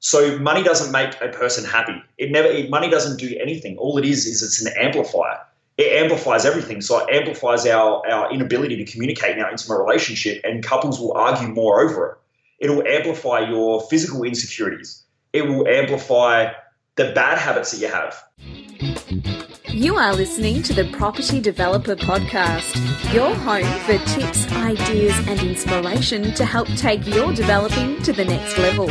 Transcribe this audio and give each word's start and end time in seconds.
So 0.00 0.38
money 0.38 0.62
doesn't 0.62 0.92
make 0.92 1.20
a 1.20 1.28
person 1.28 1.64
happy. 1.64 2.02
It 2.18 2.30
never. 2.30 2.48
It, 2.48 2.70
money 2.70 2.88
doesn't 2.88 3.18
do 3.18 3.36
anything. 3.40 3.76
All 3.76 3.98
it 3.98 4.04
is 4.04 4.26
is 4.26 4.42
it's 4.42 4.64
an 4.64 4.72
amplifier. 4.80 5.38
It 5.76 5.92
amplifies 6.02 6.44
everything. 6.44 6.80
So 6.80 7.06
it 7.06 7.14
amplifies 7.14 7.66
our 7.66 8.06
our 8.10 8.32
inability 8.32 8.82
to 8.82 8.90
communicate 8.90 9.36
in 9.36 9.44
our 9.44 9.50
intimate 9.50 9.78
relationship, 9.78 10.40
and 10.42 10.64
couples 10.64 10.98
will 10.98 11.12
argue 11.12 11.48
more 11.48 11.82
over 11.82 12.10
it. 12.10 12.16
It'll 12.64 12.86
amplify 12.86 13.40
your 13.40 13.82
physical 13.82 14.22
insecurities. 14.24 15.02
It 15.32 15.42
will 15.42 15.68
amplify 15.68 16.52
the 16.96 17.12
bad 17.12 17.38
habits 17.38 17.72
that 17.72 17.80
you 17.80 17.88
have. 17.88 19.39
You 19.72 19.94
are 19.94 20.12
listening 20.12 20.64
to 20.64 20.72
the 20.72 20.84
Property 20.90 21.40
Developer 21.40 21.94
Podcast, 21.94 23.14
your 23.14 23.32
home 23.36 23.62
for 23.82 24.04
tips, 24.12 24.50
ideas, 24.50 25.16
and 25.28 25.38
inspiration 25.38 26.34
to 26.34 26.44
help 26.44 26.66
take 26.70 27.06
your 27.06 27.32
developing 27.32 28.02
to 28.02 28.12
the 28.12 28.24
next 28.24 28.58
level. 28.58 28.88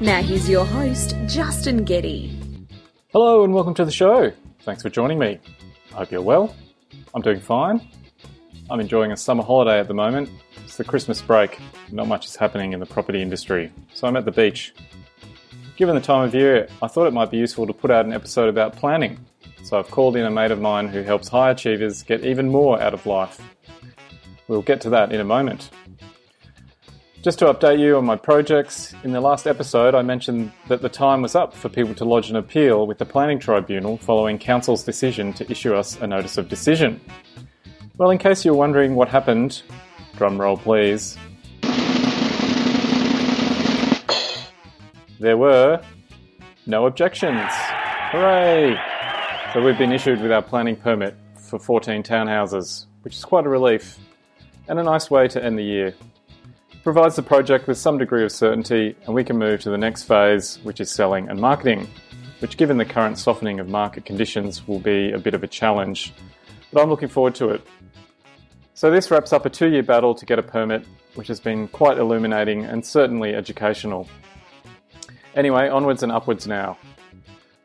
Now, 0.00 0.22
here's 0.22 0.48
your 0.48 0.64
host, 0.64 1.14
Justin 1.26 1.84
Getty. 1.84 2.66
Hello, 3.12 3.44
and 3.44 3.52
welcome 3.52 3.74
to 3.74 3.84
the 3.84 3.90
show. 3.90 4.32
Thanks 4.60 4.80
for 4.80 4.88
joining 4.88 5.18
me. 5.18 5.38
I 5.92 5.96
hope 5.96 6.10
you're 6.10 6.22
well. 6.22 6.56
I'm 7.14 7.20
doing 7.20 7.40
fine. 7.40 7.86
I'm 8.70 8.80
enjoying 8.80 9.12
a 9.12 9.18
summer 9.18 9.42
holiday 9.42 9.80
at 9.80 9.86
the 9.86 9.94
moment. 9.94 10.30
It's 10.64 10.78
the 10.78 10.84
Christmas 10.84 11.20
break. 11.20 11.58
Not 11.90 12.08
much 12.08 12.24
is 12.24 12.36
happening 12.36 12.72
in 12.72 12.80
the 12.80 12.86
property 12.86 13.20
industry, 13.20 13.70
so 13.92 14.08
I'm 14.08 14.16
at 14.16 14.24
the 14.24 14.32
beach. 14.32 14.72
Given 15.76 15.94
the 15.94 16.00
time 16.00 16.26
of 16.26 16.34
year, 16.34 16.68
I 16.80 16.88
thought 16.88 17.06
it 17.06 17.12
might 17.12 17.30
be 17.30 17.36
useful 17.36 17.66
to 17.66 17.74
put 17.74 17.90
out 17.90 18.06
an 18.06 18.14
episode 18.14 18.48
about 18.48 18.76
planning 18.76 19.18
so 19.62 19.78
I've 19.78 19.90
called 19.90 20.16
in 20.16 20.24
a 20.24 20.30
mate 20.30 20.50
of 20.50 20.60
mine 20.60 20.88
who 20.88 21.02
helps 21.02 21.28
high 21.28 21.50
achievers 21.50 22.02
get 22.02 22.24
even 22.24 22.50
more 22.50 22.80
out 22.80 22.94
of 22.94 23.06
life. 23.06 23.40
We'll 24.48 24.62
get 24.62 24.80
to 24.82 24.90
that 24.90 25.12
in 25.12 25.20
a 25.20 25.24
moment. 25.24 25.70
Just 27.22 27.38
to 27.38 27.44
update 27.46 27.78
you 27.78 27.96
on 27.96 28.04
my 28.04 28.16
projects, 28.16 28.94
in 29.04 29.12
the 29.12 29.20
last 29.20 29.46
episode 29.46 29.94
I 29.94 30.02
mentioned 30.02 30.50
that 30.68 30.82
the 30.82 30.88
time 30.88 31.22
was 31.22 31.36
up 31.36 31.54
for 31.54 31.68
people 31.68 31.94
to 31.94 32.04
lodge 32.04 32.30
an 32.30 32.36
appeal 32.36 32.86
with 32.86 32.98
the 32.98 33.04
Planning 33.04 33.38
Tribunal 33.38 33.96
following 33.96 34.38
Council's 34.38 34.82
decision 34.82 35.32
to 35.34 35.48
issue 35.48 35.72
us 35.72 35.96
a 36.00 36.06
notice 36.06 36.36
of 36.36 36.48
decision. 36.48 37.00
Well, 37.96 38.10
in 38.10 38.18
case 38.18 38.44
you're 38.44 38.54
wondering 38.54 38.96
what 38.96 39.08
happened, 39.08 39.62
drum 40.16 40.40
roll 40.40 40.56
please. 40.56 41.16
There 45.20 45.36
were 45.36 45.80
no 46.66 46.86
objections. 46.86 47.50
Hooray! 48.10 48.91
So 49.52 49.62
we've 49.62 49.76
been 49.76 49.92
issued 49.92 50.22
with 50.22 50.32
our 50.32 50.40
planning 50.40 50.76
permit 50.76 51.14
for 51.36 51.58
14 51.58 52.02
townhouses, 52.02 52.86
which 53.02 53.16
is 53.16 53.22
quite 53.22 53.44
a 53.44 53.50
relief 53.50 53.98
and 54.66 54.78
a 54.78 54.82
nice 54.82 55.10
way 55.10 55.28
to 55.28 55.44
end 55.44 55.58
the 55.58 55.62
year. 55.62 55.88
It 55.88 56.82
provides 56.82 57.16
the 57.16 57.22
project 57.22 57.66
with 57.66 57.76
some 57.76 57.98
degree 57.98 58.24
of 58.24 58.32
certainty 58.32 58.96
and 59.04 59.14
we 59.14 59.24
can 59.24 59.36
move 59.36 59.60
to 59.60 59.70
the 59.70 59.76
next 59.76 60.04
phase, 60.04 60.58
which 60.62 60.80
is 60.80 60.90
selling 60.90 61.28
and 61.28 61.38
marketing, 61.38 61.86
which 62.38 62.56
given 62.56 62.78
the 62.78 62.86
current 62.86 63.18
softening 63.18 63.60
of 63.60 63.68
market 63.68 64.06
conditions 64.06 64.66
will 64.66 64.78
be 64.78 65.12
a 65.12 65.18
bit 65.18 65.34
of 65.34 65.42
a 65.44 65.48
challenge, 65.48 66.14
but 66.72 66.80
I'm 66.80 66.88
looking 66.88 67.10
forward 67.10 67.34
to 67.34 67.50
it. 67.50 67.60
So 68.72 68.90
this 68.90 69.10
wraps 69.10 69.34
up 69.34 69.44
a 69.44 69.50
two-year 69.50 69.82
battle 69.82 70.14
to 70.14 70.24
get 70.24 70.38
a 70.38 70.42
permit, 70.42 70.86
which 71.14 71.28
has 71.28 71.40
been 71.40 71.68
quite 71.68 71.98
illuminating 71.98 72.64
and 72.64 72.86
certainly 72.86 73.34
educational. 73.34 74.08
Anyway, 75.36 75.68
onwards 75.68 76.02
and 76.02 76.10
upwards 76.10 76.46
now. 76.46 76.78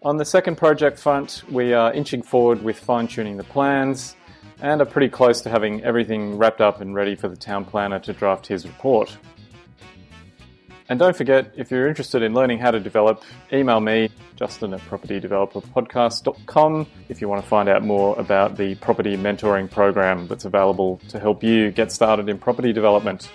On 0.03 0.17
the 0.17 0.26
second 0.26 0.58
project 0.58 1.00
front, 1.00 1.42
we 1.50 1.73
are 1.73 1.92
inching 1.92 2.22
forward 2.22 2.62
with 2.62 2.78
fine 2.78 3.08
tuning 3.08 3.38
the 3.38 3.44
plans 3.44 4.16
and 4.62 4.80
are 4.80 4.86
pretty 4.86 5.09
close 5.09 5.42
to 5.42 5.50
having 5.50 5.84
everything 5.84 6.38
wrapped 6.38 6.62
up 6.62 6.81
and 6.81 6.94
ready 6.94 7.16
for 7.16 7.28
the 7.28 7.36
town 7.36 7.66
planner 7.66 7.98
to 8.00 8.14
draft 8.14 8.45
his 8.45 8.67
report. 8.67 9.17
And 10.88 11.00
don't 11.00 11.17
forget, 11.17 11.52
if 11.58 11.72
you're 11.72 11.88
interested 11.88 12.22
in 12.22 12.36
learning 12.36 12.59
how 12.59 12.70
to 12.72 12.80
develop, 12.80 13.23
email 13.52 13.80
me, 13.80 14.09
Justin 14.36 14.76
at 14.76 14.81
propertydeveloperpodcast.com, 14.81 16.88
if 17.09 17.20
you 17.20 17.28
want 17.28 17.42
to 17.42 17.48
find 17.48 17.67
out 17.67 17.84
more 17.84 18.20
about 18.20 18.56
the 18.56 18.76
property 18.76 19.17
mentoring 19.17 19.67
program 19.70 20.28
that's 20.28 20.45
available 20.45 21.02
to 21.10 21.20
help 21.20 21.44
you 21.44 21.71
get 21.71 21.92
started 21.92 22.30
in 22.30 22.38
property 22.38 22.71
development. 22.71 23.32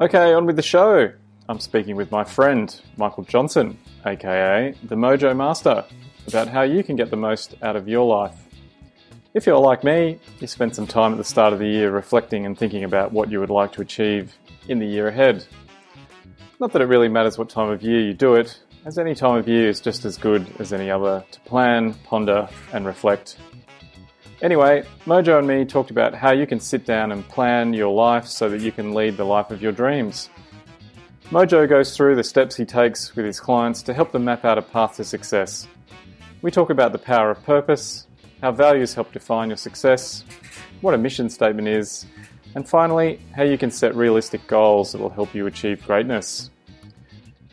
Okay, 0.00 0.32
on 0.32 0.46
with 0.46 0.56
the 0.56 0.62
show. 0.62 1.12
I'm 1.48 1.60
speaking 1.60 1.94
with 1.96 2.10
my 2.10 2.24
friend, 2.24 2.80
Michael 2.96 3.24
Johnson, 3.24 3.76
aka 4.04 4.74
the 4.84 4.94
Mojo 4.94 5.36
Master, 5.36 5.84
about 6.26 6.48
how 6.48 6.62
you 6.62 6.82
can 6.82 6.96
get 6.96 7.10
the 7.10 7.16
most 7.16 7.54
out 7.62 7.76
of 7.76 7.88
your 7.88 8.06
life. 8.06 8.36
If 9.32 9.46
you're 9.46 9.58
like 9.58 9.84
me, 9.84 10.18
you 10.40 10.46
spend 10.46 10.74
some 10.74 10.86
time 10.86 11.12
at 11.12 11.18
the 11.18 11.24
start 11.24 11.52
of 11.52 11.58
the 11.58 11.68
year 11.68 11.90
reflecting 11.90 12.46
and 12.46 12.58
thinking 12.58 12.84
about 12.84 13.12
what 13.12 13.30
you 13.30 13.40
would 13.40 13.50
like 13.50 13.72
to 13.72 13.82
achieve 13.82 14.36
in 14.68 14.78
the 14.78 14.86
year 14.86 15.08
ahead. 15.08 15.46
Not 16.58 16.72
that 16.72 16.82
it 16.82 16.86
really 16.86 17.08
matters 17.08 17.38
what 17.38 17.48
time 17.48 17.70
of 17.70 17.82
year 17.82 18.00
you 18.00 18.12
do 18.12 18.34
it, 18.34 18.58
as 18.84 18.98
any 18.98 19.14
time 19.14 19.36
of 19.36 19.48
year 19.48 19.68
is 19.68 19.80
just 19.80 20.04
as 20.04 20.16
good 20.16 20.46
as 20.58 20.72
any 20.72 20.90
other 20.90 21.24
to 21.30 21.40
plan, 21.40 21.94
ponder, 22.04 22.48
and 22.72 22.86
reflect. 22.86 23.36
Anyway, 24.42 24.82
Mojo 25.04 25.38
and 25.38 25.46
me 25.46 25.64
talked 25.64 25.90
about 25.90 26.14
how 26.14 26.32
you 26.32 26.46
can 26.46 26.58
sit 26.58 26.86
down 26.86 27.12
and 27.12 27.28
plan 27.28 27.74
your 27.74 27.94
life 27.94 28.26
so 28.26 28.48
that 28.48 28.62
you 28.62 28.72
can 28.72 28.94
lead 28.94 29.16
the 29.16 29.24
life 29.24 29.50
of 29.50 29.60
your 29.60 29.72
dreams. 29.72 30.30
Mojo 31.30 31.68
goes 31.68 31.96
through 31.96 32.16
the 32.16 32.24
steps 32.24 32.56
he 32.56 32.64
takes 32.64 33.14
with 33.14 33.24
his 33.24 33.38
clients 33.38 33.82
to 33.82 33.94
help 33.94 34.10
them 34.10 34.24
map 34.24 34.44
out 34.44 34.58
a 34.58 34.62
path 34.62 34.96
to 34.96 35.04
success. 35.04 35.68
We 36.42 36.50
talk 36.50 36.70
about 36.70 36.90
the 36.90 36.98
power 36.98 37.30
of 37.30 37.40
purpose, 37.44 38.08
how 38.42 38.50
values 38.50 38.94
help 38.94 39.12
define 39.12 39.48
your 39.48 39.56
success, 39.56 40.24
what 40.80 40.92
a 40.92 40.98
mission 40.98 41.30
statement 41.30 41.68
is, 41.68 42.04
and 42.56 42.68
finally, 42.68 43.20
how 43.36 43.44
you 43.44 43.56
can 43.56 43.70
set 43.70 43.94
realistic 43.94 44.44
goals 44.48 44.90
that 44.90 45.00
will 45.00 45.08
help 45.08 45.32
you 45.32 45.46
achieve 45.46 45.86
greatness. 45.86 46.50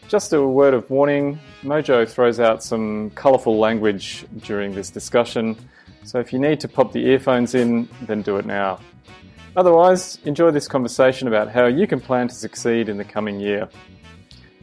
Just 0.07 0.33
a 0.33 0.41
word 0.41 0.73
of 0.73 0.89
warning 0.89 1.37
Mojo 1.61 2.09
throws 2.09 2.39
out 2.39 2.63
some 2.63 3.11
colourful 3.11 3.59
language 3.59 4.25
during 4.39 4.73
this 4.73 4.89
discussion, 4.89 5.55
so 6.03 6.19
if 6.19 6.33
you 6.33 6.39
need 6.39 6.59
to 6.61 6.67
pop 6.67 6.93
the 6.93 7.05
earphones 7.05 7.53
in, 7.53 7.87
then 8.07 8.23
do 8.23 8.37
it 8.37 8.45
now. 8.47 8.79
Otherwise, 9.57 10.19
enjoy 10.23 10.51
this 10.51 10.67
conversation 10.67 11.27
about 11.27 11.49
how 11.49 11.65
you 11.65 11.87
can 11.87 11.99
plan 11.99 12.27
to 12.27 12.35
succeed 12.35 12.89
in 12.89 12.97
the 12.97 13.03
coming 13.03 13.39
year. 13.39 13.67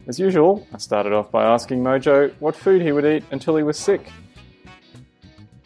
As 0.07 0.17
usual, 0.17 0.65
I 0.73 0.77
started 0.77 1.11
off 1.11 1.29
by 1.29 1.43
asking 1.43 1.83
Mojo 1.83 2.33
what 2.39 2.55
food 2.55 2.81
he 2.81 2.93
would 2.93 3.05
eat 3.05 3.25
until 3.31 3.57
he 3.57 3.63
was 3.63 3.77
sick. 3.77 4.09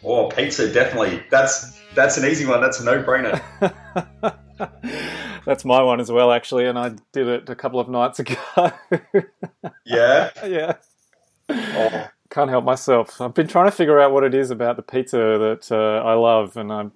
Oh, 0.02 0.28
pizza, 0.28 0.72
definitely. 0.72 1.22
That's 1.30 1.78
that's 1.94 2.16
an 2.16 2.28
easy 2.28 2.44
one. 2.44 2.60
That's 2.60 2.80
a 2.80 2.84
no-brainer. 2.84 3.40
that's 5.46 5.64
my 5.64 5.80
one 5.80 6.00
as 6.00 6.10
well, 6.10 6.32
actually, 6.32 6.66
and 6.66 6.76
I 6.76 6.90
did 7.12 7.28
it 7.28 7.48
a 7.48 7.54
couple 7.54 7.78
of 7.78 7.88
nights 7.88 8.18
ago. 8.18 8.34
yeah. 9.86 10.30
Yeah. 10.44 10.74
Oh. 11.48 12.08
Can't 12.30 12.50
help 12.50 12.64
myself. 12.64 13.20
I've 13.20 13.34
been 13.34 13.48
trying 13.48 13.66
to 13.66 13.72
figure 13.72 14.00
out 14.00 14.12
what 14.12 14.24
it 14.24 14.34
is 14.34 14.50
about 14.50 14.76
the 14.76 14.82
pizza 14.82 15.16
that 15.16 15.68
uh, 15.70 16.04
I 16.04 16.14
love, 16.14 16.56
and 16.56 16.72
I'm 16.72 16.92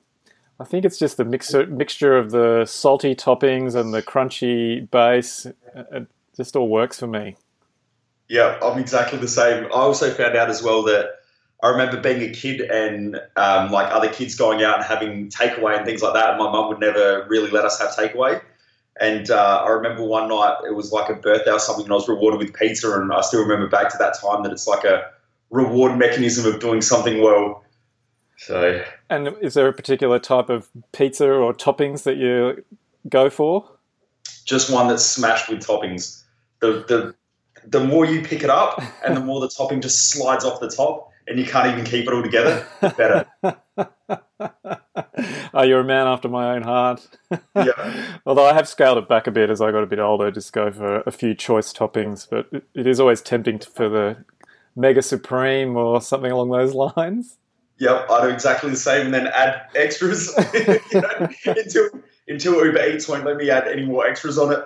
I 0.60 0.64
think 0.64 0.84
it's 0.84 0.98
just 0.98 1.16
the 1.16 1.24
mixer, 1.24 1.66
mixture 1.66 2.16
of 2.16 2.30
the 2.30 2.64
salty 2.64 3.14
toppings 3.14 3.74
and 3.74 3.92
the 3.92 4.02
crunchy 4.02 4.88
base. 4.90 5.46
It 5.74 6.06
just 6.36 6.54
all 6.54 6.68
works 6.68 7.00
for 7.00 7.06
me. 7.06 7.36
Yeah, 8.28 8.58
I'm 8.62 8.78
exactly 8.78 9.18
the 9.18 9.28
same. 9.28 9.66
I 9.66 9.68
also 9.70 10.10
found 10.10 10.36
out 10.36 10.48
as 10.48 10.62
well 10.62 10.82
that 10.84 11.10
I 11.62 11.70
remember 11.70 12.00
being 12.00 12.22
a 12.22 12.32
kid 12.32 12.60
and 12.60 13.20
um, 13.36 13.70
like 13.70 13.92
other 13.92 14.08
kids 14.08 14.34
going 14.34 14.62
out 14.62 14.76
and 14.76 14.84
having 14.84 15.28
takeaway 15.28 15.76
and 15.76 15.84
things 15.84 16.02
like 16.02 16.14
that. 16.14 16.30
And 16.30 16.38
my 16.38 16.50
mum 16.50 16.68
would 16.68 16.80
never 16.80 17.26
really 17.28 17.50
let 17.50 17.64
us 17.64 17.80
have 17.80 17.90
takeaway. 17.90 18.40
And 19.00 19.30
uh, 19.30 19.64
I 19.66 19.70
remember 19.70 20.04
one 20.04 20.28
night 20.28 20.58
it 20.68 20.74
was 20.74 20.92
like 20.92 21.10
a 21.10 21.14
birthday 21.14 21.50
or 21.50 21.58
something, 21.58 21.84
and 21.84 21.92
I 21.92 21.96
was 21.96 22.08
rewarded 22.08 22.38
with 22.38 22.54
pizza. 22.54 22.92
And 22.92 23.12
I 23.12 23.22
still 23.22 23.42
remember 23.42 23.68
back 23.68 23.88
to 23.90 23.98
that 23.98 24.14
time 24.20 24.44
that 24.44 24.52
it's 24.52 24.68
like 24.68 24.84
a 24.84 25.10
reward 25.50 25.98
mechanism 25.98 26.52
of 26.52 26.60
doing 26.60 26.80
something 26.80 27.20
well. 27.20 27.63
So, 28.36 28.82
and 29.10 29.28
is 29.40 29.54
there 29.54 29.68
a 29.68 29.72
particular 29.72 30.18
type 30.18 30.50
of 30.50 30.68
pizza 30.92 31.30
or 31.30 31.54
toppings 31.54 32.02
that 32.02 32.16
you 32.16 32.64
go 33.08 33.30
for? 33.30 33.68
Just 34.44 34.70
one 34.70 34.88
that's 34.88 35.04
smashed 35.04 35.48
with 35.48 35.60
toppings. 35.60 36.22
The 36.60 36.84
the 36.88 37.14
the 37.66 37.84
more 37.84 38.04
you 38.04 38.22
pick 38.22 38.42
it 38.42 38.50
up, 38.50 38.82
and 39.04 39.16
the 39.16 39.20
more 39.20 39.40
the 39.40 39.48
topping 39.48 39.80
just 39.80 40.10
slides 40.10 40.44
off 40.44 40.60
the 40.60 40.68
top, 40.68 41.10
and 41.26 41.38
you 41.38 41.46
can't 41.46 41.68
even 41.72 41.84
keep 41.84 42.06
it 42.06 42.12
all 42.12 42.22
together. 42.22 42.66
Better. 42.80 43.26
oh, 45.54 45.62
you're 45.62 45.80
a 45.80 45.84
man 45.84 46.06
after 46.06 46.28
my 46.28 46.54
own 46.54 46.62
heart. 46.62 47.06
yeah. 47.54 48.16
Although 48.26 48.46
I 48.46 48.54
have 48.54 48.68
scaled 48.68 48.98
it 48.98 49.08
back 49.08 49.26
a 49.26 49.30
bit 49.30 49.50
as 49.50 49.60
I 49.60 49.70
got 49.70 49.82
a 49.82 49.86
bit 49.86 49.98
older, 49.98 50.30
just 50.30 50.52
go 50.52 50.70
for 50.70 51.00
a 51.00 51.10
few 51.10 51.34
choice 51.34 51.72
toppings. 51.72 52.28
But 52.28 52.48
it 52.74 52.86
is 52.86 53.00
always 53.00 53.22
tempting 53.22 53.60
for 53.60 53.88
the 53.88 54.24
mega 54.76 55.02
supreme 55.02 55.76
or 55.76 56.00
something 56.00 56.30
along 56.30 56.50
those 56.50 56.74
lines. 56.96 57.38
Yep, 57.78 58.10
I 58.10 58.22
do 58.22 58.28
exactly 58.28 58.70
the 58.70 58.76
same, 58.76 59.06
and 59.06 59.14
then 59.14 59.26
add 59.26 59.68
extras 59.74 60.32
you 60.54 61.00
know, 61.00 61.28
until 61.46 61.88
until 62.28 62.64
Uber 62.64 62.86
Eats 62.88 63.08
won't 63.08 63.24
let 63.24 63.36
me 63.36 63.50
add 63.50 63.66
any 63.66 63.84
more 63.84 64.06
extras 64.06 64.38
on 64.38 64.52
it. 64.52 64.60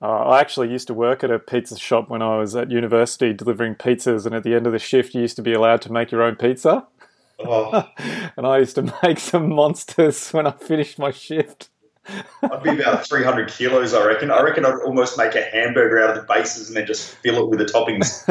Uh, 0.00 0.06
I 0.06 0.40
actually 0.40 0.70
used 0.70 0.86
to 0.88 0.94
work 0.94 1.24
at 1.24 1.30
a 1.30 1.38
pizza 1.40 1.76
shop 1.76 2.08
when 2.08 2.22
I 2.22 2.38
was 2.38 2.54
at 2.54 2.70
university 2.70 3.32
delivering 3.32 3.74
pizzas, 3.74 4.26
and 4.26 4.34
at 4.34 4.44
the 4.44 4.54
end 4.54 4.66
of 4.66 4.72
the 4.72 4.78
shift, 4.78 5.14
you 5.14 5.22
used 5.22 5.36
to 5.36 5.42
be 5.42 5.52
allowed 5.52 5.82
to 5.82 5.92
make 5.92 6.12
your 6.12 6.22
own 6.22 6.36
pizza. 6.36 6.86
Oh. 7.40 7.88
and 8.36 8.46
I 8.46 8.58
used 8.58 8.76
to 8.76 8.94
make 9.02 9.18
some 9.18 9.48
monsters 9.48 10.30
when 10.30 10.46
I 10.46 10.52
finished 10.52 10.98
my 10.98 11.10
shift. 11.10 11.70
I'd 12.42 12.62
be 12.62 12.70
about 12.70 13.06
300 13.06 13.50
kilos, 13.50 13.92
I 13.92 14.06
reckon. 14.06 14.30
I 14.30 14.40
reckon 14.40 14.64
I'd 14.64 14.80
almost 14.84 15.18
make 15.18 15.34
a 15.34 15.42
hamburger 15.42 16.02
out 16.02 16.16
of 16.16 16.16
the 16.16 16.32
bases 16.32 16.68
and 16.68 16.76
then 16.76 16.86
just 16.86 17.16
fill 17.16 17.44
it 17.44 17.48
with 17.50 17.58
the 17.58 17.66
toppings. 17.66 18.24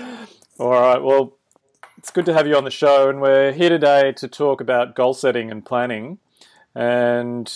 All 0.58 0.70
right. 0.70 1.02
Well, 1.02 1.36
it's 1.98 2.10
good 2.10 2.24
to 2.26 2.32
have 2.32 2.46
you 2.46 2.56
on 2.56 2.64
the 2.64 2.70
show, 2.70 3.10
and 3.10 3.20
we're 3.20 3.52
here 3.52 3.68
today 3.68 4.12
to 4.12 4.26
talk 4.26 4.62
about 4.62 4.94
goal 4.94 5.12
setting 5.12 5.50
and 5.50 5.62
planning. 5.62 6.16
And 6.74 7.54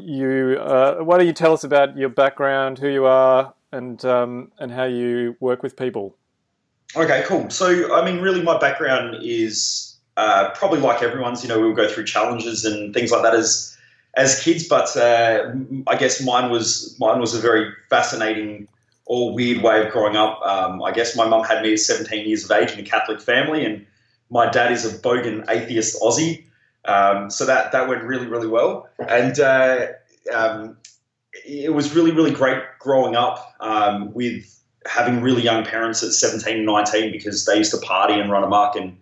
you, 0.00 0.56
uh, 0.60 0.98
why 0.98 1.18
don't 1.18 1.26
you 1.26 1.32
tell 1.32 1.52
us 1.52 1.64
about 1.64 1.96
your 1.96 2.08
background, 2.08 2.78
who 2.78 2.88
you 2.88 3.06
are, 3.06 3.54
and 3.72 4.04
um, 4.04 4.52
and 4.60 4.70
how 4.70 4.84
you 4.84 5.36
work 5.40 5.64
with 5.64 5.76
people? 5.76 6.16
Okay, 6.94 7.24
cool. 7.26 7.50
So, 7.50 7.92
I 7.92 8.04
mean, 8.04 8.20
really, 8.20 8.42
my 8.42 8.56
background 8.56 9.16
is 9.20 9.96
uh, 10.16 10.50
probably 10.54 10.78
like 10.78 11.02
everyone's. 11.02 11.42
You 11.42 11.48
know, 11.48 11.58
we'll 11.58 11.74
go 11.74 11.88
through 11.88 12.04
challenges 12.04 12.64
and 12.64 12.94
things 12.94 13.10
like 13.10 13.22
that 13.22 13.34
as 13.34 13.76
as 14.14 14.40
kids, 14.40 14.68
but 14.68 14.96
uh, 14.96 15.52
I 15.88 15.96
guess 15.96 16.22
mine 16.24 16.52
was 16.52 16.96
mine 17.00 17.18
was 17.18 17.34
a 17.34 17.40
very 17.40 17.72
fascinating 17.90 18.68
or 19.08 19.32
weird 19.32 19.62
way 19.62 19.84
of 19.84 19.90
growing 19.90 20.16
up. 20.16 20.40
Um, 20.42 20.82
I 20.82 20.92
guess 20.92 21.16
my 21.16 21.26
mum 21.26 21.42
had 21.42 21.62
me 21.62 21.72
at 21.72 21.80
17 21.80 22.28
years 22.28 22.44
of 22.44 22.50
age 22.52 22.72
in 22.72 22.78
a 22.78 22.82
Catholic 22.82 23.20
family, 23.20 23.64
and 23.64 23.84
my 24.30 24.48
dad 24.48 24.70
is 24.70 24.84
a 24.84 24.96
bogan 24.98 25.44
atheist 25.48 26.00
Aussie. 26.00 26.44
Um, 26.84 27.30
so 27.30 27.44
that 27.46 27.72
that 27.72 27.88
went 27.88 28.04
really 28.04 28.26
really 28.26 28.46
well, 28.46 28.88
and 28.98 29.40
uh, 29.40 29.86
um, 30.32 30.76
it 31.44 31.72
was 31.72 31.94
really 31.94 32.12
really 32.12 32.30
great 32.30 32.62
growing 32.78 33.16
up 33.16 33.54
um, 33.60 34.12
with 34.12 34.54
having 34.86 35.22
really 35.22 35.42
young 35.42 35.64
parents 35.64 36.02
at 36.02 36.12
17 36.12 36.56
and 36.56 36.66
19 36.66 37.12
because 37.12 37.44
they 37.44 37.56
used 37.56 37.72
to 37.72 37.78
party 37.78 38.14
and 38.14 38.30
run 38.30 38.42
amok 38.42 38.76
and 38.76 38.96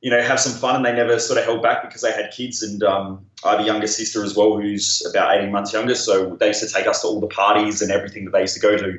you 0.00 0.10
know 0.10 0.20
have 0.20 0.40
some 0.40 0.52
fun 0.52 0.74
and 0.74 0.84
they 0.84 0.92
never 0.92 1.18
sort 1.18 1.38
of 1.38 1.44
held 1.44 1.62
back 1.62 1.82
because 1.82 2.00
they 2.00 2.10
had 2.10 2.32
kids 2.32 2.62
and 2.62 2.82
um, 2.82 3.24
I 3.44 3.52
have 3.52 3.60
a 3.60 3.64
younger 3.64 3.86
sister 3.86 4.24
as 4.24 4.34
well 4.34 4.56
who's 4.56 5.06
about 5.08 5.36
18 5.36 5.52
months 5.52 5.72
younger 5.72 5.94
so 5.94 6.34
they 6.36 6.48
used 6.48 6.66
to 6.66 6.72
take 6.72 6.86
us 6.86 7.02
to 7.02 7.08
all 7.08 7.20
the 7.20 7.28
parties 7.28 7.82
and 7.82 7.92
everything 7.92 8.24
that 8.24 8.32
they 8.32 8.40
used 8.40 8.54
to 8.54 8.60
go 8.60 8.76
to 8.76 8.98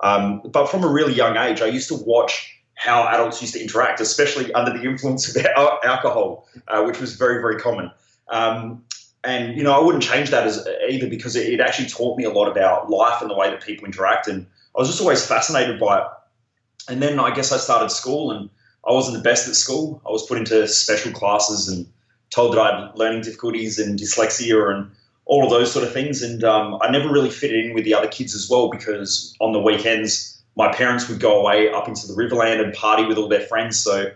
um, 0.00 0.42
but 0.44 0.66
from 0.66 0.84
a 0.84 0.88
really 0.88 1.12
young 1.12 1.36
age 1.36 1.60
I 1.60 1.66
used 1.66 1.88
to 1.88 1.94
watch 1.94 2.54
how 2.74 3.02
adults 3.08 3.40
used 3.40 3.54
to 3.54 3.60
interact 3.60 4.00
especially 4.00 4.52
under 4.52 4.76
the 4.76 4.84
influence 4.84 5.34
of 5.34 5.44
alcohol 5.84 6.48
uh, 6.68 6.82
which 6.84 7.00
was 7.00 7.16
very 7.16 7.40
very 7.40 7.58
common 7.58 7.90
um, 8.28 8.84
and 9.24 9.56
you 9.56 9.62
know 9.62 9.72
I 9.72 9.84
wouldn't 9.84 10.04
change 10.04 10.30
that 10.30 10.46
as 10.46 10.66
either 10.88 11.08
because 11.08 11.36
it, 11.36 11.52
it 11.52 11.60
actually 11.60 11.88
taught 11.88 12.16
me 12.18 12.24
a 12.24 12.30
lot 12.30 12.48
about 12.48 12.90
life 12.90 13.20
and 13.20 13.30
the 13.30 13.36
way 13.36 13.50
that 13.50 13.62
people 13.62 13.84
interact 13.84 14.28
and 14.28 14.46
I 14.78 14.80
was 14.80 14.88
just 14.88 15.00
always 15.00 15.26
fascinated 15.26 15.80
by 15.80 15.98
it. 15.98 16.06
And 16.88 17.02
then 17.02 17.18
I 17.18 17.34
guess 17.34 17.50
I 17.50 17.56
started 17.56 17.90
school 17.90 18.30
and 18.30 18.48
I 18.88 18.92
wasn't 18.92 19.16
the 19.16 19.22
best 19.22 19.48
at 19.48 19.56
school. 19.56 20.00
I 20.06 20.10
was 20.10 20.24
put 20.24 20.38
into 20.38 20.68
special 20.68 21.10
classes 21.10 21.68
and 21.68 21.84
told 22.30 22.52
that 22.52 22.60
I 22.60 22.80
had 22.80 22.96
learning 22.96 23.22
difficulties 23.22 23.80
and 23.80 23.98
dyslexia 23.98 24.72
and 24.72 24.90
all 25.28 25.44
of 25.44 25.50
those 25.50 25.72
sort 25.72 25.86
of 25.86 25.92
things. 25.92 26.22
And 26.22 26.42
um, 26.42 26.78
I 26.82 26.90
never 26.90 27.08
really 27.08 27.30
fit 27.30 27.52
in 27.52 27.74
with 27.74 27.84
the 27.84 27.94
other 27.94 28.08
kids 28.08 28.34
as 28.34 28.48
well 28.50 28.68
because 28.70 29.34
on 29.40 29.52
the 29.52 29.60
weekends, 29.60 30.42
my 30.56 30.72
parents 30.72 31.08
would 31.08 31.20
go 31.20 31.40
away 31.40 31.70
up 31.70 31.86
into 31.86 32.06
the 32.06 32.14
Riverland 32.14 32.62
and 32.62 32.74
party 32.74 33.04
with 33.04 33.16
all 33.16 33.28
their 33.28 33.46
friends. 33.46 33.78
So, 33.78 34.10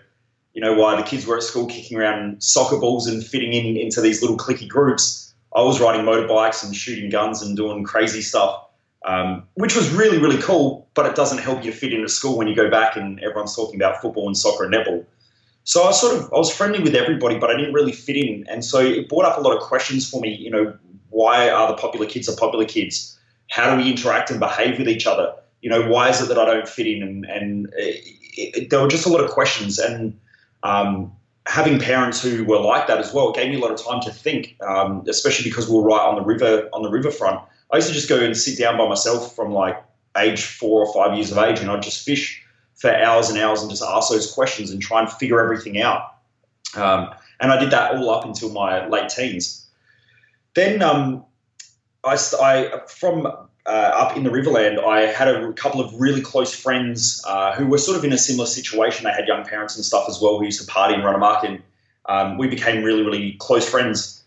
you 0.54 0.60
know, 0.60 0.74
while 0.74 0.96
the 0.96 1.04
kids 1.04 1.24
were 1.26 1.36
at 1.36 1.44
school 1.44 1.66
kicking 1.66 1.96
around 1.96 2.42
soccer 2.42 2.78
balls 2.78 3.06
and 3.06 3.24
fitting 3.24 3.52
in 3.52 3.76
into 3.76 4.00
these 4.00 4.20
little 4.20 4.36
cliquey 4.36 4.68
groups, 4.68 5.32
I 5.54 5.62
was 5.62 5.80
riding 5.80 6.04
motorbikes 6.04 6.64
and 6.64 6.74
shooting 6.74 7.10
guns 7.10 7.42
and 7.42 7.56
doing 7.56 7.84
crazy 7.84 8.22
stuff 8.22 8.64
um, 9.04 9.44
which 9.54 9.74
was 9.74 9.90
really, 9.90 10.18
really 10.18 10.40
cool, 10.40 10.88
but 10.94 11.06
it 11.06 11.16
doesn't 11.16 11.38
help 11.38 11.64
you 11.64 11.72
fit 11.72 11.92
into 11.92 12.08
school 12.08 12.38
when 12.38 12.46
you 12.46 12.54
go 12.54 12.70
back 12.70 12.96
and 12.96 13.18
everyone's 13.20 13.54
talking 13.54 13.76
about 13.76 14.00
football 14.00 14.26
and 14.26 14.36
soccer 14.36 14.64
and 14.64 14.74
netball. 14.74 15.04
So 15.64 15.84
I 15.84 15.92
sort 15.92 16.16
of 16.16 16.32
I 16.32 16.38
was 16.38 16.54
friendly 16.54 16.80
with 16.80 16.94
everybody, 16.94 17.38
but 17.38 17.50
I 17.50 17.56
didn't 17.56 17.72
really 17.72 17.92
fit 17.92 18.16
in, 18.16 18.44
and 18.48 18.64
so 18.64 18.80
it 18.80 19.08
brought 19.08 19.24
up 19.24 19.38
a 19.38 19.40
lot 19.40 19.56
of 19.56 19.62
questions 19.62 20.08
for 20.08 20.20
me. 20.20 20.34
You 20.34 20.50
know, 20.50 20.76
why 21.12 21.48
are 21.50 21.68
the 21.68 21.74
popular 21.74 22.06
kids 22.06 22.26
the 22.26 22.36
popular 22.36 22.64
kids? 22.64 23.18
How 23.50 23.74
do 23.74 23.82
we 23.82 23.90
interact 23.90 24.30
and 24.30 24.40
behave 24.40 24.78
with 24.78 24.88
each 24.88 25.06
other? 25.06 25.34
You 25.60 25.70
know, 25.70 25.88
why 25.88 26.08
is 26.08 26.20
it 26.20 26.28
that 26.28 26.38
I 26.38 26.46
don't 26.46 26.68
fit 26.68 26.86
in? 26.86 27.02
And, 27.02 27.24
and 27.26 27.72
it, 27.76 28.04
it, 28.36 28.70
there 28.70 28.80
were 28.80 28.88
just 28.88 29.06
a 29.06 29.10
lot 29.10 29.22
of 29.22 29.30
questions, 29.30 29.78
and 29.78 30.18
um, 30.62 31.12
having 31.46 31.78
parents 31.78 32.22
who 32.22 32.44
were 32.44 32.58
like 32.58 32.86
that 32.86 32.98
as 32.98 33.12
well 33.12 33.30
it 33.30 33.36
gave 33.36 33.50
me 33.50 33.56
a 33.56 33.58
lot 33.58 33.70
of 33.70 33.84
time 33.84 34.00
to 34.00 34.10
think, 34.10 34.56
um, 34.66 35.04
especially 35.08 35.48
because 35.48 35.68
we 35.68 35.76
were 35.76 35.84
right 35.84 36.00
on 36.00 36.16
the 36.16 36.22
river 36.22 36.68
on 36.72 36.82
the 36.82 36.90
riverfront. 36.90 37.40
I 37.72 37.76
used 37.76 37.88
to 37.88 37.94
just 37.94 38.08
go 38.08 38.18
and 38.18 38.36
sit 38.36 38.58
down 38.58 38.76
by 38.78 38.88
myself 38.88 39.36
from 39.36 39.52
like 39.52 39.82
age 40.16 40.44
four 40.44 40.84
or 40.84 40.92
five 40.92 41.16
years 41.16 41.30
of 41.30 41.38
age, 41.38 41.60
and 41.60 41.70
I'd 41.70 41.82
just 41.82 42.04
fish 42.04 42.42
for 42.74 42.94
hours 42.94 43.28
and 43.30 43.38
hours 43.38 43.60
and 43.60 43.70
just 43.70 43.82
ask 43.82 44.10
those 44.10 44.32
questions 44.32 44.70
and 44.70 44.80
try 44.80 45.00
and 45.00 45.10
figure 45.10 45.40
everything 45.40 45.80
out. 45.80 46.16
Um, 46.74 47.10
and 47.40 47.52
I 47.52 47.58
did 47.58 47.70
that 47.70 47.94
all 47.94 48.10
up 48.10 48.24
until 48.24 48.50
my 48.50 48.86
late 48.88 49.08
teens. 49.08 49.61
Then 50.54 50.82
um, 50.82 51.24
I, 52.04 52.18
I, 52.40 52.80
from 52.88 53.26
uh, 53.26 53.68
up 53.68 54.16
in 54.16 54.24
the 54.24 54.30
Riverland, 54.30 54.84
I 54.84 55.02
had 55.02 55.28
a 55.28 55.52
couple 55.52 55.80
of 55.80 55.94
really 55.98 56.20
close 56.20 56.54
friends 56.54 57.22
uh, 57.26 57.54
who 57.54 57.66
were 57.66 57.78
sort 57.78 57.96
of 57.96 58.04
in 58.04 58.12
a 58.12 58.18
similar 58.18 58.46
situation. 58.46 59.04
They 59.04 59.12
had 59.12 59.26
young 59.28 59.44
parents 59.44 59.76
and 59.76 59.84
stuff 59.84 60.06
as 60.08 60.20
well 60.20 60.38
We 60.38 60.46
used 60.46 60.60
to 60.60 60.66
party 60.66 60.94
and 60.94 61.04
run 61.04 61.14
amok, 61.14 61.44
and 61.44 61.62
um, 62.06 62.38
we 62.38 62.48
became 62.48 62.82
really, 62.82 63.02
really 63.02 63.32
close 63.38 63.68
friends. 63.68 64.24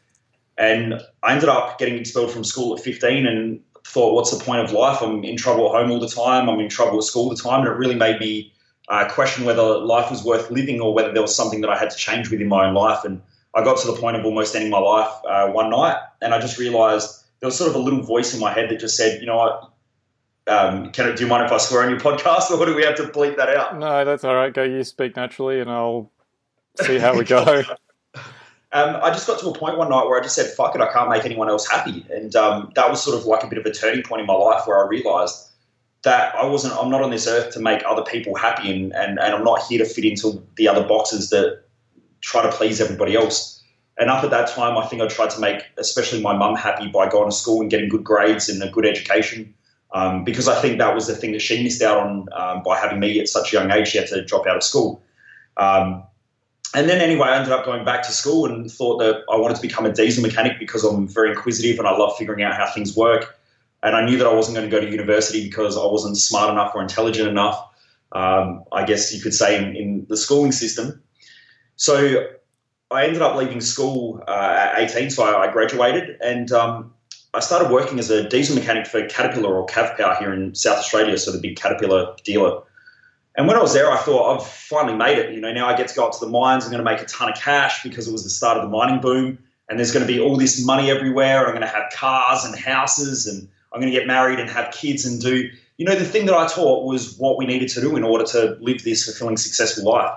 And 0.58 1.02
I 1.22 1.34
ended 1.34 1.50
up 1.50 1.78
getting 1.78 1.98
expelled 1.98 2.32
from 2.32 2.44
school 2.44 2.76
at 2.76 2.82
15 2.82 3.28
and 3.28 3.60
thought, 3.86 4.14
what's 4.14 4.36
the 4.36 4.44
point 4.44 4.62
of 4.62 4.72
life? 4.72 5.02
I'm 5.02 5.24
in 5.24 5.36
trouble 5.36 5.68
at 5.68 5.82
home 5.82 5.92
all 5.92 6.00
the 6.00 6.08
time. 6.08 6.50
I'm 6.50 6.60
in 6.60 6.70
trouble 6.70 6.98
at 6.98 7.04
school 7.04 7.24
all 7.24 7.30
the 7.30 7.36
time. 7.36 7.60
And 7.60 7.68
it 7.68 7.78
really 7.78 7.96
made 7.96 8.20
me 8.20 8.54
uh, 8.88 9.08
question 9.10 9.46
whether 9.46 9.62
life 9.62 10.10
was 10.10 10.24
worth 10.24 10.50
living 10.50 10.80
or 10.80 10.94
whether 10.94 11.12
there 11.12 11.22
was 11.22 11.36
something 11.36 11.60
that 11.62 11.70
I 11.70 11.78
had 11.78 11.90
to 11.90 11.98
change 11.98 12.30
within 12.30 12.48
my 12.48 12.68
own 12.68 12.74
life. 12.74 13.04
And 13.04 13.22
I 13.56 13.64
got 13.64 13.78
to 13.80 13.88
the 13.88 13.94
point 13.94 14.18
of 14.18 14.26
almost 14.26 14.54
ending 14.54 14.70
my 14.70 14.80
life 14.80 15.12
uh, 15.28 15.48
one 15.48 15.70
night. 15.70 15.98
And 16.22 16.34
I 16.34 16.40
just 16.40 16.60
realized 16.60 17.24
there 17.40 17.48
was 17.48 17.58
sort 17.58 17.70
of 17.70 17.76
a 17.76 17.80
little 17.80 18.02
voice 18.02 18.34
in 18.34 18.40
my 18.40 18.52
head 18.52 18.70
that 18.70 18.80
just 18.80 18.98
said, 18.98 19.22
you 19.22 19.28
know 19.28 19.38
what? 19.38 19.72
Um, 20.48 20.92
can 20.92 21.08
it, 21.08 21.16
do 21.16 21.24
you 21.24 21.30
mind 21.30 21.46
if 21.46 21.52
I 21.52 21.58
swear 21.58 21.84
on 21.84 21.90
your 21.90 22.00
podcast 22.02 22.52
or 22.52 22.64
do 22.66 22.76
we 22.76 22.84
have 22.84 22.96
to 22.96 23.04
bleep 23.04 23.38
that 23.38 23.50
out? 23.50 23.80
No, 23.80 24.04
that's 24.04 24.24
all 24.26 24.36
right. 24.36 24.54
Go, 24.54 24.64
you 24.64 24.84
speak 24.84 25.16
naturally 25.16 25.62
and 25.62 25.72
I'll 25.72 26.12
see 26.82 27.00
how 27.00 27.18
we 27.18 27.24
go. 27.24 27.64
um, 28.74 28.98
I 29.02 29.10
just 29.12 29.26
got 29.26 29.40
to 29.40 29.48
a 29.48 29.58
point 29.58 29.78
one 29.78 29.90
night 29.90 30.06
where 30.06 30.20
I 30.20 30.24
just 30.24 30.36
said, 30.36 30.48
fuck 30.54 30.76
it, 30.76 30.82
I 30.82 30.92
can't 30.92 31.10
make 31.10 31.24
anyone 31.24 31.50
else 31.50 31.66
happy. 31.66 32.06
And 32.10 32.36
um, 32.36 32.72
that 32.76 32.90
was 32.90 33.02
sort 33.02 33.18
of 33.18 33.26
like 33.26 33.44
a 33.44 33.48
bit 33.48 33.58
of 33.58 33.66
a 33.66 33.72
turning 33.72 34.04
point 34.04 34.20
in 34.20 34.28
my 34.28 34.34
life 34.34 34.68
where 34.68 34.84
I 34.84 34.88
realized 34.88 35.50
that 36.04 36.36
I 36.36 36.46
wasn't, 36.46 36.76
I'm 36.76 36.92
not 36.92 37.02
on 37.02 37.10
this 37.10 37.26
earth 37.26 37.54
to 37.54 37.60
make 37.60 37.82
other 37.88 38.04
people 38.04 38.36
happy 38.36 38.70
and, 38.70 38.94
and, 38.94 39.18
and 39.18 39.34
I'm 39.34 39.44
not 39.44 39.64
here 39.64 39.80
to 39.80 39.86
fit 39.86 40.04
into 40.04 40.44
the 40.58 40.68
other 40.68 40.84
boxes 40.84 41.30
that 41.32 41.65
try 42.26 42.42
to 42.42 42.52
please 42.52 42.82
everybody 42.82 43.16
else. 43.16 43.64
And 43.98 44.10
up 44.10 44.24
at 44.24 44.32
that 44.32 44.50
time, 44.50 44.78
I 44.78 44.86
think 44.88 45.02
I 45.02 45.08
tried 45.08 45.30
to 45.32 45.40
make 45.40 45.64
especially 45.78 46.22
my 46.22 46.36
mum 46.36 46.56
happy 46.56 46.88
by 46.88 47.08
going 47.08 47.30
to 47.30 47.36
school 47.36 47.62
and 47.62 47.70
getting 47.70 47.88
good 47.88 48.04
grades 48.04 48.50
and 48.50 48.62
a 48.62 48.70
good 48.70 48.86
education. 48.86 49.54
Um, 49.94 50.26
because 50.26 50.48
I 50.50 50.60
think 50.62 50.80
that 50.80 50.94
was 50.94 51.08
the 51.08 51.16
thing 51.16 51.32
that 51.32 51.42
she 51.42 51.64
missed 51.64 51.82
out 51.82 52.00
on 52.00 52.28
um, 52.34 52.64
by 52.64 52.78
having 52.78 53.00
me 53.00 53.20
at 53.20 53.30
such 53.30 53.54
a 53.54 53.58
young 53.58 53.72
age. 53.72 53.90
She 53.90 53.98
had 53.98 54.08
to 54.08 54.26
drop 54.26 54.46
out 54.48 54.58
of 54.58 54.64
school. 54.64 55.02
Um, 55.56 56.04
and 56.74 56.90
then 56.90 57.00
anyway, 57.00 57.30
I 57.30 57.38
ended 57.38 57.54
up 57.54 57.64
going 57.64 57.86
back 57.86 58.04
to 58.04 58.12
school 58.12 58.48
and 58.48 58.70
thought 58.70 58.98
that 58.98 59.22
I 59.32 59.38
wanted 59.38 59.56
to 59.56 59.62
become 59.62 59.86
a 59.86 59.94
diesel 59.94 60.22
mechanic 60.22 60.60
because 60.60 60.84
I'm 60.84 61.08
very 61.08 61.30
inquisitive 61.30 61.80
and 61.80 61.88
I 61.88 61.96
love 61.96 62.18
figuring 62.18 62.44
out 62.44 62.56
how 62.56 62.70
things 62.70 62.98
work. 62.98 63.40
And 63.82 63.96
I 63.96 64.04
knew 64.04 64.18
that 64.18 64.28
I 64.28 64.34
wasn't 64.34 64.58
going 64.58 64.70
to 64.70 64.76
go 64.76 64.84
to 64.84 64.92
university 64.92 65.46
because 65.46 65.78
I 65.78 65.86
wasn't 65.86 66.18
smart 66.18 66.52
enough 66.52 66.74
or 66.76 66.82
intelligent 66.82 67.30
enough, 67.30 67.58
um, 68.12 68.66
I 68.74 68.84
guess 68.84 69.14
you 69.14 69.22
could 69.22 69.34
say, 69.34 69.58
in, 69.58 69.76
in, 69.76 70.06
the 70.10 70.18
schooling 70.18 70.52
system. 70.52 71.02
So 71.76 72.28
I 72.92 73.06
ended 73.06 73.22
up 73.22 73.36
leaving 73.36 73.62
school 73.62 74.24
uh, 74.28 74.72
at 74.76 74.80
18, 74.80 75.10
so 75.10 75.24
I, 75.24 75.52
graduated 75.52 76.18
and 76.22 76.52
um, 76.52 76.94
I 77.34 77.40
started 77.42 77.70
working 77.70 78.00
as 78.00 78.10
a 78.10 78.28
diesel 78.30 78.56
mechanic 78.56 78.88
for 78.88 79.06
Caterpillar 79.08 79.56
or 79.56 79.66
CavPower 79.66 80.18
here 80.18 80.34
in 80.34 80.56
South 80.56 80.78
Australia, 80.78 81.18
so 81.18 81.32
the 81.32 81.40
big 81.40 81.58
Caterpillar 81.58 82.16
dealer. 82.24 82.62
And 83.38 83.48
when 83.48 83.58
I 83.58 83.62
was 83.62 83.74
there, 83.74 83.92
I 83.92 83.98
thought 83.98 84.36
I've 84.38 84.48
finally 84.48 84.96
made 84.96 85.18
it. 85.18 85.34
You 85.34 85.42
know, 85.42 85.52
now 85.52 85.68
I 85.68 85.76
get 85.76 85.90
to 85.90 85.96
go 85.96 86.08
up 86.08 86.14
to 86.14 86.26
the 86.26 86.32
mines. 86.32 86.64
I'm 86.64 86.72
going 86.72 86.84
to 86.84 86.90
make 86.90 87.02
a 87.02 87.06
ton 87.06 87.30
of 87.30 87.38
cash 87.38 87.84
because 87.84 88.08
it 88.08 88.14
was 88.14 88.24
the 88.24 88.30
start 88.30 88.58
of 88.58 88.64
the 88.64 88.70
mining 88.70 89.02
boom. 89.02 89.38
And 89.68 89.78
there's 89.78 89.92
going 89.92 90.08
to 90.08 90.12
be 90.12 90.22
all 90.22 90.38
this 90.38 90.64
money 90.64 90.90
everywhere. 90.90 91.46
I'm 91.46 91.52
going 91.52 91.62
to 91.62 91.68
have 91.68 91.92
cars 91.92 92.46
and 92.46 92.56
houses, 92.56 93.28
and 93.28 93.50
I'm 93.74 93.82
going 93.82 93.92
to 93.92 93.98
get 93.98 94.08
married 94.08 94.40
and 94.40 94.50
have 94.50 94.72
kids 94.72 95.06
and 95.06 95.20
do. 95.20 95.50
You 95.78 95.86
know, 95.86 95.96
the 95.96 96.06
thing 96.06 96.28
that 96.28 96.36
I 96.36 96.48
taught 96.48 96.86
was 96.86 97.18
what 97.18 97.38
we 97.38 97.46
needed 97.46 97.68
to 97.70 97.82
do 97.82 97.98
in 97.98 98.04
order 98.04 98.24
to 98.26 98.58
live 98.62 98.84
this 98.84 99.04
fulfilling, 99.04 99.36
successful 99.36 99.92
life. 99.92 100.14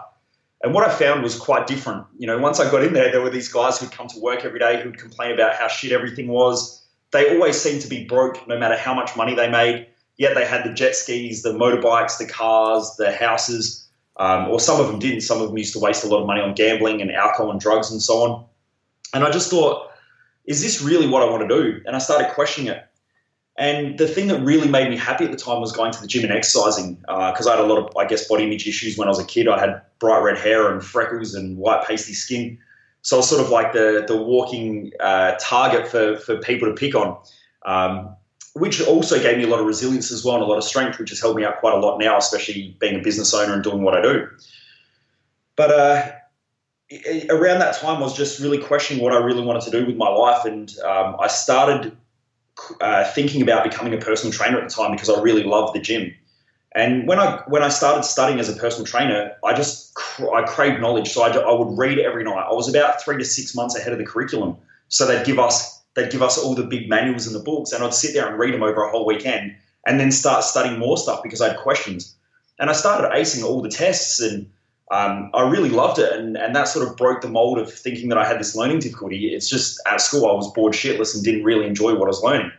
And 0.63 0.75
what 0.75 0.85
I 0.85 0.93
found 0.93 1.23
was 1.23 1.39
quite 1.39 1.67
different. 1.67 2.05
You 2.19 2.27
know, 2.27 2.39
once 2.39 2.59
I 2.59 2.71
got 2.71 2.83
in 2.83 2.93
there, 2.93 3.13
there 3.13 3.21
were 3.21 3.31
these 3.31 3.49
guys 3.49 3.79
who'd 3.79 3.93
come 3.93 4.09
to 4.09 4.21
work 4.21 4.45
every 4.45 4.59
day 4.59 4.83
who'd 4.83 4.99
complain 4.99 5.33
about 5.33 5.55
how 5.55 5.69
shit 5.69 5.93
everything 5.93 6.29
was. 6.29 6.85
They 7.13 7.35
always 7.35 7.61
seemed 7.61 7.83
to 7.83 7.89
be 7.89 8.05
broke, 8.05 8.47
no 8.49 8.59
matter 8.59 8.77
how 8.77 8.93
much 8.93 9.17
money 9.17 9.35
they 9.35 9.49
made 9.49 9.87
yet 10.19 10.35
they 10.35 10.45
had 10.45 10.65
the 10.65 10.73
jet 10.75 10.95
skis, 10.95 11.43
the 11.43 11.53
motorbikes, 11.53 12.19
the 12.19 12.27
cars, 12.27 12.95
the 12.99 13.13
houses, 13.13 13.89
um, 14.19 14.49
or 14.51 14.61
some 14.61 14.81
of 14.81 14.89
them 14.89 14.99
didn't. 14.99 15.23
Some 15.23 15.41
of 15.41 15.49
them 15.49 15.57
used 15.57 15.73
to 15.73 15.79
waste 15.79 16.05
a 16.05 16.09
lot 16.09 16.21
of 16.21 16.27
money 16.27 16.41
on 16.41 16.55
gambling 16.55 17.01
and 17.01 17.11
alcohol 17.11 17.51
and 17.51 17.61
drugs 17.61 17.91
and 17.91 18.03
so 18.03 18.15
on. 18.23 18.45
And 19.15 19.25
I 19.25 19.31
just 19.31 19.49
thought, 19.49 19.91
is 20.45 20.61
this 20.61 20.83
really 20.83 21.09
what 21.09 21.23
I 21.23 21.31
want 21.31 21.49
to 21.49 21.63
do? 21.63 21.81
And 21.87 21.95
I 21.95 22.01
started 22.01 22.33
questioning 22.33 22.71
it. 22.71 22.85
And 23.59 23.99
the 23.99 24.07
thing 24.07 24.29
that 24.29 24.41
really 24.41 24.69
made 24.69 24.89
me 24.89 24.97
happy 24.97 25.25
at 25.25 25.33
the 25.33 25.37
time 25.37 25.61
was 25.61 25.73
going 25.73 25.91
to 25.91 26.01
the 26.01 26.07
gym 26.07 26.23
and 26.23 26.33
exercising 26.33 26.95
because 26.95 27.47
uh, 27.47 27.51
I 27.51 27.57
had 27.57 27.65
a 27.65 27.67
lot 27.67 27.79
of, 27.79 27.97
I 27.97 28.07
guess, 28.07 28.29
body 28.29 28.45
image 28.45 28.69
issues 28.69 28.97
when 28.97 29.09
I 29.09 29.11
was 29.11 29.19
a 29.19 29.25
kid. 29.25 29.49
I 29.49 29.59
had 29.59 29.83
bright 29.99 30.21
red 30.23 30.39
hair 30.39 30.73
and 30.73 30.83
freckles 30.83 31.35
and 31.35 31.57
white 31.59 31.85
pasty 31.85 32.15
skin. 32.15 32.57
So 33.03 33.17
I 33.17 33.19
was 33.19 33.29
sort 33.29 33.41
of 33.41 33.51
like 33.51 33.73
the 33.73 34.05
the 34.07 34.17
walking 34.17 34.93
uh, 35.01 35.35
target 35.41 35.89
for 35.89 36.17
for 36.19 36.39
people 36.39 36.69
to 36.69 36.75
pick 36.75 36.95
on. 36.95 37.19
Um, 37.67 38.15
which 38.55 38.81
also 38.87 39.21
gave 39.21 39.37
me 39.39 39.45
a 39.45 39.47
lot 39.47 39.61
of 39.61 39.67
resilience 39.67 40.11
as 40.11 40.25
well 40.25 40.35
and 40.37 40.43
a 40.43 40.47
lot 40.47 40.59
of 40.59 40.65
strength, 40.65 40.99
which 40.99 41.11
has 41.11 41.21
helped 41.21 41.37
me 41.37 41.45
out 41.45 41.61
quite 41.61 41.75
a 41.75 41.77
lot 41.77 41.99
now, 41.99 42.17
especially 42.17 42.77
being 42.81 42.99
a 42.99 43.03
business 43.03 43.33
owner 43.33 43.53
and 43.53 43.63
doing 43.63 43.83
what 43.83 43.95
I 43.95 44.03
do. 44.03 44.29
But 45.55 45.71
uh, 45.71 46.13
around 47.31 47.61
that 47.61 47.77
time, 47.77 47.99
I 47.99 48.01
was 48.01 48.17
just 48.17 48.41
really 48.41 48.59
questioning 48.59 49.03
what 49.03 49.13
I 49.13 49.19
really 49.19 49.43
wanted 49.43 49.63
to 49.63 49.71
do 49.71 49.87
with 49.87 49.97
my 49.97 50.09
life, 50.09 50.45
and 50.45 50.77
um, 50.81 51.17
I 51.21 51.29
started 51.29 51.97
uh, 52.81 53.05
thinking 53.13 53.43
about 53.43 53.65
becoming 53.65 53.95
a 53.95 53.99
personal 53.99 54.33
trainer 54.33 54.59
at 54.59 54.69
the 54.69 54.75
time 54.75 54.93
because 54.93 55.09
I 55.09 55.21
really 55.21 55.45
loved 55.45 55.75
the 55.75 55.81
gym. 55.81 56.15
And 56.73 57.09
when 57.09 57.19
I 57.19 57.43
when 57.49 57.63
I 57.63 57.69
started 57.69 58.05
studying 58.05 58.39
as 58.41 58.49
a 58.49 58.53
personal 58.53 58.87
trainer, 58.87 59.33
I 59.45 59.55
just 59.55 59.97
I 60.35 60.43
craved 60.43 60.81
knowledge, 60.81 61.09
so 61.09 61.23
I, 61.23 61.31
I 61.31 61.53
would 61.53 61.77
read 61.79 61.99
every 61.99 62.25
night. 62.25 62.47
I 62.49 62.53
was 62.53 62.69
about 62.69 63.03
three 63.03 63.17
to 63.17 63.25
six 63.25 63.55
months 63.55 63.77
ahead 63.77 63.93
of 63.93 63.99
the 63.99 64.05
curriculum, 64.05 64.57
so 64.89 65.07
they'd 65.07 65.25
give 65.25 65.39
us 65.39 65.83
they'd 65.95 66.13
give 66.13 66.23
us 66.23 66.39
all 66.39 66.55
the 66.55 66.65
big 66.65 66.89
manuals 66.89 67.27
and 67.27 67.35
the 67.35 67.41
books, 67.43 67.73
and 67.73 67.83
I'd 67.83 67.95
sit 67.95 68.13
there 68.13 68.29
and 68.29 68.39
read 68.39 68.53
them 68.53 68.63
over 68.63 68.83
a 68.83 68.91
whole 68.91 69.07
weekend, 69.07 69.57
and 69.87 69.99
then 69.99 70.13
start 70.13 70.45
studying 70.45 70.79
more 70.79 70.99
stuff 70.99 71.23
because 71.23 71.41
I 71.41 71.49
had 71.49 71.57
questions. 71.57 72.15
And 72.61 72.69
I 72.69 72.73
started 72.73 73.09
acing 73.17 73.45
all 73.45 73.63
the 73.63 73.71
tests, 73.71 74.21
and 74.21 74.51
um, 74.91 75.31
I 75.35 75.43
really 75.43 75.69
loved 75.69 75.99
it, 75.99 76.13
and, 76.13 76.37
and 76.37 76.57
that 76.57 76.69
sort 76.69 76.89
of 76.89 76.97
broke 76.97 77.21
the 77.21 77.29
mold 77.29 77.59
of 77.59 77.73
thinking 77.73 78.09
that 78.09 78.19
I 78.19 78.27
had 78.27 78.41
this 78.41 78.57
learning 78.57 78.79
difficulty. 78.79 79.35
It's 79.35 79.49
just 79.49 79.81
at 79.87 80.01
school 80.01 80.27
I 80.27 80.33
was 80.33 80.51
bored 80.53 80.73
shitless 80.73 81.15
and 81.15 81.23
didn't 81.23 81.45
really 81.45 81.67
enjoy 81.67 81.93
what 81.95 82.05
I 82.05 82.09
was 82.09 82.23
learning. 82.23 82.53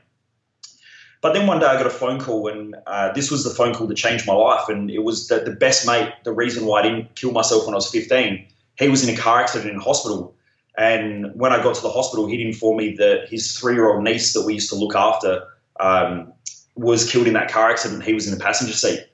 But 1.21 1.33
then 1.33 1.47
one 1.47 1.59
day 1.59 1.65
I 1.65 1.75
got 1.75 1.87
a 1.87 1.91
phone 1.91 2.19
call, 2.19 2.47
and 2.47 2.75
uh, 2.87 3.11
this 3.13 3.31
was 3.31 3.43
the 3.43 3.49
phone 3.49 3.73
call 3.73 3.87
that 3.87 3.95
changed 3.95 4.27
my 4.27 4.33
life. 4.33 4.69
And 4.69 4.89
it 4.91 5.03
was 5.03 5.27
the, 5.27 5.39
the 5.39 5.51
best 5.51 5.85
mate, 5.85 6.13
the 6.23 6.31
reason 6.31 6.65
why 6.65 6.79
I 6.79 6.83
didn't 6.83 7.15
kill 7.15 7.31
myself 7.31 7.65
when 7.65 7.73
I 7.73 7.77
was 7.77 7.89
15. 7.89 8.45
He 8.77 8.87
was 8.87 9.07
in 9.07 9.13
a 9.13 9.17
car 9.17 9.41
accident 9.41 9.71
in 9.71 9.79
hospital. 9.79 10.35
And 10.77 11.31
when 11.33 11.51
I 11.51 11.61
got 11.61 11.75
to 11.75 11.81
the 11.81 11.89
hospital, 11.89 12.27
he'd 12.27 12.39
informed 12.39 12.77
me 12.77 12.95
that 12.95 13.27
his 13.27 13.57
three 13.57 13.73
year 13.73 13.91
old 13.91 14.03
niece 14.03 14.33
that 14.33 14.45
we 14.45 14.53
used 14.53 14.69
to 14.69 14.75
look 14.75 14.95
after 14.95 15.43
um, 15.81 16.31
was 16.75 17.11
killed 17.11 17.27
in 17.27 17.33
that 17.33 17.51
car 17.51 17.69
accident. 17.69 18.03
He 18.03 18.13
was 18.13 18.25
in 18.25 18.37
the 18.37 18.41
passenger 18.41 18.73
seat. 18.73 19.05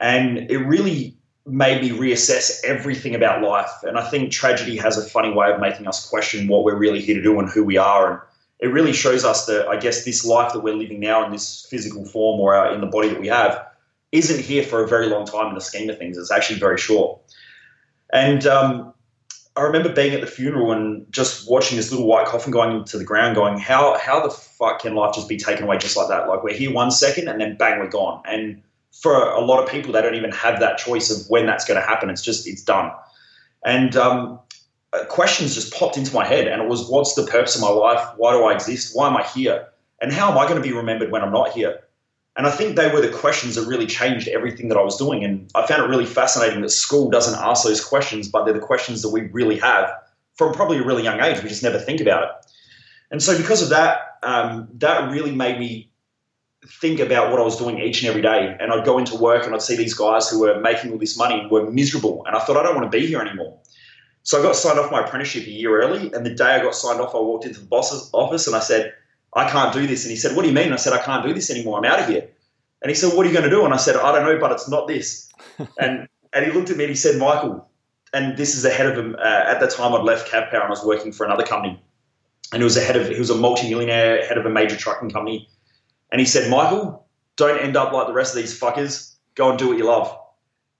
And 0.00 0.50
it 0.50 0.58
really 0.58 1.15
made 1.46 1.80
me 1.80 1.90
reassess 1.90 2.62
everything 2.64 3.14
about 3.14 3.42
life. 3.42 3.70
And 3.84 3.96
I 3.96 4.08
think 4.08 4.32
tragedy 4.32 4.76
has 4.76 4.98
a 4.98 5.08
funny 5.08 5.32
way 5.32 5.50
of 5.50 5.60
making 5.60 5.86
us 5.86 6.08
question 6.08 6.48
what 6.48 6.64
we're 6.64 6.76
really 6.76 7.00
here 7.00 7.14
to 7.14 7.22
do 7.22 7.38
and 7.38 7.48
who 7.48 7.64
we 7.64 7.76
are. 7.76 8.12
And 8.12 8.20
it 8.58 8.72
really 8.72 8.92
shows 8.92 9.24
us 9.24 9.46
that, 9.46 9.68
I 9.68 9.76
guess, 9.76 10.04
this 10.04 10.24
life 10.24 10.52
that 10.52 10.60
we're 10.60 10.74
living 10.74 10.98
now 10.98 11.24
in 11.24 11.30
this 11.30 11.66
physical 11.70 12.04
form 12.04 12.40
or 12.40 12.66
in 12.72 12.80
the 12.80 12.86
body 12.86 13.08
that 13.08 13.20
we 13.20 13.28
have 13.28 13.64
isn't 14.12 14.40
here 14.40 14.62
for 14.62 14.82
a 14.82 14.88
very 14.88 15.06
long 15.06 15.24
time 15.24 15.48
in 15.48 15.54
the 15.54 15.60
scheme 15.60 15.88
of 15.88 15.98
things. 15.98 16.18
It's 16.18 16.32
actually 16.32 16.58
very 16.58 16.78
short. 16.78 17.20
And 18.12 18.46
um, 18.46 18.94
I 19.56 19.62
remember 19.62 19.92
being 19.92 20.14
at 20.14 20.20
the 20.20 20.26
funeral 20.26 20.72
and 20.72 21.06
just 21.10 21.50
watching 21.50 21.76
this 21.76 21.90
little 21.90 22.06
white 22.06 22.26
coffin 22.26 22.50
going 22.52 22.76
into 22.76 22.98
the 22.98 23.04
ground, 23.04 23.34
going, 23.34 23.58
"How 23.58 23.98
how 23.98 24.22
the 24.22 24.30
fuck 24.30 24.80
can 24.80 24.94
life 24.94 25.14
just 25.14 25.28
be 25.28 25.36
taken 25.36 25.64
away 25.64 25.78
just 25.78 25.96
like 25.96 26.08
that? 26.08 26.28
Like 26.28 26.42
we're 26.42 26.54
here 26.54 26.72
one 26.72 26.90
second 26.90 27.28
and 27.28 27.40
then 27.40 27.56
bang, 27.56 27.78
we're 27.78 27.88
gone." 27.88 28.22
And 28.26 28.62
for 29.00 29.30
a 29.30 29.40
lot 29.40 29.62
of 29.62 29.70
people, 29.70 29.92
they 29.92 30.02
don't 30.02 30.14
even 30.14 30.32
have 30.32 30.60
that 30.60 30.78
choice 30.78 31.10
of 31.10 31.28
when 31.28 31.46
that's 31.46 31.64
going 31.64 31.80
to 31.80 31.86
happen. 31.86 32.10
It's 32.10 32.22
just 32.22 32.46
it's 32.46 32.62
done. 32.62 32.90
And 33.64 33.96
um, 33.96 34.40
questions 35.08 35.54
just 35.54 35.74
popped 35.74 35.96
into 35.96 36.14
my 36.14 36.24
head, 36.24 36.48
and 36.48 36.62
it 36.62 36.68
was, 36.68 36.88
"What's 36.88 37.14
the 37.14 37.26
purpose 37.26 37.54
of 37.54 37.62
my 37.62 37.68
life? 37.68 38.06
Why 38.16 38.32
do 38.32 38.44
I 38.44 38.54
exist? 38.54 38.94
Why 38.94 39.08
am 39.08 39.16
I 39.16 39.24
here? 39.24 39.68
And 40.00 40.12
how 40.12 40.30
am 40.30 40.38
I 40.38 40.44
going 40.44 40.60
to 40.60 40.66
be 40.66 40.72
remembered 40.72 41.10
when 41.10 41.22
I'm 41.22 41.32
not 41.32 41.52
here?" 41.52 41.80
And 42.36 42.46
I 42.46 42.50
think 42.50 42.76
they 42.76 42.92
were 42.92 43.00
the 43.00 43.10
questions 43.10 43.54
that 43.54 43.66
really 43.66 43.86
changed 43.86 44.28
everything 44.28 44.68
that 44.68 44.76
I 44.76 44.82
was 44.82 44.98
doing. 44.98 45.24
And 45.24 45.50
I 45.54 45.66
found 45.66 45.82
it 45.82 45.88
really 45.88 46.04
fascinating 46.04 46.60
that 46.60 46.68
school 46.68 47.10
doesn't 47.10 47.38
ask 47.38 47.64
those 47.64 47.82
questions, 47.82 48.28
but 48.28 48.44
they're 48.44 48.52
the 48.52 48.60
questions 48.60 49.00
that 49.02 49.08
we 49.08 49.22
really 49.22 49.58
have 49.58 49.90
from 50.34 50.52
probably 50.52 50.78
a 50.78 50.84
really 50.84 51.02
young 51.02 51.20
age. 51.20 51.42
We 51.42 51.48
just 51.48 51.62
never 51.62 51.78
think 51.78 52.00
about 52.00 52.24
it. 52.24 52.30
And 53.10 53.22
so, 53.22 53.36
because 53.36 53.62
of 53.62 53.70
that, 53.70 54.18
um, 54.22 54.68
that 54.74 55.10
really 55.10 55.32
made 55.32 55.58
me 55.58 55.90
think 56.68 57.00
about 57.00 57.30
what 57.30 57.40
I 57.40 57.44
was 57.44 57.56
doing 57.56 57.78
each 57.78 58.02
and 58.02 58.08
every 58.08 58.22
day. 58.22 58.56
And 58.60 58.72
I'd 58.72 58.84
go 58.84 58.98
into 58.98 59.16
work 59.16 59.44
and 59.44 59.54
I'd 59.54 59.62
see 59.62 59.76
these 59.76 59.94
guys 59.94 60.28
who 60.28 60.40
were 60.40 60.60
making 60.60 60.92
all 60.92 60.98
this 60.98 61.16
money 61.16 61.40
and 61.40 61.50
were 61.50 61.70
miserable. 61.70 62.24
And 62.26 62.36
I 62.36 62.40
thought, 62.40 62.56
I 62.56 62.62
don't 62.62 62.74
want 62.74 62.90
to 62.90 62.98
be 62.98 63.06
here 63.06 63.20
anymore. 63.20 63.58
So 64.22 64.40
I 64.40 64.42
got 64.42 64.56
signed 64.56 64.78
off 64.78 64.90
my 64.90 65.04
apprenticeship 65.04 65.46
a 65.46 65.50
year 65.50 65.80
early. 65.80 66.12
And 66.12 66.26
the 66.26 66.34
day 66.34 66.54
I 66.54 66.60
got 66.60 66.74
signed 66.74 67.00
off, 67.00 67.14
I 67.14 67.18
walked 67.18 67.44
into 67.44 67.60
the 67.60 67.66
boss's 67.66 68.10
office 68.12 68.46
and 68.46 68.56
I 68.56 68.60
said, 68.60 68.92
I 69.34 69.48
can't 69.50 69.72
do 69.72 69.86
this. 69.86 70.04
And 70.04 70.10
he 70.10 70.16
said, 70.16 70.34
What 70.34 70.42
do 70.42 70.48
you 70.48 70.54
mean? 70.54 70.66
And 70.66 70.74
I 70.74 70.78
said, 70.78 70.92
I 70.92 71.02
can't 71.02 71.24
do 71.24 71.32
this 71.32 71.50
anymore. 71.50 71.78
I'm 71.78 71.84
out 71.84 72.00
of 72.00 72.08
here. 72.08 72.28
And 72.82 72.90
he 72.90 72.94
said, 72.94 73.14
What 73.14 73.24
are 73.24 73.28
you 73.28 73.34
going 73.34 73.48
to 73.48 73.54
do? 73.54 73.64
And 73.64 73.72
I 73.72 73.76
said, 73.76 73.96
I 73.96 74.12
don't 74.12 74.24
know, 74.24 74.38
but 74.38 74.52
it's 74.52 74.68
not 74.68 74.88
this. 74.88 75.32
and 75.78 76.08
and 76.32 76.44
he 76.44 76.52
looked 76.52 76.70
at 76.70 76.76
me 76.76 76.84
and 76.84 76.90
he 76.90 76.96
said, 76.96 77.18
Michael, 77.18 77.68
and 78.12 78.36
this 78.36 78.54
is 78.54 78.62
the 78.62 78.70
head 78.70 78.86
of 78.86 78.98
him. 78.98 79.16
Uh, 79.18 79.22
at 79.22 79.60
the 79.60 79.68
time, 79.68 79.94
I'd 79.94 80.02
left 80.02 80.30
CavPower 80.30 80.54
and 80.54 80.64
I 80.64 80.70
was 80.70 80.84
working 80.84 81.12
for 81.12 81.24
another 81.24 81.44
company. 81.44 81.80
And 82.52 82.60
he 82.60 82.64
was 82.64 82.76
a 82.76 82.80
head 82.80 82.96
of, 82.96 83.08
he 83.08 83.18
was 83.18 83.30
a 83.30 83.34
multi-millionaire, 83.34 84.26
head 84.26 84.38
of 84.38 84.46
a 84.46 84.50
major 84.50 84.76
trucking 84.76 85.10
company. 85.10 85.48
And 86.10 86.20
he 86.20 86.26
said, 86.26 86.50
Michael, 86.50 87.06
don't 87.36 87.60
end 87.60 87.76
up 87.76 87.92
like 87.92 88.06
the 88.06 88.12
rest 88.12 88.34
of 88.34 88.40
these 88.40 88.58
fuckers. 88.58 89.14
Go 89.34 89.50
and 89.50 89.58
do 89.58 89.68
what 89.68 89.78
you 89.78 89.84
love. 89.84 90.16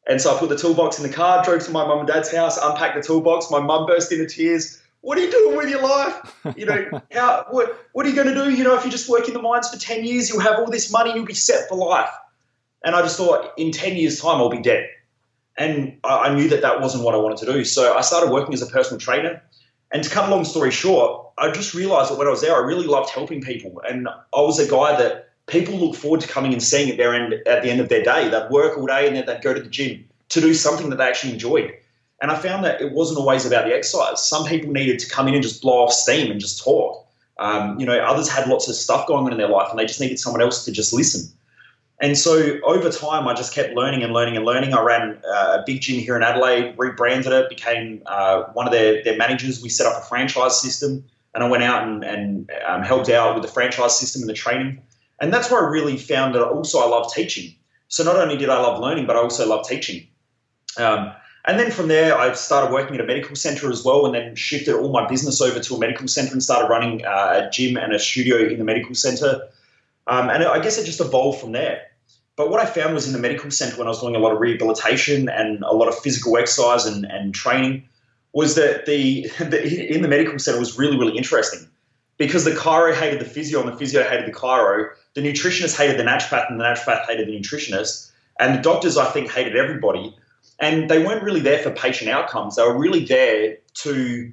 And 0.08 0.20
so 0.20 0.34
I 0.34 0.38
put 0.38 0.48
the 0.48 0.56
toolbox 0.56 0.98
in 0.98 1.08
the 1.08 1.12
car, 1.14 1.44
drove 1.44 1.64
to 1.64 1.70
my 1.72 1.84
mum 1.86 1.98
and 1.98 2.08
dad's 2.08 2.32
house, 2.32 2.58
unpacked 2.62 2.94
the 2.94 3.02
toolbox. 3.02 3.50
My 3.50 3.60
mum 3.60 3.86
burst 3.86 4.12
into 4.12 4.26
tears 4.26 4.80
what 5.06 5.18
are 5.18 5.20
you 5.20 5.30
doing 5.30 5.56
with 5.56 5.70
your 5.70 5.82
life? 5.82 6.36
You 6.56 6.66
know, 6.66 7.00
how 7.12 7.46
what 7.50 7.86
what 7.92 8.04
are 8.04 8.08
you 8.08 8.16
going 8.16 8.26
to 8.26 8.34
do? 8.34 8.50
You 8.50 8.64
know, 8.64 8.76
if 8.76 8.84
you 8.84 8.90
just 8.90 9.08
work 9.08 9.28
in 9.28 9.34
the 9.34 9.40
mines 9.40 9.70
for 9.70 9.78
ten 9.78 10.04
years, 10.04 10.28
you'll 10.28 10.40
have 10.40 10.58
all 10.58 10.68
this 10.68 10.90
money, 10.90 11.14
you'll 11.14 11.24
be 11.24 11.32
set 11.32 11.68
for 11.68 11.76
life. 11.76 12.10
And 12.84 12.96
I 12.96 13.02
just 13.02 13.16
thought, 13.16 13.52
in 13.56 13.70
ten 13.70 13.94
years' 13.94 14.20
time, 14.20 14.38
I'll 14.40 14.50
be 14.50 14.60
dead. 14.60 14.88
And 15.56 16.00
I, 16.02 16.28
I 16.28 16.34
knew 16.34 16.48
that 16.48 16.62
that 16.62 16.80
wasn't 16.80 17.04
what 17.04 17.14
I 17.14 17.18
wanted 17.18 17.38
to 17.38 17.46
do. 17.46 17.64
So 17.64 17.96
I 17.96 18.00
started 18.00 18.32
working 18.32 18.52
as 18.52 18.62
a 18.62 18.66
personal 18.66 18.98
trainer. 18.98 19.44
And 19.96 20.04
to 20.04 20.10
cut 20.10 20.28
a 20.28 20.30
long 20.30 20.44
story 20.44 20.70
short, 20.70 21.26
I 21.38 21.50
just 21.50 21.72
realized 21.72 22.10
that 22.10 22.18
when 22.18 22.26
I 22.26 22.30
was 22.30 22.42
there, 22.42 22.54
I 22.54 22.58
really 22.58 22.86
loved 22.86 23.08
helping 23.08 23.40
people. 23.40 23.80
And 23.88 24.06
I 24.08 24.40
was 24.42 24.58
a 24.58 24.68
guy 24.70 24.94
that 24.94 25.30
people 25.46 25.74
look 25.74 25.96
forward 25.96 26.20
to 26.20 26.28
coming 26.28 26.52
and 26.52 26.62
seeing 26.62 26.90
at 26.90 26.98
their 26.98 27.14
end 27.14 27.32
at 27.46 27.62
the 27.62 27.70
end 27.70 27.80
of 27.80 27.88
their 27.88 28.02
day. 28.02 28.28
They'd 28.28 28.50
work 28.50 28.76
all 28.76 28.84
day 28.84 29.06
and 29.06 29.16
then 29.16 29.24
they'd 29.24 29.40
go 29.40 29.54
to 29.54 29.60
the 29.60 29.70
gym 29.70 30.04
to 30.28 30.42
do 30.42 30.52
something 30.52 30.90
that 30.90 30.96
they 30.96 31.04
actually 31.04 31.32
enjoyed. 31.32 31.72
And 32.20 32.30
I 32.30 32.36
found 32.36 32.62
that 32.66 32.82
it 32.82 32.92
wasn't 32.92 33.20
always 33.20 33.46
about 33.46 33.64
the 33.64 33.74
exercise. 33.74 34.22
Some 34.22 34.44
people 34.44 34.70
needed 34.70 34.98
to 34.98 35.08
come 35.08 35.28
in 35.28 35.34
and 35.34 35.42
just 35.42 35.62
blow 35.62 35.84
off 35.84 35.94
steam 35.94 36.30
and 36.30 36.38
just 36.38 36.62
talk. 36.62 37.02
Um, 37.38 37.80
you 37.80 37.86
know, 37.86 37.98
others 37.98 38.28
had 38.28 38.48
lots 38.48 38.68
of 38.68 38.74
stuff 38.74 39.06
going 39.06 39.24
on 39.24 39.32
in 39.32 39.38
their 39.38 39.48
life 39.48 39.68
and 39.70 39.78
they 39.78 39.86
just 39.86 40.00
needed 40.00 40.18
someone 40.18 40.42
else 40.42 40.66
to 40.66 40.72
just 40.72 40.92
listen. 40.92 41.26
And 42.00 42.18
so 42.18 42.58
over 42.64 42.90
time, 42.90 43.26
I 43.26 43.32
just 43.32 43.54
kept 43.54 43.74
learning 43.74 44.02
and 44.02 44.12
learning 44.12 44.36
and 44.36 44.44
learning. 44.44 44.74
I 44.74 44.82
ran 44.82 45.18
uh, 45.26 45.58
a 45.60 45.62
big 45.64 45.80
gym 45.80 45.98
here 45.98 46.14
in 46.14 46.22
Adelaide, 46.22 46.74
rebranded 46.76 47.32
it, 47.32 47.48
became 47.48 48.02
uh, 48.06 48.44
one 48.52 48.66
of 48.66 48.72
their, 48.72 49.02
their 49.02 49.16
managers. 49.16 49.62
We 49.62 49.70
set 49.70 49.86
up 49.86 50.02
a 50.02 50.04
franchise 50.04 50.60
system, 50.60 51.02
and 51.34 51.42
I 51.42 51.48
went 51.48 51.62
out 51.62 51.88
and, 51.88 52.04
and 52.04 52.50
um, 52.66 52.82
helped 52.82 53.08
out 53.08 53.34
with 53.34 53.42
the 53.42 53.50
franchise 53.50 53.98
system 53.98 54.20
and 54.20 54.28
the 54.28 54.34
training. 54.34 54.82
And 55.20 55.32
that's 55.32 55.50
where 55.50 55.66
I 55.66 55.70
really 55.70 55.96
found 55.96 56.34
that 56.34 56.42
also 56.42 56.80
I 56.80 56.86
love 56.86 57.10
teaching. 57.12 57.54
So 57.88 58.04
not 58.04 58.16
only 58.16 58.36
did 58.36 58.50
I 58.50 58.60
love 58.60 58.78
learning, 58.78 59.06
but 59.06 59.16
I 59.16 59.20
also 59.20 59.48
love 59.48 59.66
teaching. 59.66 60.06
Um, 60.76 61.12
and 61.46 61.58
then 61.58 61.70
from 61.70 61.88
there, 61.88 62.18
I 62.18 62.32
started 62.34 62.72
working 62.74 62.96
at 62.96 63.00
a 63.00 63.06
medical 63.06 63.36
center 63.36 63.70
as 63.70 63.84
well, 63.84 64.04
and 64.04 64.14
then 64.14 64.34
shifted 64.34 64.74
all 64.74 64.90
my 64.90 65.06
business 65.06 65.40
over 65.40 65.60
to 65.60 65.74
a 65.76 65.78
medical 65.78 66.08
center 66.08 66.32
and 66.32 66.42
started 66.42 66.68
running 66.68 67.06
uh, 67.06 67.44
a 67.46 67.50
gym 67.50 67.78
and 67.78 67.94
a 67.94 67.98
studio 67.98 68.36
in 68.48 68.58
the 68.58 68.64
medical 68.64 68.94
center. 68.94 69.48
Um, 70.08 70.28
and 70.28 70.44
I 70.44 70.58
guess 70.60 70.76
it 70.76 70.84
just 70.84 71.00
evolved 71.00 71.40
from 71.40 71.52
there. 71.52 71.85
But 72.36 72.50
what 72.50 72.60
I 72.60 72.66
found 72.66 72.94
was 72.94 73.06
in 73.06 73.12
the 73.12 73.18
medical 73.18 73.50
center 73.50 73.76
when 73.76 73.86
I 73.86 73.90
was 73.90 74.00
doing 74.00 74.14
a 74.14 74.18
lot 74.18 74.32
of 74.32 74.40
rehabilitation 74.40 75.28
and 75.28 75.62
a 75.64 75.72
lot 75.72 75.88
of 75.88 75.98
physical 75.98 76.36
exercise 76.36 76.84
and, 76.84 77.04
and 77.06 77.34
training 77.34 77.88
was 78.32 78.54
that 78.56 78.86
the, 78.86 79.30
the 79.38 79.94
in 79.94 80.02
the 80.02 80.08
medical 80.08 80.38
center 80.38 80.58
was 80.58 80.78
really 80.78 80.98
really 80.98 81.16
interesting 81.16 81.66
because 82.18 82.44
the 82.44 82.50
chiro 82.52 82.94
hated 82.94 83.20
the 83.20 83.24
physio 83.24 83.60
and 83.60 83.68
the 83.68 83.76
physio 83.76 84.02
hated 84.02 84.26
the 84.26 84.32
chiro. 84.32 84.90
The 85.14 85.22
nutritionist 85.22 85.76
hated 85.76 85.98
the 85.98 86.04
naturopath 86.04 86.50
and 86.50 86.60
the 86.60 86.64
naturopath 86.64 87.06
hated 87.06 87.28
the 87.28 87.32
nutritionist. 87.32 88.10
And 88.38 88.58
the 88.58 88.62
doctors, 88.62 88.98
I 88.98 89.06
think, 89.06 89.30
hated 89.30 89.56
everybody 89.56 90.14
and 90.58 90.88
they 90.88 91.02
weren't 91.02 91.22
really 91.22 91.40
there 91.40 91.58
for 91.58 91.70
patient 91.70 92.10
outcomes. 92.10 92.56
They 92.56 92.62
were 92.62 92.76
really 92.76 93.04
there 93.04 93.58
to 93.82 94.32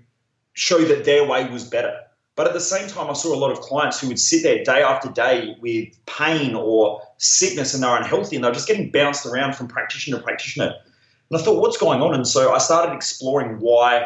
show 0.54 0.80
that 0.80 1.06
their 1.06 1.26
way 1.28 1.50
was 1.50 1.64
better. 1.64 2.00
But 2.36 2.48
at 2.48 2.54
the 2.54 2.60
same 2.60 2.88
time, 2.88 3.10
I 3.10 3.14
saw 3.14 3.34
a 3.34 3.38
lot 3.38 3.52
of 3.52 3.60
clients 3.62 4.00
who 4.00 4.08
would 4.08 4.20
sit 4.20 4.42
there 4.44 4.64
day 4.64 4.82
after 4.82 5.10
day 5.10 5.56
with 5.62 5.90
pain 6.06 6.56
or 6.56 7.02
sickness 7.18 7.74
and 7.74 7.84
they're 7.84 7.96
unhealthy 7.96 8.36
and 8.36 8.44
they're 8.44 8.52
just 8.52 8.68
getting 8.68 8.90
bounced 8.90 9.26
around 9.26 9.56
from 9.56 9.68
practitioner 9.68 10.18
to 10.18 10.24
practitioner. 10.24 10.74
And 11.30 11.40
I 11.40 11.44
thought, 11.44 11.62
what's 11.62 11.78
going 11.78 12.02
on? 12.02 12.16
And 12.16 12.28
so 12.28 12.52
I 12.54 12.58
started 12.58 12.96
exploring 12.96 13.60
why, 13.60 14.06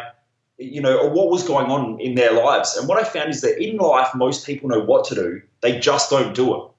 you 0.58 0.82
know, 0.82 0.98
or 0.98 1.10
what 1.10 1.30
was 1.30 1.48
going 1.48 1.68
on 1.68 2.00
in 2.02 2.16
their 2.16 2.34
lives. 2.34 2.76
And 2.76 2.88
what 2.88 3.00
I 3.00 3.06
found 3.06 3.30
is 3.30 3.42
that 3.42 3.64
in 3.64 3.78
life, 3.78 4.10
most 4.14 4.46
people 4.46 4.70
know 4.70 4.82
what 4.82 5.06
to 5.06 5.16
do, 5.16 5.42
they 5.62 5.80
just 5.80 6.10
don't 6.10 6.36
do 6.36 6.56
it. 6.56 6.72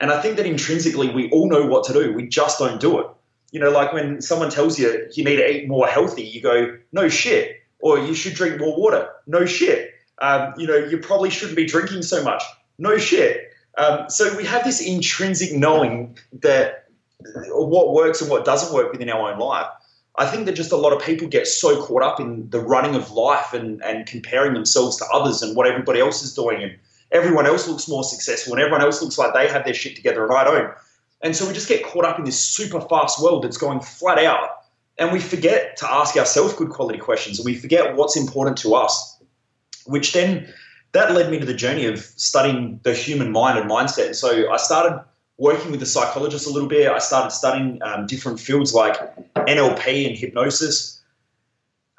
And 0.00 0.10
I 0.10 0.22
think 0.22 0.36
that 0.36 0.46
intrinsically, 0.46 1.10
we 1.10 1.28
all 1.30 1.50
know 1.50 1.66
what 1.66 1.84
to 1.84 1.92
do, 1.92 2.14
we 2.14 2.28
just 2.28 2.58
don't 2.58 2.80
do 2.80 3.00
it 3.00 3.06
you 3.50 3.60
know, 3.60 3.70
like 3.70 3.92
when 3.92 4.20
someone 4.20 4.50
tells 4.50 4.78
you 4.78 5.08
you 5.12 5.24
need 5.24 5.36
to 5.36 5.50
eat 5.50 5.68
more 5.68 5.86
healthy, 5.86 6.22
you 6.22 6.40
go, 6.40 6.76
no 6.92 7.08
shit. 7.08 7.56
Or 7.80 7.98
you 7.98 8.14
should 8.14 8.34
drink 8.34 8.60
more 8.60 8.78
water. 8.78 9.08
No 9.26 9.46
shit. 9.46 9.94
Um, 10.20 10.54
you 10.56 10.66
know, 10.66 10.76
you 10.76 10.98
probably 10.98 11.30
shouldn't 11.30 11.56
be 11.56 11.66
drinking 11.66 12.02
so 12.02 12.22
much. 12.22 12.42
No 12.78 12.98
shit. 12.98 13.52
Um, 13.76 14.10
so 14.10 14.36
we 14.36 14.44
have 14.44 14.64
this 14.64 14.80
intrinsic 14.80 15.52
knowing 15.52 16.18
that 16.32 16.88
what 17.50 17.92
works 17.92 18.20
and 18.20 18.30
what 18.30 18.44
doesn't 18.44 18.74
work 18.74 18.92
within 18.92 19.08
our 19.08 19.32
own 19.32 19.38
life. 19.38 19.68
I 20.16 20.26
think 20.26 20.46
that 20.46 20.52
just 20.52 20.72
a 20.72 20.76
lot 20.76 20.92
of 20.92 21.00
people 21.00 21.28
get 21.28 21.46
so 21.46 21.80
caught 21.84 22.02
up 22.02 22.18
in 22.18 22.50
the 22.50 22.60
running 22.60 22.96
of 22.96 23.12
life 23.12 23.52
and, 23.52 23.82
and 23.84 24.04
comparing 24.06 24.52
themselves 24.52 24.96
to 24.96 25.04
others 25.12 25.42
and 25.42 25.56
what 25.56 25.68
everybody 25.68 26.00
else 26.00 26.22
is 26.24 26.34
doing. 26.34 26.60
And 26.60 26.76
everyone 27.12 27.46
else 27.46 27.68
looks 27.68 27.88
more 27.88 28.02
successful 28.02 28.52
and 28.54 28.60
everyone 28.60 28.82
else 28.82 29.00
looks 29.00 29.16
like 29.16 29.32
they 29.32 29.48
have 29.48 29.64
their 29.64 29.74
shit 29.74 29.94
together 29.94 30.24
and 30.24 30.32
I 30.32 30.44
don't. 30.44 30.74
And 31.22 31.36
so 31.36 31.46
we 31.46 31.52
just 31.52 31.68
get 31.68 31.84
caught 31.84 32.04
up 32.04 32.18
in 32.18 32.24
this 32.24 32.38
super 32.38 32.80
fast 32.80 33.22
world 33.22 33.44
that's 33.44 33.56
going 33.56 33.80
flat 33.80 34.18
out. 34.18 34.50
And 34.98 35.12
we 35.12 35.20
forget 35.20 35.76
to 35.78 35.92
ask 35.92 36.16
ourselves 36.16 36.54
good 36.54 36.70
quality 36.70 36.98
questions 36.98 37.38
and 37.38 37.46
we 37.46 37.54
forget 37.54 37.94
what's 37.94 38.16
important 38.16 38.56
to 38.58 38.74
us, 38.74 39.17
which 39.88 40.12
then 40.12 40.52
that 40.92 41.12
led 41.12 41.30
me 41.30 41.38
to 41.38 41.46
the 41.46 41.54
journey 41.54 41.86
of 41.86 42.00
studying 42.00 42.80
the 42.82 42.94
human 42.94 43.32
mind 43.32 43.58
and 43.58 43.70
mindset. 43.70 44.14
So 44.14 44.50
I 44.50 44.56
started 44.56 45.02
working 45.36 45.70
with 45.70 45.80
the 45.80 45.86
psychologist 45.86 46.46
a 46.46 46.50
little 46.50 46.68
bit. 46.68 46.90
I 46.90 46.98
started 46.98 47.30
studying 47.30 47.80
um, 47.82 48.06
different 48.06 48.40
fields 48.40 48.74
like 48.74 48.96
NLP 49.34 50.06
and 50.06 50.16
hypnosis. 50.16 51.00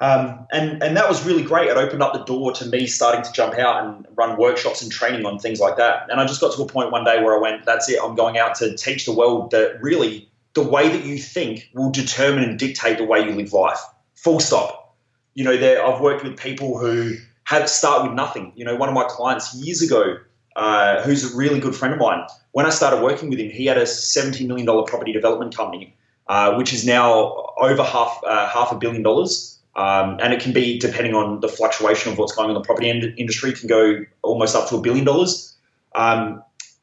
Um, 0.00 0.46
and, 0.50 0.82
and 0.82 0.96
that 0.96 1.08
was 1.08 1.26
really 1.26 1.42
great. 1.42 1.68
It 1.68 1.76
opened 1.76 2.02
up 2.02 2.14
the 2.14 2.24
door 2.24 2.52
to 2.52 2.66
me 2.66 2.86
starting 2.86 3.22
to 3.22 3.32
jump 3.32 3.54
out 3.54 3.84
and 3.84 4.06
run 4.16 4.38
workshops 4.38 4.82
and 4.82 4.90
training 4.90 5.26
on 5.26 5.38
things 5.38 5.60
like 5.60 5.76
that. 5.76 6.08
And 6.10 6.20
I 6.20 6.26
just 6.26 6.40
got 6.40 6.54
to 6.54 6.62
a 6.62 6.66
point 6.66 6.90
one 6.90 7.04
day 7.04 7.22
where 7.22 7.36
I 7.36 7.38
went, 7.38 7.66
that's 7.66 7.88
it, 7.90 7.98
I'm 8.02 8.14
going 8.14 8.38
out 8.38 8.54
to 8.56 8.74
teach 8.76 9.04
the 9.04 9.12
world 9.12 9.50
that 9.50 9.82
really 9.82 10.28
the 10.54 10.62
way 10.62 10.88
that 10.88 11.04
you 11.04 11.18
think 11.18 11.68
will 11.74 11.90
determine 11.90 12.44
and 12.44 12.58
dictate 12.58 12.98
the 12.98 13.04
way 13.04 13.20
you 13.20 13.32
live 13.32 13.52
life. 13.52 13.78
Full 14.14 14.40
stop. 14.40 14.96
You 15.34 15.44
know, 15.44 15.56
there, 15.56 15.86
I've 15.86 16.00
worked 16.00 16.24
with 16.24 16.38
people 16.38 16.78
who 16.78 17.16
have 17.50 17.68
start 17.68 18.04
with 18.04 18.12
nothing. 18.12 18.52
You 18.54 18.64
know, 18.64 18.76
one 18.76 18.88
of 18.88 18.94
my 18.94 19.04
clients 19.08 19.54
years 19.54 19.82
ago 19.82 20.18
uh, 20.54 21.02
who's 21.02 21.32
a 21.32 21.36
really 21.36 21.58
good 21.58 21.74
friend 21.74 21.92
of 21.92 22.00
mine. 22.00 22.24
When 22.52 22.64
I 22.64 22.70
started 22.70 23.02
working 23.02 23.28
with 23.28 23.40
him, 23.40 23.50
he 23.50 23.66
had 23.66 23.76
a 23.76 23.82
$17 23.82 24.46
million 24.46 24.66
property 24.66 25.12
development 25.12 25.56
company, 25.56 25.96
uh, 26.28 26.54
which 26.54 26.72
is 26.72 26.86
now 26.86 27.52
over 27.58 27.82
half, 27.82 28.20
uh, 28.24 28.48
half 28.48 28.70
a 28.70 28.76
billion 28.76 29.02
dollars. 29.02 29.58
Um, 29.74 30.18
and 30.20 30.32
it 30.32 30.40
can 30.40 30.52
be, 30.52 30.78
depending 30.78 31.14
on 31.14 31.40
the 31.40 31.48
fluctuation 31.48 32.12
of 32.12 32.18
what's 32.18 32.32
going 32.32 32.50
on 32.50 32.56
in 32.56 32.60
the 32.60 32.64
property 32.64 32.88
industry, 33.18 33.52
can 33.52 33.68
go 33.68 34.04
almost 34.22 34.54
up 34.54 34.68
to 34.68 34.76
a 34.76 34.80
billion 34.80 35.04
dollars. 35.04 35.56
Um, 35.96 36.42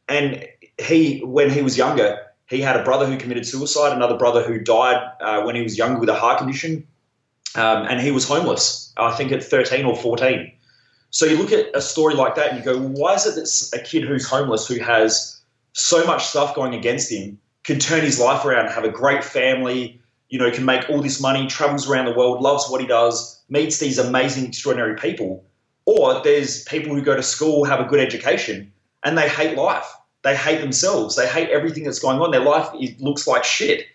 and 0.09 0.45
he, 0.77 1.19
when 1.23 1.49
he 1.49 1.61
was 1.61 1.77
younger, 1.77 2.19
he 2.49 2.59
had 2.59 2.77
a 2.77 2.83
brother 2.83 3.05
who 3.05 3.17
committed 3.17 3.45
suicide, 3.45 3.93
another 3.93 4.17
brother 4.17 4.43
who 4.43 4.59
died 4.59 5.01
uh, 5.21 5.43
when 5.43 5.55
he 5.55 5.61
was 5.61 5.77
younger 5.77 5.99
with 5.99 6.09
a 6.09 6.15
heart 6.15 6.39
condition, 6.39 6.85
um, 7.55 7.85
and 7.87 8.01
he 8.01 8.11
was 8.11 8.27
homeless. 8.27 8.93
I 8.97 9.11
think 9.15 9.31
at 9.31 9.43
13 9.43 9.85
or 9.85 9.95
14. 9.95 10.51
So 11.09 11.25
you 11.25 11.37
look 11.37 11.51
at 11.51 11.75
a 11.75 11.81
story 11.81 12.15
like 12.15 12.35
that 12.35 12.49
and 12.49 12.59
you 12.59 12.65
go, 12.65 12.77
well, 12.77 12.89
why 12.89 13.13
is 13.13 13.25
it 13.25 13.35
that 13.35 13.79
a 13.79 13.83
kid 13.83 14.03
who's 14.03 14.27
homeless, 14.27 14.67
who 14.67 14.79
has 14.79 15.41
so 15.73 16.05
much 16.05 16.25
stuff 16.25 16.55
going 16.55 16.73
against 16.73 17.11
him, 17.11 17.39
can 17.63 17.79
turn 17.79 18.01
his 18.01 18.19
life 18.19 18.45
around, 18.45 18.69
have 18.69 18.83
a 18.83 18.89
great 18.89 19.23
family, 19.23 20.01
you 20.29 20.39
know, 20.39 20.51
can 20.51 20.65
make 20.65 20.89
all 20.89 21.01
this 21.01 21.21
money, 21.21 21.47
travels 21.47 21.89
around 21.89 22.05
the 22.05 22.13
world, 22.13 22.41
loves 22.41 22.69
what 22.69 22.81
he 22.81 22.87
does, 22.87 23.41
meets 23.49 23.79
these 23.79 23.97
amazing, 23.97 24.45
extraordinary 24.45 24.95
people. 24.95 25.43
Or 25.85 26.21
there's 26.23 26.63
people 26.63 26.93
who 26.93 27.01
go 27.01 27.15
to 27.15 27.23
school, 27.23 27.63
have 27.63 27.79
a 27.79 27.85
good 27.85 27.99
education, 27.99 28.71
and 29.03 29.17
they 29.17 29.29
hate 29.29 29.57
life. 29.57 29.87
They 30.23 30.35
hate 30.35 30.59
themselves. 30.59 31.15
They 31.15 31.27
hate 31.27 31.49
everything 31.49 31.85
that's 31.85 31.99
going 31.99 32.19
on. 32.19 32.31
Their 32.31 32.41
life 32.41 32.67
looks 32.99 33.25
like 33.27 33.45
shit. 33.45 33.85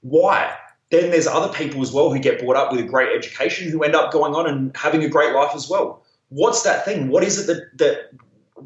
Why? 0.00 0.52
Then 0.90 1.10
there's 1.10 1.28
other 1.28 1.52
people 1.52 1.82
as 1.82 1.92
well 1.92 2.12
who 2.12 2.18
get 2.18 2.40
brought 2.40 2.56
up 2.56 2.72
with 2.72 2.80
a 2.80 2.88
great 2.88 3.16
education 3.16 3.70
who 3.70 3.84
end 3.84 3.94
up 3.94 4.12
going 4.12 4.34
on 4.34 4.48
and 4.48 4.76
having 4.76 5.04
a 5.04 5.08
great 5.08 5.32
life 5.32 5.52
as 5.54 5.68
well 5.68 6.02
what's 6.28 6.62
that 6.62 6.84
thing? 6.84 7.08
What 7.08 7.22
is 7.24 7.38
it 7.38 7.46
that 7.46 7.78
that 7.78 8.10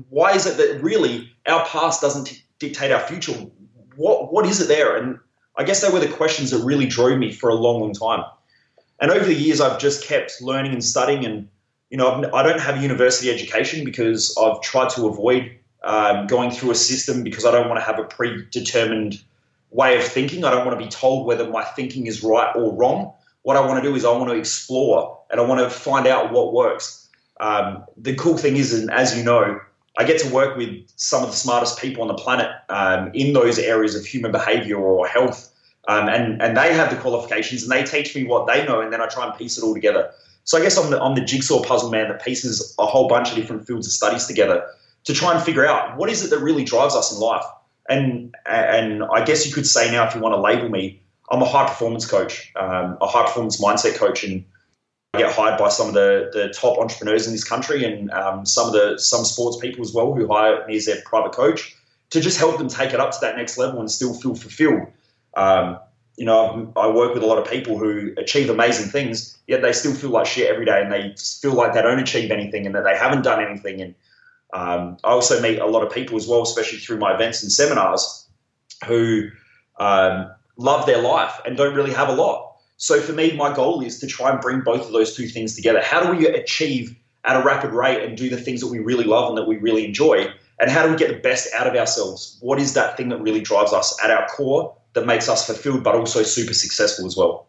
why 0.09 0.33
is 0.33 0.47
it 0.47 0.57
that 0.57 0.83
really 0.83 1.33
our 1.47 1.65
past 1.67 2.01
doesn't 2.01 2.25
t- 2.25 2.43
dictate 2.59 2.93
our 2.93 3.01
future? 3.01 3.35
What 3.97 4.33
what 4.33 4.47
is 4.47 4.61
it 4.61 4.69
there? 4.69 4.97
And 4.97 5.19
I 5.57 5.65
guess 5.65 5.83
they 5.83 5.91
were 5.91 6.01
the 6.01 6.09
questions 6.09 6.51
that 6.51 6.65
really 6.65 6.87
drove 6.87 7.19
me 7.19 7.33
for 7.33 7.51
a 7.51 7.55
long, 7.55 7.81
long 7.81 7.93
time. 7.93 8.25
And 9.01 9.11
over 9.11 9.25
the 9.25 9.35
years, 9.35 9.61
I've 9.61 9.79
just 9.79 10.05
kept 10.05 10.41
learning 10.41 10.73
and 10.73 10.85
studying. 10.85 11.25
And 11.25 11.49
you 11.91 11.97
know, 11.97 12.31
I 12.33 12.43
do 12.43 12.51
not 12.51 12.61
have 12.61 12.79
a 12.79 12.81
university 12.81 13.31
education 13.31 13.85
because 13.85 14.37
I've 14.41 14.61
tried 14.61 14.91
to 14.91 15.07
avoid 15.07 15.57
um, 15.83 16.27
going 16.27 16.51
through 16.51 16.71
a 16.71 16.75
system 16.75 17.25
because 17.25 17.45
I 17.45 17.51
don't 17.51 17.69
want 17.69 17.81
to 17.81 17.85
have 17.85 17.99
a 17.99 18.05
predetermined 18.05 19.21
way 19.71 19.97
of 19.97 20.05
thinking. 20.05 20.45
I 20.45 20.51
don't 20.51 20.67
want 20.67 20.79
to 20.79 20.85
be 20.85 20.91
told 20.91 21.27
whether 21.27 21.49
my 21.49 21.65
thinking 21.65 22.07
is 22.07 22.23
right 22.23 22.55
or 22.55 22.75
wrong. 22.75 23.13
What 23.43 23.57
I 23.57 23.61
want 23.61 23.83
to 23.83 23.89
do 23.89 23.95
is 23.97 24.05
I 24.05 24.11
want 24.11 24.29
to 24.31 24.37
explore 24.37 25.19
and 25.31 25.41
I 25.41 25.45
want 25.45 25.61
to 25.61 25.71
find 25.71 26.07
out 26.07 26.33
what 26.33 26.53
works. 26.53 27.00
Um, 27.41 27.85
the 27.97 28.15
cool 28.15 28.37
thing 28.37 28.57
is, 28.57 28.73
and 28.73 28.91
as 28.91 29.17
you 29.17 29.25
know, 29.25 29.61
I 29.99 30.05
get 30.05 30.21
to 30.21 30.33
work 30.33 30.57
with 30.57 30.71
some 30.97 31.25
of 31.25 31.31
the 31.31 31.37
smartest 31.37 31.81
people 31.81 32.03
on 32.03 32.09
the 32.09 32.15
planet 32.15 32.51
um, 32.69 33.11
in 33.15 33.33
those 33.33 33.59
areas 33.59 33.95
of 33.95 34.05
human 34.07 34.31
behavior 34.31 34.77
or 34.77 35.07
health. 35.07 35.51
Um, 35.89 36.09
and, 36.09 36.41
and 36.41 36.57
they 36.57 36.73
have 36.75 36.91
the 36.91 36.97
qualifications 36.97 37.63
and 37.63 37.73
they 37.73 37.83
teach 37.83 38.15
me 38.15 38.25
what 38.25 38.47
they 38.47 38.65
know, 38.67 38.81
and 38.81 38.93
then 38.93 39.01
I 39.01 39.07
try 39.07 39.27
and 39.27 39.37
piece 39.37 39.59
it 39.59 39.65
all 39.65 39.75
together. 39.75 40.11
So 40.45 40.59
I 40.59 40.63
guess 40.63 40.77
I'm 40.79 40.91
the, 40.91 41.03
I'm 41.03 41.15
the 41.15 41.25
jigsaw 41.25 41.63
puzzle 41.63 41.91
man 41.91 42.09
that 42.09 42.23
pieces 42.23 42.75
a 42.79 42.87
whole 42.87 43.09
bunch 43.09 43.31
of 43.31 43.37
different 43.37 43.67
fields 43.67 43.87
of 43.87 43.93
studies 43.93 44.27
together 44.27 44.67
to 45.05 45.15
try 45.15 45.35
and 45.35 45.43
figure 45.43 45.67
out 45.67 45.97
what 45.97 46.11
is 46.11 46.23
it 46.25 46.31
that 46.31 46.39
really 46.41 46.65
drives 46.65 46.95
us 46.95 47.13
in 47.13 47.19
life. 47.19 47.45
And, 47.89 48.35
and 48.47 49.03
I 49.03 49.25
guess 49.25 49.47
you 49.47 49.53
could 49.53 49.67
say 49.67 49.91
now, 49.91 50.07
if 50.07 50.15
you 50.15 50.21
want 50.21 50.35
to 50.35 50.41
label 50.41 50.69
me, 50.69 51.01
I'm 51.31 51.43
a 51.43 51.47
high 51.47 51.67
performance 51.67 52.07
coach, 52.07 52.53
um, 52.57 52.99
a 53.01 53.07
high 53.07 53.25
performance 53.25 53.61
mindset 53.61 53.97
coach. 53.97 54.23
And 54.23 54.45
get 55.15 55.33
hired 55.33 55.59
by 55.59 55.69
some 55.69 55.89
of 55.89 55.95
the, 55.95 56.31
the 56.33 56.49
top 56.51 56.79
entrepreneurs 56.79 57.27
in 57.27 57.33
this 57.33 57.45
country 57.45 57.85
and 57.85 58.11
um, 58.13 58.47
some 58.47 58.67
of 58.69 58.73
the 58.73 58.99
some 58.99 59.25
sports 59.25 59.57
people 59.57 59.83
as 59.83 59.93
well 59.93 60.15
who 60.15 60.29
hire 60.33 60.65
me 60.67 60.77
as 60.77 60.87
their 60.87 61.01
private 61.05 61.33
coach 61.33 61.75
to 62.11 62.21
just 62.21 62.39
help 62.39 62.59
them 62.59 62.69
take 62.69 62.93
it 62.93 63.01
up 63.01 63.11
to 63.11 63.19
that 63.21 63.37
next 63.37 63.59
level 63.59 63.81
and 63.81 63.91
still 63.91 64.15
feel 64.15 64.35
fulfilled. 64.35 64.87
Um, 65.35 65.79
you 66.17 66.27
know, 66.27 66.73
I 66.77 66.89
work 66.89 67.15
with 67.15 67.23
a 67.23 67.27
lot 67.27 67.39
of 67.39 67.51
people 67.51 67.79
who 67.79 68.13
achieve 68.19 68.51
amazing 68.51 68.91
things, 68.91 69.39
yet 69.47 69.63
they 69.63 69.73
still 69.73 69.95
feel 69.95 70.11
like 70.11 70.27
shit 70.27 70.51
every 70.51 70.67
day, 70.67 70.83
and 70.83 70.93
they 70.93 71.15
feel 71.17 71.55
like 71.55 71.73
they 71.73 71.83
don't 71.83 71.99
achieve 71.99 72.31
anything 72.31 72.67
and 72.67 72.75
that 72.75 72.85
they 72.85 72.97
haven't 72.97 73.23
done 73.23 73.43
anything. 73.43 73.81
And 73.81 73.95
um, 74.53 74.99
I 75.03 75.11
also 75.11 75.41
meet 75.41 75.59
a 75.59 75.67
lot 75.67 75.85
of 75.85 75.93
people 75.93 76.17
as 76.17 76.27
well, 76.27 76.43
especially 76.43 76.79
through 76.79 76.99
my 76.99 77.15
events 77.15 77.43
and 77.43 77.51
seminars, 77.51 78.29
who 78.87 79.29
um, 79.79 80.31
love 80.57 80.85
their 80.87 81.01
life 81.01 81.41
and 81.47 81.57
don't 81.57 81.75
really 81.75 81.93
have 81.93 82.09
a 82.09 82.15
lot 82.15 82.50
so 82.81 82.99
for 82.99 83.13
me, 83.13 83.37
my 83.37 83.55
goal 83.55 83.83
is 83.83 83.99
to 83.99 84.07
try 84.07 84.31
and 84.31 84.41
bring 84.41 84.63
both 84.63 84.87
of 84.87 84.93
those 84.93 85.15
two 85.15 85.29
things 85.29 85.55
together. 85.55 85.83
How 85.83 86.03
do 86.03 86.17
we 86.17 86.27
achieve 86.27 86.97
at 87.25 87.39
a 87.39 87.45
rapid 87.45 87.73
rate 87.73 88.03
and 88.03 88.17
do 88.17 88.31
the 88.31 88.39
things 88.39 88.63
that 88.63 88.69
we 88.69 88.79
really 88.79 89.05
love 89.05 89.29
and 89.29 89.37
that 89.37 89.47
we 89.47 89.59
really 89.59 89.85
enjoy? 89.85 90.33
And 90.59 90.71
how 90.71 90.87
do 90.87 90.91
we 90.91 90.97
get 90.97 91.09
the 91.09 91.19
best 91.19 91.53
out 91.55 91.67
of 91.67 91.75
ourselves? 91.75 92.39
What 92.41 92.59
is 92.59 92.73
that 92.73 92.97
thing 92.97 93.11
that 93.11 93.21
really 93.21 93.43
drives 93.43 93.75
us 93.75 93.95
at 94.03 94.11
our 94.11 94.27
core 94.29 94.75
that 94.95 95.05
makes 95.05 95.29
us 95.29 95.45
fulfilled 95.45 95.85
but 95.85 95.95
also 95.95 96.23
super 96.23 96.55
successful 96.55 97.05
as 97.05 97.19
well? 97.19 97.49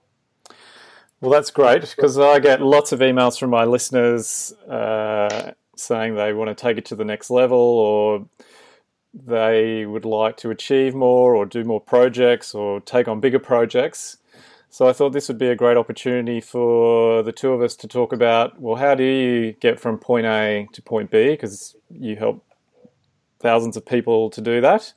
Well, 1.22 1.32
that's 1.32 1.50
great 1.50 1.94
because 1.96 2.20
I 2.20 2.40
get 2.40 2.62
lots 2.62 2.92
of 2.92 3.00
emails 3.00 3.40
from 3.40 3.52
my 3.52 3.64
listeners 3.64 4.52
uh, 4.68 5.54
saying 5.78 6.16
they 6.16 6.34
want 6.34 6.50
to 6.50 6.62
take 6.62 6.78
it 6.78 6.84
to 6.88 6.96
the 6.98 7.06
next 7.06 7.30
level 7.30 7.58
or 7.58 8.28
they 9.14 9.86
would 9.86 10.04
like 10.04 10.36
to 10.38 10.50
achieve 10.50 10.94
more 10.94 11.34
or 11.34 11.46
do 11.46 11.64
more 11.64 11.80
projects 11.80 12.54
or 12.54 12.82
take 12.82 13.08
on 13.08 13.22
bigger 13.22 13.40
projects. 13.40 14.18
So 14.74 14.88
I 14.88 14.94
thought 14.94 15.10
this 15.10 15.28
would 15.28 15.38
be 15.38 15.50
a 15.50 15.56
great 15.56 15.76
opportunity 15.76 16.40
for 16.40 17.24
the 17.24 17.34
two 17.34 17.52
of 17.52 17.62
us 17.62 17.76
to 17.76 17.90
talk 17.90 18.14
about 18.14 18.60
well, 18.62 18.78
how 18.78 18.96
do 18.96 19.04
you 19.04 19.52
get 19.52 19.82
from 19.82 19.98
point 19.98 20.26
A 20.26 20.70
to 20.72 20.82
point 20.82 21.12
B? 21.12 21.32
Because 21.32 21.76
you 21.90 22.16
help 22.16 22.46
thousands 23.42 23.76
of 23.76 23.86
people 23.86 24.30
to 24.30 24.40
do 24.40 24.62
that. 24.62 24.94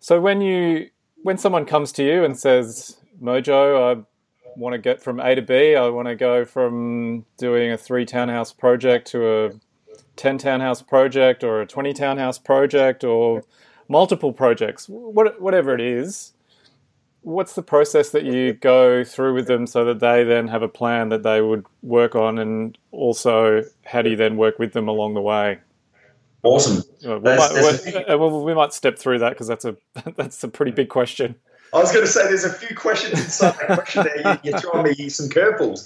So 0.00 0.22
when 0.22 0.40
you 0.40 0.88
when 1.22 1.36
someone 1.36 1.66
comes 1.66 1.92
to 1.92 2.02
you 2.02 2.24
and 2.24 2.38
says, 2.38 2.96
Mojo, 3.22 3.98
I 3.98 4.02
want 4.56 4.72
to 4.72 4.78
get 4.78 5.02
from 5.02 5.20
A 5.20 5.34
to 5.34 5.42
B, 5.42 5.76
I 5.76 5.86
want 5.90 6.08
to 6.08 6.16
go 6.16 6.46
from 6.46 7.26
doing 7.36 7.72
a 7.72 7.76
three 7.76 8.06
townhouse 8.06 8.54
project 8.54 9.08
to 9.08 9.28
a 9.28 9.50
10 10.16 10.38
townhouse 10.38 10.80
project 10.80 11.44
or 11.44 11.60
a 11.60 11.66
20 11.66 11.92
townhouse 11.92 12.38
project 12.38 13.04
or 13.04 13.42
multiple 13.86 14.32
projects, 14.32 14.86
whatever 14.88 15.74
it 15.74 15.82
is 15.82 16.33
what's 17.24 17.54
the 17.54 17.62
process 17.62 18.10
that 18.10 18.24
you 18.24 18.52
go 18.52 19.02
through 19.02 19.34
with 19.34 19.46
them 19.46 19.66
so 19.66 19.84
that 19.84 19.98
they 19.98 20.24
then 20.24 20.46
have 20.46 20.62
a 20.62 20.68
plan 20.68 21.08
that 21.08 21.22
they 21.22 21.40
would 21.40 21.64
work 21.82 22.14
on 22.14 22.38
and 22.38 22.76
also 22.92 23.64
how 23.84 24.02
do 24.02 24.10
you 24.10 24.16
then 24.16 24.36
work 24.36 24.58
with 24.58 24.72
them 24.74 24.88
along 24.88 25.14
the 25.14 25.20
way 25.20 25.58
awesome 26.42 26.82
we, 27.02 27.18
might, 27.18 28.10
uh, 28.10 28.18
we 28.18 28.54
might 28.54 28.74
step 28.74 28.98
through 28.98 29.18
that 29.18 29.30
because 29.30 29.48
that's 29.48 29.64
a 29.64 29.74
that's 30.16 30.44
a 30.44 30.48
pretty 30.48 30.70
big 30.70 30.88
question 30.88 31.34
I 31.72 31.78
was 31.78 31.90
going 31.90 32.04
to 32.04 32.10
say 32.10 32.22
there's 32.24 32.44
a 32.44 32.52
few 32.52 32.76
questions 32.76 33.18
inside 33.18 33.56
that 33.58 33.74
question 33.74 34.04
there. 34.04 34.40
You, 34.44 34.54
are 34.54 34.60
throwing 34.60 34.94
me 34.96 35.08
some 35.08 35.28
curveballs. 35.28 35.84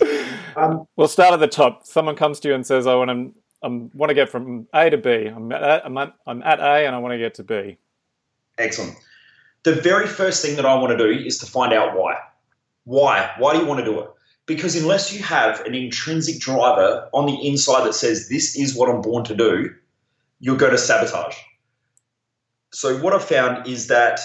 Um, 0.55 0.87
we'll 0.97 1.09
start 1.09 1.33
at 1.33 1.41
the 1.41 1.49
top. 1.49 1.87
Someone 1.87 2.15
comes 2.15 2.41
to 2.41 2.49
you 2.49 2.55
and 2.55 2.67
says, 2.67 2.87
"I 2.87 2.95
want 2.95 3.09
to, 3.09 3.41
I 3.63 3.69
want 3.69 4.11
to 4.11 4.15
get 4.15 4.29
from 4.29 4.69
A 4.75 4.91
to 4.91 4.99
B. 4.99 5.29
I'm 5.35 5.51
at, 5.51 5.87
I'm 5.87 5.97
at, 5.97 6.13
I'm 6.27 6.43
at 6.43 6.61
A 6.61 6.87
and 6.87 6.95
I 6.95 6.99
want 6.99 7.13
to 7.13 7.19
get 7.19 7.37
to 7.37 7.43
B." 7.43 7.79
Excellent 8.59 8.97
the 9.63 9.73
very 9.73 10.07
first 10.07 10.43
thing 10.43 10.57
that 10.57 10.67
I 10.67 10.75
want 10.77 10.97
to 10.97 10.99
do 10.99 11.11
is 11.11 11.39
to 11.39 11.47
find 11.47 11.73
out 11.73 11.97
why. 11.97 12.17
Why? 12.85 13.31
Why 13.39 13.53
do 13.53 13.61
you 13.61 13.67
want 13.67 13.81
to 13.81 13.85
do 13.85 14.01
it? 14.01 14.09
Because 14.47 14.75
unless 14.77 15.13
you 15.13 15.23
have 15.23 15.61
an 15.67 15.75
intrinsic 15.75 16.41
driver 16.41 17.09
on 17.13 17.27
the 17.27 17.47
inside 17.47 17.85
that 17.85 17.95
says, 17.95 18.29
this 18.29 18.57
is 18.57 18.75
what 18.75 18.89
I'm 18.89 19.03
born 19.03 19.25
to 19.25 19.35
do, 19.35 19.75
you're 20.41 20.57
going 20.57 20.73
to 20.73 20.79
sabotage. 20.79 21.37
So 22.73 22.99
what 22.99 23.13
I've 23.13 23.25
found 23.25 23.67
is 23.67 23.89
that 23.89 24.21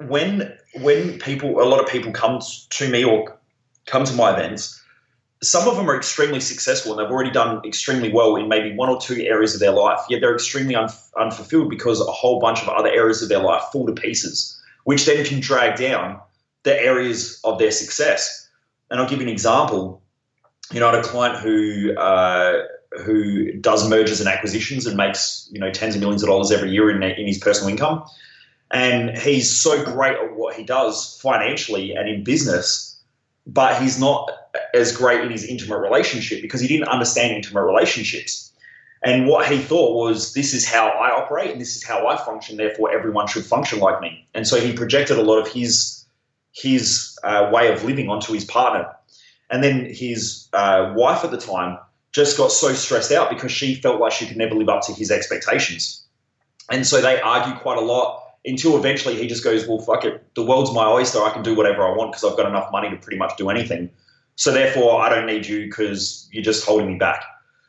when 0.00 0.52
when 0.80 1.18
people, 1.18 1.60
a 1.60 1.64
lot 1.64 1.80
of 1.80 1.88
people 1.88 2.12
come 2.12 2.40
to 2.70 2.88
me 2.88 3.04
or 3.04 3.38
come 3.86 4.04
to 4.04 4.14
my 4.14 4.32
events, 4.32 4.82
some 5.42 5.68
of 5.68 5.76
them 5.76 5.88
are 5.90 5.96
extremely 5.96 6.40
successful 6.40 6.92
and 6.92 7.00
they've 7.00 7.12
already 7.12 7.30
done 7.30 7.60
extremely 7.64 8.10
well 8.10 8.36
in 8.36 8.48
maybe 8.48 8.74
one 8.74 8.88
or 8.88 9.00
two 9.00 9.22
areas 9.22 9.54
of 9.54 9.60
their 9.60 9.72
life, 9.72 10.00
yet 10.08 10.20
they're 10.20 10.34
extremely 10.34 10.74
un- 10.74 10.88
unfulfilled 11.18 11.68
because 11.68 12.00
a 12.00 12.04
whole 12.04 12.40
bunch 12.40 12.62
of 12.62 12.68
other 12.68 12.88
areas 12.88 13.22
of 13.22 13.28
their 13.28 13.40
life 13.40 13.62
fall 13.70 13.86
to 13.86 13.92
pieces, 13.92 14.58
which 14.84 15.04
then 15.04 15.24
can 15.24 15.40
drag 15.40 15.76
down 15.76 16.18
the 16.62 16.80
areas 16.80 17.40
of 17.44 17.58
their 17.58 17.70
success. 17.70 18.48
And 18.90 18.98
I'll 18.98 19.08
give 19.08 19.18
you 19.18 19.26
an 19.26 19.32
example. 19.32 20.02
You 20.72 20.80
know, 20.80 20.88
I 20.88 20.96
had 20.96 21.04
a 21.04 21.08
client 21.08 21.38
who 21.38 21.94
uh, 21.96 22.62
who 23.04 23.52
does 23.60 23.88
mergers 23.88 24.20
and 24.20 24.28
acquisitions 24.28 24.86
and 24.86 24.96
makes 24.96 25.48
you 25.52 25.60
know 25.60 25.70
tens 25.70 25.94
of 25.94 26.00
millions 26.00 26.22
of 26.22 26.28
dollars 26.28 26.50
every 26.50 26.70
year 26.70 26.90
in, 26.90 27.02
in 27.02 27.26
his 27.26 27.38
personal 27.38 27.68
income, 27.68 28.04
and 28.70 29.16
he's 29.18 29.54
so 29.54 29.84
great 29.84 30.16
at 30.16 30.34
what 30.36 30.56
he 30.56 30.64
does 30.64 31.20
financially 31.20 31.94
and 31.94 32.08
in 32.08 32.24
business, 32.24 32.98
but 33.46 33.80
he's 33.80 34.00
not 34.00 34.30
as 34.76 34.96
great 34.96 35.20
in 35.22 35.30
his 35.30 35.44
intimate 35.44 35.78
relationship 35.78 36.42
because 36.42 36.60
he 36.60 36.68
didn't 36.68 36.88
understand 36.88 37.34
intimate 37.34 37.64
relationships. 37.64 38.52
And 39.04 39.26
what 39.26 39.46
he 39.50 39.58
thought 39.58 39.94
was, 39.94 40.34
this 40.34 40.52
is 40.52 40.66
how 40.66 40.88
I 40.88 41.10
operate 41.10 41.50
and 41.50 41.60
this 41.60 41.76
is 41.76 41.84
how 41.84 42.06
I 42.06 42.16
function, 42.16 42.56
therefore 42.56 42.92
everyone 42.92 43.26
should 43.26 43.44
function 43.44 43.78
like 43.78 44.00
me. 44.00 44.26
And 44.34 44.46
so 44.46 44.60
he 44.60 44.72
projected 44.72 45.18
a 45.18 45.22
lot 45.22 45.38
of 45.38 45.48
his 45.48 46.04
his 46.52 47.18
uh, 47.22 47.50
way 47.52 47.70
of 47.70 47.84
living 47.84 48.08
onto 48.08 48.32
his 48.32 48.44
partner. 48.44 48.90
And 49.50 49.62
then 49.62 49.92
his 49.92 50.48
uh, 50.54 50.92
wife 50.96 51.22
at 51.22 51.30
the 51.30 51.36
time 51.36 51.78
just 52.12 52.38
got 52.38 52.50
so 52.50 52.72
stressed 52.72 53.12
out 53.12 53.28
because 53.28 53.52
she 53.52 53.74
felt 53.74 54.00
like 54.00 54.10
she 54.10 54.26
could 54.26 54.38
never 54.38 54.54
live 54.54 54.70
up 54.70 54.82
to 54.86 54.94
his 54.94 55.10
expectations. 55.10 56.02
And 56.70 56.86
so 56.86 57.02
they 57.02 57.20
argue 57.20 57.54
quite 57.60 57.76
a 57.76 57.82
lot 57.82 58.22
until 58.46 58.76
eventually 58.78 59.16
he 59.16 59.26
just 59.26 59.44
goes, 59.44 59.66
Well, 59.66 59.78
fuck 59.78 60.04
it. 60.04 60.24
The 60.34 60.44
world's 60.44 60.72
my 60.72 60.86
oyster. 60.86 61.22
I 61.22 61.30
can 61.30 61.42
do 61.42 61.54
whatever 61.54 61.86
I 61.86 61.94
want 61.94 62.12
because 62.12 62.24
I've 62.24 62.36
got 62.36 62.46
enough 62.46 62.72
money 62.72 62.88
to 62.90 62.96
pretty 62.96 63.18
much 63.18 63.36
do 63.36 63.50
anything. 63.50 63.90
So 64.36 64.52
therefore, 64.52 65.00
I 65.00 65.08
don't 65.08 65.26
need 65.26 65.46
you 65.46 65.66
because 65.66 66.28
you're 66.30 66.44
just 66.44 66.64
holding 66.64 66.86
me 66.86 66.96
back. 66.96 67.24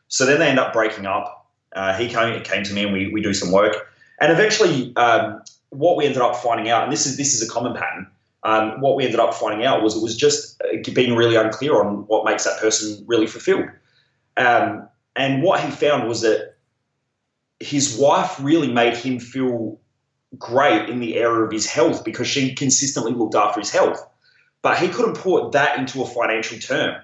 So 0.08 0.24
then 0.24 0.38
they 0.38 0.48
end 0.48 0.58
up 0.58 0.72
breaking 0.72 1.06
up. 1.06 1.46
Uh, 1.74 1.94
he 1.94 2.08
came, 2.08 2.42
came 2.42 2.62
to 2.62 2.72
me 2.72 2.84
and 2.84 2.92
we, 2.92 3.10
we 3.10 3.20
do 3.20 3.34
some 3.34 3.50
work. 3.50 3.88
And 4.20 4.32
eventually, 4.32 4.94
um, 4.96 5.42
what 5.70 5.96
we 5.96 6.06
ended 6.06 6.22
up 6.22 6.36
finding 6.36 6.68
out, 6.70 6.84
and 6.84 6.92
this 6.92 7.06
is 7.06 7.16
this 7.16 7.34
is 7.34 7.42
a 7.42 7.50
common 7.50 7.74
pattern, 7.74 8.06
um, 8.42 8.80
what 8.80 8.96
we 8.96 9.04
ended 9.04 9.20
up 9.20 9.34
finding 9.34 9.66
out 9.66 9.82
was 9.82 9.96
it 9.96 10.02
was 10.02 10.16
just 10.16 10.60
uh, 10.62 10.90
being 10.92 11.14
really 11.14 11.36
unclear 11.36 11.80
on 11.82 12.06
what 12.06 12.24
makes 12.24 12.44
that 12.44 12.58
person 12.60 13.04
really 13.06 13.26
fulfilled. 13.26 13.68
Um, 14.36 14.88
and 15.16 15.42
what 15.42 15.60
he 15.60 15.70
found 15.70 16.08
was 16.08 16.20
that 16.22 16.54
his 17.60 17.98
wife 17.98 18.38
really 18.40 18.72
made 18.72 18.96
him 18.96 19.18
feel 19.18 19.80
great 20.38 20.88
in 20.88 21.00
the 21.00 21.16
area 21.16 21.44
of 21.44 21.50
his 21.50 21.66
health 21.66 22.04
because 22.04 22.28
she 22.28 22.54
consistently 22.54 23.12
looked 23.12 23.34
after 23.34 23.58
his 23.60 23.70
health. 23.70 24.00
But 24.62 24.78
he 24.78 24.88
couldn't 24.88 25.16
put 25.16 25.52
that 25.52 25.78
into 25.78 26.02
a 26.02 26.06
financial 26.06 26.58
term. 26.58 27.00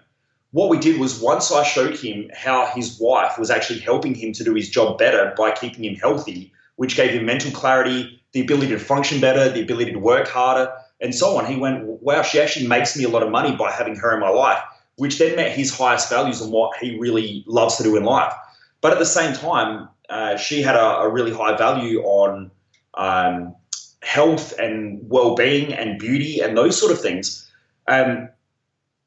What 0.51 0.71
we 0.71 0.79
did 0.79 1.01
was 1.01 1.21
once 1.21 1.51
I 1.51 1.65
showed 1.65 1.97
him 1.97 2.31
how 2.35 2.67
his 2.67 2.99
wife 3.01 3.39
was 3.39 3.51
actually 3.51 3.81
helping 3.81 4.15
him 4.15 4.33
to 4.35 4.45
do 4.45 4.55
his 4.55 4.71
job 4.71 4.99
better 4.99 5.35
by 5.37 5.51
keeping 5.51 5.85
him 5.85 5.97
healthy, 5.97 6.53
which 6.77 6.97
gave 6.97 7.11
him 7.11 7.27
mental 7.27 7.51
clarity, 7.51 8.23
the 8.33 8.41
ability 8.41 8.69
to 8.69 8.79
function 8.79 9.21
better, 9.21 9.49
the 9.49 9.63
ability 9.63 9.93
to 9.93 9.99
work 9.99 10.29
harder, 10.29 10.73
and 11.01 11.15
so 11.15 11.37
on. 11.37 11.47
He 11.47 11.57
went, 11.57 11.85
wow, 11.85 12.23
she 12.23 12.41
actually 12.41 12.67
makes 12.67 12.97
me 12.97 13.05
a 13.05 13.09
lot 13.09 13.23
of 13.23 13.31
money 13.31 13.55
by 13.57 13.71
having 13.71 13.97
her 13.97 14.15
in 14.15 14.21
my 14.21 14.29
life, 14.29 14.63
which 14.97 15.19
then 15.19 15.37
met 15.37 15.53
his 15.53 15.77
highest 15.77 16.09
values 16.09 16.41
and 16.41 16.53
what 16.53 16.77
he 16.79 16.99
really 16.99 17.45
loves 17.47 17.77
to 17.77 17.83
do 17.83 17.97
in 17.97 18.05
life. 18.05 18.33
But 18.81 18.93
at 18.93 18.99
the 18.99 19.07
same 19.07 19.35
time, 19.35 19.89
uh, 20.09 20.37
she 20.37 20.63
had 20.63 20.77
a, 20.77 20.99
a, 20.99 21.09
really 21.09 21.33
high 21.33 21.57
value 21.57 22.03
on 22.03 22.51
um, 22.95 23.55
health 24.03 24.57
and 24.59 25.01
well-being 25.09 25.73
and 25.73 25.99
beauty 25.99 26.41
and 26.41 26.57
those 26.57 26.79
sort 26.79 26.93
of 26.93 27.01
things. 27.01 27.44
Um, 27.89 28.29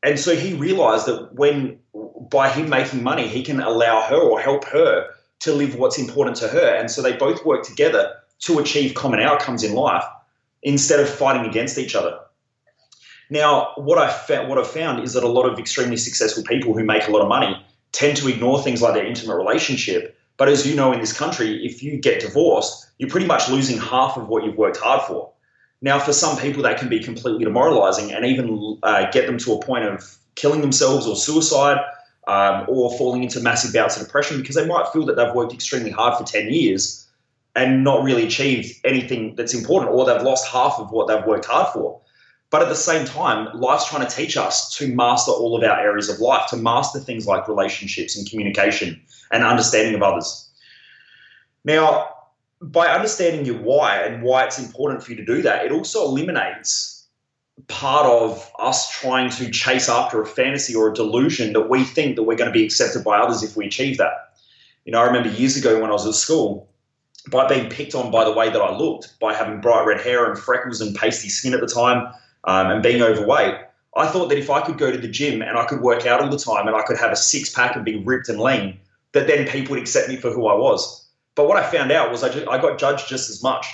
and 0.03 0.19
so 0.19 0.35
he 0.35 0.53
realized 0.53 1.07
that 1.07 1.33
when 1.33 1.79
by 2.29 2.49
him 2.49 2.69
making 2.69 3.03
money, 3.03 3.27
he 3.27 3.43
can 3.43 3.59
allow 3.59 4.01
her 4.01 4.17
or 4.17 4.39
help 4.39 4.65
her 4.65 5.09
to 5.39 5.53
live 5.53 5.75
what's 5.75 5.97
important 5.97 6.35
to 6.37 6.47
her. 6.47 6.75
And 6.75 6.89
so 6.89 7.01
they 7.01 7.13
both 7.13 7.45
work 7.45 7.63
together 7.63 8.13
to 8.39 8.59
achieve 8.59 8.93
common 8.93 9.19
outcomes 9.19 9.63
in 9.63 9.73
life 9.73 10.03
instead 10.63 10.99
of 10.99 11.09
fighting 11.09 11.47
against 11.47 11.77
each 11.77 11.95
other. 11.95 12.19
Now, 13.29 13.73
what 13.75 13.97
I 13.97 14.45
what 14.45 14.57
I've 14.57 14.67
found 14.67 15.03
is 15.03 15.13
that 15.13 15.23
a 15.23 15.27
lot 15.27 15.45
of 15.45 15.59
extremely 15.59 15.97
successful 15.97 16.43
people 16.43 16.73
who 16.73 16.83
make 16.83 17.07
a 17.07 17.11
lot 17.11 17.21
of 17.21 17.27
money 17.27 17.61
tend 17.91 18.17
to 18.17 18.27
ignore 18.27 18.61
things 18.61 18.81
like 18.81 18.93
their 18.93 19.05
intimate 19.05 19.35
relationship. 19.35 20.17
But 20.37 20.49
as 20.49 20.65
you 20.65 20.75
know, 20.75 20.93
in 20.93 20.99
this 20.99 21.17
country, 21.17 21.65
if 21.65 21.81
you 21.83 21.97
get 21.97 22.21
divorced, 22.21 22.87
you're 22.99 23.09
pretty 23.09 23.25
much 23.25 23.49
losing 23.49 23.77
half 23.79 24.17
of 24.17 24.27
what 24.27 24.45
you've 24.45 24.55
worked 24.55 24.77
hard 24.77 25.01
for. 25.01 25.31
Now, 25.81 25.99
for 25.99 26.13
some 26.13 26.37
people, 26.37 26.63
that 26.63 26.79
can 26.79 26.89
be 26.89 26.99
completely 26.99 27.43
demoralizing 27.43 28.11
and 28.11 28.25
even 28.25 28.79
uh, 28.83 29.09
get 29.11 29.27
them 29.27 29.37
to 29.39 29.53
a 29.53 29.63
point 29.63 29.85
of 29.85 30.17
killing 30.35 30.61
themselves 30.61 31.05
or 31.05 31.15
suicide 31.15 31.79
um, 32.27 32.65
or 32.67 32.95
falling 32.97 33.23
into 33.23 33.39
massive 33.39 33.73
bouts 33.73 33.97
of 33.97 34.05
depression 34.05 34.41
because 34.41 34.55
they 34.55 34.65
might 34.65 34.87
feel 34.89 35.05
that 35.05 35.15
they've 35.15 35.33
worked 35.33 35.53
extremely 35.53 35.91
hard 35.91 36.17
for 36.17 36.23
10 36.23 36.49
years 36.49 37.07
and 37.55 37.83
not 37.83 38.03
really 38.03 38.25
achieved 38.25 38.79
anything 38.83 39.35
that's 39.35 39.53
important, 39.53 39.91
or 39.91 40.05
they've 40.05 40.21
lost 40.21 40.47
half 40.47 40.75
of 40.77 40.91
what 40.91 41.07
they've 41.07 41.25
worked 41.25 41.45
hard 41.45 41.73
for. 41.73 41.99
But 42.49 42.61
at 42.61 42.69
the 42.69 42.75
same 42.75 43.05
time, 43.05 43.49
life's 43.59 43.89
trying 43.89 44.07
to 44.07 44.15
teach 44.15 44.37
us 44.37 44.73
to 44.77 44.93
master 44.93 45.31
all 45.31 45.57
of 45.57 45.63
our 45.69 45.79
areas 45.79 46.07
of 46.07 46.19
life, 46.19 46.47
to 46.51 46.57
master 46.57 46.99
things 46.99 47.27
like 47.27 47.47
relationships 47.47 48.15
and 48.15 48.29
communication 48.29 49.01
and 49.31 49.43
understanding 49.43 49.95
of 49.95 50.03
others. 50.03 50.49
Now, 51.65 52.16
by 52.61 52.87
understanding 52.87 53.45
your 53.45 53.57
why 53.61 54.01
and 54.01 54.23
why 54.23 54.45
it's 54.45 54.59
important 54.59 55.03
for 55.03 55.11
you 55.11 55.17
to 55.17 55.25
do 55.25 55.41
that, 55.43 55.65
it 55.65 55.71
also 55.71 56.05
eliminates 56.05 57.05
part 57.67 58.05
of 58.05 58.51
us 58.59 58.89
trying 58.91 59.29
to 59.31 59.49
chase 59.49 59.89
after 59.89 60.21
a 60.21 60.25
fantasy 60.25 60.75
or 60.75 60.91
a 60.91 60.93
delusion 60.93 61.53
that 61.53 61.69
we 61.69 61.83
think 61.83 62.15
that 62.15 62.23
we're 62.23 62.37
going 62.37 62.49
to 62.49 62.53
be 62.53 62.63
accepted 62.63 63.03
by 63.03 63.17
others 63.17 63.43
if 63.43 63.57
we 63.57 63.65
achieve 63.65 63.97
that. 63.97 64.35
You 64.85 64.91
know, 64.91 65.01
I 65.01 65.05
remember 65.05 65.29
years 65.29 65.57
ago 65.57 65.81
when 65.81 65.89
I 65.89 65.93
was 65.93 66.05
at 66.05 66.13
school, 66.13 66.69
by 67.29 67.47
being 67.47 67.69
picked 67.69 67.93
on 67.93 68.11
by 68.11 68.23
the 68.23 68.31
way 68.31 68.49
that 68.49 68.61
I 68.61 68.75
looked, 68.77 69.19
by 69.19 69.33
having 69.33 69.59
bright 69.59 69.85
red 69.85 69.99
hair 69.99 70.29
and 70.29 70.39
freckles 70.39 70.79
and 70.81 70.95
pasty 70.95 71.29
skin 71.29 71.53
at 71.53 71.59
the 71.59 71.67
time, 71.67 72.13
um, 72.45 72.71
and 72.71 72.83
being 72.83 73.01
overweight, 73.01 73.55
I 73.97 74.07
thought 74.07 74.29
that 74.29 74.37
if 74.37 74.49
I 74.49 74.61
could 74.61 74.77
go 74.77 74.91
to 74.91 74.97
the 74.97 75.07
gym 75.07 75.41
and 75.41 75.57
I 75.57 75.65
could 75.65 75.81
work 75.81 76.05
out 76.05 76.21
all 76.21 76.29
the 76.29 76.37
time 76.37 76.67
and 76.67 76.75
I 76.75 76.83
could 76.83 76.97
have 76.97 77.11
a 77.11 77.15
six 77.15 77.49
pack 77.49 77.75
and 77.75 77.83
be 77.83 77.97
ripped 77.97 78.29
and 78.29 78.39
lean, 78.39 78.79
that 79.11 79.27
then 79.27 79.47
people 79.47 79.71
would 79.71 79.81
accept 79.81 80.07
me 80.07 80.15
for 80.15 80.31
who 80.31 80.47
I 80.47 80.55
was. 80.55 81.06
But 81.37 81.47
what 81.47 81.57
I 81.57 81.69
found 81.71 81.91
out 81.91 82.11
was 82.11 82.23
I, 82.23 82.29
just, 82.29 82.47
I 82.47 82.59
got 82.59 82.77
judged 82.77 83.07
just 83.07 83.29
as 83.29 83.41
much. 83.41 83.67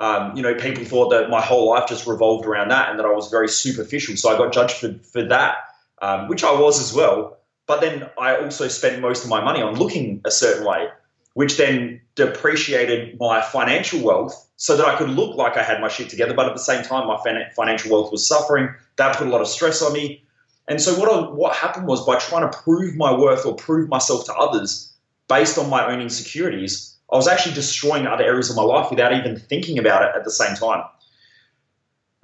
Um, 0.00 0.36
you 0.36 0.42
know, 0.42 0.54
people 0.54 0.84
thought 0.84 1.10
that 1.10 1.30
my 1.30 1.40
whole 1.40 1.68
life 1.68 1.88
just 1.88 2.06
revolved 2.06 2.46
around 2.46 2.70
that 2.70 2.90
and 2.90 2.98
that 2.98 3.06
I 3.06 3.12
was 3.12 3.30
very 3.30 3.48
superficial. 3.48 4.16
So 4.16 4.34
I 4.34 4.36
got 4.36 4.52
judged 4.52 4.78
for, 4.78 4.94
for 5.12 5.22
that, 5.28 5.58
um, 6.02 6.26
which 6.26 6.42
I 6.42 6.52
was 6.52 6.80
as 6.80 6.92
well. 6.92 7.38
But 7.66 7.80
then 7.80 8.10
I 8.18 8.36
also 8.36 8.66
spent 8.66 9.00
most 9.00 9.22
of 9.22 9.30
my 9.30 9.44
money 9.44 9.62
on 9.62 9.76
looking 9.76 10.20
a 10.24 10.32
certain 10.32 10.66
way 10.66 10.88
which 11.34 11.56
then 11.56 12.00
depreciated 12.14 13.18
my 13.20 13.42
financial 13.42 14.00
wealth 14.00 14.48
so 14.56 14.76
that 14.76 14.86
I 14.86 14.96
could 14.96 15.10
look 15.10 15.36
like 15.36 15.56
I 15.56 15.62
had 15.62 15.80
my 15.80 15.88
shit 15.88 16.08
together. 16.08 16.32
But 16.32 16.46
at 16.46 16.54
the 16.54 16.62
same 16.62 16.82
time, 16.82 17.06
my 17.06 17.18
financial 17.54 17.92
wealth 17.92 18.10
was 18.10 18.26
suffering. 18.26 18.72
That 18.96 19.16
put 19.16 19.26
a 19.26 19.30
lot 19.30 19.40
of 19.40 19.48
stress 19.48 19.82
on 19.82 19.92
me. 19.92 20.22
And 20.68 20.80
so 20.80 20.98
what, 20.98 21.08
I, 21.12 21.30
what 21.30 21.54
happened 21.54 21.86
was 21.86 22.06
by 22.06 22.18
trying 22.18 22.48
to 22.50 22.58
prove 22.58 22.96
my 22.96 23.12
worth 23.12 23.44
or 23.44 23.54
prove 23.54 23.88
myself 23.88 24.24
to 24.26 24.34
others 24.34 24.92
based 25.28 25.58
on 25.58 25.68
my 25.68 25.86
own 25.86 26.00
insecurities, 26.00 26.93
I 27.14 27.16
was 27.16 27.28
actually 27.28 27.54
destroying 27.54 28.08
other 28.08 28.24
areas 28.24 28.50
of 28.50 28.56
my 28.56 28.64
life 28.64 28.90
without 28.90 29.12
even 29.12 29.38
thinking 29.38 29.78
about 29.78 30.02
it 30.02 30.10
at 30.16 30.24
the 30.24 30.32
same 30.32 30.56
time. 30.56 30.82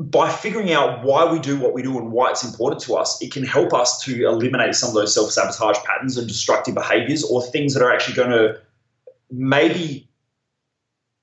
By 0.01 0.29
figuring 0.29 0.73
out 0.73 1.05
why 1.05 1.31
we 1.31 1.39
do 1.39 1.61
what 1.61 1.75
we 1.75 1.83
do 1.83 1.97
and 1.97 2.11
why 2.11 2.31
it's 2.31 2.43
important 2.43 2.83
to 2.83 2.97
us, 2.97 3.23
it 3.23 3.31
can 3.33 3.45
help 3.45 3.73
us 3.73 4.03
to 4.05 4.27
eliminate 4.27 4.75
some 4.75 4.89
of 4.89 4.97
those 4.97 5.15
self 5.15 5.31
sabotage 5.31 5.79
patterns 5.85 6.17
and 6.17 6.27
destructive 6.27 6.75
behaviors 6.75 7.23
or 7.23 7.41
things 7.41 7.73
that 7.75 7.85
are 7.85 7.93
actually 7.93 8.17
going 8.17 8.31
to 8.31 8.59
maybe 9.31 10.09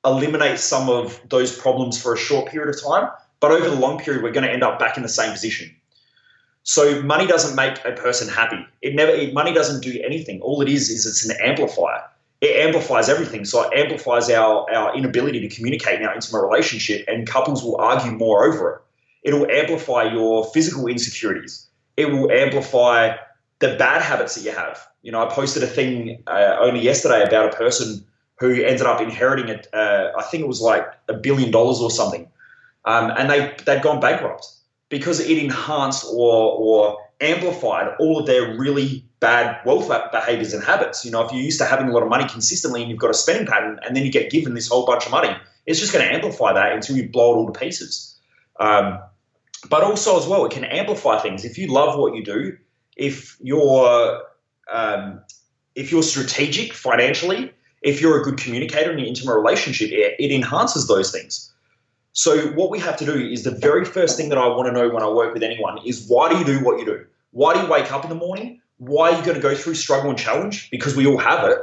eliminate 0.05 0.59
some 0.59 0.89
of 0.89 1.19
those 1.27 1.53
problems 1.53 2.01
for 2.01 2.13
a 2.13 2.17
short 2.17 2.49
period 2.49 2.73
of 2.73 2.81
time, 2.81 3.09
but 3.41 3.51
over 3.51 3.69
the 3.69 3.75
long 3.75 3.99
period, 3.99 4.23
we're 4.23 4.31
going 4.31 4.45
to 4.45 4.51
end 4.51 4.63
up 4.63 4.79
back 4.79 4.95
in 4.95 5.03
the 5.03 5.09
same 5.09 5.33
position. 5.33 5.75
So 6.63 7.01
money 7.01 7.27
doesn't 7.27 7.55
make 7.55 7.83
a 7.83 7.91
person 7.91 8.29
happy. 8.29 8.65
It 8.81 8.95
never. 8.95 9.29
Money 9.33 9.53
doesn't 9.53 9.83
do 9.83 10.01
anything. 10.05 10.39
All 10.41 10.61
it 10.61 10.69
is 10.69 10.89
is 10.89 11.05
it's 11.05 11.27
an 11.27 11.35
amplifier. 11.43 12.03
It 12.39 12.55
amplifies 12.55 13.09
everything. 13.09 13.45
So 13.45 13.63
it 13.63 13.77
amplifies 13.77 14.29
our 14.29 14.71
our 14.71 14.95
inability 14.95 15.39
to 15.47 15.55
communicate 15.55 16.01
in 16.01 16.07
our 16.07 16.13
intimate 16.13 16.41
relationship, 16.41 17.05
and 17.07 17.27
couples 17.27 17.63
will 17.63 17.77
argue 17.77 18.11
more 18.11 18.45
over 18.45 18.73
it. 18.73 18.81
It'll 19.23 19.49
amplify 19.49 20.03
your 20.03 20.45
physical 20.53 20.87
insecurities. 20.87 21.67
It 21.97 22.11
will 22.11 22.31
amplify 22.31 23.15
the 23.59 23.75
bad 23.75 24.01
habits 24.01 24.35
that 24.35 24.43
you 24.43 24.51
have. 24.51 24.87
You 25.01 25.11
know, 25.11 25.25
I 25.25 25.29
posted 25.33 25.63
a 25.63 25.67
thing 25.67 26.21
uh, 26.27 26.57
only 26.59 26.81
yesterday 26.81 27.23
about 27.23 27.53
a 27.53 27.57
person 27.57 28.05
who 28.39 28.53
ended 28.53 28.83
up 28.83 29.01
inheriting 29.01 29.49
it. 29.49 29.67
Uh, 29.73 30.11
I 30.17 30.23
think 30.23 30.43
it 30.43 30.47
was 30.47 30.61
like 30.61 30.85
a 31.09 31.13
billion 31.13 31.49
dollars 31.49 31.79
or 31.79 31.89
something, 31.89 32.27
um, 32.85 33.11
and 33.17 33.29
they 33.29 33.55
they'd 33.65 33.81
gone 33.81 33.99
bankrupt 33.99 34.47
because 34.89 35.19
it 35.19 35.37
enhanced 35.37 36.05
or 36.11 36.53
or 36.53 36.97
amplified 37.19 37.95
all 37.99 38.19
of 38.19 38.25
their 38.25 38.57
really 38.57 39.03
bad 39.19 39.59
wealth 39.65 39.89
behaviors 40.11 40.53
and 40.53 40.63
habits. 40.63 41.03
You 41.03 41.11
know, 41.11 41.25
if 41.25 41.31
you're 41.31 41.41
used 41.41 41.59
to 41.59 41.65
having 41.65 41.89
a 41.89 41.91
lot 41.91 42.03
of 42.03 42.09
money 42.09 42.27
consistently 42.27 42.81
and 42.81 42.89
you've 42.89 42.99
got 42.99 43.09
a 43.09 43.15
spending 43.15 43.47
pattern, 43.47 43.79
and 43.85 43.95
then 43.95 44.05
you 44.05 44.11
get 44.11 44.29
given 44.29 44.53
this 44.53 44.67
whole 44.67 44.85
bunch 44.85 45.05
of 45.05 45.11
money, 45.11 45.35
it's 45.65 45.79
just 45.79 45.91
going 45.91 46.07
to 46.07 46.13
amplify 46.13 46.53
that 46.53 46.73
until 46.73 46.95
you 46.95 47.09
blow 47.09 47.33
it 47.33 47.37
all 47.37 47.51
to 47.51 47.59
pieces. 47.59 48.17
Um, 48.59 48.99
but 49.69 49.83
also 49.83 50.17
as 50.19 50.27
well, 50.27 50.45
it 50.45 50.51
can 50.51 50.63
amplify 50.63 51.19
things. 51.19 51.43
If 51.43 51.57
you 51.57 51.67
love 51.67 51.97
what 51.99 52.15
you 52.15 52.23
do, 52.23 52.57
if 52.95 53.37
you're 53.41 54.21
um, 54.71 55.21
if 55.75 55.91
you're 55.91 56.03
strategic 56.03 56.73
financially, 56.73 57.51
if 57.81 58.01
you're 58.01 58.19
a 58.19 58.23
good 58.23 58.37
communicator 58.37 58.91
in 58.91 58.99
your 58.99 59.07
intimate 59.07 59.35
relationship, 59.35 59.91
it, 59.91 60.15
it 60.19 60.31
enhances 60.31 60.87
those 60.87 61.11
things. 61.11 61.53
So 62.17 62.47
what 62.53 62.71
we 62.71 62.79
have 62.79 62.97
to 62.97 63.05
do 63.05 63.13
is 63.13 63.43
the 63.43 63.51
very 63.51 63.85
first 63.85 64.17
thing 64.17 64.29
that 64.29 64.39
I 64.39 64.47
want 64.47 64.65
to 64.65 64.71
know 64.71 64.89
when 64.89 65.03
I 65.03 65.07
work 65.07 65.35
with 65.35 65.43
anyone 65.43 65.77
is 65.85 66.07
why 66.07 66.27
do 66.27 66.39
you 66.39 66.43
do 66.43 66.65
what 66.65 66.79
you 66.79 66.85
do? 66.85 67.05
Why 67.29 67.53
do 67.53 67.59
you 67.59 67.67
wake 67.67 67.91
up 67.91 68.03
in 68.03 68.09
the 68.09 68.15
morning? 68.15 68.59
Why 68.79 69.11
are 69.11 69.19
you 69.19 69.23
going 69.23 69.35
to 69.35 69.41
go 69.41 69.53
through 69.53 69.75
struggle 69.75 70.09
and 70.09 70.17
challenge? 70.17 70.71
Because 70.71 70.95
we 70.95 71.05
all 71.05 71.19
have 71.19 71.47
it. 71.47 71.59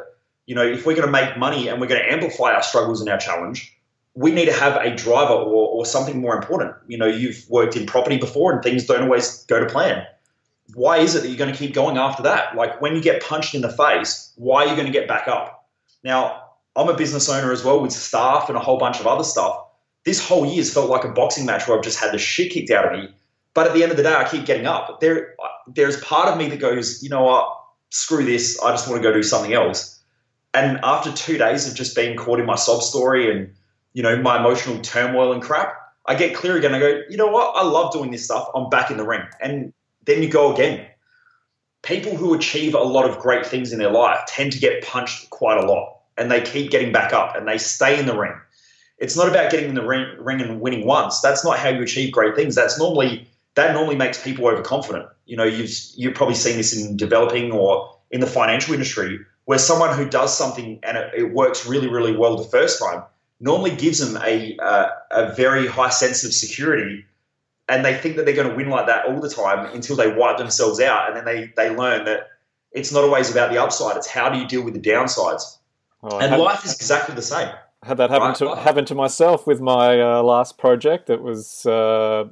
You 0.47 0.55
know, 0.55 0.65
if 0.65 0.87
we're 0.87 0.95
going 0.95 1.07
to 1.07 1.11
make 1.11 1.37
money 1.37 1.67
and 1.67 1.81
we're 1.81 1.89
going 1.89 2.01
to 2.01 2.13
amplify 2.13 2.53
our 2.53 2.63
struggles 2.63 3.01
and 3.01 3.11
our 3.11 3.19
challenge, 3.19 3.77
we 4.15 4.31
need 4.31 4.45
to 4.45 4.53
have 4.53 4.77
a 4.77 4.95
driver 4.95 5.33
or, 5.33 5.71
or 5.71 5.85
something 5.85 6.21
more 6.21 6.37
important. 6.37 6.73
You 6.87 6.99
know, 6.99 7.09
you've 7.09 7.45
worked 7.49 7.75
in 7.75 7.85
property 7.85 8.19
before 8.19 8.53
and 8.53 8.63
things 8.63 8.87
don't 8.87 9.03
always 9.03 9.43
go 9.47 9.59
to 9.59 9.67
plan. 9.67 10.07
Why 10.75 10.99
is 10.99 11.17
it 11.17 11.23
that 11.23 11.29
you're 11.31 11.37
going 11.37 11.53
to 11.53 11.59
keep 11.59 11.75
going 11.75 11.99
after 11.99 12.23
that? 12.23 12.55
Like 12.55 12.81
when 12.81 12.95
you 12.95 13.03
get 13.03 13.25
punched 13.25 13.57
in 13.57 13.61
the 13.61 13.71
face, 13.71 14.33
why 14.37 14.67
are 14.67 14.69
you 14.69 14.77
going 14.77 14.87
to 14.87 14.93
get 14.93 15.09
back 15.09 15.27
up? 15.27 15.67
Now, 16.05 16.43
I'm 16.77 16.89
a 16.89 16.97
business 16.97 17.29
owner 17.29 17.51
as 17.51 17.65
well 17.65 17.81
with 17.81 17.91
staff 17.91 18.49
and 18.49 18.57
a 18.57 18.61
whole 18.61 18.79
bunch 18.79 19.01
of 19.01 19.09
other 19.09 19.25
stuff. 19.25 19.64
This 20.05 20.27
whole 20.27 20.47
year's 20.47 20.73
felt 20.73 20.91
like 20.91 21.05
a 21.05 21.09
boxing 21.09 21.47
match 21.47 21.67
where 21.67 21.77
I've 21.77 21.85
just 21.85 21.99
had 21.99 22.13
the 22.13 22.19
shit 22.19 22.53
kicked 22.53 22.71
out 22.71 22.87
of 22.87 22.93
me. 22.93 23.09
But 23.55 23.67
at 23.67 23.75
the 23.75 23.83
end 23.83 23.91
of 23.91 23.97
the 23.97 24.03
day, 24.03 24.15
I 24.15 24.29
keep 24.29 24.45
getting 24.45 24.67
up. 24.67 25.01
There, 25.01 25.35
there's 25.67 26.01
part 26.01 26.29
of 26.29 26.37
me 26.37 26.49
that 26.49 26.59
goes, 26.59 27.03
you 27.03 27.09
know 27.09 27.23
what, 27.23 27.49
screw 27.91 28.25
this. 28.25 28.61
I 28.63 28.71
just 28.73 28.89
want 28.89 29.03
to 29.03 29.09
go 29.09 29.15
do 29.15 29.23
something 29.23 29.55
else. 29.55 30.01
And 30.53 30.79
after 30.83 31.13
two 31.13 31.39
days 31.39 31.69
of 31.69 31.75
just 31.75 31.97
being 31.97 32.17
caught 32.17 32.41
in 32.41 32.47
my 32.47 32.55
sob 32.57 32.83
story 32.83 33.31
and 33.31 33.51
you 33.95 34.03
know, 34.03 34.21
my 34.21 34.39
emotional 34.39 34.81
turmoil 34.83 35.33
and 35.33 35.41
crap, 35.41 35.75
I 36.07 36.15
get 36.15 36.35
clear 36.35 36.57
again. 36.59 36.75
I 36.75 36.81
go, 36.81 37.01
you 37.09 37.17
know 37.17 37.29
what? 37.29 37.57
I 37.57 37.63
love 37.65 37.93
doing 37.93 38.11
this 38.11 38.25
stuff. 38.25 38.49
I'm 38.55 38.69
back 38.69 38.91
in 38.91 38.99
the 38.99 39.07
ring. 39.07 39.23
And 39.41 39.73
then 40.05 40.23
you 40.23 40.29
go 40.29 40.53
again. 40.53 40.87
People 41.83 42.17
who 42.17 42.35
achieve 42.35 42.75
a 42.75 42.81
lot 42.81 43.09
of 43.09 43.19
great 43.19 43.47
things 43.47 43.73
in 43.73 43.79
their 43.79 43.91
life 43.91 44.21
tend 44.27 44.53
to 44.53 44.59
get 44.59 44.85
punched 44.85 45.31
quite 45.31 45.63
a 45.63 45.67
lot 45.67 46.01
and 46.17 46.31
they 46.31 46.41
keep 46.41 46.71
getting 46.71 46.93
back 46.93 47.13
up 47.13 47.37
and 47.37 47.47
they 47.47 47.59
stay 47.59 47.99
in 47.99 48.07
the 48.07 48.17
ring. 48.17 48.35
It's 49.05 49.17
not 49.17 49.29
about 49.29 49.51
getting 49.51 49.69
in 49.69 49.75
the 49.75 49.87
ring, 49.87 50.07
ring 50.19 50.41
and 50.41 50.61
winning 50.61 50.87
once. 50.87 51.21
That's 51.21 51.45
not 51.45 51.59
how 51.59 51.69
you 51.69 51.83
achieve 51.83 52.13
great 52.13 52.35
things. 52.35 52.55
That's 52.55 52.79
normally 52.79 53.29
that 53.55 53.75
normally 53.75 53.97
makes 53.97 54.23
people 54.23 54.47
overconfident. 54.47 55.07
You 55.27 55.37
know, 55.37 55.45
you've 55.45 55.71
you've 55.95 56.15
probably 56.15 56.35
seen 56.35 56.57
this 56.57 56.75
in 56.75 56.97
developing 56.97 57.53
or 57.53 57.97
in 58.11 58.21
the 58.21 58.27
financial 58.27 58.73
industry 58.73 59.21
where 59.45 59.59
someone 59.59 59.97
who 59.97 60.09
does 60.09 60.37
something 60.37 60.79
and 60.83 60.97
it, 60.97 61.13
it 61.15 61.35
works 61.35 61.67
really 61.67 61.89
really 61.89 62.17
well 62.17 62.37
the 62.37 62.49
first 62.49 62.81
time 62.81 63.03
normally 63.41 63.75
gives 63.77 63.99
them 63.99 64.21
a, 64.23 64.57
uh, 64.59 64.89
a 65.11 65.35
very 65.35 65.67
high 65.67 65.91
sense 65.91 66.25
of 66.25 66.33
security 66.33 67.05
and 67.69 67.85
they 67.85 67.95
think 67.95 68.17
that 68.17 68.25
they're 68.25 68.35
going 68.35 68.49
to 68.49 68.55
win 68.55 68.71
like 68.71 68.87
that 68.87 69.07
all 69.07 69.21
the 69.21 69.29
time 69.29 69.67
until 69.75 69.97
they 69.97 70.11
wipe 70.11 70.39
themselves 70.39 70.81
out 70.81 71.09
and 71.09 71.17
then 71.17 71.25
they, 71.25 71.53
they 71.57 71.75
learn 71.75 72.05
that 72.05 72.29
it's 72.73 72.93
not 72.93 73.05
always 73.05 73.31
about 73.31 73.51
the 73.51 73.59
upside 73.59 73.97
it's 73.97 74.07
how 74.07 74.29
do 74.31 74.39
you 74.39 74.47
deal 74.47 74.63
with 74.63 74.75
the 74.75 74.81
downsides 74.81 75.59
well, 76.01 76.21
and 76.21 76.41
life 76.41 76.65
is 76.65 76.75
exactly 76.75 77.15
the 77.15 77.23
same 77.23 77.51
had 77.85 77.97
that 77.97 78.11
happen 78.11 78.29
right? 78.29 78.37
to 78.37 78.55
happen 78.57 78.85
to 78.85 78.95
myself 78.95 79.47
with 79.47 79.61
my 79.61 80.01
uh, 80.01 80.23
last 80.23 80.59
project 80.59 81.11
it 81.11 81.23
was 81.23 81.67
uh, 81.67 82.25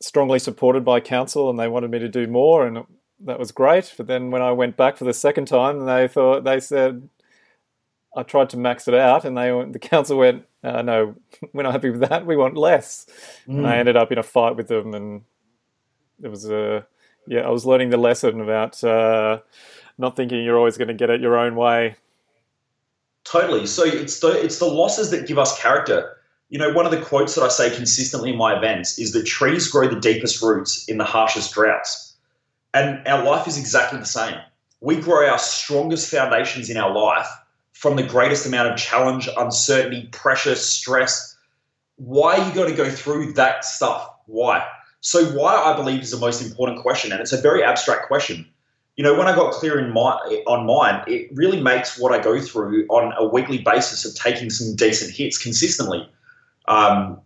strongly 0.00 0.38
supported 0.38 0.84
by 0.84 1.00
council 1.00 1.50
and 1.50 1.58
they 1.58 1.68
wanted 1.68 1.90
me 1.90 1.98
to 1.98 2.08
do 2.08 2.26
more 2.26 2.66
and 2.66 2.84
that 3.20 3.38
was 3.38 3.52
great 3.52 3.92
but 3.96 4.06
then 4.06 4.30
when 4.30 4.42
i 4.42 4.50
went 4.50 4.76
back 4.76 4.96
for 4.96 5.04
the 5.04 5.12
second 5.12 5.46
time 5.46 5.84
they 5.86 6.08
thought 6.08 6.44
they 6.44 6.58
said 6.58 7.08
I 8.16 8.24
tried 8.24 8.50
to 8.50 8.56
max 8.56 8.88
it 8.88 8.94
out, 8.94 9.24
and 9.24 9.36
they 9.36 9.50
the 9.70 9.78
council 9.78 10.18
went, 10.18 10.44
uh, 10.64 10.82
"No, 10.82 11.14
we're 11.52 11.62
not 11.62 11.72
happy 11.72 11.90
with 11.90 12.00
that. 12.08 12.26
We 12.26 12.36
want 12.36 12.56
less." 12.56 13.06
Mm. 13.46 13.58
And 13.58 13.66
I 13.66 13.74
mm. 13.74 13.78
ended 13.78 13.96
up 13.96 14.10
in 14.10 14.18
a 14.18 14.22
fight 14.22 14.56
with 14.56 14.68
them, 14.68 14.94
and 14.94 15.22
it 16.22 16.28
was 16.28 16.48
a 16.50 16.86
yeah. 17.26 17.40
I 17.40 17.50
was 17.50 17.66
learning 17.66 17.90
the 17.90 17.96
lesson 17.96 18.40
about 18.40 18.82
uh, 18.82 19.40
not 19.96 20.16
thinking 20.16 20.42
you're 20.44 20.58
always 20.58 20.76
going 20.76 20.88
to 20.88 20.94
get 20.94 21.10
it 21.10 21.20
your 21.20 21.38
own 21.38 21.54
way. 21.54 21.96
Totally. 23.30 23.66
So 23.66 23.84
it's 23.84 24.18
the 24.18 24.32
it's 24.32 24.58
the 24.58 24.66
losses 24.66 25.10
that 25.10 25.28
give 25.28 25.38
us 25.38 25.56
character. 25.60 26.16
You 26.48 26.58
know, 26.58 26.72
one 26.72 26.84
of 26.84 26.90
the 26.90 27.00
quotes 27.00 27.36
that 27.36 27.44
I 27.44 27.48
say 27.48 27.74
consistently 27.74 28.30
in 28.30 28.36
my 28.36 28.56
events 28.56 28.98
is 28.98 29.12
that 29.12 29.24
trees 29.24 29.68
grow 29.68 29.86
the 29.86 30.00
deepest 30.00 30.42
roots 30.42 30.88
in 30.88 30.98
the 30.98 31.04
harshest 31.04 31.54
droughts. 31.54 32.16
And 32.74 33.06
our 33.06 33.22
life 33.22 33.46
is 33.46 33.56
exactly 33.56 34.00
the 34.00 34.06
same. 34.06 34.34
We 34.80 34.96
grow 34.96 35.28
our 35.28 35.38
strongest 35.38 36.10
foundations 36.10 36.70
in 36.70 36.76
our 36.76 36.92
life 36.92 37.28
from 37.72 37.94
the 37.94 38.02
greatest 38.02 38.46
amount 38.46 38.72
of 38.72 38.76
challenge, 38.76 39.28
uncertainty, 39.38 40.08
pressure, 40.10 40.56
stress. 40.56 41.36
Why 41.96 42.36
are 42.36 42.48
you 42.48 42.52
going 42.52 42.70
to 42.70 42.76
go 42.76 42.90
through 42.90 43.34
that 43.34 43.64
stuff? 43.64 44.08
Why? 44.26 44.66
So, 45.02 45.24
why 45.38 45.54
I 45.54 45.76
believe 45.76 46.00
is 46.00 46.10
the 46.10 46.18
most 46.18 46.42
important 46.42 46.82
question, 46.82 47.12
and 47.12 47.20
it's 47.20 47.32
a 47.32 47.40
very 47.40 47.62
abstract 47.62 48.08
question. 48.08 48.46
You 48.96 49.04
know, 49.04 49.16
when 49.16 49.28
I 49.28 49.34
got 49.34 49.52
clear 49.52 49.78
in 49.78 49.92
my 49.92 50.12
on 50.46 50.66
mine, 50.66 51.02
it 51.06 51.30
really 51.34 51.60
makes 51.60 51.98
what 51.98 52.12
I 52.12 52.22
go 52.22 52.40
through 52.40 52.86
on 52.88 53.12
a 53.16 53.26
weekly 53.26 53.58
basis 53.58 54.04
of 54.04 54.14
taking 54.14 54.50
some 54.50 54.76
decent 54.76 55.14
hits 55.14 55.38
consistently. 55.38 56.08
Um, 56.68 57.20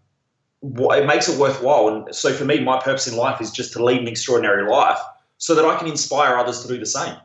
it 0.62 1.06
makes 1.06 1.28
it 1.28 1.38
worthwhile. 1.38 1.88
And 1.88 2.14
so, 2.14 2.32
for 2.32 2.44
me, 2.44 2.60
my 2.60 2.80
purpose 2.80 3.08
in 3.08 3.16
life 3.16 3.40
is 3.40 3.50
just 3.50 3.72
to 3.72 3.84
lead 3.84 4.00
an 4.00 4.08
extraordinary 4.08 4.68
life, 4.70 4.98
so 5.38 5.54
that 5.54 5.64
I 5.64 5.76
can 5.76 5.88
inspire 5.88 6.36
others 6.36 6.62
to 6.62 6.68
do 6.68 6.78
the 6.78 6.86
same 6.86 7.16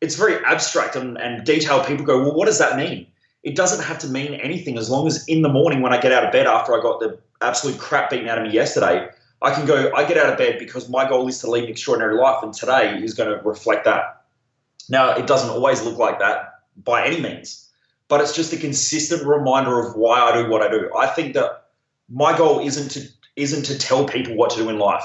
it's 0.00 0.14
very 0.14 0.42
abstract 0.44 0.96
and, 0.96 1.18
and 1.18 1.44
detailed. 1.44 1.86
People 1.86 2.04
go, 2.04 2.20
well, 2.20 2.34
what 2.34 2.46
does 2.46 2.58
that 2.58 2.76
mean? 2.76 3.06
It 3.42 3.56
doesn't 3.56 3.84
have 3.84 3.98
to 4.00 4.08
mean 4.08 4.34
anything 4.34 4.76
as 4.78 4.90
long 4.90 5.06
as 5.06 5.26
in 5.26 5.42
the 5.42 5.48
morning 5.48 5.80
when 5.82 5.92
I 5.92 6.00
get 6.00 6.12
out 6.12 6.24
of 6.24 6.32
bed 6.32 6.46
after 6.46 6.78
I 6.78 6.82
got 6.82 7.00
the 7.00 7.18
absolute 7.40 7.78
crap 7.78 8.10
beaten 8.10 8.28
out 8.28 8.38
of 8.38 8.44
me 8.44 8.52
yesterday, 8.52 9.08
I 9.42 9.52
can 9.54 9.66
go, 9.66 9.90
I 9.94 10.04
get 10.04 10.18
out 10.18 10.30
of 10.30 10.38
bed 10.38 10.58
because 10.58 10.88
my 10.88 11.08
goal 11.08 11.26
is 11.28 11.38
to 11.40 11.50
lead 11.50 11.64
an 11.64 11.70
extraordinary 11.70 12.16
life, 12.16 12.42
and 12.42 12.52
today 12.52 13.00
is 13.02 13.14
going 13.14 13.30
to 13.30 13.42
reflect 13.42 13.84
that. 13.84 14.24
Now, 14.88 15.12
it 15.12 15.26
doesn't 15.26 15.50
always 15.50 15.82
look 15.82 15.98
like 15.98 16.18
that 16.18 16.60
by 16.84 17.06
any 17.06 17.20
means, 17.20 17.70
but 18.08 18.20
it's 18.20 18.34
just 18.34 18.52
a 18.52 18.56
consistent 18.56 19.26
reminder 19.26 19.80
of 19.80 19.96
why 19.96 20.20
I 20.20 20.42
do 20.42 20.50
what 20.50 20.62
I 20.62 20.70
do. 20.70 20.90
I 20.96 21.06
think 21.06 21.34
that 21.34 21.68
my 22.08 22.36
goal 22.36 22.60
isn't 22.60 22.90
to 22.90 23.08
isn't 23.36 23.62
to 23.64 23.78
tell 23.78 24.04
people 24.04 24.34
what 24.34 24.50
to 24.50 24.56
do 24.58 24.68
in 24.68 24.78
life. 24.78 25.04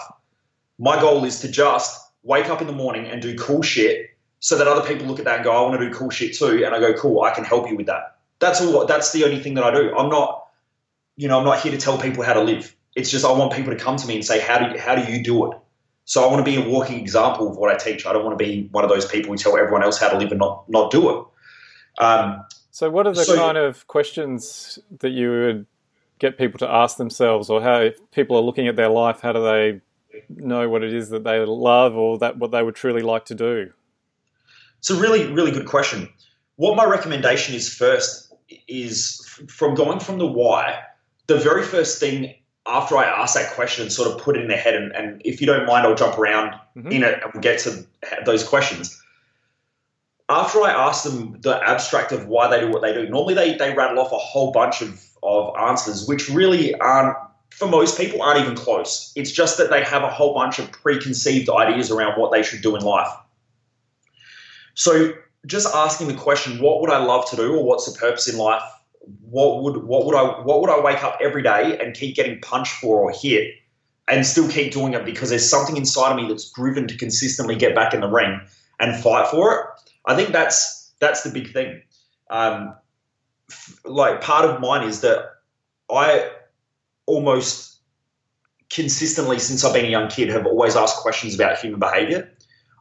My 0.78 1.00
goal 1.00 1.24
is 1.24 1.40
to 1.42 1.48
just 1.48 2.12
wake 2.24 2.50
up 2.50 2.60
in 2.60 2.68
the 2.68 2.74
morning 2.74 3.06
and 3.06 3.22
do 3.22 3.38
cool 3.38 3.62
shit 3.62 4.10
so 4.40 4.58
that 4.58 4.68
other 4.68 4.86
people 4.86 5.08
look 5.08 5.20
at 5.20 5.26
that 5.26 5.36
and 5.38 5.44
go, 5.46 5.52
I 5.52 5.62
want 5.62 5.80
to 5.80 5.90
do 5.90 5.94
cool 5.94 6.10
shit 6.10 6.36
too. 6.36 6.64
And 6.66 6.76
I 6.76 6.80
go, 6.80 6.94
cool, 6.94 7.22
I 7.22 7.34
can 7.34 7.44
help 7.44 7.70
you 7.70 7.78
with 7.78 7.86
that. 7.86 8.18
That's 8.40 8.62
all. 8.62 8.86
That's 8.86 9.12
the 9.12 9.24
only 9.24 9.40
thing 9.40 9.54
that 9.54 9.64
I 9.64 9.74
do. 9.74 9.96
I'm 9.96 10.10
not, 10.10 10.48
you 11.16 11.28
know, 11.28 11.40
I'm 11.40 11.46
not 11.46 11.62
here 11.62 11.72
to 11.72 11.78
tell 11.78 11.98
people 11.98 12.24
how 12.24 12.34
to 12.34 12.42
live. 12.42 12.76
It's 12.96 13.12
just 13.12 13.26
I 13.26 13.32
want 13.32 13.54
people 13.54 13.72
to 13.74 13.80
come 13.80 13.98
to 13.98 14.08
me 14.08 14.16
and 14.16 14.26
say, 14.26 14.40
how 14.40 14.58
do 14.58 14.74
you, 14.74 14.80
how 14.80 14.96
do 14.96 15.12
you 15.12 15.22
do 15.24 15.52
it? 15.52 15.58
So 16.06 16.24
I 16.24 16.32
want 16.32 16.46
to 16.46 16.50
be 16.50 16.58
a 16.58 16.70
walking 16.70 17.00
example 17.00 17.50
of 17.50 17.58
what 17.58 17.72
I 17.72 17.76
teach. 17.76 18.06
I 18.06 18.14
don't 18.14 18.24
want 18.24 18.38
to 18.38 18.44
be 18.44 18.68
one 18.72 18.84
of 18.84 18.90
those 18.90 19.06
people 19.06 19.32
who 19.32 19.38
tell 19.38 19.58
everyone 19.58 19.84
else 19.84 20.00
how 20.00 20.10
to 20.10 20.18
live 20.18 20.32
and 20.32 20.40
not 20.40 20.70
not 20.70 20.92
do 20.92 21.10
it. 21.10 21.26
Um, 21.98 22.44
so 22.72 22.90
what 22.90 23.08
are 23.08 23.14
the 23.14 23.26
so, 23.26 23.36
kind 23.36 23.58
of 23.58 23.88
questions 23.88 24.78
that 25.00 25.10
you 25.10 25.32
would 25.32 25.66
get 26.20 26.38
people 26.38 26.60
to 26.60 26.70
ask 26.70 26.98
themselves, 26.98 27.50
or 27.50 27.62
how 27.62 27.82
if 27.82 28.00
people 28.12 28.38
are 28.38 28.42
looking 28.42 28.68
at 28.68 28.76
their 28.76 28.90
life, 28.90 29.22
how 29.22 29.34
do 29.34 29.44
they 29.44 29.82
know 30.30 30.70
what 30.70 30.84
it 30.84 30.94
is 30.94 31.10
that 31.10 31.24
they 31.24 31.40
love 31.40 31.96
or 31.96 32.18
that 32.20 32.38
what 32.38 32.52
they 32.52 32.62
would 32.62 32.76
truly 32.76 33.02
like 33.02 33.26
to 33.26 33.36
do? 33.36 33.72
It's 34.80 34.90
a 34.90 34.96
really, 34.96 35.26
really 35.32 35.52
good 35.52 35.66
question. 35.66 36.08
What 36.58 36.76
my 36.76 36.86
recommendation 36.86 37.56
is 37.56 37.74
first 37.74 38.34
is 38.68 39.20
from 39.48 39.74
going 39.74 40.00
from 40.00 40.20
the 40.20 40.28
why, 40.28 40.80
the 41.28 41.38
very 41.38 41.64
first 41.64 42.00
thing 42.00 42.36
after 42.68 42.98
I 42.98 43.04
ask 43.06 43.36
that 43.36 43.52
question 43.54 43.84
and 43.84 43.92
sort 43.92 44.10
of 44.10 44.20
put 44.20 44.36
it 44.36 44.42
in 44.42 44.48
their 44.48 44.58
head, 44.58 44.74
and, 44.76 44.92
and 44.96 45.22
if 45.24 45.40
you 45.40 45.48
don't 45.48 45.66
mind, 45.66 45.86
I'll 45.86 45.96
jump 45.96 46.18
around 46.18 46.60
mm-hmm. 46.76 46.92
in 46.92 47.04
it 47.04 47.22
and 47.22 47.32
we'll 47.34 47.42
get 47.42 47.60
to 47.60 47.86
those 48.26 48.48
questions. 48.48 49.02
After 50.28 50.62
I 50.62 50.72
ask 50.72 51.04
them 51.04 51.40
the 51.42 51.62
abstract 51.64 52.12
of 52.12 52.28
why 52.28 52.48
they 52.48 52.60
do 52.60 52.72
what 52.72 52.82
they 52.82 52.92
do, 52.92 53.08
normally 53.08 53.36
they, 53.36 53.56
they 53.56 53.76
rattle 53.76 54.00
off 54.00 54.12
a 54.12 54.18
whole 54.18 54.52
bunch 54.52 54.82
of, 54.82 55.06
of 55.22 55.56
answers, 55.56 56.08
which 56.08 56.28
really 56.30 56.74
aren't, 56.80 57.16
for 57.52 57.68
most 57.68 57.98
people, 57.98 58.24
aren't 58.24 58.42
even 58.42 58.56
close. 58.56 59.14
It's 59.16 59.32
just 59.32 59.60
that 59.60 59.70
they 59.70 59.84
have 59.84 60.02
a 60.02 60.10
whole 60.10 60.34
bunch 60.34 60.58
of 60.58 60.72
preconceived 60.72 61.50
ideas 61.50 61.92
around 61.92 62.20
what 62.20 62.32
they 62.32 62.42
should 62.42 62.64
do 62.64 62.76
in 62.76 62.82
life. 62.82 63.14
So 64.74 65.14
just 65.46 65.74
asking 65.76 66.08
the 66.08 66.16
question, 66.16 66.60
what 66.60 66.82
would 66.82 66.90
I 66.90 66.98
love 66.98 67.30
to 67.30 67.36
do, 67.36 67.56
or 67.56 67.64
what's 67.64 67.86
the 67.86 67.98
purpose 67.98 68.28
in 68.28 68.38
life? 68.38 68.64
What 69.22 69.64
would 69.64 69.84
what 69.84 70.06
would 70.06 70.16
I 70.16 70.24
what 70.42 70.62
would 70.62 70.70
I 70.70 70.80
wake 70.80 71.04
up 71.04 71.20
every 71.22 71.44
day 71.44 71.78
and 71.80 71.94
keep 71.94 72.16
getting 72.16 72.40
punched 72.42 72.74
for 72.74 73.02
or 73.02 73.12
hit, 73.12 73.54
and 74.08 74.26
still 74.26 74.50
keep 74.50 74.74
doing 74.74 74.94
it 74.94 75.06
because 75.06 75.30
there's 75.30 75.50
something 75.50 75.78
inside 75.78 76.12
of 76.12 76.18
me 76.18 76.28
that's 76.28 76.52
driven 76.52 76.88
to 76.88 76.98
consistently 76.98 77.56
get 77.56 77.76
back 77.76 77.94
in 77.94 78.02
the 78.02 78.08
ring 78.08 78.40
and 78.80 79.02
fight 79.02 79.28
for 79.28 79.54
it. 79.54 79.66
I 80.08 80.16
think 80.16 80.32
that's 80.32 80.94
that's 81.00 81.24
the 81.24 81.30
big 81.30 81.52
thing. 81.54 81.82
Um, 82.30 82.76
like 83.84 84.22
part 84.22 84.46
of 84.46 84.60
mine 84.60 84.88
is 84.88 85.02
that 85.02 85.26
I 85.92 86.32
almost 87.06 87.80
consistently 88.70 89.38
since 89.38 89.64
I've 89.64 89.74
been 89.74 89.86
a 89.86 89.90
young 89.90 90.10
kid 90.10 90.30
have 90.30 90.48
always 90.48 90.76
asked 90.76 90.98
questions 90.98 91.36
about 91.36 91.60
human 91.60 91.80
behavior 91.80 92.32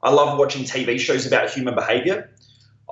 I 0.05 0.11
love 0.11 0.39
watching 0.39 0.65
TV 0.65 1.01
shows 1.01 1.27
about 1.27 1.51
human 1.51 1.75
behavior. 1.75 2.31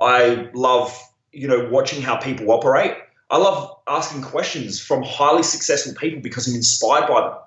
I 0.01 0.49
love, 0.55 0.99
you 1.31 1.47
know, 1.47 1.69
watching 1.69 2.01
how 2.01 2.17
people 2.17 2.51
operate. 2.51 2.95
I 3.33 3.37
love 3.37 3.77
asking 3.87 4.21
questions 4.21 4.79
from 4.79 5.01
highly 5.01 5.41
successful 5.41 5.95
people 5.95 6.21
because 6.21 6.47
I'm 6.47 6.53
inspired 6.53 7.07
by 7.07 7.21
them. 7.21 7.37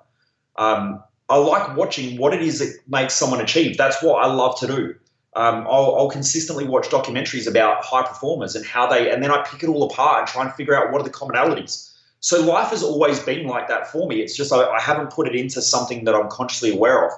Um, 0.57 1.03
I 1.29 1.37
like 1.37 1.77
watching 1.77 2.17
what 2.17 2.33
it 2.33 2.41
is 2.41 2.59
that 2.59 2.77
makes 2.89 3.13
someone 3.13 3.39
achieve. 3.39 3.77
That's 3.77 4.03
what 4.03 4.21
I 4.21 4.27
love 4.27 4.59
to 4.59 4.67
do. 4.67 4.95
Um, 5.37 5.65
I'll, 5.69 5.95
I'll, 5.95 6.09
consistently 6.09 6.65
watch 6.65 6.89
documentaries 6.89 7.47
about 7.47 7.85
high 7.85 8.01
performers 8.01 8.53
and 8.53 8.65
how 8.65 8.85
they, 8.87 9.09
and 9.09 9.23
then 9.23 9.31
I 9.31 9.43
pick 9.43 9.63
it 9.63 9.69
all 9.69 9.83
apart 9.83 10.19
and 10.19 10.27
try 10.27 10.43
and 10.43 10.53
figure 10.55 10.75
out 10.75 10.91
what 10.91 10.99
are 10.99 11.05
the 11.05 11.09
commonalities. 11.09 11.93
So 12.19 12.41
life 12.41 12.71
has 12.71 12.83
always 12.83 13.21
been 13.21 13.47
like 13.47 13.69
that 13.69 13.89
for 13.89 14.09
me. 14.09 14.19
It's 14.19 14.35
just 14.35 14.51
I, 14.51 14.65
I 14.65 14.81
haven't 14.81 15.11
put 15.11 15.25
it 15.25 15.35
into 15.35 15.61
something 15.61 16.03
that 16.03 16.15
I'm 16.15 16.27
consciously 16.27 16.71
aware 16.73 17.05
of. 17.05 17.13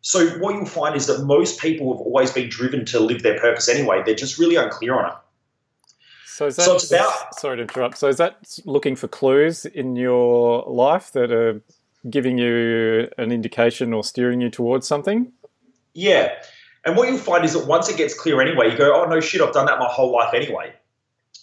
So 0.00 0.26
what 0.40 0.56
you'll 0.56 0.66
find 0.66 0.96
is 0.96 1.06
that 1.06 1.24
most 1.24 1.60
people 1.60 1.92
have 1.96 2.00
always 2.00 2.32
been 2.32 2.48
driven 2.48 2.84
to 2.86 2.98
live 2.98 3.22
their 3.22 3.38
purpose 3.38 3.68
anyway. 3.68 4.02
They're 4.04 4.16
just 4.16 4.38
really 4.38 4.56
unclear 4.56 4.98
on 4.98 5.12
it. 5.12 5.16
So 6.38 6.46
is 6.46 6.54
that 6.54 6.66
so 6.66 6.76
it's 6.76 6.92
about, 6.92 7.34
sorry 7.34 7.56
to 7.56 7.62
interrupt. 7.62 7.98
So 7.98 8.06
is 8.06 8.16
that 8.18 8.60
looking 8.64 8.94
for 8.94 9.08
clues 9.08 9.64
in 9.64 9.96
your 9.96 10.62
life 10.68 11.10
that 11.10 11.32
are 11.32 11.60
giving 12.08 12.38
you 12.38 13.08
an 13.18 13.32
indication 13.32 13.92
or 13.92 14.04
steering 14.04 14.40
you 14.40 14.48
towards 14.48 14.86
something? 14.86 15.32
Yeah. 15.94 16.32
And 16.84 16.96
what 16.96 17.08
you'll 17.08 17.18
find 17.18 17.44
is 17.44 17.54
that 17.54 17.66
once 17.66 17.88
it 17.88 17.96
gets 17.96 18.14
clear 18.14 18.40
anyway, 18.40 18.70
you 18.70 18.78
go, 18.78 18.94
oh 18.94 19.08
no 19.08 19.18
shit, 19.18 19.40
I've 19.40 19.52
done 19.52 19.66
that 19.66 19.80
my 19.80 19.88
whole 19.88 20.12
life 20.12 20.32
anyway. 20.32 20.72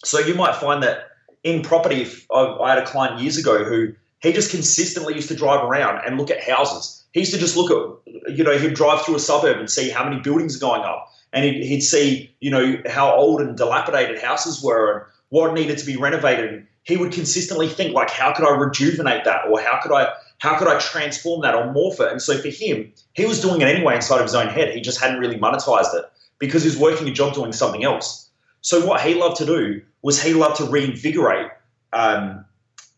So 0.02 0.18
you 0.18 0.34
might 0.34 0.54
find 0.54 0.82
that 0.82 1.10
in 1.44 1.60
property, 1.60 2.00
if 2.00 2.26
I 2.30 2.70
had 2.70 2.78
a 2.78 2.86
client 2.86 3.20
years 3.20 3.36
ago 3.36 3.64
who 3.64 3.92
he 4.20 4.32
just 4.32 4.50
consistently 4.50 5.14
used 5.14 5.28
to 5.28 5.36
drive 5.36 5.62
around 5.62 6.06
and 6.06 6.16
look 6.16 6.30
at 6.30 6.42
houses. 6.42 7.04
He 7.12 7.20
used 7.20 7.34
to 7.34 7.38
just 7.38 7.54
look 7.54 7.70
at, 7.70 8.34
you 8.34 8.44
know, 8.44 8.56
he'd 8.56 8.72
drive 8.72 9.04
through 9.04 9.16
a 9.16 9.20
suburb 9.20 9.58
and 9.58 9.70
see 9.70 9.90
how 9.90 10.08
many 10.08 10.22
buildings 10.22 10.56
are 10.56 10.60
going 10.60 10.80
up. 10.84 11.12
And 11.36 11.44
he'd, 11.44 11.62
he'd 11.62 11.82
see, 11.82 12.34
you 12.40 12.50
know, 12.50 12.82
how 12.88 13.14
old 13.14 13.42
and 13.42 13.56
dilapidated 13.56 14.20
houses 14.20 14.62
were 14.62 14.92
and 14.92 15.06
what 15.28 15.52
needed 15.52 15.76
to 15.76 15.84
be 15.84 15.96
renovated. 15.96 16.66
He 16.82 16.96
would 16.96 17.12
consistently 17.12 17.68
think, 17.68 17.94
like, 17.94 18.08
how 18.10 18.32
could 18.32 18.46
I 18.46 18.56
rejuvenate 18.56 19.24
that? 19.24 19.42
Or 19.50 19.60
how 19.60 19.78
could 19.82 19.92
I 19.92 20.08
how 20.38 20.58
could 20.58 20.68
I 20.68 20.78
transform 20.78 21.42
that 21.42 21.54
or 21.54 21.72
morph 21.74 22.00
it? 22.00 22.10
And 22.10 22.20
so 22.20 22.38
for 22.38 22.48
him, 22.48 22.92
he 23.12 23.26
was 23.26 23.40
doing 23.40 23.60
it 23.60 23.68
anyway 23.68 23.96
inside 23.96 24.16
of 24.16 24.22
his 24.22 24.34
own 24.34 24.48
head. 24.48 24.74
He 24.74 24.80
just 24.80 25.00
hadn't 25.00 25.18
really 25.18 25.38
monetized 25.38 25.94
it 25.94 26.04
because 26.38 26.62
he 26.62 26.68
was 26.68 26.78
working 26.78 27.08
a 27.08 27.12
job 27.12 27.34
doing 27.34 27.52
something 27.52 27.84
else. 27.84 28.30
So 28.62 28.84
what 28.84 29.00
he 29.00 29.14
loved 29.14 29.36
to 29.36 29.46
do 29.46 29.82
was 30.02 30.22
he 30.22 30.34
loved 30.34 30.56
to 30.56 30.64
reinvigorate 30.64 31.50
um, 31.92 32.44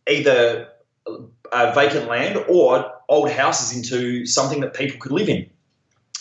either 0.09 0.69
uh, 1.53 1.73
vacant 1.75 2.09
land 2.09 2.45
or 2.49 2.93
old 3.09 3.31
houses 3.31 3.77
into 3.77 4.27
something 4.27 4.61
that 4.61 4.75
people 4.75 4.99
could 4.99 5.13
live 5.13 5.29
in. 5.29 5.49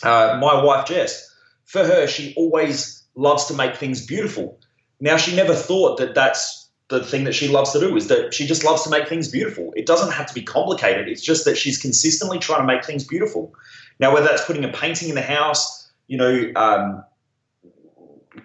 Uh, 0.03 0.37
my 0.39 0.63
wife 0.63 0.85
Jess, 0.87 1.33
for 1.67 1.83
her, 1.83 2.07
she 2.07 2.33
always 2.35 3.03
loves 3.15 3.45
to 3.45 3.53
make 3.53 3.75
things 3.75 4.05
beautiful. 4.05 4.59
Now 4.99 5.17
she 5.17 5.35
never 5.35 5.53
thought 5.53 5.99
that 5.99 6.15
that's 6.15 6.69
the 6.89 7.03
thing 7.03 7.25
that 7.25 7.35
she 7.35 7.49
loves 7.49 7.73
to 7.73 7.79
do 7.79 7.95
is 7.97 8.07
that 8.07 8.33
she 8.33 8.47
just 8.47 8.63
loves 8.63 8.83
to 8.83 8.89
make 8.89 9.09
things 9.09 9.27
beautiful. 9.27 9.73
It 9.75 9.85
doesn't 9.85 10.13
have 10.13 10.25
to 10.27 10.33
be 10.33 10.41
complicated. 10.41 11.09
It's 11.09 11.21
just 11.21 11.43
that 11.45 11.57
she's 11.57 11.77
consistently 11.77 12.39
trying 12.39 12.61
to 12.61 12.65
make 12.65 12.85
things 12.85 13.03
beautiful. 13.03 13.53
Now, 13.99 14.13
whether 14.13 14.27
that's 14.27 14.45
putting 14.45 14.63
a 14.63 14.71
painting 14.71 15.09
in 15.09 15.15
the 15.15 15.21
house, 15.21 15.91
you 16.07 16.17
know, 16.17 16.51
um, 16.55 17.03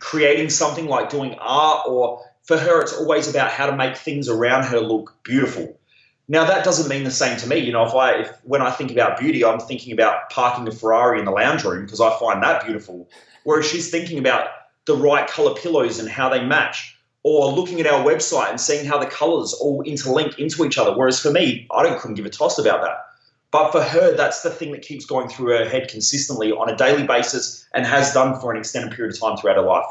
creating 0.01 0.51
something 0.51 0.87
like 0.87 1.09
doing 1.09 1.35
art, 1.35 1.87
or 1.87 2.25
for 2.43 2.59
her, 2.59 2.81
it's 2.81 2.93
always 2.93 3.29
about 3.29 3.51
how 3.51 3.67
to 3.67 3.77
make 3.77 3.97
things 3.97 4.29
around 4.29 4.65
her 4.65 4.81
look 4.81 5.15
beautiful. 5.23 5.79
Now, 6.29 6.45
that 6.45 6.65
doesn't 6.65 6.89
mean 6.89 7.05
the 7.05 7.11
same 7.11 7.37
to 7.39 7.49
me. 7.49 7.59
You 7.59 7.73
know, 7.73 7.85
if 7.85 7.95
I, 7.95 8.13
if, 8.21 8.31
when 8.45 8.63
I 8.63 8.71
think 8.71 8.91
about 8.91 9.19
beauty, 9.19 9.45
I'm 9.45 9.59
thinking 9.59 9.93
about 9.93 10.31
parking 10.31 10.67
a 10.69 10.71
Ferrari 10.71 11.19
in 11.19 11.25
the 11.25 11.33
lounge 11.33 11.65
room 11.65 11.85
because 11.85 12.01
I 12.01 12.17
find 12.19 12.43
that 12.43 12.65
beautiful. 12.65 13.09
Whereas 13.45 13.67
she's 13.67 13.91
thinking 13.91 14.19
about 14.19 14.49
the 14.87 14.97
right 14.97 15.29
color 15.29 15.55
pillows 15.55 15.99
and 15.99 16.09
how 16.09 16.29
they 16.29 16.45
match 16.45 16.97
or 17.25 17.53
looking 17.53 17.81
at 17.81 17.87
our 17.87 18.05
website 18.05 18.51
and 18.51 18.61
seeing 18.61 18.85
how 18.85 18.99
the 18.99 19.07
colors 19.07 19.53
all 19.55 19.85
interlink 19.85 20.39
into 20.39 20.65
each 20.65 20.79
other. 20.79 20.97
Whereas 20.97 21.21
for 21.21 21.31
me, 21.31 21.67
I 21.71 21.83
don't 21.83 22.01
couldn't 22.01 22.17
give 22.17 22.27
a 22.27 22.31
toss 22.31 22.59
about 22.59 22.83
that. 22.83 22.99
But 23.51 23.71
for 23.71 23.83
her, 23.83 24.17
that's 24.17 24.43
the 24.43 24.51
thing 24.51 24.73
that 24.73 24.83
keeps 24.83 25.05
going 25.05 25.29
through 25.29 25.49
her 25.49 25.69
head 25.69 25.89
consistently 25.89 26.53
on 26.53 26.71
a 26.71 26.77
daily 26.77 27.07
basis 27.07 27.69
and 27.75 27.85
has 27.85 28.13
done 28.15 28.41
for 28.41 28.51
an 28.51 28.59
extended 28.59 28.97
period 28.97 29.15
of 29.15 29.21
time 29.21 29.37
throughout 29.37 29.57
her 29.57 29.63
life. 29.63 29.87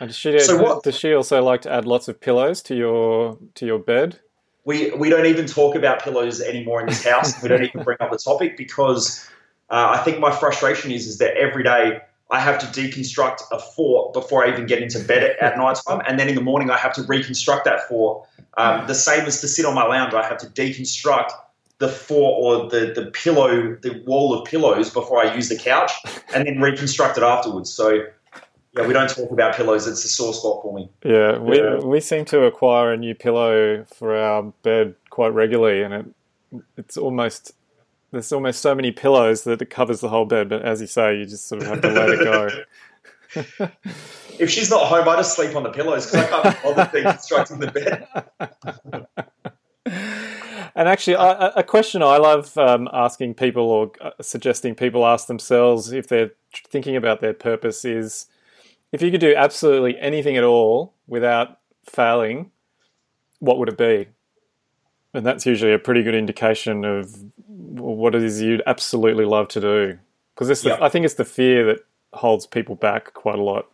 And 0.00 0.08
does 0.08 0.16
she, 0.16 0.38
so 0.40 0.62
what, 0.62 0.82
does 0.82 0.98
she 0.98 1.14
also 1.14 1.42
like 1.42 1.62
to 1.62 1.72
add 1.72 1.86
lots 1.86 2.08
of 2.08 2.20
pillows 2.20 2.60
to 2.64 2.74
your 2.74 3.38
to 3.54 3.66
your 3.66 3.78
bed? 3.78 4.20
We 4.64 4.90
we 4.92 5.10
don't 5.10 5.26
even 5.26 5.46
talk 5.46 5.74
about 5.74 6.02
pillows 6.02 6.40
anymore 6.40 6.80
in 6.80 6.86
this 6.86 7.04
house. 7.04 7.42
we 7.42 7.48
don't 7.48 7.64
even 7.64 7.82
bring 7.82 7.98
up 8.00 8.10
the 8.10 8.18
topic 8.18 8.56
because 8.56 9.28
uh, 9.70 9.96
I 9.98 10.02
think 10.04 10.20
my 10.20 10.30
frustration 10.30 10.92
is 10.92 11.06
is 11.06 11.18
that 11.18 11.36
every 11.36 11.64
day 11.64 12.00
I 12.32 12.40
have 12.40 12.58
to 12.60 12.66
deconstruct 12.66 13.42
a 13.52 13.58
fort 13.58 14.14
before 14.14 14.44
I 14.44 14.50
even 14.50 14.64
get 14.64 14.82
into 14.82 14.98
bed 15.04 15.36
at, 15.38 15.58
night 15.58 15.78
time. 15.86 16.00
And 16.08 16.18
then 16.18 16.30
in 16.30 16.34
the 16.34 16.40
morning, 16.40 16.70
I 16.70 16.78
have 16.78 16.94
to 16.94 17.02
reconstruct 17.02 17.66
that 17.66 17.86
fort. 17.88 18.26
Um, 18.56 18.86
the 18.86 18.94
same 18.94 19.26
as 19.26 19.42
to 19.42 19.48
sit 19.48 19.66
on 19.66 19.74
my 19.74 19.84
lounge, 19.84 20.14
I 20.14 20.26
have 20.26 20.38
to 20.38 20.46
deconstruct 20.46 21.30
the 21.76 21.88
fort 21.88 22.34
or 22.42 22.70
the, 22.70 22.92
the 22.94 23.10
pillow, 23.10 23.76
the 23.82 24.02
wall 24.06 24.32
of 24.32 24.46
pillows 24.48 24.88
before 24.88 25.22
I 25.22 25.34
use 25.34 25.50
the 25.50 25.58
couch 25.58 25.92
and 26.34 26.46
then 26.46 26.58
reconstruct 26.60 27.18
it 27.18 27.22
afterwards. 27.22 27.70
So, 27.70 28.04
yeah, 28.74 28.86
we 28.86 28.94
don't 28.94 29.08
talk 29.08 29.30
about 29.30 29.54
pillows. 29.54 29.86
It's 29.86 30.04
a 30.04 30.08
sore 30.08 30.32
spot 30.32 30.62
for 30.62 30.74
me. 30.74 30.90
Yeah, 31.04 31.38
we, 31.38 31.58
yeah. 31.58 31.76
we 31.78 32.00
seem 32.00 32.24
to 32.26 32.44
acquire 32.44 32.92
a 32.92 32.96
new 32.96 33.14
pillow 33.14 33.84
for 33.84 34.16
our 34.16 34.44
bed 34.62 34.94
quite 35.10 35.34
regularly, 35.34 35.82
and 35.82 35.92
it, 35.92 36.06
it's 36.78 36.96
almost 36.96 37.52
there's 38.12 38.32
almost 38.32 38.60
so 38.60 38.74
many 38.74 38.90
pillows 38.90 39.44
that 39.44 39.60
it 39.60 39.70
covers 39.70 40.00
the 40.00 40.08
whole 40.08 40.24
bed. 40.24 40.48
But 40.48 40.62
as 40.62 40.80
you 40.80 40.86
say, 40.86 41.18
you 41.18 41.26
just 41.26 41.48
sort 41.48 41.62
of 41.62 41.68
have 41.68 41.80
to 41.82 41.90
let 41.90 42.08
it 42.08 42.18
go. 42.24 43.68
if 44.38 44.50
she's 44.50 44.70
not 44.70 44.86
home, 44.86 45.08
I 45.08 45.16
just 45.16 45.34
sleep 45.34 45.54
on 45.54 45.64
the 45.64 45.70
pillows 45.70 46.10
because 46.10 46.26
I 46.26 46.42
can't 46.42 46.62
bother 46.62 46.84
deconstructing 46.98 47.60
the 47.60 47.70
bed. 47.70 49.06
and 50.74 50.88
actually, 50.88 51.16
a 51.18 51.62
question 51.62 52.02
I 52.02 52.16
love 52.16 52.56
um, 52.56 52.88
asking 52.92 53.34
people 53.34 53.64
or 53.64 53.92
uh, 54.00 54.10
suggesting 54.20 54.74
people 54.74 55.06
ask 55.06 55.26
themselves 55.26 55.92
if 55.92 56.08
they're 56.08 56.30
thinking 56.68 56.96
about 56.96 57.20
their 57.20 57.34
purpose 57.34 57.84
is 57.84 58.26
if 58.92 59.02
you 59.02 59.10
could 59.10 59.20
do 59.20 59.34
absolutely 59.34 59.98
anything 59.98 60.36
at 60.36 60.44
all 60.44 60.94
without 61.06 61.58
failing, 61.84 62.50
what 63.38 63.58
would 63.58 63.68
it 63.68 63.78
be? 63.78 64.08
And 65.14 65.26
that's 65.26 65.44
usually 65.44 65.72
a 65.72 65.78
pretty 65.78 66.02
good 66.02 66.14
indication 66.14 66.84
of 66.84 67.14
what 67.46 68.14
it 68.14 68.22
is 68.22 68.40
you'd 68.40 68.62
absolutely 68.66 69.24
love 69.24 69.48
to 69.48 69.60
do. 69.60 69.98
Because 70.34 70.66
I 70.66 70.88
think 70.88 71.04
it's 71.04 71.14
the 71.14 71.24
fear 71.24 71.66
that 71.66 71.80
holds 72.14 72.46
people 72.46 72.74
back 72.74 73.12
quite 73.14 73.38
a 73.38 73.42
lot. 73.42 73.66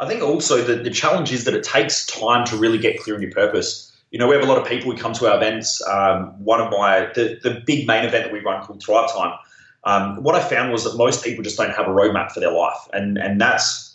I 0.00 0.08
think 0.08 0.22
also 0.22 0.62
the, 0.62 0.76
the 0.76 0.90
challenge 0.90 1.32
is 1.32 1.44
that 1.44 1.54
it 1.54 1.62
takes 1.62 2.06
time 2.06 2.44
to 2.46 2.56
really 2.56 2.78
get 2.78 2.98
clear 2.98 3.16
on 3.16 3.22
your 3.22 3.30
purpose. 3.30 3.92
You 4.10 4.18
know, 4.18 4.26
we 4.26 4.34
have 4.34 4.44
a 4.44 4.46
lot 4.46 4.58
of 4.58 4.66
people 4.66 4.90
who 4.90 4.96
come 4.96 5.12
to 5.14 5.30
our 5.30 5.36
events. 5.36 5.82
Um, 5.86 6.42
one 6.42 6.60
of 6.60 6.70
my, 6.70 7.10
the, 7.14 7.38
the 7.42 7.62
big 7.66 7.86
main 7.86 8.04
event 8.04 8.24
that 8.24 8.32
we 8.32 8.40
run 8.40 8.62
called 8.62 8.82
Thrive 8.82 9.12
Time, 9.12 9.38
um, 9.84 10.22
what 10.22 10.34
I 10.34 10.40
found 10.40 10.72
was 10.72 10.84
that 10.84 10.96
most 10.96 11.22
people 11.22 11.44
just 11.44 11.56
don't 11.56 11.74
have 11.74 11.86
a 11.86 11.90
roadmap 11.90 12.32
for 12.32 12.40
their 12.40 12.52
life. 12.52 12.78
And, 12.92 13.18
and 13.18 13.40
that's 13.40 13.93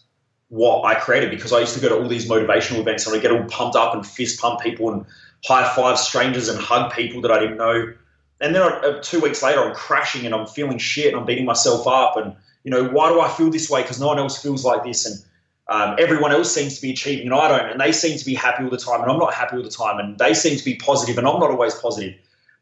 what 0.49 0.83
I 0.83 0.95
created 0.95 1.29
because 1.29 1.53
I 1.53 1.59
used 1.59 1.75
to 1.75 1.79
go 1.79 1.89
to 1.89 1.97
all 1.99 2.07
these 2.07 2.27
motivational 2.27 2.79
events 2.79 3.05
and 3.07 3.15
I 3.15 3.19
get 3.19 3.31
all 3.31 3.43
pumped 3.45 3.75
up 3.75 3.93
and 3.93 4.05
fist 4.05 4.39
pump 4.39 4.59
people 4.59 4.91
and 4.91 5.05
high 5.45 5.67
five 5.75 5.97
strangers 5.97 6.49
and 6.49 6.59
hug 6.59 6.91
people 6.91 7.21
that 7.21 7.31
I 7.31 7.39
didn't 7.39 7.57
know. 7.57 7.93
And 8.41 8.55
then 8.55 8.62
uh, 8.62 8.99
two 9.01 9.19
weeks 9.19 9.43
later, 9.43 9.62
I'm 9.62 9.75
crashing 9.75 10.25
and 10.25 10.33
I'm 10.33 10.47
feeling 10.47 10.77
shit 10.77 11.07
and 11.07 11.17
I'm 11.17 11.25
beating 11.25 11.45
myself 11.45 11.88
up. 11.88 12.17
And, 12.17 12.35
you 12.63 12.71
know, 12.71 12.85
why 12.85 13.09
do 13.09 13.21
I 13.21 13.29
feel 13.29 13.51
this 13.51 13.69
way? 13.69 13.81
Because 13.81 13.99
no 13.99 14.07
one 14.07 14.17
else 14.17 14.41
feels 14.41 14.65
like 14.65 14.83
this. 14.83 15.05
And 15.05 15.23
um, 15.67 15.97
everyone 15.99 16.31
else 16.31 16.53
seems 16.53 16.75
to 16.75 16.81
be 16.81 16.91
achieving 16.91 17.27
and 17.27 17.35
I 17.35 17.47
don't. 17.47 17.71
And 17.71 17.79
they 17.79 17.91
seem 17.91 18.17
to 18.17 18.25
be 18.25 18.33
happy 18.33 18.63
all 18.63 18.69
the 18.69 18.77
time 18.77 19.01
and 19.01 19.12
I'm 19.12 19.19
not 19.19 19.33
happy 19.33 19.57
all 19.57 19.63
the 19.63 19.69
time. 19.69 19.99
And 19.99 20.17
they 20.17 20.33
seem 20.33 20.57
to 20.57 20.65
be 20.65 20.75
positive 20.75 21.17
and 21.17 21.27
I'm 21.27 21.39
not 21.39 21.51
always 21.51 21.75
positive. 21.75 22.15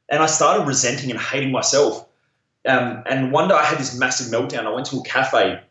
And 0.09 0.21
I 0.21 0.25
started 0.25 0.67
resenting 0.67 1.09
and 1.09 1.19
hating 1.19 1.51
myself. 1.51 2.05
Um, 2.65 3.03
and 3.05 3.31
one 3.31 3.47
day 3.47 3.55
I 3.55 3.63
had 3.63 3.77
this 3.77 3.97
massive 3.97 4.27
meltdown. 4.27 4.65
I 4.65 4.71
went 4.71 4.87
to 4.87 4.97
a 4.97 5.03
cafe 5.03 5.61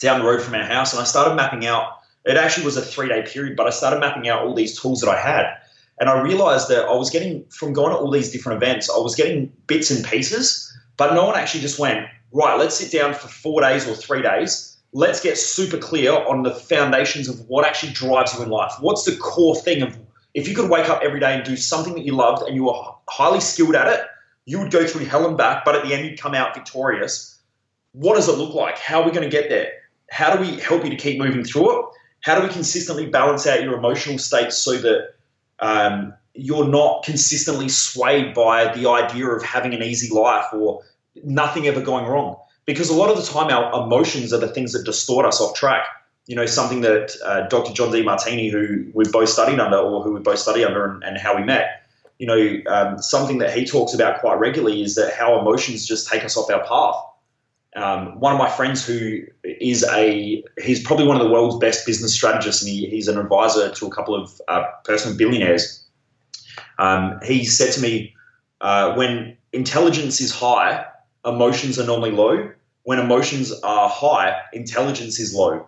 down 0.00 0.20
the 0.20 0.26
road 0.26 0.42
from 0.42 0.54
our 0.54 0.64
house 0.64 0.92
and 0.92 1.00
I 1.00 1.04
started 1.04 1.34
mapping 1.34 1.66
out. 1.66 1.98
It 2.24 2.36
actually 2.36 2.64
was 2.64 2.76
a 2.76 2.82
three 2.82 3.08
day 3.08 3.22
period, 3.22 3.56
but 3.56 3.66
I 3.66 3.70
started 3.70 4.00
mapping 4.00 4.28
out 4.28 4.42
all 4.42 4.54
these 4.54 4.78
tools 4.78 5.00
that 5.00 5.10
I 5.10 5.18
had. 5.18 5.46
And 6.00 6.08
I 6.08 6.20
realized 6.20 6.68
that 6.68 6.84
I 6.84 6.94
was 6.94 7.10
getting, 7.10 7.44
from 7.46 7.72
going 7.72 7.90
to 7.90 7.98
all 7.98 8.10
these 8.10 8.30
different 8.30 8.62
events, 8.62 8.88
I 8.88 8.98
was 8.98 9.14
getting 9.14 9.52
bits 9.66 9.90
and 9.90 10.04
pieces, 10.04 10.72
but 10.96 11.14
no 11.14 11.26
one 11.26 11.36
actually 11.36 11.60
just 11.60 11.78
went, 11.78 12.06
right, 12.32 12.58
let's 12.58 12.76
sit 12.76 12.92
down 12.92 13.14
for 13.14 13.28
four 13.28 13.60
days 13.60 13.88
or 13.88 13.94
three 13.94 14.22
days. 14.22 14.76
Let's 14.92 15.20
get 15.20 15.36
super 15.36 15.76
clear 15.76 16.12
on 16.12 16.44
the 16.44 16.54
foundations 16.54 17.28
of 17.28 17.40
what 17.48 17.66
actually 17.66 17.92
drives 17.92 18.34
you 18.34 18.42
in 18.42 18.48
life. 18.48 18.72
What's 18.80 19.04
the 19.04 19.16
core 19.16 19.56
thing 19.56 19.82
of 19.82 19.98
if 20.34 20.46
you 20.46 20.54
could 20.54 20.70
wake 20.70 20.88
up 20.88 21.02
every 21.02 21.20
day 21.20 21.34
and 21.34 21.44
do 21.44 21.56
something 21.56 21.94
that 21.94 22.04
you 22.04 22.14
loved 22.14 22.46
and 22.46 22.54
you 22.54 22.64
were 22.64 22.80
highly 23.08 23.40
skilled 23.40 23.74
at 23.74 23.88
it, 23.88 24.06
you 24.46 24.58
would 24.58 24.70
go 24.70 24.86
through 24.86 25.04
hell 25.04 25.26
and 25.26 25.36
back, 25.36 25.64
but 25.64 25.74
at 25.74 25.84
the 25.84 25.92
end 25.92 26.06
you'd 26.06 26.20
come 26.20 26.34
out 26.34 26.54
victorious. 26.54 27.38
What 27.92 28.14
does 28.14 28.28
it 28.28 28.38
look 28.38 28.54
like? 28.54 28.78
How 28.78 29.02
are 29.02 29.04
we 29.04 29.10
going 29.10 29.28
to 29.28 29.30
get 29.30 29.48
there? 29.48 29.72
How 30.10 30.34
do 30.34 30.40
we 30.40 30.58
help 30.60 30.84
you 30.84 30.90
to 30.90 30.96
keep 30.96 31.18
moving 31.18 31.44
through 31.44 31.78
it? 31.78 31.86
How 32.20 32.38
do 32.38 32.46
we 32.46 32.52
consistently 32.52 33.06
balance 33.06 33.46
out 33.46 33.62
your 33.62 33.74
emotional 33.74 34.18
states 34.18 34.58
so 34.58 34.76
that 34.78 35.14
um, 35.60 36.14
you're 36.34 36.68
not 36.68 37.04
consistently 37.04 37.68
swayed 37.68 38.34
by 38.34 38.72
the 38.74 38.88
idea 38.88 39.26
of 39.26 39.42
having 39.42 39.74
an 39.74 39.82
easy 39.82 40.12
life 40.14 40.46
or 40.52 40.82
nothing 41.24 41.66
ever 41.66 41.80
going 41.80 42.06
wrong. 42.06 42.36
Because 42.64 42.90
a 42.90 42.94
lot 42.94 43.10
of 43.10 43.16
the 43.16 43.22
time, 43.22 43.50
our 43.50 43.84
emotions 43.84 44.32
are 44.32 44.38
the 44.38 44.48
things 44.48 44.72
that 44.72 44.84
distort 44.84 45.24
us 45.26 45.40
off 45.40 45.56
track. 45.56 45.86
You 46.26 46.36
know, 46.36 46.46
something 46.46 46.82
that 46.82 47.16
uh, 47.24 47.48
Dr. 47.48 47.72
John 47.72 47.90
Demartini, 47.90 48.50
who 48.50 48.86
we 48.92 49.04
both 49.10 49.30
studied 49.30 49.58
under, 49.58 49.78
or 49.78 50.02
who 50.02 50.12
we 50.12 50.20
both 50.20 50.38
studied 50.38 50.64
under, 50.64 50.84
and, 50.84 51.02
and 51.02 51.18
how 51.18 51.34
we 51.34 51.42
met, 51.42 51.82
you 52.18 52.26
know, 52.26 52.72
um, 52.72 52.98
something 52.98 53.38
that 53.38 53.56
he 53.56 53.64
talks 53.64 53.94
about 53.94 54.20
quite 54.20 54.38
regularly 54.38 54.82
is 54.82 54.94
that 54.96 55.14
how 55.14 55.40
emotions 55.40 55.86
just 55.86 56.08
take 56.08 56.24
us 56.24 56.36
off 56.36 56.50
our 56.50 56.64
path. 56.66 56.96
Um, 57.78 58.18
one 58.18 58.32
of 58.32 58.38
my 58.38 58.48
friends 58.48 58.84
who 58.84 59.20
is 59.44 59.84
a 59.84 60.42
he's 60.60 60.82
probably 60.82 61.06
one 61.06 61.16
of 61.16 61.22
the 61.22 61.32
world's 61.32 61.58
best 61.58 61.86
business 61.86 62.12
strategists 62.12 62.62
and 62.62 62.70
he, 62.70 62.86
he's 62.86 63.08
an 63.08 63.18
advisor 63.18 63.70
to 63.70 63.86
a 63.86 63.90
couple 63.90 64.14
of 64.14 64.40
uh, 64.48 64.64
personal 64.84 65.16
billionaires. 65.16 65.84
Um, 66.78 67.18
he 67.24 67.44
said 67.44 67.72
to 67.72 67.80
me 67.80 68.14
uh, 68.60 68.94
when 68.94 69.36
intelligence 69.52 70.20
is 70.20 70.32
high 70.32 70.84
emotions 71.24 71.78
are 71.78 71.86
normally 71.86 72.10
low. 72.10 72.50
When 72.82 72.98
emotions 72.98 73.52
are 73.62 73.88
high 73.88 74.40
intelligence 74.52 75.20
is 75.20 75.34
low. 75.34 75.66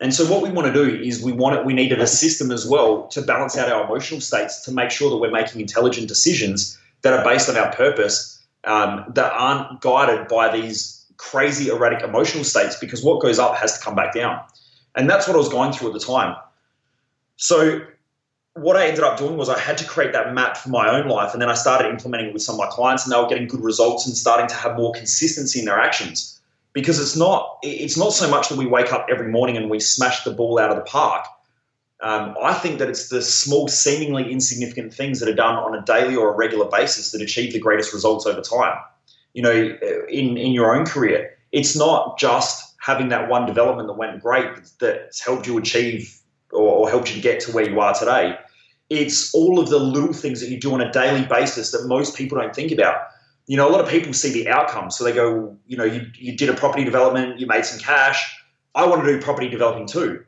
And 0.00 0.12
so 0.12 0.30
what 0.30 0.42
we 0.42 0.50
want 0.50 0.66
to 0.66 0.72
do 0.72 0.94
is 1.02 1.22
we 1.22 1.32
want 1.32 1.56
it 1.56 1.64
we 1.64 1.72
needed 1.72 2.00
a 2.00 2.06
system 2.06 2.50
as 2.50 2.66
well 2.66 3.06
to 3.08 3.22
balance 3.22 3.56
out 3.56 3.70
our 3.70 3.84
emotional 3.84 4.20
states 4.20 4.60
to 4.64 4.72
make 4.72 4.90
sure 4.90 5.10
that 5.10 5.16
we're 5.16 5.30
making 5.30 5.60
intelligent 5.60 6.08
decisions 6.08 6.78
that 7.02 7.12
are 7.12 7.24
based 7.24 7.48
on 7.48 7.56
our 7.56 7.72
purpose 7.72 8.42
um, 8.64 9.04
that 9.14 9.32
aren't 9.32 9.80
guided 9.80 10.28
by 10.28 10.54
these 10.54 11.05
crazy 11.16 11.68
erratic 11.68 12.02
emotional 12.02 12.44
states 12.44 12.76
because 12.76 13.02
what 13.02 13.20
goes 13.20 13.38
up 13.38 13.56
has 13.56 13.78
to 13.78 13.84
come 13.84 13.94
back 13.94 14.14
down. 14.14 14.40
And 14.94 15.08
that's 15.08 15.26
what 15.26 15.34
I 15.34 15.38
was 15.38 15.48
going 15.48 15.72
through 15.72 15.88
at 15.88 15.94
the 15.94 16.00
time. 16.00 16.36
So 17.36 17.80
what 18.54 18.76
I 18.76 18.86
ended 18.86 19.04
up 19.04 19.18
doing 19.18 19.36
was 19.36 19.48
I 19.48 19.58
had 19.58 19.76
to 19.78 19.84
create 19.84 20.12
that 20.14 20.32
map 20.32 20.56
for 20.56 20.70
my 20.70 20.88
own 20.88 21.08
life 21.08 21.34
and 21.34 21.42
then 21.42 21.50
I 21.50 21.54
started 21.54 21.90
implementing 21.90 22.28
it 22.28 22.32
with 22.32 22.42
some 22.42 22.54
of 22.54 22.58
my 22.58 22.68
clients 22.68 23.04
and 23.04 23.12
they 23.12 23.18
were 23.18 23.28
getting 23.28 23.46
good 23.46 23.60
results 23.60 24.06
and 24.06 24.16
starting 24.16 24.46
to 24.48 24.54
have 24.54 24.76
more 24.76 24.92
consistency 24.94 25.58
in 25.58 25.66
their 25.66 25.78
actions. 25.78 26.40
Because 26.72 27.00
it's 27.00 27.16
not 27.16 27.58
it's 27.62 27.96
not 27.96 28.12
so 28.12 28.28
much 28.28 28.50
that 28.50 28.58
we 28.58 28.66
wake 28.66 28.92
up 28.92 29.06
every 29.10 29.28
morning 29.28 29.56
and 29.56 29.70
we 29.70 29.80
smash 29.80 30.24
the 30.24 30.30
ball 30.30 30.58
out 30.58 30.70
of 30.70 30.76
the 30.76 30.82
park. 30.82 31.26
Um, 32.02 32.34
I 32.42 32.52
think 32.52 32.78
that 32.78 32.90
it's 32.90 33.08
the 33.08 33.22
small, 33.22 33.68
seemingly 33.68 34.30
insignificant 34.30 34.92
things 34.92 35.18
that 35.20 35.28
are 35.30 35.34
done 35.34 35.54
on 35.54 35.74
a 35.74 35.80
daily 35.82 36.14
or 36.14 36.28
a 36.28 36.36
regular 36.36 36.66
basis 36.66 37.12
that 37.12 37.22
achieve 37.22 37.54
the 37.54 37.58
greatest 37.58 37.94
results 37.94 38.26
over 38.26 38.42
time 38.42 38.76
you 39.36 39.42
know, 39.42 39.52
in, 40.08 40.38
in 40.38 40.52
your 40.52 40.74
own 40.74 40.86
career. 40.86 41.36
It's 41.52 41.76
not 41.76 42.18
just 42.18 42.74
having 42.80 43.10
that 43.10 43.28
one 43.28 43.44
development 43.44 43.86
that 43.86 43.98
went 43.98 44.22
great 44.22 44.48
that's 44.80 45.22
helped 45.22 45.46
you 45.46 45.58
achieve 45.58 46.18
or, 46.52 46.62
or 46.62 46.88
helped 46.88 47.14
you 47.14 47.20
get 47.20 47.40
to 47.40 47.52
where 47.52 47.68
you 47.68 47.78
are 47.78 47.92
today. 47.92 48.38
It's 48.88 49.34
all 49.34 49.60
of 49.60 49.68
the 49.68 49.78
little 49.78 50.14
things 50.14 50.40
that 50.40 50.48
you 50.48 50.58
do 50.58 50.72
on 50.72 50.80
a 50.80 50.90
daily 50.90 51.26
basis 51.26 51.70
that 51.72 51.86
most 51.86 52.16
people 52.16 52.38
don't 52.38 52.54
think 52.54 52.72
about. 52.72 52.96
You 53.46 53.58
know, 53.58 53.68
a 53.68 53.72
lot 53.72 53.82
of 53.82 53.90
people 53.90 54.14
see 54.14 54.32
the 54.32 54.48
outcome. 54.48 54.90
So 54.90 55.04
they 55.04 55.12
go, 55.12 55.54
you 55.66 55.76
know, 55.76 55.84
you, 55.84 56.06
you 56.14 56.34
did 56.34 56.48
a 56.48 56.54
property 56.54 56.84
development, 56.84 57.38
you 57.38 57.46
made 57.46 57.66
some 57.66 57.78
cash. 57.78 58.40
I 58.74 58.86
want 58.86 59.04
to 59.04 59.12
do 59.12 59.20
property 59.20 59.50
developing 59.50 59.86
too. 59.86 60.24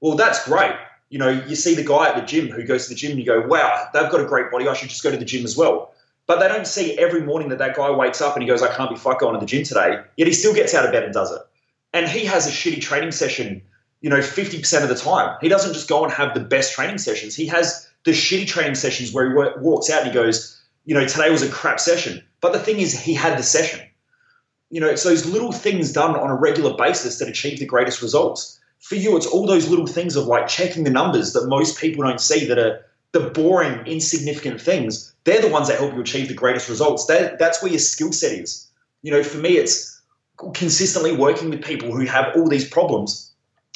Well, 0.00 0.14
that's 0.14 0.44
great. 0.44 0.76
You 1.10 1.18
know, 1.18 1.30
you 1.30 1.56
see 1.56 1.74
the 1.74 1.84
guy 1.84 2.10
at 2.10 2.14
the 2.14 2.22
gym 2.22 2.46
who 2.48 2.62
goes 2.62 2.84
to 2.84 2.90
the 2.90 2.94
gym 2.94 3.10
and 3.10 3.18
you 3.18 3.26
go, 3.26 3.44
wow, 3.44 3.88
they've 3.92 4.08
got 4.08 4.20
a 4.20 4.24
great 4.24 4.52
body. 4.52 4.68
I 4.68 4.74
should 4.74 4.88
just 4.88 5.02
go 5.02 5.10
to 5.10 5.16
the 5.16 5.24
gym 5.24 5.44
as 5.44 5.56
well. 5.56 5.92
But 6.32 6.40
they 6.40 6.48
don't 6.48 6.66
see 6.66 6.96
every 6.96 7.20
morning 7.20 7.50
that 7.50 7.58
that 7.58 7.76
guy 7.76 7.90
wakes 7.90 8.22
up 8.22 8.34
and 8.34 8.42
he 8.42 8.48
goes, 8.48 8.62
I 8.62 8.74
can't 8.74 8.88
be 8.88 8.96
fucked 8.96 9.20
going 9.20 9.34
to 9.34 9.38
the 9.38 9.44
gym 9.44 9.64
today. 9.64 10.00
Yet 10.16 10.26
he 10.26 10.32
still 10.32 10.54
gets 10.54 10.72
out 10.72 10.86
of 10.86 10.90
bed 10.90 11.02
and 11.02 11.12
does 11.12 11.30
it. 11.30 11.42
And 11.92 12.08
he 12.08 12.24
has 12.24 12.46
a 12.46 12.50
shitty 12.50 12.80
training 12.80 13.12
session, 13.12 13.60
you 14.00 14.08
know, 14.08 14.20
50% 14.20 14.82
of 14.82 14.88
the 14.88 14.94
time. 14.94 15.36
He 15.42 15.50
doesn't 15.50 15.74
just 15.74 15.90
go 15.90 16.04
and 16.04 16.10
have 16.10 16.32
the 16.32 16.40
best 16.40 16.72
training 16.72 16.96
sessions. 16.96 17.36
He 17.36 17.44
has 17.48 17.86
the 18.04 18.12
shitty 18.12 18.46
training 18.46 18.76
sessions 18.76 19.12
where 19.12 19.28
he 19.28 19.60
walks 19.60 19.90
out 19.90 20.04
and 20.04 20.08
he 20.08 20.14
goes, 20.14 20.58
you 20.86 20.94
know, 20.94 21.06
today 21.06 21.28
was 21.28 21.42
a 21.42 21.50
crap 21.50 21.78
session. 21.78 22.24
But 22.40 22.54
the 22.54 22.60
thing 22.60 22.80
is, 22.80 22.98
he 22.98 23.12
had 23.12 23.38
the 23.38 23.42
session. 23.42 23.86
You 24.70 24.80
know, 24.80 24.88
it's 24.88 25.02
those 25.02 25.26
little 25.26 25.52
things 25.52 25.92
done 25.92 26.16
on 26.16 26.30
a 26.30 26.34
regular 26.34 26.74
basis 26.78 27.18
that 27.18 27.28
achieve 27.28 27.58
the 27.58 27.66
greatest 27.66 28.00
results. 28.00 28.58
For 28.80 28.94
you, 28.94 29.18
it's 29.18 29.26
all 29.26 29.46
those 29.46 29.68
little 29.68 29.86
things 29.86 30.16
of 30.16 30.24
like 30.24 30.48
checking 30.48 30.84
the 30.84 30.90
numbers 30.90 31.34
that 31.34 31.46
most 31.46 31.78
people 31.78 32.04
don't 32.04 32.22
see 32.22 32.46
that 32.46 32.58
are 32.58 32.86
the 33.12 33.30
boring, 33.30 33.86
insignificant 33.86 34.60
things, 34.60 35.14
they're 35.24 35.40
the 35.40 35.48
ones 35.48 35.68
that 35.68 35.78
help 35.78 35.94
you 35.94 36.00
achieve 36.00 36.28
the 36.28 36.34
greatest 36.34 36.68
results. 36.68 37.06
That, 37.06 37.38
that's 37.38 37.62
where 37.62 37.70
your 37.70 37.78
skill 37.78 38.12
set 38.12 38.32
is. 38.32 38.66
You 39.02 39.12
know, 39.12 39.22
for 39.22 39.38
me, 39.38 39.56
it's 39.56 40.00
consistently 40.54 41.14
working 41.14 41.50
with 41.50 41.62
people 41.62 41.92
who 41.92 42.06
have 42.06 42.34
all 42.34 42.48
these 42.48 42.68
problems 42.68 43.30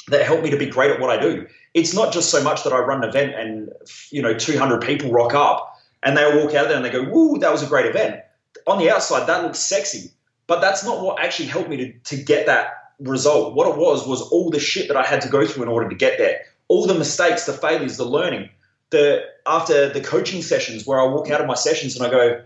that 0.09 0.25
help 0.25 0.41
me 0.41 0.49
to 0.49 0.57
be 0.57 0.65
great 0.65 0.91
at 0.91 0.99
what 0.99 1.09
I 1.09 1.21
do. 1.21 1.47
It's 1.73 1.93
not 1.93 2.13
just 2.13 2.31
so 2.31 2.43
much 2.43 2.63
that 2.63 2.73
I 2.73 2.79
run 2.79 3.03
an 3.03 3.09
event 3.09 3.35
and, 3.35 3.71
you 4.09 4.21
know, 4.21 4.33
200 4.33 4.81
people 4.81 5.11
rock 5.11 5.33
up 5.33 5.77
and 6.03 6.17
they 6.17 6.23
walk 6.23 6.55
out 6.55 6.63
of 6.63 6.69
there 6.69 6.77
and 6.77 6.85
they 6.85 6.89
go, 6.89 7.03
woo, 7.03 7.37
that 7.39 7.51
was 7.51 7.61
a 7.61 7.67
great 7.67 7.85
event. 7.85 8.21
On 8.65 8.79
the 8.79 8.89
outside, 8.89 9.27
that 9.27 9.43
looks 9.43 9.59
sexy, 9.59 10.11
but 10.47 10.61
that's 10.61 10.83
not 10.83 11.01
what 11.01 11.21
actually 11.21 11.47
helped 11.47 11.69
me 11.69 11.77
to, 11.77 11.93
to 12.15 12.17
get 12.17 12.45
that 12.47 12.91
result. 12.99 13.53
What 13.53 13.67
it 13.67 13.77
was 13.77 14.07
was 14.07 14.21
all 14.21 14.49
the 14.49 14.59
shit 14.59 14.87
that 14.87 14.97
I 14.97 15.03
had 15.03 15.21
to 15.21 15.29
go 15.29 15.45
through 15.45 15.63
in 15.63 15.69
order 15.69 15.89
to 15.89 15.95
get 15.95 16.17
there. 16.17 16.41
All 16.69 16.87
the 16.87 16.95
mistakes, 16.95 17.45
the 17.45 17.53
failures, 17.53 17.97
the 17.97 18.05
learning 18.05 18.49
the 18.89 19.25
after 19.45 19.89
the 19.89 20.01
coaching 20.01 20.41
sessions 20.41 20.85
where 20.85 20.99
I 20.99 21.05
walk 21.05 21.29
out 21.29 21.41
of 21.41 21.47
my 21.47 21.55
sessions 21.55 21.95
and 21.95 22.05
I 22.05 22.09
go, 22.09 22.41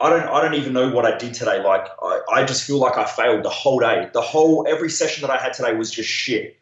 I 0.00 0.10
don't 0.10 0.22
I 0.28 0.42
don't 0.42 0.54
even 0.54 0.72
know 0.72 0.90
what 0.90 1.04
I 1.04 1.16
did 1.16 1.34
today. 1.34 1.62
Like 1.62 1.86
I, 2.02 2.20
I 2.32 2.44
just 2.44 2.64
feel 2.64 2.78
like 2.78 2.96
I 2.96 3.04
failed 3.04 3.42
the 3.42 3.50
whole 3.50 3.80
day. 3.80 4.08
The 4.12 4.20
whole 4.20 4.66
every 4.68 4.90
session 4.90 5.22
that 5.22 5.30
I 5.30 5.42
had 5.42 5.52
today 5.52 5.74
was 5.74 5.90
just 5.90 6.08
shit. 6.08 6.56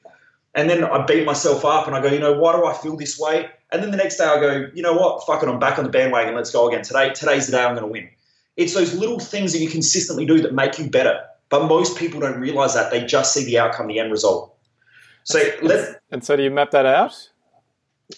And 0.55 0.69
then 0.69 0.83
I 0.83 1.05
beat 1.05 1.25
myself 1.25 1.65
up 1.65 1.87
and 1.87 1.95
I 1.95 2.01
go, 2.01 2.09
you 2.09 2.19
know, 2.19 2.33
why 2.33 2.57
do 2.57 2.65
I 2.65 2.73
feel 2.73 2.97
this 2.97 3.19
way? 3.19 3.49
And 3.71 3.83
then 3.83 3.91
the 3.91 3.97
next 3.97 4.17
day 4.17 4.25
I 4.25 4.41
go, 4.41 4.67
you 4.75 4.83
know 4.83 4.95
what, 4.95 5.25
fuck 5.27 5.43
it, 5.43 5.49
I'm 5.49 5.59
back 5.59 5.79
on 5.79 5.85
the 5.85 5.91
bandwagon. 5.91 6.35
Let's 6.35 6.51
go 6.51 6.69
again. 6.69 6.83
Today, 6.83 7.11
today's 7.11 7.47
the 7.47 7.53
day 7.53 7.63
I'm 7.63 7.75
going 7.75 7.87
to 7.87 7.93
win. 7.93 8.09
It's 8.57 8.75
those 8.75 8.95
little 8.95 9.21
things 9.21 9.53
that 9.53 9.59
you 9.59 9.69
consistently 9.69 10.27
do 10.27 10.41
that 10.41 10.55
make 10.55 10.79
you 10.79 10.89
better. 10.91 11.21
But 11.51 11.69
most 11.69 11.97
people 11.97 12.21
don't 12.21 12.41
realize 12.41 12.75
that. 12.75 12.91
They 12.91 13.05
just 13.05 13.33
see 13.33 13.45
the 13.45 13.59
outcome, 13.59 13.87
the 13.87 14.01
end 14.01 14.11
result. 14.11 14.55
So 15.25 15.41
let 15.63 16.01
And 16.11 16.25
so 16.25 16.37
do 16.37 16.43
you 16.43 16.51
map 16.51 16.71
that 16.73 16.87
out? 16.87 17.31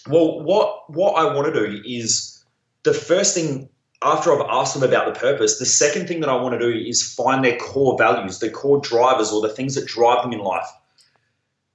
Well, 0.07 0.41
what 0.41 0.89
what 0.89 1.13
I 1.13 1.33
want 1.33 1.53
to 1.53 1.67
do 1.67 1.81
is 1.85 2.43
the 2.83 2.93
first 2.93 3.35
thing 3.35 3.69
after 4.01 4.33
I've 4.33 4.47
asked 4.49 4.73
them 4.73 4.83
about 4.83 5.13
the 5.13 5.19
purpose, 5.19 5.59
the 5.59 5.65
second 5.65 6.07
thing 6.07 6.21
that 6.21 6.29
I 6.29 6.35
want 6.35 6.53
to 6.53 6.59
do 6.59 6.71
is 6.71 7.13
find 7.13 7.43
their 7.43 7.57
core 7.57 7.97
values, 7.97 8.39
their 8.39 8.49
core 8.49 8.79
drivers, 8.81 9.31
or 9.31 9.41
the 9.41 9.53
things 9.53 9.75
that 9.75 9.85
drive 9.85 10.23
them 10.23 10.33
in 10.33 10.39
life. 10.39 10.67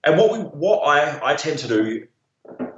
And 0.05 0.19
what 0.19 0.33
we 0.33 0.39
what 0.39 0.81
I, 0.81 1.33
I 1.33 1.35
tend 1.35 1.59
to 1.61 1.69
do 1.69 2.07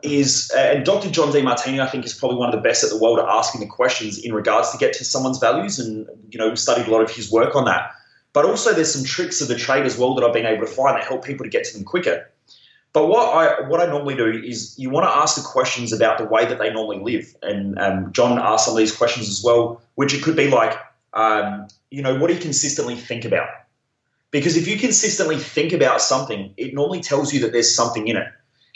is, 0.02 0.50
and 0.56 0.84
Dr. 0.84 1.10
John 1.10 1.30
Demartini, 1.32 1.80
I 1.80 1.86
think, 1.86 2.04
is 2.04 2.14
probably 2.14 2.38
one 2.38 2.48
of 2.48 2.54
the 2.54 2.60
best 2.60 2.84
at 2.84 2.90
the 2.90 2.98
world 2.98 3.18
at 3.18 3.26
asking 3.26 3.60
the 3.60 3.66
questions 3.66 4.18
in 4.18 4.32
regards 4.32 4.70
to 4.70 4.78
get 4.78 4.92
to 4.94 5.04
someone's 5.04 5.38
values, 5.38 5.78
and 5.78 6.06
you 6.30 6.38
know, 6.38 6.48
we've 6.48 6.58
studied 6.58 6.86
a 6.86 6.90
lot 6.90 7.02
of 7.02 7.10
his 7.10 7.30
work 7.30 7.54
on 7.56 7.64
that. 7.64 7.90
But 8.32 8.44
also, 8.44 8.72
there's 8.72 8.92
some 8.92 9.04
tricks 9.04 9.40
of 9.40 9.48
the 9.48 9.56
trade 9.56 9.86
as 9.86 9.96
well 9.96 10.14
that 10.14 10.24
I've 10.24 10.32
been 10.32 10.46
able 10.46 10.64
to 10.66 10.70
find 10.70 10.96
that 10.96 11.04
help 11.04 11.24
people 11.24 11.44
to 11.44 11.50
get 11.50 11.64
to 11.64 11.74
them 11.74 11.84
quicker. 11.84 12.27
But 12.98 13.06
what 13.06 13.28
I 13.32 13.60
what 13.68 13.80
I 13.80 13.86
normally 13.86 14.16
do 14.16 14.26
is 14.26 14.76
you 14.76 14.90
want 14.90 15.06
to 15.06 15.16
ask 15.16 15.36
the 15.36 15.48
questions 15.48 15.92
about 15.92 16.18
the 16.18 16.24
way 16.24 16.44
that 16.44 16.58
they 16.58 16.72
normally 16.72 16.98
live, 16.98 17.32
and 17.42 17.78
um, 17.78 18.10
John 18.10 18.40
asked 18.40 18.64
some 18.64 18.74
of 18.74 18.78
these 18.78 18.90
questions 18.90 19.28
as 19.28 19.40
well, 19.40 19.80
which 19.94 20.12
it 20.12 20.20
could 20.20 20.34
be 20.34 20.48
like, 20.48 20.76
um, 21.14 21.68
you 21.92 22.02
know, 22.02 22.18
what 22.18 22.26
do 22.26 22.34
you 22.34 22.40
consistently 22.40 22.96
think 22.96 23.24
about? 23.24 23.50
Because 24.32 24.56
if 24.56 24.66
you 24.66 24.76
consistently 24.76 25.36
think 25.36 25.72
about 25.72 26.02
something, 26.02 26.52
it 26.56 26.74
normally 26.74 27.00
tells 27.00 27.32
you 27.32 27.38
that 27.42 27.52
there's 27.52 27.72
something 27.72 28.08
in 28.08 28.16
it. 28.16 28.26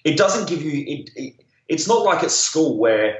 It 0.04 0.16
doesn't 0.16 0.48
give 0.48 0.62
you 0.62 0.84
it. 0.86 1.10
it 1.16 1.34
it's 1.66 1.88
not 1.88 2.04
like 2.04 2.22
at 2.22 2.30
school 2.30 2.78
where, 2.78 3.18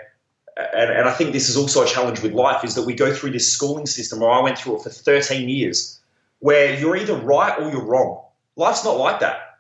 and, 0.56 0.88
and 0.88 1.08
I 1.08 1.12
think 1.14 1.32
this 1.32 1.48
is 1.48 1.56
also 1.56 1.82
a 1.82 1.86
challenge 1.86 2.22
with 2.22 2.30
life, 2.30 2.62
is 2.62 2.76
that 2.76 2.86
we 2.86 2.94
go 2.94 3.12
through 3.12 3.32
this 3.32 3.52
schooling 3.52 3.86
system, 3.86 4.22
or 4.22 4.30
I 4.30 4.40
went 4.40 4.56
through 4.56 4.76
it 4.76 4.82
for 4.84 4.90
13 4.90 5.48
years, 5.48 6.00
where 6.38 6.78
you're 6.78 6.96
either 6.96 7.16
right 7.16 7.58
or 7.58 7.72
you're 7.72 7.84
wrong. 7.84 8.22
Life's 8.54 8.84
not 8.84 8.98
like 8.98 9.18
that 9.18 9.51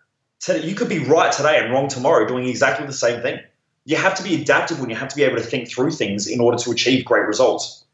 you 0.48 0.74
could 0.74 0.88
be 0.88 0.98
right 0.98 1.30
today 1.32 1.58
and 1.58 1.72
wrong 1.72 1.88
tomorrow 1.88 2.26
doing 2.26 2.48
exactly 2.48 2.86
the 2.86 2.92
same 2.92 3.22
thing. 3.22 3.40
You 3.84 3.96
have 3.96 4.14
to 4.16 4.22
be 4.22 4.40
adaptable 4.40 4.82
and 4.82 4.90
you 4.90 4.96
have 4.96 5.08
to 5.08 5.16
be 5.16 5.22
able 5.22 5.36
to 5.36 5.42
think 5.42 5.68
through 5.70 5.92
things 5.92 6.26
in 6.26 6.40
order 6.40 6.58
to 6.58 6.70
achieve 6.70 7.04
great 7.04 7.26
results. 7.26 7.84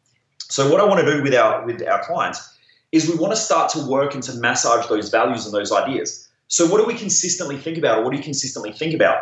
So 0.51 0.70
what 0.70 0.80
I 0.80 0.84
want 0.84 1.01
to 1.01 1.07
do 1.07 1.22
with 1.22 1.34
our 1.34 1.64
with 1.66 1.86
our 1.86 2.05
clients 2.05 2.57
is 2.90 3.09
we 3.09 3.16
want 3.16 3.32
to 3.32 3.36
start 3.36 3.70
to 3.72 3.86
work 3.86 4.14
and 4.14 4.22
to 4.22 4.34
massage 4.34 4.86
those 4.86 5.11
values 5.11 5.44
and 5.44 5.55
those 5.55 5.70
ideas. 5.72 6.26
So 6.49 6.66
what 6.66 6.78
do 6.78 6.86
we 6.86 6.94
consistently 6.94 7.59
think 7.59 7.76
about 7.76 7.99
or 7.99 8.05
what 8.05 8.12
do 8.12 8.16
you 8.16 8.22
consistently 8.22 8.72
think 8.72 8.94
about? 8.94 9.18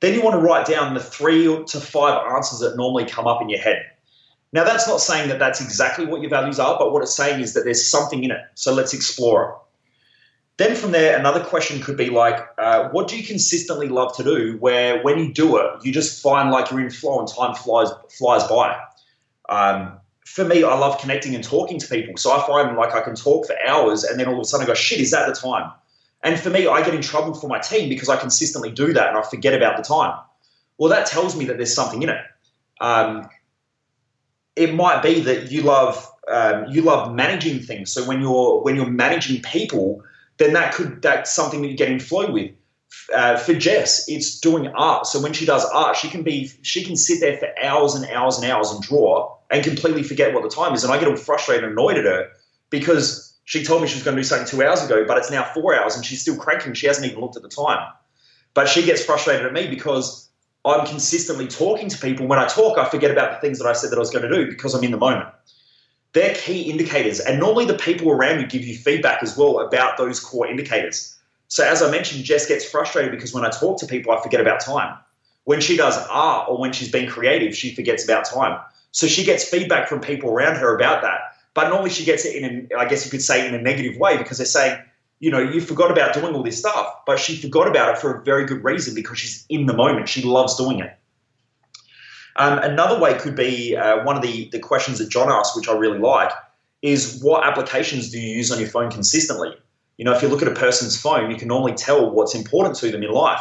Then 0.00 0.14
you 0.14 0.22
want 0.22 0.34
to 0.34 0.40
write 0.40 0.66
down 0.66 0.94
the 0.94 1.00
three 1.00 1.44
to 1.44 1.80
five 1.80 2.26
answers 2.34 2.58
that 2.58 2.76
normally 2.76 3.04
come 3.04 3.28
up 3.28 3.40
in 3.40 3.48
your 3.48 3.60
head. 3.60 3.86
Now 4.52 4.64
that's 4.64 4.88
not 4.88 5.00
saying 5.00 5.28
that 5.28 5.38
that's 5.38 5.60
exactly 5.60 6.06
what 6.06 6.20
your 6.20 6.30
values 6.30 6.58
are, 6.58 6.76
but 6.76 6.92
what 6.92 7.02
it's 7.02 7.14
saying 7.14 7.40
is 7.40 7.54
that 7.54 7.62
there's 7.62 7.88
something 7.88 8.24
in 8.24 8.32
it. 8.32 8.40
So 8.54 8.74
let's 8.74 8.92
explore 8.92 9.48
it. 9.48 9.54
Then 10.58 10.76
from 10.76 10.92
there, 10.92 11.18
another 11.18 11.42
question 11.42 11.80
could 11.80 11.96
be 11.96 12.10
like, 12.10 12.46
uh, 12.58 12.88
what 12.90 13.08
do 13.08 13.16
you 13.16 13.26
consistently 13.26 13.88
love 13.88 14.14
to 14.16 14.22
do? 14.22 14.56
Where 14.58 15.02
when 15.02 15.18
you 15.18 15.32
do 15.32 15.56
it, 15.56 15.84
you 15.84 15.92
just 15.92 16.22
find 16.22 16.50
like 16.50 16.70
you're 16.70 16.80
in 16.80 16.90
flow 16.90 17.20
and 17.20 17.28
time 17.28 17.54
flies 17.54 17.88
flies 18.10 18.44
by. 18.44 18.78
Um, 19.48 19.98
for 20.26 20.44
me, 20.44 20.62
I 20.62 20.74
love 20.78 21.00
connecting 21.00 21.34
and 21.34 21.42
talking 21.42 21.78
to 21.78 21.86
people, 21.88 22.16
so 22.16 22.32
I 22.32 22.46
find 22.46 22.76
like 22.76 22.94
I 22.94 23.00
can 23.00 23.14
talk 23.14 23.46
for 23.46 23.56
hours, 23.66 24.04
and 24.04 24.20
then 24.20 24.28
all 24.28 24.34
of 24.34 24.40
a 24.40 24.44
sudden 24.44 24.64
I 24.64 24.66
go, 24.66 24.74
shit, 24.74 25.00
is 25.00 25.10
that 25.10 25.26
the 25.26 25.34
time? 25.34 25.72
And 26.22 26.38
for 26.38 26.50
me, 26.50 26.66
I 26.66 26.82
get 26.84 26.94
in 26.94 27.02
trouble 27.02 27.34
for 27.34 27.48
my 27.48 27.58
team 27.58 27.88
because 27.88 28.08
I 28.08 28.16
consistently 28.16 28.70
do 28.70 28.92
that 28.92 29.08
and 29.08 29.18
I 29.18 29.22
forget 29.22 29.54
about 29.54 29.76
the 29.76 29.82
time. 29.82 30.16
Well, 30.78 30.90
that 30.90 31.06
tells 31.06 31.36
me 31.36 31.46
that 31.46 31.56
there's 31.56 31.74
something 31.74 32.02
in 32.02 32.10
it. 32.10 32.20
Um, 32.80 33.28
it 34.54 34.74
might 34.74 35.02
be 35.02 35.20
that 35.20 35.50
you 35.50 35.62
love 35.62 36.08
um, 36.30 36.66
you 36.70 36.82
love 36.82 37.12
managing 37.14 37.60
things. 37.60 37.90
So 37.90 38.04
when 38.06 38.20
you're 38.20 38.62
when 38.62 38.76
you're 38.76 38.90
managing 38.90 39.42
people 39.42 40.02
then 40.42 40.52
that 40.54 40.74
could 40.74 41.02
that's 41.02 41.32
something 41.32 41.62
that 41.62 41.68
you 41.68 41.76
get 41.78 41.90
in 41.90 42.00
flow 42.00 42.30
with. 42.32 42.52
uh, 43.14 43.36
for 43.36 43.54
Jess, 43.54 44.08
it's 44.08 44.40
doing 44.40 44.68
art. 44.68 45.06
So 45.06 45.20
when 45.20 45.32
she 45.32 45.46
does 45.46 45.64
art, 45.66 45.96
she 45.96 46.08
can 46.08 46.22
be 46.22 46.50
she 46.62 46.84
can 46.84 46.96
sit 46.96 47.20
there 47.20 47.38
for 47.38 47.48
hours 47.62 47.94
and 47.94 48.04
hours 48.10 48.38
and 48.38 48.50
hours 48.50 48.70
and 48.70 48.82
draw 48.82 49.36
and 49.50 49.64
completely 49.64 50.02
forget 50.02 50.34
what 50.34 50.42
the 50.42 50.48
time 50.48 50.74
is. 50.74 50.84
And 50.84 50.92
I 50.92 50.98
get 50.98 51.08
all 51.08 51.16
frustrated 51.16 51.64
and 51.64 51.72
annoyed 51.72 51.98
at 51.98 52.04
her 52.04 52.30
because 52.70 53.36
she 53.44 53.64
told 53.64 53.82
me 53.82 53.88
she 53.88 53.96
was 53.96 54.04
going 54.04 54.16
to 54.16 54.22
do 54.22 54.26
something 54.26 54.48
two 54.48 54.62
hours 54.64 54.84
ago, 54.84 55.04
but 55.06 55.18
it's 55.18 55.30
now 55.30 55.44
four 55.54 55.74
hours 55.78 55.96
and 55.96 56.04
she's 56.04 56.22
still 56.22 56.36
cranking. 56.36 56.74
She 56.74 56.86
hasn't 56.86 57.06
even 57.06 57.20
looked 57.20 57.36
at 57.36 57.42
the 57.42 57.48
time. 57.48 57.88
But 58.54 58.68
she 58.68 58.84
gets 58.84 59.04
frustrated 59.04 59.46
at 59.46 59.52
me 59.52 59.68
because 59.68 60.28
I'm 60.64 60.86
consistently 60.86 61.48
talking 61.48 61.88
to 61.88 61.98
people. 61.98 62.26
When 62.26 62.38
I 62.38 62.46
talk, 62.46 62.78
I 62.78 62.88
forget 62.88 63.10
about 63.10 63.32
the 63.32 63.46
things 63.46 63.58
that 63.58 63.66
I 63.66 63.72
said 63.72 63.90
that 63.90 63.96
I 63.96 64.00
was 64.00 64.10
going 64.10 64.28
to 64.28 64.34
do 64.34 64.48
because 64.48 64.74
I'm 64.74 64.84
in 64.84 64.90
the 64.92 64.98
moment. 64.98 65.28
They're 66.12 66.34
key 66.34 66.62
indicators. 66.62 67.20
And 67.20 67.40
normally 67.40 67.64
the 67.64 67.74
people 67.74 68.10
around 68.10 68.40
you 68.40 68.46
give 68.46 68.64
you 68.64 68.76
feedback 68.76 69.22
as 69.22 69.36
well 69.36 69.60
about 69.60 69.96
those 69.96 70.20
core 70.20 70.46
indicators. 70.46 71.18
So 71.48 71.64
as 71.64 71.82
I 71.82 71.90
mentioned, 71.90 72.24
Jess 72.24 72.46
gets 72.46 72.64
frustrated 72.64 73.10
because 73.10 73.34
when 73.34 73.44
I 73.44 73.50
talk 73.50 73.78
to 73.80 73.86
people, 73.86 74.12
I 74.12 74.22
forget 74.22 74.40
about 74.40 74.60
time. 74.60 74.96
When 75.44 75.60
she 75.60 75.76
does 75.76 75.98
art 76.08 76.48
or 76.48 76.58
when 76.58 76.72
she's 76.72 76.90
being 76.90 77.08
creative, 77.08 77.56
she 77.56 77.74
forgets 77.74 78.04
about 78.04 78.24
time. 78.24 78.60
So 78.92 79.06
she 79.06 79.24
gets 79.24 79.48
feedback 79.48 79.88
from 79.88 80.00
people 80.00 80.30
around 80.30 80.56
her 80.56 80.74
about 80.76 81.02
that. 81.02 81.20
But 81.54 81.68
normally 81.68 81.90
she 81.90 82.04
gets 82.04 82.24
it 82.24 82.36
in, 82.36 82.68
I 82.78 82.86
guess 82.86 83.04
you 83.04 83.10
could 83.10 83.22
say, 83.22 83.46
in 83.46 83.54
a 83.54 83.60
negative 83.60 83.98
way 83.98 84.16
because 84.16 84.38
they're 84.38 84.46
saying, 84.46 84.80
you 85.20 85.30
know, 85.30 85.40
you 85.40 85.60
forgot 85.60 85.90
about 85.90 86.14
doing 86.14 86.34
all 86.34 86.42
this 86.42 86.58
stuff, 86.58 87.04
but 87.06 87.18
she 87.18 87.36
forgot 87.36 87.68
about 87.68 87.94
it 87.94 87.98
for 87.98 88.14
a 88.14 88.24
very 88.24 88.44
good 88.44 88.64
reason 88.64 88.94
because 88.94 89.18
she's 89.18 89.46
in 89.48 89.66
the 89.66 89.72
moment. 89.72 90.08
She 90.08 90.22
loves 90.22 90.56
doing 90.56 90.80
it. 90.80 90.96
Um, 92.36 92.58
another 92.58 92.98
way 92.98 93.14
could 93.14 93.36
be 93.36 93.76
uh, 93.76 94.04
one 94.04 94.16
of 94.16 94.22
the, 94.22 94.48
the 94.52 94.58
questions 94.58 94.98
that 94.98 95.08
John 95.10 95.30
asked, 95.30 95.56
which 95.56 95.68
I 95.68 95.72
really 95.72 95.98
like, 95.98 96.30
is 96.80 97.20
what 97.22 97.46
applications 97.46 98.10
do 98.10 98.18
you 98.18 98.36
use 98.36 98.50
on 98.50 98.58
your 98.58 98.68
phone 98.68 98.90
consistently? 98.90 99.54
You 99.98 100.04
know, 100.04 100.12
if 100.12 100.22
you 100.22 100.28
look 100.28 100.42
at 100.42 100.48
a 100.48 100.54
person's 100.54 101.00
phone, 101.00 101.30
you 101.30 101.36
can 101.36 101.48
normally 101.48 101.74
tell 101.74 102.10
what's 102.10 102.34
important 102.34 102.76
to 102.76 102.90
them 102.90 103.02
in 103.02 103.10
life. 103.12 103.40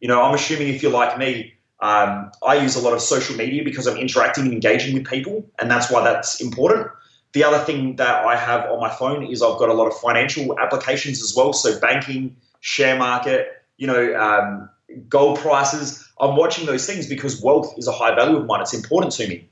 You 0.00 0.08
know, 0.08 0.20
I'm 0.20 0.34
assuming 0.34 0.68
if 0.68 0.82
you're 0.82 0.92
like 0.92 1.16
me, 1.16 1.54
um, 1.80 2.30
I 2.46 2.56
use 2.56 2.76
a 2.76 2.80
lot 2.80 2.92
of 2.92 3.00
social 3.00 3.36
media 3.36 3.64
because 3.64 3.86
I'm 3.86 3.96
interacting 3.96 4.44
and 4.44 4.52
engaging 4.52 4.94
with 4.94 5.06
people, 5.06 5.48
and 5.58 5.70
that's 5.70 5.90
why 5.90 6.02
that's 6.02 6.40
important. 6.40 6.88
The 7.32 7.44
other 7.44 7.58
thing 7.58 7.96
that 7.96 8.24
I 8.24 8.36
have 8.36 8.70
on 8.70 8.78
my 8.80 8.90
phone 8.90 9.24
is 9.24 9.42
I've 9.42 9.58
got 9.58 9.68
a 9.68 9.72
lot 9.72 9.86
of 9.86 9.94
financial 9.98 10.58
applications 10.58 11.22
as 11.22 11.34
well. 11.34 11.52
So 11.52 11.80
banking, 11.80 12.36
share 12.60 12.98
market, 12.98 13.48
you 13.78 13.86
know, 13.86 14.14
um, 14.14 14.68
gold 15.08 15.38
prices. 15.38 16.08
I'm 16.20 16.36
watching 16.36 16.66
those 16.66 16.86
things 16.86 17.06
because 17.06 17.42
wealth 17.42 17.74
is 17.76 17.88
a 17.88 17.92
high 17.92 18.14
value 18.14 18.36
of 18.36 18.46
mine. 18.46 18.60
It's 18.60 18.74
important 18.74 19.12
to 19.14 19.28
me. 19.28 19.48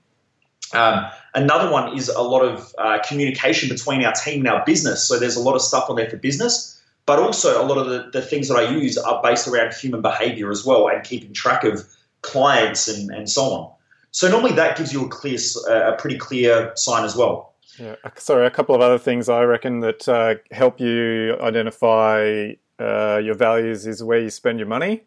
Um, 0.72 1.06
another 1.34 1.70
one 1.70 1.96
is 1.96 2.08
a 2.08 2.22
lot 2.22 2.42
of 2.42 2.74
uh, 2.78 2.98
communication 3.06 3.68
between 3.68 4.04
our 4.04 4.12
team 4.12 4.40
and 4.40 4.48
our 4.48 4.64
business. 4.64 5.06
So 5.06 5.18
there's 5.18 5.36
a 5.36 5.40
lot 5.40 5.54
of 5.54 5.62
stuff 5.62 5.90
on 5.90 5.96
there 5.96 6.08
for 6.08 6.16
business, 6.16 6.80
but 7.06 7.18
also 7.18 7.60
a 7.60 7.66
lot 7.66 7.78
of 7.78 7.88
the, 7.88 8.10
the 8.12 8.22
things 8.22 8.48
that 8.48 8.56
I 8.56 8.70
use 8.70 8.96
are 8.96 9.20
based 9.22 9.48
around 9.48 9.74
human 9.74 10.00
behavior 10.00 10.50
as 10.50 10.64
well 10.64 10.88
and 10.88 11.02
keeping 11.02 11.32
track 11.32 11.64
of 11.64 11.84
clients 12.22 12.86
and, 12.86 13.10
and 13.10 13.28
so 13.28 13.42
on. 13.42 13.72
So 14.12 14.30
normally 14.30 14.52
that 14.52 14.76
gives 14.76 14.92
you 14.92 15.04
a 15.04 15.08
clear, 15.08 15.38
a 15.68 15.96
pretty 15.96 16.18
clear 16.18 16.72
sign 16.76 17.04
as 17.04 17.16
well. 17.16 17.54
Yeah, 17.78 17.96
sorry. 18.16 18.46
A 18.46 18.50
couple 18.50 18.74
of 18.74 18.80
other 18.80 18.98
things 18.98 19.28
I 19.28 19.42
reckon 19.42 19.80
that 19.80 20.08
uh, 20.08 20.34
help 20.50 20.80
you 20.80 21.36
identify 21.40 22.52
uh, 22.78 23.20
your 23.22 23.34
values 23.34 23.86
is 23.86 24.02
where 24.02 24.18
you 24.18 24.30
spend 24.30 24.58
your 24.58 24.68
money. 24.68 25.04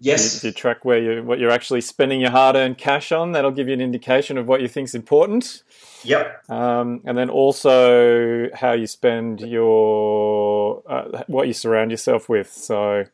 Yes. 0.00 0.36
If 0.36 0.44
you 0.44 0.52
track 0.52 0.84
where 0.84 0.98
you 0.98 1.22
what 1.24 1.38
you're 1.38 1.50
actually 1.50 1.80
spending 1.80 2.20
your 2.20 2.30
hard-earned 2.30 2.78
cash 2.78 3.10
on, 3.10 3.32
that'll 3.32 3.50
give 3.50 3.66
you 3.66 3.74
an 3.74 3.80
indication 3.80 4.38
of 4.38 4.46
what 4.46 4.60
you 4.60 4.68
think's 4.68 4.94
important. 4.94 5.64
Yep. 6.04 6.48
Um, 6.48 7.00
and 7.04 7.18
then 7.18 7.28
also 7.30 8.48
how 8.54 8.72
you 8.72 8.86
spend 8.86 9.40
your 9.40 10.82
uh, 10.86 11.22
what 11.26 11.48
you 11.48 11.52
surround 11.52 11.90
yourself 11.90 12.28
with. 12.28 12.52
So 12.52 13.06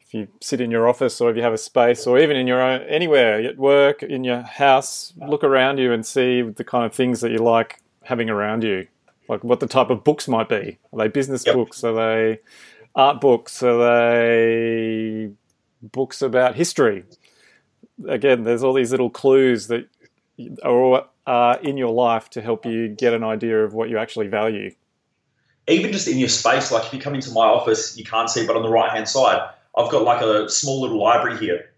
if 0.00 0.14
you 0.14 0.28
sit 0.40 0.60
in 0.60 0.70
your 0.70 0.88
office 0.88 1.20
or 1.20 1.30
if 1.30 1.36
you 1.36 1.42
have 1.42 1.52
a 1.52 1.58
space 1.58 2.06
or 2.06 2.18
even 2.18 2.36
in 2.36 2.46
your 2.46 2.62
own 2.62 2.82
anywhere 2.82 3.42
at 3.42 3.56
work 3.56 4.04
in 4.04 4.22
your 4.22 4.42
house, 4.42 5.12
look 5.16 5.42
around 5.42 5.78
you 5.78 5.92
and 5.92 6.06
see 6.06 6.42
the 6.42 6.64
kind 6.64 6.86
of 6.86 6.94
things 6.94 7.20
that 7.22 7.32
you 7.32 7.38
like 7.38 7.80
having 8.04 8.30
around 8.30 8.62
you. 8.62 8.86
Like 9.28 9.42
what 9.42 9.60
the 9.60 9.66
type 9.66 9.90
of 9.90 10.04
books 10.04 10.28
might 10.28 10.48
be. 10.48 10.78
Are 10.92 10.98
they 10.98 11.08
business 11.08 11.44
yep. 11.46 11.56
books? 11.56 11.82
Are 11.82 11.94
they 11.94 12.40
art 12.94 13.20
books? 13.20 13.62
Are 13.62 13.78
they 13.78 15.30
books 15.82 16.22
about 16.22 16.54
history. 16.54 17.04
Again, 18.08 18.44
there's 18.44 18.62
all 18.62 18.72
these 18.72 18.90
little 18.90 19.10
clues 19.10 19.66
that 19.66 19.88
are 20.62 21.58
in 21.60 21.76
your 21.76 21.92
life 21.92 22.30
to 22.30 22.40
help 22.40 22.64
you 22.64 22.88
get 22.88 23.12
an 23.12 23.24
idea 23.24 23.64
of 23.64 23.74
what 23.74 23.88
you 23.88 23.98
actually 23.98 24.28
value. 24.28 24.72
Even 25.68 25.92
just 25.92 26.08
in 26.08 26.18
your 26.18 26.28
space, 26.28 26.72
like 26.72 26.86
if 26.86 26.92
you 26.92 27.00
come 27.00 27.14
into 27.14 27.30
my 27.30 27.46
office, 27.46 27.96
you 27.96 28.04
can't 28.04 28.28
see, 28.28 28.46
but 28.46 28.56
on 28.56 28.62
the 28.62 28.68
right 28.68 28.90
hand 28.90 29.08
side, 29.08 29.48
I've 29.76 29.90
got 29.90 30.02
like 30.02 30.20
a 30.20 30.48
small 30.48 30.80
little 30.80 30.98
library 30.98 31.38
here. 31.38 31.70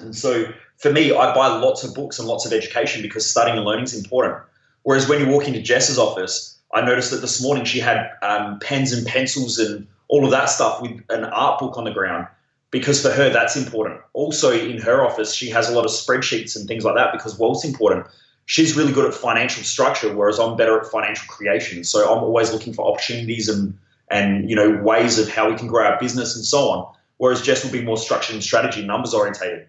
And 0.00 0.14
so 0.14 0.52
for 0.76 0.92
me, 0.92 1.14
I 1.14 1.34
buy 1.34 1.48
lots 1.48 1.84
of 1.84 1.94
books 1.94 2.18
and 2.18 2.28
lots 2.28 2.44
of 2.44 2.52
education 2.52 3.00
because 3.00 3.28
studying 3.28 3.56
and 3.56 3.64
learning 3.64 3.84
is 3.84 3.94
important. 3.94 4.42
Whereas 4.82 5.08
when 5.08 5.20
you 5.20 5.28
walk 5.28 5.48
into 5.48 5.62
Jess's 5.62 5.98
office, 5.98 6.58
I 6.74 6.82
noticed 6.82 7.10
that 7.12 7.20
this 7.20 7.42
morning 7.42 7.64
she 7.64 7.80
had 7.80 8.10
um, 8.22 8.58
pens 8.58 8.92
and 8.92 9.06
pencils 9.06 9.58
and 9.58 9.86
all 10.08 10.24
of 10.24 10.30
that 10.32 10.50
stuff 10.50 10.82
with 10.82 11.00
an 11.08 11.24
art 11.24 11.60
book 11.60 11.78
on 11.78 11.84
the 11.84 11.92
ground 11.92 12.26
because 12.74 13.00
for 13.00 13.10
her 13.12 13.30
that's 13.30 13.54
important. 13.54 14.00
Also 14.14 14.50
in 14.50 14.78
her 14.80 15.06
office, 15.06 15.32
she 15.32 15.48
has 15.48 15.70
a 15.70 15.72
lot 15.72 15.84
of 15.84 15.92
spreadsheets 15.92 16.56
and 16.56 16.66
things 16.66 16.84
like 16.84 16.96
that 16.96 17.12
because 17.12 17.38
wealth's 17.38 17.64
important. 17.64 18.04
She's 18.46 18.76
really 18.76 18.92
good 18.92 19.06
at 19.06 19.14
financial 19.14 19.62
structure, 19.62 20.12
whereas 20.12 20.40
I'm 20.40 20.56
better 20.56 20.80
at 20.80 20.86
financial 20.86 21.24
creation. 21.28 21.84
So 21.84 22.12
I'm 22.12 22.24
always 22.24 22.52
looking 22.52 22.74
for 22.74 22.84
opportunities 22.84 23.48
and 23.48 23.78
and 24.10 24.50
you 24.50 24.56
know 24.56 24.82
ways 24.82 25.20
of 25.20 25.28
how 25.28 25.48
we 25.48 25.56
can 25.56 25.68
grow 25.68 25.86
our 25.86 26.00
business 26.00 26.34
and 26.34 26.44
so 26.44 26.68
on. 26.68 26.92
Whereas 27.18 27.42
Jess 27.42 27.62
will 27.64 27.70
be 27.70 27.80
more 27.80 27.96
structured 27.96 28.34
and 28.34 28.42
strategy, 28.42 28.84
numbers 28.84 29.14
orientated. 29.14 29.68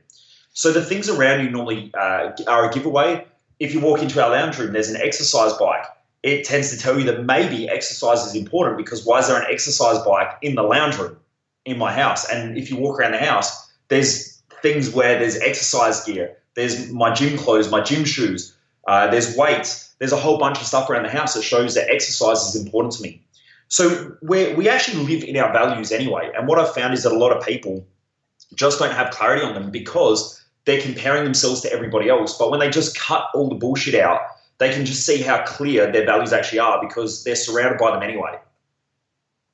So 0.53 0.71
the 0.71 0.83
things 0.83 1.07
around 1.07 1.45
you 1.45 1.51
normally 1.51 1.91
uh, 1.93 2.31
are 2.47 2.71
a 2.71 2.73
giveaway. 2.73 3.23
If 3.59 3.75
you 3.75 3.81
walk 3.81 4.01
into 4.01 4.23
our 4.23 4.31
lounge 4.31 4.57
room, 4.57 4.73
there's 4.73 4.89
an 4.89 4.99
exercise 4.99 5.53
bike. 5.53 5.85
It 6.23 6.43
tends 6.43 6.71
to 6.71 6.77
tell 6.79 6.97
you 6.97 7.05
that 7.05 7.23
maybe 7.23 7.69
exercise 7.69 8.25
is 8.25 8.33
important 8.33 8.77
because 8.77 9.05
why 9.05 9.19
is 9.19 9.27
there 9.27 9.39
an 9.39 9.45
exercise 9.47 9.99
bike 9.99 10.39
in 10.41 10.55
the 10.55 10.63
lounge 10.63 10.97
room? 10.97 11.17
In 11.65 11.77
my 11.77 11.91
house. 11.91 12.29
And 12.29 12.57
if 12.57 12.69
you 12.69 12.77
walk 12.77 12.99
around 12.99 13.11
the 13.11 13.17
house, 13.17 13.71
there's 13.87 14.41
things 14.61 14.91
where 14.91 15.19
there's 15.19 15.37
exercise 15.37 16.03
gear, 16.03 16.37
there's 16.55 16.91
my 16.91 17.13
gym 17.13 17.37
clothes, 17.37 17.69
my 17.69 17.81
gym 17.81 18.05
shoes, 18.05 18.55
uh, 18.87 19.07
there's 19.07 19.35
weights, 19.35 19.93
there's 19.99 20.11
a 20.11 20.17
whole 20.17 20.37
bunch 20.37 20.59
of 20.59 20.67
stuff 20.67 20.89
around 20.89 21.03
the 21.03 21.09
house 21.09 21.33
that 21.33 21.43
shows 21.43 21.75
that 21.75 21.89
exercise 21.89 22.43
is 22.43 22.55
important 22.55 22.93
to 22.93 23.03
me. 23.03 23.21
So 23.67 24.15
we 24.21 24.53
we 24.53 24.69
actually 24.69 25.03
live 25.03 25.23
in 25.23 25.37
our 25.37 25.51
values 25.51 25.91
anyway. 25.91 26.31
And 26.37 26.47
what 26.47 26.59
I've 26.59 26.73
found 26.73 26.93
is 26.93 27.03
that 27.03 27.11
a 27.11 27.17
lot 27.17 27.35
of 27.35 27.43
people 27.45 27.85
just 28.53 28.79
don't 28.79 28.91
have 28.91 29.11
clarity 29.11 29.43
on 29.43 29.53
them 29.53 29.71
because 29.71 30.41
they're 30.65 30.81
comparing 30.81 31.23
themselves 31.23 31.61
to 31.61 31.71
everybody 31.71 32.09
else. 32.09 32.37
But 32.37 32.51
when 32.51 32.59
they 32.59 32.69
just 32.69 32.97
cut 32.97 33.27
all 33.33 33.49
the 33.49 33.55
bullshit 33.55 33.95
out, 33.95 34.21
they 34.57 34.71
can 34.71 34.85
just 34.85 35.05
see 35.05 35.21
how 35.21 35.43
clear 35.45 35.91
their 35.91 36.05
values 36.05 36.31
actually 36.31 36.59
are 36.59 36.79
because 36.81 37.23
they're 37.23 37.35
surrounded 37.35 37.77
by 37.77 37.91
them 37.91 38.03
anyway. 38.03 38.39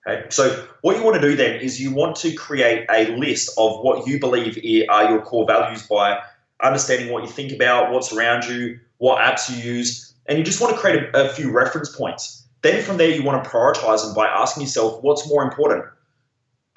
Okay. 0.08 0.26
So 0.30 0.68
what 0.82 0.98
you 0.98 1.04
want 1.04 1.22
to 1.22 1.22
do 1.22 1.36
then 1.36 1.62
is 1.62 1.80
you 1.80 1.94
want 1.94 2.16
to 2.18 2.34
create 2.34 2.88
a 2.90 3.16
list 3.18 3.52
of 3.58 3.82
what 3.82 4.08
you 4.08 4.20
believe 4.20 4.58
are 4.90 5.10
your 5.12 5.22
core 5.22 5.46
values 5.46 5.86
by 5.88 6.20
understanding 6.64 7.12
what 7.12 7.24
you 7.24 7.30
think 7.30 7.52
about, 7.52 7.92
what's 7.92 8.12
around 8.12 8.46
you, 8.46 8.80
what 8.98 9.20
apps 9.20 9.50
you 9.50 9.62
use, 9.62 10.14
and 10.26 10.38
you 10.38 10.44
just 10.44 10.62
want 10.62 10.74
to 10.74 10.80
create 10.80 11.04
a, 11.14 11.26
a 11.26 11.30
few 11.30 11.52
reference 11.52 11.96
points. 11.96 12.48
Then 12.62 12.84
from 12.84 12.98
there, 12.98 13.10
you 13.10 13.24
want 13.24 13.44
to 13.44 13.50
prioritize 13.50 14.04
them 14.06 14.14
by 14.16 14.28
asking 14.28 14.64
yourself 14.64 15.02
what's 15.04 15.28
more 15.28 15.44
important, 15.44 15.86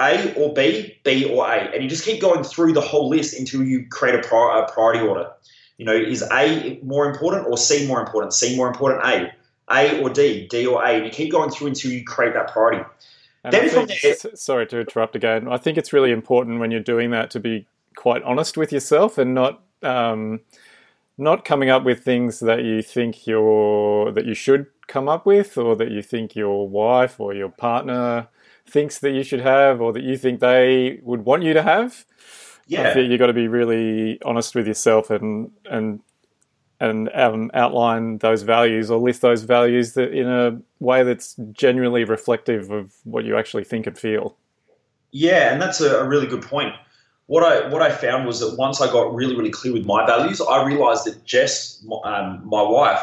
A 0.01 0.35
or 0.35 0.53
B, 0.55 0.99
B 1.05 1.25
or 1.25 1.47
A, 1.47 1.57
and 1.73 1.83
you 1.83 1.89
just 1.89 2.05
keep 2.05 2.21
going 2.21 2.43
through 2.45 2.73
the 2.73 2.81
whole 2.81 3.09
list 3.09 3.39
until 3.39 3.63
you 3.63 3.87
create 3.89 4.15
a, 4.15 4.19
a 4.19 4.73
priority 4.73 5.01
order. 5.01 5.31
You 5.77 5.85
know, 5.87 5.95
is 5.95 6.23
A 6.33 6.79
more 6.83 7.11
important 7.11 7.47
or 7.47 7.57
C 7.59 7.87
more 7.87 8.01
important? 8.01 8.33
C 8.33 8.57
more 8.57 8.69
important, 8.69 9.05
A. 9.05 9.33
A 9.71 10.01
or 10.03 10.11
D, 10.11 10.47
D 10.47 10.67
or 10.67 10.83
A, 10.85 10.89
and 10.89 11.05
you 11.07 11.11
keep 11.11 11.33
going 11.33 11.51
through 11.51 11.69
until 11.69 11.91
you 11.91 12.05
create 12.05 12.35
that 12.35 12.53
priority. 12.53 12.85
And 13.45 13.53
then 13.53 13.87
think, 13.87 13.91
sorry 14.37 14.67
to 14.69 14.81
interrupt 14.81 15.15
again. 15.15 15.47
I 15.49 15.59
think 15.59 15.77
it's 15.77 15.93
really 15.93 16.13
important 16.13 16.61
when 16.61 16.71
you're 16.71 16.81
doing 16.81 17.11
that 17.11 17.31
to 17.33 17.41
be 17.41 17.67
quite 17.95 18.23
honest 18.23 18.57
with 18.57 18.73
yourself 18.73 19.19
and 19.19 19.35
not 19.35 19.63
um, 19.83 20.41
not 21.19 21.45
coming 21.45 21.69
up 21.69 21.85
with 21.85 22.03
things 22.03 22.41
that 22.41 22.65
you 22.65 22.81
think 22.83 23.27
you're 23.27 24.11
that 24.13 24.25
you 24.25 24.35
should 24.35 24.67
come 24.87 25.09
up 25.09 25.27
with, 25.27 25.59
or 25.59 25.77
that 25.77 25.91
you 25.91 26.03
think 26.03 26.35
your 26.35 26.69
wife 26.69 27.21
or 27.21 27.35
your 27.35 27.51
partner 27.51 28.29
thinks 28.67 28.99
that 28.99 29.11
you 29.11 29.23
should 29.23 29.41
have, 29.41 29.81
or 29.81 29.93
that 29.93 30.03
you 30.03 30.17
think 30.17 30.41
they 30.41 31.01
would 31.03 31.25
want 31.25 31.43
you 31.43 31.53
to 31.53 31.63
have. 31.63 32.07
Yeah, 32.67 32.89
I 32.89 32.95
think 32.95 33.11
you've 33.11 33.19
got 33.19 33.27
to 33.27 33.35
be 33.35 33.49
really 33.49 34.21
honest 34.23 34.55
with 34.55 34.67
yourself 34.67 35.11
and 35.11 35.53
and 35.71 36.01
and 36.85 37.11
um, 37.15 37.51
outline 37.55 38.19
those 38.19 38.43
values 38.43 38.91
or 38.91 38.99
list 38.99 39.23
those 39.23 39.43
values 39.43 39.95
that 39.95 40.13
in 40.13 40.29
a 40.29 40.59
way 40.81 41.03
that's 41.03 41.35
genuinely 41.53 42.05
reflective 42.05 42.71
of 42.71 42.93
what 43.05 43.25
you 43.25 43.37
actually 43.37 43.65
think 43.65 43.87
and 43.87 43.99
feel. 43.99 44.37
Yeah, 45.11 45.53
and 45.53 45.63
that's 45.63 45.81
a, 45.81 46.05
really 46.05 46.27
good 46.27 46.43
point. 46.43 46.75
What 47.27 47.43
I 47.43 47.69
what 47.69 47.81
I 47.81 47.91
found 47.91 48.27
was 48.27 48.41
that 48.41 48.57
once 48.59 48.81
I 48.81 48.93
got 48.93 49.15
really 49.15 49.35
really 49.35 49.51
clear 49.51 49.73
with 49.73 49.87
my 49.87 50.05
values, 50.07 50.41
I 50.41 50.65
realized 50.65 51.07
that 51.07 51.25
Jess, 51.25 51.83
um, 52.05 52.43
my 52.45 52.61
wife, 52.61 53.01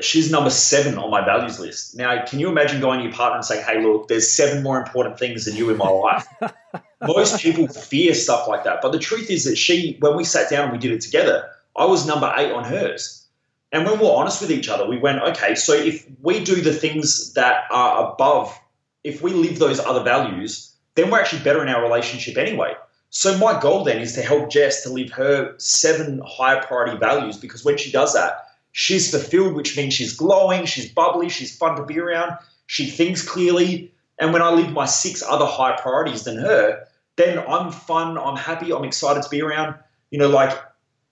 she's 0.00 0.32
number 0.32 0.50
seven 0.50 0.98
on 0.98 1.10
my 1.10 1.24
values 1.24 1.60
list. 1.60 1.96
Now, 1.96 2.24
can 2.24 2.40
you 2.40 2.48
imagine 2.48 2.80
going 2.80 2.98
to 2.98 3.04
your 3.04 3.12
partner 3.12 3.36
and 3.36 3.44
saying, 3.44 3.64
"Hey, 3.64 3.80
look, 3.82 4.08
there's 4.08 4.28
seven 4.28 4.62
more 4.64 4.78
important 4.78 5.18
things 5.18 5.44
than 5.44 5.54
you 5.54 5.70
in 5.70 5.76
my 5.76 5.88
life." 5.88 6.26
Most 7.06 7.40
people 7.40 7.68
fear 7.68 8.14
stuff 8.14 8.48
like 8.48 8.64
that, 8.64 8.80
but 8.82 8.90
the 8.90 8.98
truth 8.98 9.30
is 9.30 9.44
that 9.44 9.56
she, 9.56 9.98
when 10.00 10.16
we 10.16 10.24
sat 10.24 10.48
down 10.48 10.64
and 10.64 10.72
we 10.72 10.78
did 10.78 10.90
it 10.90 11.02
together, 11.02 11.48
I 11.76 11.84
was 11.84 12.06
number 12.06 12.32
eight 12.36 12.52
on 12.52 12.64
hers. 12.64 13.26
And 13.72 13.84
when 13.84 13.98
we 13.98 14.06
we're 14.06 14.14
honest 14.14 14.40
with 14.40 14.52
each 14.52 14.68
other, 14.68 14.86
we 14.86 14.98
went, 14.98 15.20
okay, 15.22 15.56
so 15.56 15.72
if 15.72 16.06
we 16.22 16.44
do 16.44 16.60
the 16.60 16.72
things 16.72 17.32
that 17.32 17.64
are 17.70 18.12
above, 18.12 18.56
if 19.02 19.20
we 19.20 19.32
live 19.32 19.58
those 19.58 19.80
other 19.80 20.04
values, 20.04 20.72
then 20.94 21.10
we're 21.10 21.20
actually 21.20 21.42
better 21.42 21.60
in 21.60 21.68
our 21.68 21.82
relationship 21.82 22.38
anyway. 22.38 22.74
So 23.10 23.36
my 23.38 23.60
goal 23.60 23.84
then 23.84 24.00
is 24.00 24.12
to 24.14 24.22
help 24.22 24.50
Jess 24.50 24.82
to 24.82 24.90
live 24.90 25.10
her 25.12 25.54
seven 25.58 26.22
higher 26.26 26.62
priority 26.62 26.96
values 26.96 27.36
because 27.36 27.64
when 27.64 27.76
she 27.76 27.90
does 27.90 28.14
that, 28.14 28.46
she's 28.72 29.10
fulfilled, 29.10 29.54
which 29.54 29.76
means 29.76 29.94
she's 29.94 30.16
glowing, 30.16 30.66
she's 30.66 30.90
bubbly, 30.90 31.28
she's 31.28 31.56
fun 31.56 31.76
to 31.76 31.84
be 31.84 31.98
around, 31.98 32.32
she 32.66 32.86
thinks 32.86 33.26
clearly. 33.26 33.92
And 34.20 34.32
when 34.32 34.42
I 34.42 34.50
live 34.50 34.72
my 34.72 34.86
six 34.86 35.22
other 35.22 35.46
higher 35.46 35.76
priorities 35.78 36.24
than 36.24 36.38
her, 36.38 36.86
then 37.16 37.38
I'm 37.48 37.70
fun, 37.70 38.18
I'm 38.18 38.36
happy, 38.36 38.72
I'm 38.72 38.84
excited 38.84 39.22
to 39.22 39.28
be 39.28 39.42
around. 39.42 39.76
You 40.10 40.18
know, 40.18 40.28
like 40.28 40.56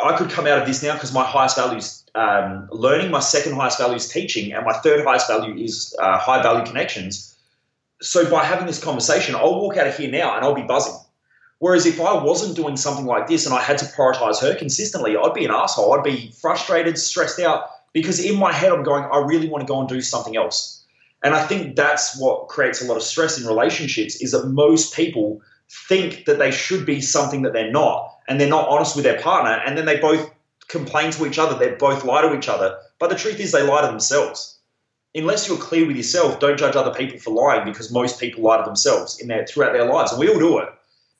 I 0.02 0.16
could 0.16 0.30
come 0.30 0.46
out 0.46 0.58
of 0.58 0.66
this 0.66 0.82
now 0.82 0.94
because 0.94 1.12
my 1.12 1.24
highest 1.24 1.56
value 1.56 1.78
is 1.78 2.04
um, 2.14 2.68
learning, 2.70 3.10
my 3.10 3.20
second 3.20 3.54
highest 3.54 3.78
value 3.78 3.96
is 3.96 4.08
teaching, 4.08 4.52
and 4.52 4.64
my 4.64 4.72
third 4.72 5.04
highest 5.04 5.28
value 5.28 5.54
is 5.62 5.94
uh, 5.98 6.18
high 6.18 6.42
value 6.42 6.64
connections. 6.64 7.34
So 8.00 8.28
by 8.28 8.44
having 8.44 8.66
this 8.66 8.82
conversation, 8.82 9.34
I'll 9.34 9.60
walk 9.60 9.76
out 9.76 9.86
of 9.86 9.96
here 9.96 10.10
now 10.10 10.34
and 10.34 10.44
I'll 10.44 10.54
be 10.54 10.62
buzzing. 10.62 10.98
Whereas 11.60 11.86
if 11.86 12.00
I 12.00 12.22
wasn't 12.22 12.56
doing 12.56 12.76
something 12.76 13.06
like 13.06 13.28
this 13.28 13.46
and 13.46 13.54
I 13.54 13.62
had 13.62 13.78
to 13.78 13.84
prioritize 13.84 14.40
her 14.40 14.56
consistently, 14.56 15.16
I'd 15.16 15.32
be 15.32 15.44
an 15.44 15.52
asshole. 15.52 15.94
I'd 15.94 16.02
be 16.02 16.32
frustrated, 16.40 16.98
stressed 16.98 17.38
out 17.38 17.70
because 17.92 18.18
in 18.18 18.36
my 18.36 18.52
head 18.52 18.72
I'm 18.72 18.82
going, 18.82 19.04
I 19.04 19.18
really 19.18 19.48
want 19.48 19.62
to 19.62 19.72
go 19.72 19.78
and 19.78 19.88
do 19.88 20.00
something 20.00 20.36
else. 20.36 20.84
And 21.22 21.34
I 21.34 21.46
think 21.46 21.76
that's 21.76 22.18
what 22.18 22.48
creates 22.48 22.82
a 22.82 22.86
lot 22.86 22.96
of 22.96 23.04
stress 23.04 23.40
in 23.40 23.46
relationships 23.46 24.16
is 24.16 24.32
that 24.32 24.48
most 24.48 24.94
people 24.94 25.40
think 25.88 26.24
that 26.24 26.40
they 26.40 26.50
should 26.50 26.84
be 26.84 27.00
something 27.00 27.42
that 27.42 27.52
they're 27.52 27.70
not 27.70 28.11
and 28.28 28.40
they're 28.40 28.48
not 28.48 28.68
honest 28.68 28.96
with 28.96 29.04
their 29.04 29.20
partner 29.20 29.62
and 29.64 29.76
then 29.76 29.86
they 29.86 29.98
both 29.98 30.30
complain 30.68 31.10
to 31.12 31.26
each 31.26 31.38
other, 31.38 31.58
they 31.58 31.74
both 31.74 32.04
lie 32.04 32.22
to 32.22 32.36
each 32.36 32.48
other. 32.48 32.76
But 32.98 33.10
the 33.10 33.16
truth 33.16 33.40
is 33.40 33.52
they 33.52 33.62
lie 33.62 33.82
to 33.82 33.86
themselves. 33.86 34.58
Unless 35.14 35.46
you're 35.46 35.58
clear 35.58 35.86
with 35.86 35.96
yourself, 35.96 36.40
don't 36.40 36.58
judge 36.58 36.74
other 36.74 36.94
people 36.94 37.18
for 37.18 37.30
lying 37.30 37.64
because 37.64 37.92
most 37.92 38.18
people 38.18 38.42
lie 38.42 38.56
to 38.56 38.64
themselves 38.64 39.20
in 39.20 39.28
their 39.28 39.46
throughout 39.46 39.72
their 39.72 39.84
lives 39.84 40.12
and 40.12 40.20
we 40.20 40.28
all 40.28 40.38
do 40.38 40.58
it. 40.58 40.68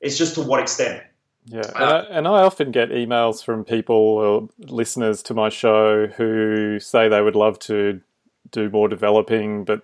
It's 0.00 0.16
just 0.16 0.34
to 0.34 0.42
what 0.42 0.61
extent. 0.61 1.03
Yeah, 1.44 1.62
and, 1.74 1.84
I, 1.84 1.98
and 2.11 2.28
I 2.28 2.42
often 2.42 2.70
get 2.70 2.90
emails 2.90 3.44
from 3.44 3.64
people 3.64 3.96
or 3.96 4.48
listeners 4.59 5.22
to 5.24 5.34
my 5.34 5.48
show 5.48 6.07
who 6.07 6.78
say 6.78 7.09
they 7.09 7.20
would 7.20 7.34
love 7.34 7.59
to 7.61 8.00
do 8.53 8.70
more 8.70 8.88
developing, 8.88 9.64
but 9.64 9.82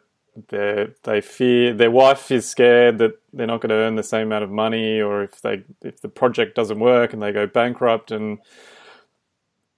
they 0.48 0.86
they 1.02 1.20
fear 1.20 1.74
their 1.74 1.90
wife 1.90 2.30
is 2.30 2.48
scared 2.48 2.98
that 2.98 3.20
they're 3.32 3.46
not 3.46 3.60
going 3.60 3.70
to 3.70 3.76
earn 3.76 3.96
the 3.96 4.02
same 4.02 4.28
amount 4.28 4.44
of 4.44 4.50
money, 4.50 5.00
or 5.00 5.22
if 5.22 5.40
they 5.42 5.64
if 5.82 6.00
the 6.00 6.08
project 6.08 6.54
doesn't 6.54 6.80
work 6.80 7.12
and 7.12 7.22
they 7.22 7.32
go 7.32 7.46
bankrupt, 7.46 8.10
and 8.10 8.38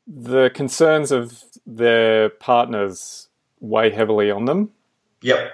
the 0.07 0.51
concerns 0.55 1.13
of 1.13 1.43
their 1.67 2.29
partners 2.29 3.29
weigh 3.61 3.91
heavily 3.91 4.31
on 4.31 4.45
them. 4.45 4.71
Yep. 5.23 5.53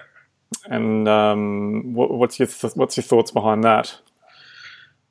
And 0.67 1.09
um, 1.09 1.95
what, 1.95 2.11
what's 2.11 2.39
your 2.39 2.49
th- 2.49 2.75
what's 2.75 2.97
your 2.97 3.05
thoughts 3.05 3.31
behind 3.31 3.65
that? 3.65 3.99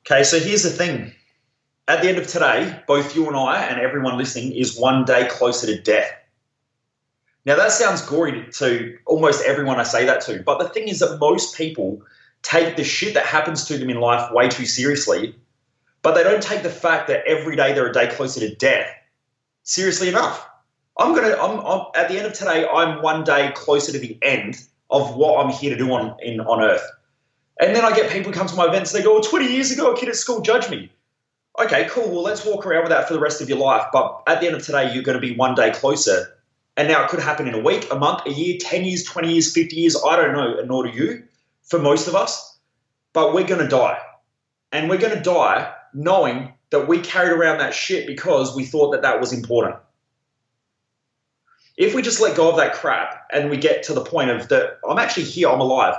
Okay, 0.06 0.22
so 0.22 0.38
here's 0.38 0.62
the 0.62 0.70
thing. 0.70 1.12
At 1.88 2.02
the 2.02 2.08
end 2.08 2.18
of 2.18 2.26
today, 2.26 2.82
both 2.86 3.14
you 3.14 3.26
and 3.28 3.36
I 3.36 3.64
and 3.64 3.80
everyone 3.80 4.18
listening 4.18 4.52
is 4.52 4.78
one 4.78 5.04
day 5.04 5.28
closer 5.28 5.66
to 5.66 5.80
death. 5.80 6.10
Now, 7.46 7.56
that 7.56 7.72
sounds 7.72 8.02
gory 8.02 8.44
to 8.54 8.98
almost 9.06 9.44
everyone 9.44 9.78
I 9.78 9.84
say 9.84 10.04
that 10.04 10.20
to, 10.22 10.42
but 10.42 10.58
the 10.58 10.68
thing 10.68 10.88
is 10.88 10.98
that 10.98 11.18
most 11.20 11.56
people 11.56 12.02
take 12.42 12.76
the 12.76 12.84
shit 12.84 13.14
that 13.14 13.24
happens 13.24 13.64
to 13.66 13.78
them 13.78 13.88
in 13.88 14.00
life 14.00 14.30
way 14.32 14.48
too 14.48 14.66
seriously, 14.66 15.34
but 16.02 16.14
they 16.14 16.24
don't 16.24 16.42
take 16.42 16.62
the 16.62 16.70
fact 16.70 17.06
that 17.08 17.24
every 17.24 17.56
day 17.56 17.72
they're 17.72 17.88
a 17.88 17.92
day 17.92 18.08
closer 18.08 18.40
to 18.40 18.54
death 18.56 18.88
seriously 19.62 20.08
enough. 20.08 20.48
I'm 20.98 21.14
gonna. 21.14 21.36
I'm, 21.36 21.60
I'm 21.60 21.86
at 21.94 22.08
the 22.08 22.16
end 22.16 22.26
of 22.26 22.32
today. 22.32 22.66
I'm 22.66 23.02
one 23.02 23.22
day 23.22 23.52
closer 23.54 23.92
to 23.92 23.98
the 23.98 24.18
end 24.22 24.58
of 24.90 25.14
what 25.14 25.44
I'm 25.44 25.52
here 25.52 25.70
to 25.70 25.76
do 25.76 25.92
on 25.92 26.16
in 26.22 26.40
on 26.40 26.62
Earth. 26.62 26.88
And 27.60 27.76
then 27.76 27.84
I 27.84 27.94
get 27.94 28.10
people 28.10 28.32
come 28.32 28.46
to 28.46 28.54
my 28.54 28.66
events, 28.66 28.92
they 28.92 29.02
go, 29.02 29.16
oh, 29.16 29.22
20 29.22 29.50
years 29.50 29.70
ago, 29.70 29.92
a 29.92 29.96
kid 29.96 30.08
at 30.10 30.16
school 30.16 30.42
judged 30.42 30.70
me. 30.70 30.90
Okay, 31.58 31.86
cool. 31.90 32.08
Well, 32.10 32.22
let's 32.22 32.44
walk 32.44 32.66
around 32.66 32.82
with 32.82 32.90
that 32.90 33.08
for 33.08 33.14
the 33.14 33.20
rest 33.20 33.40
of 33.40 33.48
your 33.48 33.58
life. 33.58 33.86
But 33.92 34.22
at 34.26 34.40
the 34.40 34.46
end 34.46 34.56
of 34.56 34.64
today, 34.64 34.92
you're 34.92 35.02
going 35.02 35.18
to 35.18 35.26
be 35.26 35.34
one 35.34 35.54
day 35.54 35.70
closer. 35.70 36.35
And 36.76 36.88
now 36.88 37.04
it 37.04 37.10
could 37.10 37.20
happen 37.20 37.48
in 37.48 37.54
a 37.54 37.60
week, 37.60 37.86
a 37.90 37.98
month, 37.98 38.26
a 38.26 38.32
year, 38.32 38.58
10 38.60 38.84
years, 38.84 39.04
20 39.04 39.32
years, 39.32 39.52
50 39.52 39.76
years. 39.76 39.96
I 40.06 40.16
don't 40.16 40.32
know, 40.32 40.60
nor 40.64 40.86
do 40.86 40.90
you, 40.90 41.22
for 41.62 41.78
most 41.78 42.06
of 42.06 42.14
us. 42.14 42.58
But 43.12 43.32
we're 43.32 43.46
going 43.46 43.62
to 43.62 43.68
die. 43.68 43.98
And 44.72 44.90
we're 44.90 44.98
going 44.98 45.16
to 45.16 45.22
die 45.22 45.72
knowing 45.94 46.52
that 46.70 46.86
we 46.86 47.00
carried 47.00 47.32
around 47.32 47.58
that 47.58 47.72
shit 47.72 48.06
because 48.06 48.54
we 48.54 48.64
thought 48.64 48.90
that 48.90 49.02
that 49.02 49.20
was 49.20 49.32
important. 49.32 49.76
If 51.78 51.94
we 51.94 52.02
just 52.02 52.20
let 52.20 52.36
go 52.36 52.50
of 52.50 52.56
that 52.56 52.74
crap 52.74 53.26
and 53.32 53.48
we 53.48 53.56
get 53.56 53.82
to 53.84 53.94
the 53.94 54.04
point 54.04 54.30
of 54.30 54.48
that, 54.48 54.78
I'm 54.88 54.98
actually 54.98 55.24
here, 55.24 55.48
I'm 55.48 55.60
alive 55.60 55.96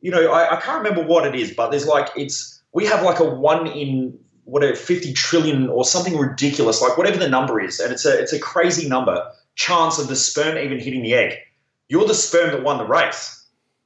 you 0.00 0.10
know, 0.10 0.30
I, 0.30 0.56
I 0.56 0.60
can't 0.60 0.78
remember 0.78 1.02
what 1.02 1.26
it 1.26 1.34
is, 1.34 1.52
but 1.52 1.70
there's 1.70 1.86
like 1.86 2.08
it's 2.16 2.60
we 2.72 2.86
have 2.86 3.02
like 3.02 3.18
a 3.18 3.24
one 3.24 3.66
in 3.66 4.18
whatever 4.44 4.74
50 4.74 5.12
trillion 5.12 5.68
or 5.68 5.84
something 5.84 6.16
ridiculous, 6.16 6.80
like 6.80 6.96
whatever 6.96 7.18
the 7.18 7.28
number 7.28 7.60
is, 7.60 7.80
and 7.80 7.92
it's 7.92 8.04
a 8.04 8.18
it's 8.18 8.32
a 8.32 8.38
crazy 8.38 8.88
number 8.88 9.30
chance 9.58 9.98
of 9.98 10.06
the 10.06 10.16
sperm 10.16 10.56
even 10.56 10.78
hitting 10.78 11.02
the 11.02 11.14
egg. 11.14 11.36
You're 11.88 12.06
the 12.06 12.14
sperm 12.14 12.52
that 12.52 12.62
won 12.62 12.78
the 12.78 12.86
race. 12.86 13.44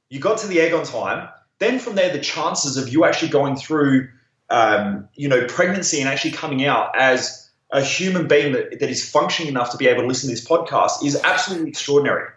You 0.09 0.19
got 0.19 0.37
to 0.39 0.47
the 0.47 0.61
egg 0.61 0.71
on 0.71 0.85
time. 0.85 1.27
Then 1.57 1.79
from 1.79 1.95
there, 1.95 2.13
the 2.13 2.19
chances 2.19 2.77
of 2.77 2.89
you 2.89 3.03
actually 3.05 3.29
going 3.29 3.55
through, 3.55 4.07
um, 4.51 5.09
you 5.15 5.27
know, 5.27 5.45
pregnancy 5.47 5.99
and 5.99 6.07
actually 6.07 6.31
coming 6.31 6.63
out 6.63 6.95
as 6.95 7.49
a 7.71 7.81
human 7.81 8.27
being 8.27 8.53
that, 8.53 8.79
that 8.79 8.89
is 8.89 9.09
functioning 9.09 9.49
enough 9.49 9.71
to 9.71 9.77
be 9.77 9.87
able 9.87 10.03
to 10.03 10.07
listen 10.07 10.29
to 10.29 10.35
this 10.35 10.45
podcast 10.45 11.03
is 11.03 11.19
absolutely 11.23 11.69
extraordinary. 11.69 12.29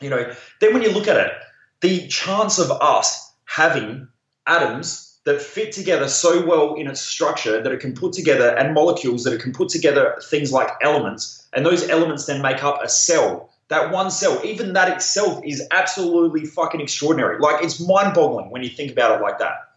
You 0.00 0.10
know, 0.10 0.32
then 0.60 0.72
when 0.72 0.82
you 0.82 0.92
look 0.92 1.08
at 1.08 1.16
it, 1.16 1.32
the 1.80 2.06
chance 2.06 2.60
of 2.60 2.70
us 2.70 3.32
having 3.44 4.06
atoms 4.46 5.11
that 5.24 5.40
fit 5.40 5.72
together 5.72 6.08
so 6.08 6.44
well 6.44 6.74
in 6.74 6.88
its 6.88 7.00
structure 7.00 7.62
that 7.62 7.72
it 7.72 7.80
can 7.80 7.94
put 7.94 8.12
together 8.12 8.56
and 8.56 8.74
molecules 8.74 9.24
that 9.24 9.32
it 9.32 9.40
can 9.40 9.52
put 9.52 9.68
together 9.68 10.16
things 10.30 10.52
like 10.52 10.68
elements 10.82 11.46
and 11.52 11.64
those 11.64 11.88
elements 11.88 12.26
then 12.26 12.42
make 12.42 12.62
up 12.64 12.82
a 12.82 12.88
cell 12.88 13.50
that 13.68 13.92
one 13.92 14.10
cell 14.10 14.40
even 14.44 14.72
that 14.72 14.88
itself 14.88 15.40
is 15.44 15.66
absolutely 15.70 16.44
fucking 16.44 16.80
extraordinary 16.80 17.38
like 17.38 17.62
it's 17.62 17.80
mind-boggling 17.80 18.50
when 18.50 18.62
you 18.62 18.68
think 18.68 18.90
about 18.90 19.18
it 19.18 19.22
like 19.22 19.38
that 19.38 19.68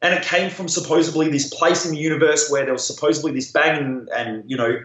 and 0.00 0.14
it 0.14 0.22
came 0.22 0.50
from 0.50 0.68
supposedly 0.68 1.28
this 1.28 1.52
place 1.52 1.84
in 1.84 1.92
the 1.92 1.98
universe 1.98 2.48
where 2.50 2.64
there 2.64 2.72
was 2.72 2.86
supposedly 2.86 3.32
this 3.32 3.50
bang 3.50 3.78
and, 3.78 4.08
and 4.10 4.50
you 4.50 4.56
know 4.56 4.80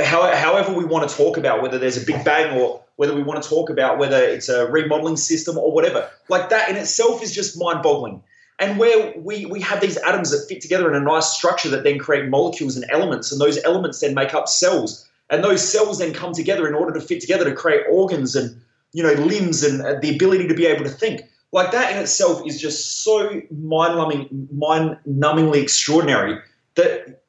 how, 0.00 0.34
however 0.34 0.72
we 0.72 0.84
want 0.84 1.08
to 1.08 1.14
talk 1.14 1.36
about 1.36 1.62
whether 1.62 1.78
there's 1.78 2.02
a 2.02 2.06
big 2.06 2.24
bang 2.24 2.58
or 2.58 2.82
whether 2.96 3.14
we 3.14 3.22
want 3.22 3.42
to 3.42 3.48
talk 3.48 3.70
about 3.70 3.98
whether 3.98 4.16
it's 4.16 4.48
a 4.48 4.66
remodeling 4.70 5.16
system 5.16 5.56
or 5.56 5.72
whatever. 5.72 6.08
Like 6.28 6.50
that 6.50 6.68
in 6.68 6.76
itself 6.76 7.22
is 7.22 7.34
just 7.34 7.58
mind 7.58 7.82
boggling. 7.82 8.22
And 8.60 8.78
where 8.78 9.12
we, 9.16 9.46
we 9.46 9.60
have 9.62 9.80
these 9.80 9.96
atoms 9.98 10.30
that 10.30 10.46
fit 10.48 10.60
together 10.60 10.88
in 10.88 10.94
a 10.94 11.04
nice 11.04 11.32
structure 11.32 11.68
that 11.70 11.82
then 11.82 11.98
create 11.98 12.28
molecules 12.28 12.76
and 12.76 12.84
elements, 12.90 13.32
and 13.32 13.40
those 13.40 13.62
elements 13.64 14.00
then 14.00 14.14
make 14.14 14.34
up 14.34 14.48
cells. 14.48 15.08
And 15.30 15.42
those 15.42 15.66
cells 15.66 15.98
then 15.98 16.12
come 16.12 16.32
together 16.32 16.68
in 16.68 16.74
order 16.74 16.92
to 16.92 17.00
fit 17.00 17.20
together 17.20 17.44
to 17.44 17.54
create 17.54 17.84
organs 17.90 18.36
and 18.36 18.60
you 18.92 19.02
know 19.02 19.12
limbs 19.12 19.62
and 19.62 19.80
uh, 19.80 19.98
the 20.00 20.14
ability 20.14 20.46
to 20.48 20.54
be 20.54 20.66
able 20.66 20.84
to 20.84 20.90
think. 20.90 21.22
Like 21.52 21.72
that 21.72 21.92
in 21.92 21.98
itself 21.98 22.46
is 22.46 22.60
just 22.60 23.02
so 23.02 23.40
mind-numbing, 23.50 24.48
mind-numbingly 24.52 25.60
extraordinary 25.62 26.38
that 26.76 27.22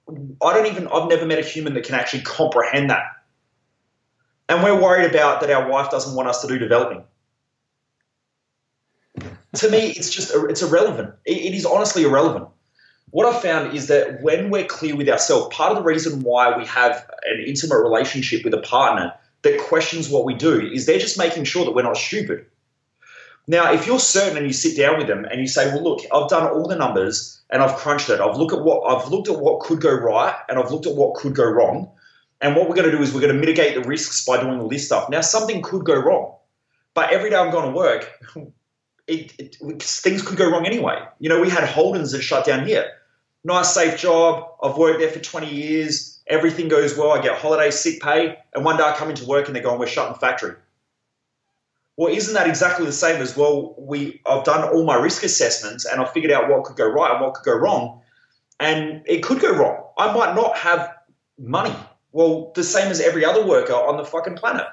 I 0.44 0.54
don't 0.54 0.68
even 0.68 0.88
I've 0.90 1.10
never 1.10 1.26
met 1.26 1.40
a 1.40 1.44
human 1.44 1.74
that 1.74 1.84
can 1.84 1.96
actually 1.96 2.22
comprehend 2.22 2.90
that 2.90 3.04
and 4.52 4.62
we're 4.62 4.80
worried 4.80 5.10
about 5.10 5.40
that 5.40 5.50
our 5.50 5.70
wife 5.70 5.90
doesn't 5.90 6.14
want 6.14 6.28
us 6.28 6.42
to 6.42 6.48
do 6.48 6.60
developing. 6.60 7.04
To 9.56 9.70
me, 9.70 9.90
it's 9.92 10.10
just 10.10 10.32
it's 10.50 10.62
irrelevant. 10.62 11.14
it 11.26 11.54
is 11.54 11.66
honestly 11.66 12.04
irrelevant. 12.04 12.48
What 13.12 13.26
I've 13.26 13.42
found 13.42 13.76
is 13.76 13.88
that 13.88 14.22
when 14.22 14.50
we're 14.50 14.66
clear 14.66 14.96
with 14.96 15.10
ourselves, 15.10 15.54
part 15.54 15.72
of 15.72 15.78
the 15.78 15.84
reason 15.84 16.22
why 16.22 16.58
we 16.58 16.66
have 16.66 17.10
an 17.24 17.44
intimate 17.46 17.80
relationship 17.80 18.46
with 18.46 18.54
a 18.54 18.62
partner 18.62 19.14
that 19.42 19.60
questions 19.60 20.10
what 20.10 20.24
we 20.24 20.34
do 20.34 20.62
is 20.62 20.86
they're 20.86 21.00
just 21.00 21.18
making 21.18 21.44
sure 21.44 21.66
that 21.66 21.72
we're 21.72 21.84
not 21.84 21.98
stupid. 21.98 22.46
Now, 23.48 23.74
if 23.74 23.86
you're 23.86 24.00
certain 24.00 24.38
and 24.38 24.48
you 24.48 24.54
sit 24.54 24.78
down 24.78 24.98
with 24.98 25.08
them 25.08 25.26
and 25.26 25.42
you 25.42 25.48
say, 25.48 25.68
"Well, 25.74 25.84
look, 25.84 26.06
I've 26.14 26.30
done 26.30 26.48
all 26.48 26.68
the 26.68 26.76
numbers 26.76 27.42
and 27.50 27.62
I've 27.62 27.76
crunched 27.76 28.10
it. 28.10 28.22
I've 28.22 28.38
looked 28.38 28.54
at 28.54 28.62
what 28.62 28.84
I've 28.84 29.10
looked 29.10 29.28
at 29.28 29.40
what 29.40 29.60
could 29.60 29.82
go 29.82 29.92
right 29.92 30.36
and 30.48 30.58
I've 30.58 30.72
looked 30.72 30.88
at 30.88 30.96
what 30.96 31.16
could 31.16 31.36
go 31.36 31.44
wrong. 31.44 31.92
And 32.40 32.56
what 32.56 32.70
we're 32.70 32.76
going 32.76 32.90
to 32.90 32.96
do 32.96 33.04
is 33.04 33.14
we're 33.14 33.22
going 33.22 33.34
to 33.34 33.40
mitigate 33.40 33.76
the 33.76 33.88
risks 33.88 34.26
by 34.26 34.42
doing 34.42 34.60
all 34.60 34.70
this 34.70 34.86
stuff. 34.86 35.10
Now, 35.10 35.22
something 35.22 35.62
could 35.62 35.86
go 35.86 35.96
wrong, 35.96 36.36
but 36.94 37.12
every 37.12 37.30
day 37.30 37.36
I'm 37.36 37.52
going 37.52 37.72
to 37.72 37.78
work, 37.78 38.10
it, 39.08 39.34
it, 39.40 39.84
things 39.84 40.22
could 40.22 40.38
go 40.38 40.50
wrong 40.50 40.66
anyway. 40.66 41.00
You 41.20 41.30
know, 41.30 41.40
we 41.40 41.50
had 41.50 41.64
Holden's 41.68 42.12
that 42.12 42.22
shut 42.22 42.46
down 42.46 42.66
here. 42.66 42.92
Nice, 43.44 43.74
safe 43.74 43.98
job. 43.98 44.48
I've 44.62 44.78
worked 44.78 45.00
there 45.00 45.10
for 45.10 45.20
20 45.20 45.54
years. 45.54 46.20
everything 46.28 46.68
goes 46.68 46.98
well, 46.98 47.12
I 47.12 47.22
get 47.22 47.38
holiday, 47.38 47.72
sick 47.72 48.02
pay, 48.02 48.38
and 48.54 48.64
one 48.64 48.78
day 48.78 48.84
I 48.84 48.96
come 48.96 49.10
into 49.10 49.26
work 49.26 49.48
and 49.48 49.56
they're 49.56 49.64
going, 49.64 49.80
we're 49.80 49.88
shutting 49.88 50.16
factory. 50.16 50.56
Well, 51.98 52.14
isn't 52.14 52.34
that 52.34 52.48
exactly 52.48 52.86
the 52.86 52.94
same 52.94 53.22
as 53.22 53.36
well? 53.36 53.76
We 53.78 54.22
I've 54.26 54.44
done 54.44 54.68
all 54.70 54.86
my 54.86 54.96
risk 54.96 55.24
assessments 55.24 55.86
and 55.86 56.02
I've 56.02 56.12
figured 56.12 56.32
out 56.32 56.50
what 56.50 56.64
could 56.64 56.78
go 56.78 56.88
right 56.88 57.12
and 57.12 57.22
what 57.22 57.34
could 57.34 57.46
go 57.46 57.56
wrong, 57.56 58.02
and 58.60 59.02
it 59.06 59.24
could 59.24 59.40
go 59.40 59.52
wrong. 59.52 59.84
I 59.98 60.14
might 60.14 60.34
not 60.34 60.58
have 60.58 60.96
money. 61.38 61.76
Well, 62.12 62.52
the 62.56 62.64
same 62.64 62.90
as 62.90 63.02
every 63.02 63.26
other 63.26 63.46
worker 63.46 63.74
on 63.74 63.98
the 63.98 64.06
fucking 64.06 64.36
planet. 64.36 64.68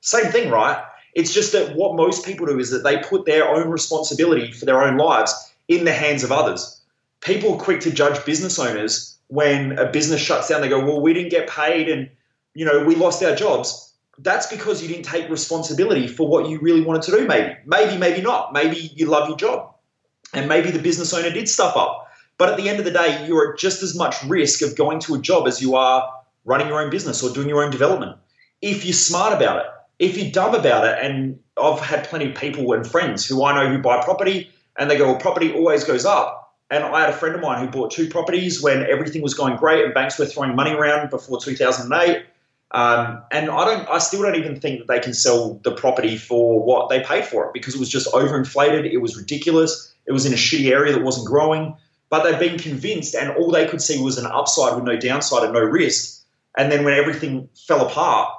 Same 0.00 0.30
thing, 0.30 0.50
right? 0.50 0.84
It's 1.16 1.32
just 1.32 1.52
that 1.52 1.74
what 1.74 1.96
most 1.96 2.26
people 2.26 2.44
do 2.44 2.58
is 2.58 2.70
that 2.70 2.84
they 2.84 2.98
put 2.98 3.24
their 3.24 3.48
own 3.48 3.70
responsibility 3.70 4.52
for 4.52 4.66
their 4.66 4.82
own 4.82 4.98
lives 4.98 5.32
in 5.66 5.86
the 5.86 5.92
hands 5.92 6.22
of 6.22 6.30
others. 6.30 6.78
People 7.22 7.56
quick 7.56 7.80
to 7.80 7.90
judge 7.90 8.22
business 8.26 8.58
owners 8.58 9.16
when 9.28 9.78
a 9.78 9.90
business 9.90 10.20
shuts 10.20 10.48
down. 10.48 10.60
They 10.60 10.68
go, 10.68 10.78
"Well, 10.78 11.00
we 11.00 11.14
didn't 11.14 11.30
get 11.30 11.48
paid, 11.48 11.88
and 11.88 12.10
you 12.52 12.66
know, 12.66 12.84
we 12.84 12.94
lost 12.94 13.24
our 13.24 13.34
jobs." 13.34 13.94
That's 14.18 14.46
because 14.46 14.82
you 14.82 14.88
didn't 14.88 15.06
take 15.06 15.30
responsibility 15.30 16.06
for 16.06 16.28
what 16.28 16.50
you 16.50 16.58
really 16.60 16.82
wanted 16.82 17.02
to 17.04 17.12
do. 17.12 17.26
Maybe, 17.26 17.56
maybe, 17.64 17.96
maybe 17.96 18.20
not. 18.20 18.52
Maybe 18.52 18.92
you 18.94 19.06
love 19.06 19.26
your 19.26 19.38
job, 19.38 19.72
and 20.34 20.46
maybe 20.50 20.70
the 20.70 20.78
business 20.78 21.14
owner 21.14 21.30
did 21.30 21.48
stuff 21.48 21.78
up. 21.78 22.08
But 22.36 22.50
at 22.50 22.58
the 22.58 22.68
end 22.68 22.78
of 22.78 22.84
the 22.84 22.90
day, 22.90 23.24
you're 23.26 23.52
at 23.52 23.58
just 23.58 23.82
as 23.82 23.96
much 23.96 24.22
risk 24.24 24.60
of 24.60 24.76
going 24.76 25.00
to 25.00 25.14
a 25.14 25.18
job 25.18 25.48
as 25.48 25.62
you 25.62 25.76
are 25.76 26.12
running 26.44 26.68
your 26.68 26.82
own 26.82 26.90
business 26.90 27.22
or 27.22 27.30
doing 27.30 27.48
your 27.48 27.64
own 27.64 27.70
development. 27.70 28.18
If 28.60 28.84
you're 28.84 28.92
smart 28.92 29.32
about 29.32 29.64
it, 29.64 29.66
if 29.98 30.16
you're 30.16 30.30
dumb 30.30 30.54
about 30.54 30.84
it, 30.84 30.98
and 31.02 31.38
I've 31.56 31.80
had 31.80 32.04
plenty 32.04 32.30
of 32.30 32.36
people 32.36 32.72
and 32.72 32.86
friends 32.86 33.26
who 33.26 33.44
I 33.44 33.54
know 33.54 33.70
who 33.70 33.82
buy 33.82 34.02
property 34.04 34.50
and 34.78 34.90
they 34.90 34.98
go, 34.98 35.06
well, 35.06 35.16
property 35.16 35.52
always 35.52 35.84
goes 35.84 36.04
up. 36.04 36.54
And 36.70 36.84
I 36.84 37.00
had 37.00 37.10
a 37.10 37.12
friend 37.12 37.34
of 37.34 37.40
mine 37.40 37.64
who 37.64 37.70
bought 37.70 37.92
two 37.92 38.08
properties 38.08 38.62
when 38.62 38.84
everything 38.86 39.22
was 39.22 39.34
going 39.34 39.56
great 39.56 39.84
and 39.84 39.94
banks 39.94 40.18
were 40.18 40.26
throwing 40.26 40.54
money 40.56 40.72
around 40.72 41.10
before 41.10 41.40
2008. 41.40 42.24
Um, 42.72 43.22
and 43.30 43.48
I 43.48 43.64
don't, 43.64 43.88
I 43.88 43.98
still 43.98 44.22
don't 44.22 44.34
even 44.34 44.60
think 44.60 44.80
that 44.80 44.88
they 44.88 44.98
can 44.98 45.14
sell 45.14 45.60
the 45.62 45.70
property 45.70 46.16
for 46.16 46.62
what 46.62 46.88
they 46.88 47.00
paid 47.00 47.24
for 47.24 47.46
it 47.46 47.52
because 47.54 47.74
it 47.74 47.78
was 47.78 47.88
just 47.88 48.12
overinflated. 48.12 48.90
It 48.90 48.98
was 48.98 49.16
ridiculous. 49.16 49.94
It 50.06 50.12
was 50.12 50.26
in 50.26 50.32
a 50.32 50.36
shitty 50.36 50.70
area 50.70 50.92
that 50.92 51.02
wasn't 51.02 51.28
growing. 51.28 51.76
But 52.10 52.22
they've 52.22 52.38
been 52.38 52.58
convinced, 52.58 53.16
and 53.16 53.30
all 53.32 53.50
they 53.50 53.66
could 53.66 53.82
see 53.82 54.00
was 54.00 54.16
an 54.16 54.26
upside 54.26 54.76
with 54.76 54.84
no 54.84 54.96
downside 54.96 55.42
and 55.42 55.52
no 55.52 55.60
risk. 55.60 56.24
And 56.56 56.70
then 56.70 56.84
when 56.84 56.94
everything 56.94 57.48
fell 57.66 57.84
apart, 57.84 58.32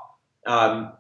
um, 0.46 0.94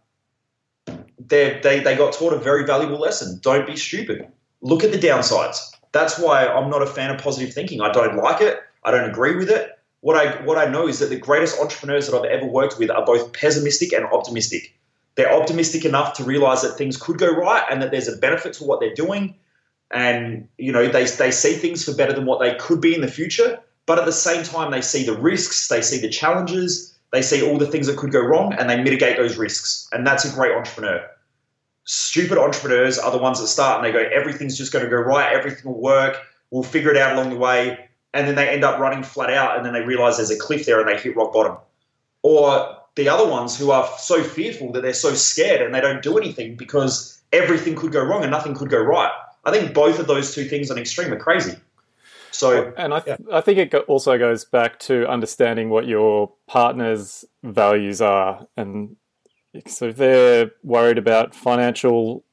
they, 1.27 1.59
they, 1.83 1.95
got 1.95 2.13
taught 2.13 2.33
a 2.33 2.37
very 2.37 2.65
valuable 2.65 2.99
lesson. 2.99 3.39
Don't 3.41 3.67
be 3.67 3.75
stupid. 3.75 4.27
Look 4.61 4.83
at 4.83 4.91
the 4.91 4.97
downsides. 4.97 5.71
That's 5.91 6.19
why 6.19 6.47
I'm 6.47 6.69
not 6.69 6.81
a 6.81 6.87
fan 6.87 7.11
of 7.13 7.21
positive 7.21 7.53
thinking. 7.53 7.81
I 7.81 7.91
don't 7.91 8.17
like 8.17 8.41
it. 8.41 8.59
I 8.83 8.91
don't 8.91 9.09
agree 9.09 9.35
with 9.35 9.49
it. 9.49 9.77
What 10.01 10.15
I 10.15 10.41
what 10.43 10.57
I 10.57 10.69
know 10.69 10.87
is 10.87 10.99
that 10.99 11.09
the 11.09 11.17
greatest 11.17 11.59
entrepreneurs 11.59 12.07
that 12.07 12.15
I've 12.15 12.25
ever 12.25 12.45
worked 12.45 12.77
with 12.77 12.91
are 12.91 13.05
both 13.05 13.33
pessimistic 13.33 13.93
and 13.93 14.05
optimistic. 14.05 14.77
They're 15.15 15.33
optimistic 15.33 15.85
enough 15.85 16.13
to 16.13 16.23
realize 16.23 16.61
that 16.61 16.77
things 16.77 16.97
could 16.97 17.17
go 17.17 17.29
right 17.29 17.63
and 17.69 17.81
that 17.81 17.89
there's 17.91 18.07
a 18.07 18.15
benefit 18.17 18.53
to 18.53 18.63
what 18.63 18.79
they're 18.79 18.93
doing, 18.93 19.35
and 19.91 20.47
you 20.57 20.71
know 20.71 20.87
they 20.87 21.05
they 21.05 21.31
see 21.31 21.53
things 21.53 21.83
for 21.83 21.95
better 21.95 22.13
than 22.13 22.25
what 22.25 22.39
they 22.39 22.53
could 22.55 22.79
be 22.79 22.93
in 22.93 23.01
the 23.01 23.07
future. 23.07 23.59
But 23.87 23.97
at 23.97 24.05
the 24.05 24.11
same 24.11 24.43
time, 24.43 24.71
they 24.71 24.81
see 24.81 25.03
the 25.05 25.17
risks, 25.17 25.69
they 25.69 25.81
see 25.81 25.97
the 25.99 26.09
challenges, 26.09 26.95
they 27.11 27.21
see 27.21 27.41
all 27.41 27.57
the 27.57 27.65
things 27.67 27.87
that 27.87 27.97
could 27.97 28.11
go 28.11 28.19
wrong, 28.19 28.53
and 28.53 28.69
they 28.69 28.81
mitigate 28.81 29.17
those 29.17 29.37
risks. 29.37 29.87
And 29.93 30.05
that's 30.05 30.25
a 30.25 30.33
great 30.35 30.53
entrepreneur 30.53 31.09
stupid 31.87 32.37
entrepreneurs 32.37 32.99
are 32.99 33.11
the 33.11 33.17
ones 33.17 33.39
that 33.39 33.47
start 33.47 33.77
and 33.77 33.85
they 33.85 33.97
go, 33.97 34.07
everything's 34.13 34.57
just 34.57 34.71
going 34.73 34.83
to 34.83 34.91
go 34.91 34.97
right, 34.97 35.33
everything 35.33 35.71
will 35.71 35.81
work, 35.81 36.17
we'll 36.51 36.61
figure 36.61 36.91
it 36.91 36.97
out 36.97 37.13
along 37.13 37.29
the 37.29 37.37
way. 37.37 37.89
And 38.13 38.27
then 38.27 38.35
they 38.35 38.49
end 38.49 38.63
up 38.63 38.79
running 38.79 39.03
flat 39.03 39.31
out 39.31 39.55
and 39.55 39.65
then 39.65 39.73
they 39.73 39.81
realize 39.81 40.17
there's 40.17 40.29
a 40.29 40.37
cliff 40.37 40.65
there 40.65 40.79
and 40.79 40.87
they 40.87 41.01
hit 41.01 41.15
rock 41.15 41.33
bottom. 41.33 41.57
Or 42.23 42.77
the 42.95 43.07
other 43.07 43.27
ones 43.27 43.57
who 43.57 43.71
are 43.71 43.87
so 43.99 44.21
fearful 44.21 44.73
that 44.73 44.81
they're 44.81 44.93
so 44.93 45.13
scared 45.13 45.61
and 45.61 45.73
they 45.73 45.79
don't 45.79 46.01
do 46.01 46.17
anything 46.17 46.55
because 46.55 47.21
everything 47.31 47.75
could 47.75 47.93
go 47.93 48.03
wrong 48.03 48.21
and 48.21 48.31
nothing 48.31 48.53
could 48.53 48.69
go 48.69 48.79
right. 48.79 49.11
I 49.45 49.51
think 49.51 49.73
both 49.73 49.97
of 49.97 50.07
those 50.07 50.35
two 50.35 50.45
things 50.45 50.69
on 50.69 50.77
extreme 50.77 51.13
are 51.13 51.19
crazy. 51.19 51.55
So, 52.31 52.73
and 52.77 52.93
I, 52.93 52.99
th- 52.99 53.17
yeah. 53.25 53.37
I 53.37 53.41
think 53.41 53.59
it 53.59 53.73
also 53.87 54.17
goes 54.17 54.43
back 54.43 54.77
to 54.81 55.07
understanding 55.07 55.69
what 55.69 55.87
your 55.87 56.33
partner's 56.47 57.23
values 57.43 58.01
are 58.01 58.45
and 58.57 58.97
so 59.65 59.87
if 59.87 59.97
they're 59.97 60.51
worried 60.63 60.97
about 60.97 61.35
financial 61.35 62.23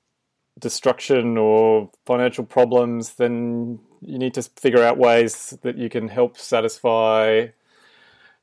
destruction 0.59 1.37
or 1.37 1.91
financial 2.07 2.45
problems, 2.45 3.15
then 3.15 3.79
you 4.01 4.19
need 4.19 4.35
to 4.35 4.43
figure 4.43 4.83
out 4.83 4.99
ways 4.99 5.57
that 5.63 5.77
you 5.77 5.89
can 5.89 6.09
help 6.09 6.39
satisfy 6.39 7.49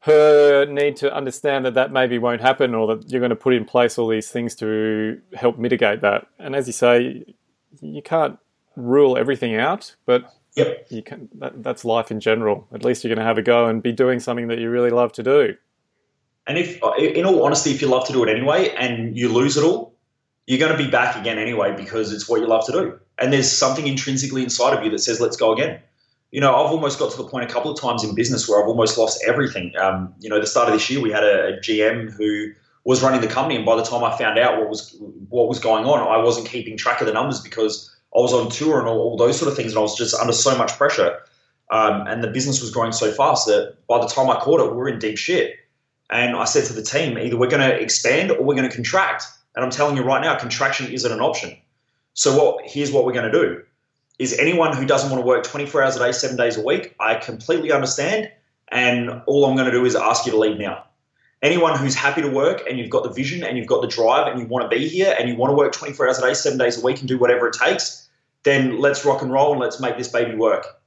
her 0.01 0.65
need 0.65 0.95
to 0.95 1.13
understand 1.13 1.65
that 1.65 1.75
that 1.75 1.91
maybe 1.91 2.17
won't 2.17 2.41
happen 2.41 2.73
or 2.73 2.95
that 2.95 3.11
you're 3.11 3.19
going 3.19 3.29
to 3.29 3.35
put 3.35 3.53
in 3.53 3.65
place 3.65 3.99
all 3.99 4.07
these 4.07 4.29
things 4.29 4.55
to 4.55 5.21
help 5.35 5.59
mitigate 5.59 6.01
that. 6.01 6.25
And 6.39 6.55
as 6.55 6.65
you 6.65 6.73
say, 6.73 7.23
you 7.81 8.01
can't 8.01 8.39
rule 8.75 9.15
everything 9.15 9.55
out, 9.55 9.95
but 10.05 10.33
yep. 10.55 10.87
you 10.89 11.03
can. 11.03 11.29
That, 11.35 11.61
that's 11.61 11.85
life 11.85 12.09
in 12.09 12.19
general. 12.19 12.67
At 12.73 12.83
least 12.83 13.03
you're 13.03 13.13
going 13.13 13.23
to 13.23 13.27
have 13.27 13.37
a 13.37 13.43
go 13.43 13.67
and 13.67 13.83
be 13.83 13.91
doing 13.91 14.19
something 14.19 14.47
that 14.47 14.57
you 14.57 14.71
really 14.71 14.89
love 14.89 15.13
to 15.13 15.23
do. 15.23 15.55
And 16.47 16.57
if, 16.57 16.79
in 16.97 17.25
all 17.25 17.43
honesty, 17.45 17.71
if 17.71 17.81
you 17.81 17.87
love 17.87 18.07
to 18.07 18.13
do 18.13 18.23
it 18.23 18.29
anyway 18.29 18.69
and 18.77 19.17
you 19.17 19.29
lose 19.29 19.57
it 19.57 19.63
all, 19.63 19.95
you're 20.47 20.59
going 20.59 20.75
to 20.75 20.83
be 20.83 20.89
back 20.89 21.15
again 21.15 21.37
anyway 21.37 21.73
because 21.75 22.11
it's 22.11 22.27
what 22.27 22.41
you 22.41 22.47
love 22.47 22.65
to 22.65 22.71
do. 22.71 22.99
And 23.19 23.31
there's 23.31 23.51
something 23.51 23.87
intrinsically 23.87 24.43
inside 24.43 24.77
of 24.77 24.83
you 24.83 24.89
that 24.91 24.99
says, 24.99 25.21
let's 25.21 25.37
go 25.37 25.53
again. 25.53 25.79
You 26.31 26.41
know, 26.41 26.55
I've 26.55 26.71
almost 26.71 26.97
got 26.97 27.11
to 27.11 27.17
the 27.17 27.27
point 27.27 27.49
a 27.49 27.53
couple 27.53 27.71
of 27.71 27.79
times 27.79 28.03
in 28.03 28.15
business 28.15 28.47
where 28.47 28.61
I've 28.61 28.67
almost 28.67 28.97
lost 28.97 29.23
everything. 29.27 29.73
Um, 29.77 30.13
you 30.19 30.29
know, 30.29 30.39
the 30.39 30.47
start 30.47 30.67
of 30.67 30.73
this 30.73 30.89
year, 30.89 31.01
we 31.01 31.11
had 31.11 31.23
a, 31.23 31.49
a 31.49 31.59
GM 31.59 32.11
who 32.11 32.51
was 32.83 33.03
running 33.03 33.21
the 33.21 33.27
company, 33.27 33.55
and 33.57 33.65
by 33.65 33.75
the 33.75 33.83
time 33.83 34.03
I 34.03 34.17
found 34.17 34.39
out 34.39 34.57
what 34.57 34.69
was 34.69 34.95
what 35.29 35.47
was 35.47 35.59
going 35.59 35.85
on, 35.85 35.99
I 35.99 36.23
wasn't 36.23 36.47
keeping 36.47 36.77
track 36.77 37.01
of 37.01 37.07
the 37.07 37.13
numbers 37.13 37.41
because 37.41 37.93
I 38.15 38.19
was 38.19 38.33
on 38.33 38.49
tour 38.49 38.79
and 38.79 38.87
all, 38.87 38.97
all 38.99 39.17
those 39.17 39.37
sort 39.37 39.51
of 39.51 39.57
things, 39.57 39.73
and 39.73 39.79
I 39.79 39.81
was 39.81 39.97
just 39.97 40.15
under 40.15 40.33
so 40.33 40.57
much 40.57 40.71
pressure. 40.77 41.19
Um, 41.69 42.07
and 42.07 42.23
the 42.23 42.27
business 42.27 42.61
was 42.61 42.71
growing 42.71 42.91
so 42.91 43.11
fast 43.11 43.45
that 43.47 43.77
by 43.87 43.99
the 43.99 44.07
time 44.07 44.29
I 44.29 44.39
caught 44.39 44.59
it, 44.59 44.71
we 44.71 44.77
were 44.77 44.89
in 44.89 44.99
deep 44.99 45.17
shit. 45.17 45.55
And 46.11 46.35
I 46.35 46.43
said 46.43 46.65
to 46.65 46.73
the 46.73 46.83
team, 46.83 47.17
either 47.17 47.37
we're 47.37 47.49
going 47.49 47.67
to 47.67 47.79
expand 47.79 48.31
or 48.31 48.43
we're 48.43 48.55
going 48.55 48.69
to 48.69 48.75
contract. 48.75 49.23
And 49.55 49.63
I'm 49.63 49.71
telling 49.71 49.95
you 49.95 50.03
right 50.03 50.21
now, 50.21 50.37
contraction 50.37 50.91
isn't 50.91 51.11
an 51.11 51.21
option. 51.21 51.57
So 52.13 52.37
what? 52.37 52.65
Here's 52.65 52.91
what 52.91 53.05
we're 53.05 53.13
going 53.13 53.31
to 53.31 53.37
do: 53.39 53.63
is 54.19 54.37
anyone 54.37 54.75
who 54.75 54.85
doesn't 54.85 55.09
want 55.09 55.21
to 55.21 55.25
work 55.25 55.43
24 55.43 55.83
hours 55.83 55.95
a 55.95 55.99
day, 55.99 56.11
seven 56.11 56.35
days 56.35 56.57
a 56.57 56.61
week, 56.63 56.95
I 56.99 57.15
completely 57.15 57.71
understand. 57.71 58.29
And 58.69 59.21
all 59.25 59.45
I'm 59.45 59.55
going 59.55 59.65
to 59.65 59.71
do 59.71 59.85
is 59.85 59.95
ask 59.95 60.25
you 60.25 60.31
to 60.31 60.37
leave 60.37 60.57
now. 60.57 60.85
Anyone 61.41 61.77
who's 61.77 61.95
happy 61.95 62.21
to 62.21 62.29
work 62.29 62.61
and 62.69 62.77
you've 62.77 62.89
got 62.89 63.03
the 63.03 63.09
vision 63.09 63.43
and 63.43 63.57
you've 63.57 63.67
got 63.67 63.81
the 63.81 63.87
drive 63.87 64.27
and 64.27 64.39
you 64.39 64.45
want 64.45 64.69
to 64.69 64.77
be 64.77 64.87
here 64.87 65.15
and 65.17 65.27
you 65.27 65.35
want 65.35 65.51
to 65.51 65.55
work 65.55 65.73
24 65.73 66.07
hours 66.07 66.19
a 66.19 66.21
day, 66.21 66.33
seven 66.33 66.57
days 66.57 66.81
a 66.81 66.85
week 66.85 66.99
and 66.99 67.07
do 67.07 67.17
whatever 67.17 67.47
it 67.47 67.55
takes, 67.55 68.07
then 68.43 68.79
let's 68.79 69.03
rock 69.03 69.21
and 69.21 69.31
roll 69.31 69.51
and 69.51 69.59
let's 69.59 69.79
make 69.79 69.97
this 69.97 70.07
baby 70.07 70.35
work 70.35 70.80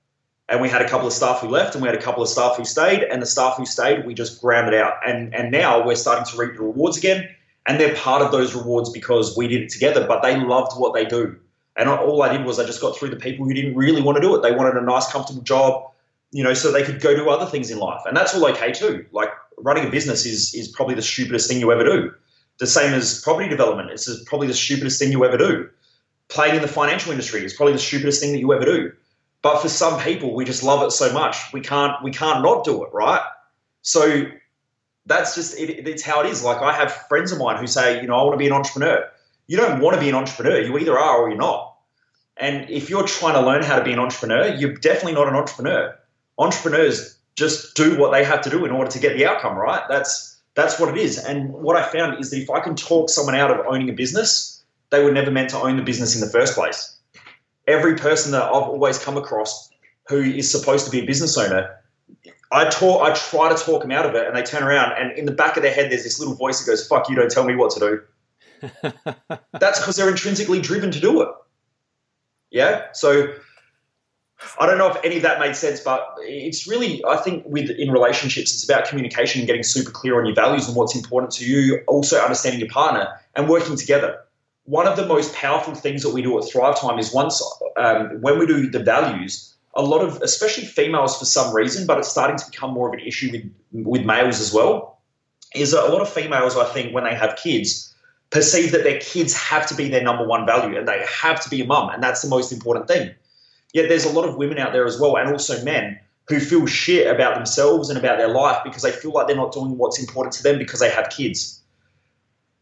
and 0.49 0.61
we 0.61 0.69
had 0.69 0.83
a 0.83 0.89
couple 0.89 1.07
of 1.07 1.13
staff 1.13 1.41
who 1.41 1.49
left 1.49 1.75
and 1.75 1.83
we 1.83 1.89
had 1.89 1.97
a 1.97 2.03
couple 2.03 2.23
of 2.23 2.29
staff 2.29 2.57
who 2.57 2.65
stayed 2.65 3.03
and 3.03 3.23
the 3.23 3.27
staff 3.27 3.57
who 3.57 3.65
stayed 3.65 4.05
we 4.05 4.15
just 4.15 4.41
grounded 4.41 4.75
out. 4.75 4.95
And 5.07 5.35
and 5.35 5.51
now 5.51 5.85
we're 5.85 5.97
starting 5.97 6.25
to 6.27 6.37
reap 6.37 6.57
the 6.57 6.63
rewards 6.63 6.97
again 6.97 7.29
and 7.67 7.81
they're 7.81 7.95
part 7.95 8.21
of 8.23 8.31
those 8.31 8.55
rewards 8.55 8.91
because 8.91 9.37
we 9.37 9.49
did 9.49 9.63
it 9.63 9.71
together 9.71 10.07
but 10.07 10.23
they 10.23 10.39
loved 10.39 10.73
what 10.79 10.95
they 10.95 11.05
do. 11.05 11.39
And 11.77 11.89
all 11.89 12.23
i 12.23 12.35
did 12.35 12.45
was 12.45 12.59
i 12.59 12.65
just 12.65 12.81
got 12.81 12.97
through 12.97 13.11
the 13.11 13.17
people 13.17 13.47
who 13.47 13.55
didn't 13.55 13.75
really 13.75 14.03
want 14.03 14.17
to 14.17 14.23
do 14.23 14.35
it. 14.35 14.43
They 14.43 14.53
wanted 14.53 14.77
a 14.77 14.85
nice 14.85 15.11
comfortable 15.11 15.43
job 15.43 15.91
you 16.31 16.43
know 16.43 16.53
so 16.53 16.73
they 16.73 16.83
could 16.83 17.01
go 17.01 17.15
do 17.15 17.31
other 17.31 17.47
things 17.47 17.71
in 17.71 17.79
life. 17.79 18.03
And 18.07 18.17
that's 18.17 18.35
all 18.35 18.47
okay 18.49 18.73
too. 18.73 19.07
Like 19.13 19.31
running 19.57 19.87
a 19.87 19.91
business 19.91 20.27
is 20.27 20.55
is 20.55 20.69
probably 20.69 20.95
the 20.95 21.03
stupidest 21.03 21.49
thing 21.49 21.59
you 21.59 21.73
ever 21.73 21.85
do. 21.85 22.13
The 22.59 22.67
same 22.67 22.93
as 22.93 23.21
property 23.23 23.49
development. 23.49 23.91
It's 23.91 24.23
probably 24.25 24.47
the 24.47 24.55
stupidest 24.55 24.99
thing 24.99 25.11
you 25.11 25.25
ever 25.25 25.39
do. 25.39 25.71
Playing 26.29 26.57
in 26.57 26.63
the 26.63 26.69
financial 26.69 27.11
industry 27.11 27.45
is 27.45 27.53
probably 27.53 27.73
the 27.73 27.79
stupidest 27.79 28.21
thing 28.21 28.33
that 28.33 28.39
you 28.39 28.53
ever 28.53 28.65
do 28.65 28.93
but 29.45 29.61
for 29.61 29.69
some 29.69 30.01
people, 30.01 30.35
we 30.35 30.47
just 30.47 30.63
love 30.63 30.83
it 30.83 30.91
so 30.91 31.13
much 31.13 31.53
we 31.53 31.61
can't 31.61 32.03
we 32.03 32.11
can't 32.11 32.43
not 32.43 32.65
do 32.65 32.83
it, 32.83 32.89
right? 32.95 33.21
So 33.83 34.25
that's 35.05 35.35
just 35.35 35.59
it, 35.59 35.87
it's 35.87 36.03
how 36.03 36.23
it 36.23 36.31
is. 36.31 36.43
Like 36.43 36.63
I 36.63 36.73
have 36.73 36.91
friends 37.09 37.31
of 37.31 37.39
mine 37.39 37.59
who 37.59 37.67
say, 37.67 38.01
you 38.01 38.07
know, 38.07 38.15
I 38.15 38.23
want 38.23 38.33
to 38.33 38.39
be 38.39 38.47
an 38.47 38.55
entrepreneur. 38.55 39.07
You 39.47 39.59
don't 39.59 39.81
want 39.81 39.95
to 39.97 40.01
be 40.01 40.09
an 40.09 40.15
entrepreneur. 40.15 40.61
You 40.61 40.79
either 40.79 40.99
are 40.99 41.19
or 41.19 41.29
you're 41.29 41.37
not. 41.37 41.77
And 42.39 42.71
if 42.71 42.89
you're 42.89 43.07
trying 43.07 43.35
to 43.35 43.43
learn 43.43 43.63
how 43.63 43.79
to 43.79 43.85
be 43.85 43.93
an 43.93 43.99
entrepreneur, 43.99 44.47
you're 44.47 44.73
definitely 44.77 45.13
not 45.13 45.29
an 45.29 45.35
entrepreneur. 45.35 45.95
Entrepreneurs 46.39 47.19
just 47.37 47.77
do 47.77 47.99
what 47.99 48.13
they 48.13 48.25
have 48.25 48.41
to 48.41 48.51
do 48.51 48.65
in 48.65 48.71
order 48.71 48.91
to 48.91 48.99
get 48.99 49.15
the 49.15 49.27
outcome, 49.27 49.59
right? 49.59 49.83
That's 49.91 50.41
that's 50.55 50.81
what 50.81 50.89
it 50.89 50.97
is. 50.97 51.19
And 51.19 51.53
what 51.53 51.77
I 51.77 51.83
found 51.83 52.19
is 52.19 52.31
that 52.31 52.39
if 52.39 52.49
I 52.49 52.61
can 52.61 52.77
talk 52.77 53.11
someone 53.11 53.35
out 53.35 53.51
of 53.51 53.67
owning 53.67 53.91
a 53.91 53.93
business, 53.93 54.65
they 54.89 55.05
were 55.05 55.13
never 55.13 55.31
meant 55.31 55.51
to 55.51 55.59
own 55.59 55.77
the 55.77 55.83
business 55.83 56.15
in 56.15 56.23
the 56.23 56.31
first 56.31 56.55
place 56.55 56.94
every 57.67 57.97
person 57.97 58.33
that 58.33 58.43
I've 58.43 58.69
always 58.69 58.99
come 58.99 59.17
across 59.17 59.71
who 60.09 60.21
is 60.21 60.51
supposed 60.51 60.85
to 60.85 60.91
be 60.91 61.01
a 61.01 61.07
business 61.07 61.37
owner, 61.39 61.81
I 62.53 62.69
talk, 62.69 63.03
I 63.03 63.15
try 63.15 63.53
to 63.53 63.57
talk 63.57 63.83
them 63.83 63.91
out 63.91 64.07
of 64.07 64.15
it, 64.15 64.27
and 64.27 64.37
they 64.37 64.43
turn 64.43 64.63
around, 64.63 64.93
and 64.93 65.17
in 65.19 65.25
the 65.25 65.33
back 65.33 65.57
of 65.57 65.63
their 65.63 65.75
head, 65.75 65.91
there's 65.91 66.05
this 66.05 66.21
little 66.21 66.35
voice 66.35 66.61
that 66.61 66.71
goes, 66.71 66.87
"Fuck 66.87 67.09
you! 67.09 67.17
Don't 67.17 67.31
tell 67.31 67.45
me 67.45 67.57
what 67.57 67.73
to 67.73 67.81
do." 67.81 68.01
That's 69.53 69.81
because 69.81 69.97
they're 69.97 70.09
intrinsically 70.09 70.61
driven 70.61 70.91
to 70.93 71.01
do 71.01 71.23
it. 71.23 71.29
Yeah. 72.51 72.87
So 72.93 73.35
I 74.61 74.67
don't 74.67 74.79
know 74.79 74.89
if 74.89 74.97
any 75.05 75.17
of 75.17 75.23
that 75.23 75.41
made 75.41 75.57
sense, 75.57 75.81
but 75.81 76.15
it's 76.21 76.69
really, 76.69 77.05
I 77.05 77.17
think, 77.17 77.45
with 77.47 77.71
in 77.71 77.91
relationships, 77.91 78.55
it's 78.55 78.65
about 78.65 78.87
communication 78.87 79.41
and 79.41 79.47
getting 79.47 79.63
super 79.63 79.91
clear 79.91 80.19
on 80.19 80.27
your 80.27 80.35
values 80.35 80.67
and 80.67 80.77
what's 80.77 80.95
important 80.95 81.33
to 81.35 81.45
you. 81.45 81.81
Also, 81.87 82.21
understanding 82.21 82.61
your 82.61 82.69
partner 82.69 83.09
and 83.35 83.49
working 83.49 83.77
together. 83.77 84.21
One 84.65 84.87
of 84.87 84.97
the 84.97 85.07
most 85.07 85.35
powerful 85.35 85.75
things 85.75 86.03
that 86.03 86.11
we 86.11 86.23
do 86.23 86.39
at 86.39 86.45
Thrive 86.45 86.81
Time 86.81 86.99
is 86.99 87.13
once 87.13 87.43
um, 87.77 88.21
when 88.21 88.39
we 88.39 88.47
do 88.47 88.71
the 88.71 88.79
values, 88.79 89.55
a 89.75 89.83
lot 89.83 90.03
of, 90.03 90.23
especially 90.23 90.65
females 90.65 91.19
for 91.19 91.25
some 91.25 91.55
reason, 91.55 91.87
but 91.87 91.99
it's 91.99 92.09
starting 92.09 92.37
to 92.37 92.51
become 92.51 92.73
more 92.73 92.89
of 92.89 92.95
an 92.95 93.01
issue 93.01 93.31
with 93.33 93.85
with 93.85 94.05
males 94.05 94.41
as 94.41 94.53
well. 94.53 94.99
Is 95.55 95.73
that 95.73 95.85
a 95.85 95.91
lot 95.93 96.01
of 96.01 96.09
females, 96.09 96.57
I 96.57 96.65
think, 96.65 96.95
when 96.95 97.05
they 97.05 97.15
have 97.15 97.37
kids, 97.37 97.95
perceive 98.31 98.73
that 98.73 98.85
their 98.85 98.99
kids 99.01 99.35
have 99.35 99.67
to 99.67 99.75
be 99.75 99.89
their 99.89 100.03
number 100.03 100.27
one 100.27 100.47
value 100.47 100.79
and 100.79 100.89
they 100.89 101.05
have 101.09 101.41
to 101.43 101.51
be 101.51 101.61
a 101.61 101.67
mum, 101.67 101.91
and 101.91 102.03
that's 102.03 102.23
the 102.23 102.29
most 102.29 102.51
important 102.53 102.89
thing 102.89 103.15
Yet 103.75 103.89
there's 103.89 104.05
a 104.05 104.13
lot 104.13 104.27
of 104.27 104.37
women 104.37 104.59
out 104.59 104.73
there 104.73 104.87
as 104.87 104.99
well, 104.99 105.17
and 105.19 105.29
also 105.31 105.63
men, 105.65 105.99
who 106.29 106.41
feel 106.41 106.65
shit 106.65 107.13
about 107.13 107.35
themselves 107.35 107.91
and 107.91 107.99
about 107.99 108.17
their 108.17 108.29
life 108.29 108.59
because 108.65 108.83
they 108.83 108.93
feel 108.93 109.11
like 109.11 109.27
they're 109.27 109.37
not 109.37 109.53
doing 109.53 109.77
what's 109.77 109.99
important 109.99 110.33
to 110.35 110.43
them 110.43 110.59
because 110.59 110.81
they 110.81 110.89
have 110.89 111.11
kids. 111.11 111.61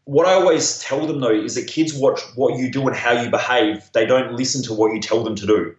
What 0.05 0.27
I 0.27 0.33
always 0.33 0.79
tell 0.79 1.05
them 1.07 1.21
though 1.21 1.33
is 1.33 1.55
that 1.55 1.67
kids 1.67 1.93
watch 1.93 2.19
what 2.35 2.57
you 2.59 2.69
do 2.69 2.87
and 2.87 2.95
how 2.95 3.11
you 3.13 3.29
behave. 3.29 3.89
They 3.93 4.05
don't 4.05 4.33
listen 4.33 4.61
to 4.63 4.73
what 4.73 4.93
you 4.93 4.99
tell 4.99 5.23
them 5.23 5.35
to 5.35 5.45
do. 5.45 5.75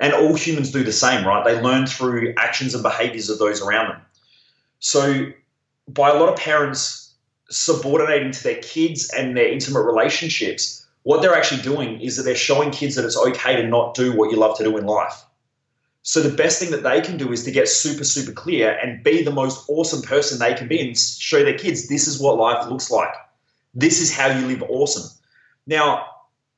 And 0.00 0.12
all 0.14 0.34
humans 0.34 0.70
do 0.70 0.84
the 0.84 0.92
same, 0.92 1.26
right? 1.26 1.44
They 1.44 1.60
learn 1.60 1.86
through 1.86 2.34
actions 2.36 2.72
and 2.74 2.82
behaviors 2.82 3.28
of 3.28 3.38
those 3.38 3.60
around 3.60 3.88
them. 3.88 4.00
So, 4.78 5.26
by 5.88 6.10
a 6.10 6.14
lot 6.14 6.28
of 6.28 6.36
parents 6.36 7.12
subordinating 7.50 8.30
to 8.30 8.42
their 8.42 8.60
kids 8.62 9.10
and 9.10 9.36
their 9.36 9.48
intimate 9.48 9.82
relationships, 9.82 10.86
what 11.02 11.22
they're 11.22 11.34
actually 11.34 11.62
doing 11.62 12.00
is 12.00 12.16
that 12.16 12.22
they're 12.22 12.36
showing 12.36 12.70
kids 12.70 12.94
that 12.94 13.04
it's 13.04 13.16
okay 13.16 13.56
to 13.56 13.66
not 13.66 13.94
do 13.94 14.16
what 14.16 14.30
you 14.30 14.36
love 14.36 14.56
to 14.58 14.64
do 14.64 14.76
in 14.76 14.86
life. 14.86 15.24
So 16.02 16.20
the 16.20 16.34
best 16.34 16.60
thing 16.60 16.70
that 16.70 16.82
they 16.82 17.00
can 17.00 17.16
do 17.16 17.32
is 17.32 17.44
to 17.44 17.50
get 17.50 17.68
super, 17.68 18.04
super 18.04 18.32
clear 18.32 18.78
and 18.82 19.02
be 19.02 19.22
the 19.22 19.32
most 19.32 19.64
awesome 19.68 20.02
person 20.02 20.38
they 20.38 20.54
can 20.54 20.68
be 20.68 20.80
and 20.80 20.96
show 20.96 21.42
their 21.42 21.58
kids 21.58 21.88
this 21.88 22.06
is 22.06 22.20
what 22.20 22.38
life 22.38 22.68
looks 22.68 22.90
like. 22.90 23.12
This 23.78 24.00
is 24.00 24.12
how 24.12 24.26
you 24.26 24.46
live 24.46 24.62
awesome. 24.68 25.08
Now, 25.66 26.06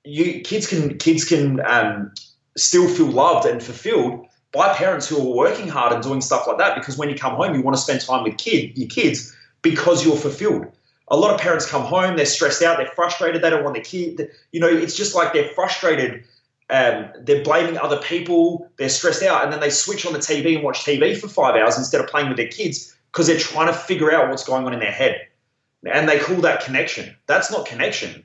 you 0.04 0.40
kids 0.40 0.66
can 0.66 0.96
kids 0.98 1.24
can 1.24 1.60
um, 1.66 2.12
still 2.56 2.88
feel 2.88 3.06
loved 3.06 3.46
and 3.46 3.62
fulfilled 3.62 4.26
by 4.52 4.72
parents 4.74 5.08
who 5.08 5.18
are 5.18 5.36
working 5.36 5.68
hard 5.68 5.92
and 5.92 6.02
doing 6.02 6.20
stuff 6.20 6.46
like 6.46 6.58
that. 6.58 6.74
Because 6.74 6.96
when 6.96 7.08
you 7.08 7.14
come 7.14 7.34
home, 7.34 7.54
you 7.54 7.62
want 7.62 7.76
to 7.76 7.82
spend 7.82 8.00
time 8.00 8.24
with 8.24 8.38
kid 8.38 8.76
your 8.76 8.88
kids 8.88 9.36
because 9.62 10.04
you're 10.04 10.16
fulfilled 10.16 10.66
a 11.10 11.16
lot 11.16 11.34
of 11.34 11.40
parents 11.40 11.66
come 11.66 11.82
home, 11.82 12.16
they're 12.16 12.24
stressed 12.24 12.62
out, 12.62 12.78
they're 12.78 12.86
frustrated, 12.86 13.42
they 13.42 13.50
don't 13.50 13.64
want 13.64 13.74
their 13.74 13.84
kid. 13.84 14.30
You 14.52 14.60
know, 14.60 14.68
it's 14.68 14.96
just 14.96 15.14
like 15.14 15.32
they're 15.32 15.48
frustrated. 15.50 16.24
Um, 16.70 17.10
they're 17.18 17.42
blaming 17.42 17.76
other 17.78 17.96
people, 17.96 18.70
they're 18.76 18.88
stressed 18.88 19.24
out, 19.24 19.42
and 19.42 19.52
then 19.52 19.58
they 19.58 19.70
switch 19.70 20.06
on 20.06 20.12
the 20.12 20.20
TV 20.20 20.54
and 20.54 20.62
watch 20.62 20.84
TV 20.84 21.16
for 21.16 21.26
five 21.26 21.56
hours 21.56 21.76
instead 21.76 22.00
of 22.00 22.06
playing 22.06 22.28
with 22.28 22.36
their 22.36 22.46
kids 22.46 22.96
because 23.10 23.26
they're 23.26 23.38
trying 23.38 23.66
to 23.66 23.72
figure 23.72 24.12
out 24.12 24.30
what's 24.30 24.44
going 24.44 24.64
on 24.64 24.72
in 24.72 24.78
their 24.78 24.92
head. 24.92 25.26
And 25.84 26.08
they 26.08 26.18
call 26.18 26.36
that 26.36 26.62
connection. 26.62 27.16
That's 27.26 27.50
not 27.50 27.66
connection. 27.66 28.24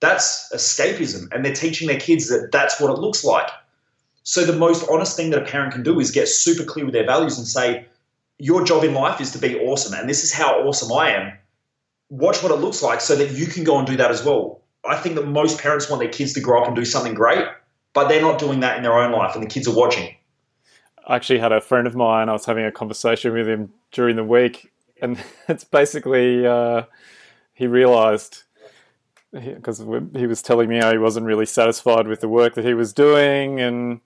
That's 0.00 0.50
escapism. 0.54 1.32
And 1.32 1.44
they're 1.44 1.54
teaching 1.54 1.88
their 1.88 2.00
kids 2.00 2.28
that 2.28 2.50
that's 2.52 2.80
what 2.80 2.90
it 2.90 2.98
looks 2.98 3.24
like. 3.24 3.48
So, 4.24 4.44
the 4.44 4.56
most 4.56 4.88
honest 4.90 5.16
thing 5.16 5.30
that 5.30 5.42
a 5.42 5.44
parent 5.44 5.72
can 5.72 5.84
do 5.84 6.00
is 6.00 6.10
get 6.10 6.28
super 6.28 6.64
clear 6.64 6.84
with 6.84 6.94
their 6.94 7.06
values 7.06 7.38
and 7.38 7.46
say, 7.46 7.86
Your 8.38 8.64
job 8.64 8.82
in 8.82 8.92
life 8.92 9.20
is 9.20 9.30
to 9.32 9.38
be 9.38 9.58
awesome. 9.60 9.94
And 9.94 10.08
this 10.08 10.24
is 10.24 10.32
how 10.32 10.60
awesome 10.62 10.92
I 10.92 11.10
am 11.10 11.32
watch 12.08 12.42
what 12.42 12.52
it 12.52 12.56
looks 12.56 12.82
like 12.82 13.00
so 13.00 13.16
that 13.16 13.32
you 13.32 13.46
can 13.46 13.64
go 13.64 13.78
and 13.78 13.86
do 13.86 13.96
that 13.96 14.10
as 14.10 14.24
well. 14.24 14.60
I 14.84 14.96
think 14.96 15.16
that 15.16 15.26
most 15.26 15.60
parents 15.60 15.90
want 15.90 16.00
their 16.00 16.10
kids 16.10 16.32
to 16.34 16.40
grow 16.40 16.62
up 16.62 16.66
and 16.68 16.76
do 16.76 16.84
something 16.84 17.14
great, 17.14 17.44
but 17.92 18.08
they're 18.08 18.20
not 18.20 18.38
doing 18.38 18.60
that 18.60 18.76
in 18.76 18.82
their 18.82 18.96
own 18.96 19.12
life, 19.12 19.34
and 19.34 19.42
the 19.42 19.48
kids 19.48 19.66
are 19.66 19.74
watching. 19.74 20.14
I 21.06 21.16
actually 21.16 21.38
had 21.38 21.52
a 21.52 21.60
friend 21.60 21.86
of 21.86 21.94
mine, 21.94 22.28
I 22.28 22.32
was 22.32 22.44
having 22.44 22.64
a 22.64 22.72
conversation 22.72 23.32
with 23.32 23.48
him 23.48 23.72
during 23.90 24.16
the 24.16 24.24
week, 24.24 24.72
and 25.00 25.22
it's 25.48 25.64
basically 25.64 26.46
uh, 26.46 26.82
he 27.52 27.66
realized 27.66 28.42
because 29.32 29.84
he 30.14 30.26
was 30.26 30.40
telling 30.40 30.68
me 30.68 30.78
how 30.78 30.92
he 30.92 30.98
wasn't 30.98 31.26
really 31.26 31.46
satisfied 31.46 32.06
with 32.06 32.20
the 32.20 32.28
work 32.28 32.54
that 32.54 32.64
he 32.64 32.74
was 32.74 32.92
doing 32.92 33.60
and 33.60 34.00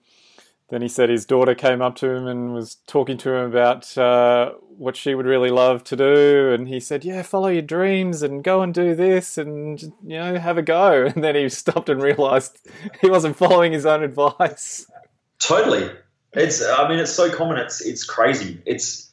then 0.70 0.82
he 0.82 0.88
said 0.88 1.09
his 1.09 1.26
daughter 1.26 1.55
came 1.55 1.82
up 1.82 1.97
to 1.97 2.09
him 2.09 2.26
and 2.26 2.55
was 2.55 2.76
talking 2.86 3.18
to 3.18 3.34
him 3.34 3.51
about 3.51 3.97
uh, 3.99 4.53
what 4.78 4.97
she 4.97 5.14
would 5.14 5.26
really 5.26 5.51
love 5.51 5.82
to 5.84 5.97
do, 5.97 6.53
and 6.53 6.68
he 6.68 6.78
said, 6.78 7.05
"Yeah, 7.05 7.22
follow 7.22 7.49
your 7.49 7.62
dreams 7.62 8.22
and 8.22 8.43
go 8.43 8.62
and 8.62 8.72
do 8.72 8.95
this, 8.95 9.36
and 9.36 9.80
you 9.82 10.16
know, 10.16 10.38
have 10.38 10.59
a 10.59 10.62
go." 10.62 11.07
And 11.14 11.24
then 11.24 11.34
he 11.34 11.49
stopped 11.49 11.88
and 11.88 12.01
realised 12.01 12.59
he 13.01 13.11
wasn't 13.11 13.36
following 13.36 13.72
his 13.72 13.84
own 13.84 14.05
advice. 14.05 14.86
Totally, 15.41 15.91
it's. 16.32 16.64
I 16.64 16.88
mean, 16.88 17.01
it's 17.01 17.12
so 17.12 17.30
common. 17.30 17.59
It's 17.59 17.80
it's 17.80 18.05
crazy. 18.05 18.62
It's 18.64 19.11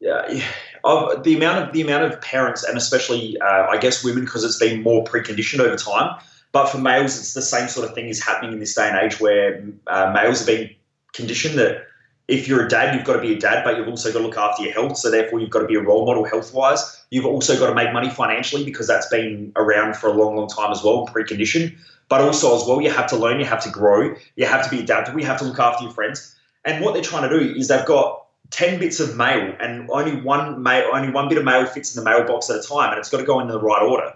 yeah, 0.00 0.42
of 0.84 1.22
the 1.22 1.36
amount 1.36 1.66
of 1.66 1.72
the 1.72 1.80
amount 1.80 2.04
of 2.04 2.20
parents, 2.20 2.64
and 2.64 2.76
especially 2.76 3.40
uh, 3.40 3.66
I 3.68 3.78
guess 3.78 4.04
women, 4.04 4.24
because 4.24 4.44
it's 4.44 4.58
been 4.58 4.82
more 4.82 5.04
preconditioned 5.04 5.60
over 5.60 5.76
time 5.76 6.18
but 6.52 6.66
for 6.66 6.78
males, 6.78 7.18
it's 7.18 7.32
the 7.32 7.42
same 7.42 7.66
sort 7.66 7.88
of 7.88 7.94
thing 7.94 8.08
is 8.08 8.22
happening 8.22 8.52
in 8.52 8.60
this 8.60 8.74
day 8.74 8.88
and 8.88 8.96
age 8.98 9.18
where 9.18 9.64
uh, 9.86 10.12
males 10.12 10.42
are 10.42 10.46
being 10.46 10.70
conditioned 11.14 11.58
that 11.58 11.86
if 12.28 12.46
you're 12.46 12.66
a 12.66 12.68
dad, 12.68 12.94
you've 12.94 13.04
got 13.04 13.14
to 13.14 13.20
be 13.20 13.32
a 13.32 13.38
dad, 13.38 13.64
but 13.64 13.76
you've 13.76 13.88
also 13.88 14.12
got 14.12 14.18
to 14.18 14.26
look 14.26 14.36
after 14.36 14.62
your 14.62 14.72
health. 14.72 14.96
So 14.98 15.10
therefore, 15.10 15.40
you've 15.40 15.50
got 15.50 15.60
to 15.60 15.66
be 15.66 15.74
a 15.74 15.80
role 15.80 16.06
model 16.06 16.24
health 16.24 16.54
wise. 16.54 17.04
You've 17.10 17.26
also 17.26 17.58
got 17.58 17.68
to 17.68 17.74
make 17.74 17.92
money 17.92 18.10
financially 18.10 18.64
because 18.64 18.86
that's 18.86 19.08
been 19.08 19.52
around 19.56 19.96
for 19.96 20.08
a 20.08 20.12
long, 20.12 20.36
long 20.36 20.48
time 20.48 20.70
as 20.70 20.84
well, 20.84 21.06
preconditioned. 21.06 21.76
But 22.08 22.20
also 22.20 22.54
as 22.54 22.66
well, 22.66 22.80
you 22.80 22.90
have 22.90 23.08
to 23.08 23.16
learn, 23.16 23.40
you 23.40 23.46
have 23.46 23.62
to 23.64 23.70
grow, 23.70 24.14
you 24.36 24.46
have 24.46 24.62
to 24.64 24.70
be 24.70 24.80
adaptable, 24.80 25.20
you 25.20 25.26
have 25.26 25.38
to 25.38 25.44
look 25.44 25.58
after 25.58 25.84
your 25.84 25.92
friends. 25.92 26.36
And 26.64 26.84
what 26.84 26.92
they're 26.92 27.02
trying 27.02 27.28
to 27.28 27.38
do 27.38 27.54
is 27.54 27.68
they've 27.68 27.84
got 27.86 28.21
10 28.52 28.78
bits 28.78 29.00
of 29.00 29.16
mail 29.16 29.54
and 29.60 29.90
only 29.90 30.20
one 30.20 30.62
mail, 30.62 30.90
only 30.92 31.10
one 31.10 31.28
bit 31.28 31.38
of 31.38 31.44
mail 31.44 31.66
fits 31.66 31.96
in 31.96 32.04
the 32.04 32.08
mailbox 32.08 32.50
at 32.50 32.56
a 32.56 32.62
time 32.62 32.90
and 32.90 32.98
it's 32.98 33.08
got 33.08 33.18
to 33.18 33.24
go 33.24 33.40
in 33.40 33.48
the 33.48 33.58
right 33.58 33.82
order. 33.82 34.12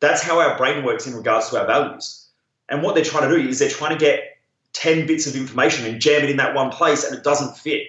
That's 0.00 0.22
how 0.22 0.40
our 0.40 0.56
brain 0.56 0.84
works 0.84 1.06
in 1.06 1.14
regards 1.14 1.50
to 1.50 1.60
our 1.60 1.66
values. 1.66 2.26
And 2.68 2.82
what 2.82 2.94
they're 2.94 3.04
trying 3.04 3.28
to 3.28 3.36
do 3.36 3.48
is 3.48 3.58
they're 3.58 3.68
trying 3.68 3.96
to 3.96 4.02
get 4.02 4.38
10 4.72 5.06
bits 5.06 5.26
of 5.26 5.36
information 5.36 5.86
and 5.86 6.00
jam 6.00 6.24
it 6.24 6.30
in 6.30 6.38
that 6.38 6.54
one 6.54 6.70
place 6.70 7.04
and 7.04 7.16
it 7.16 7.22
doesn't 7.22 7.58
fit. 7.58 7.88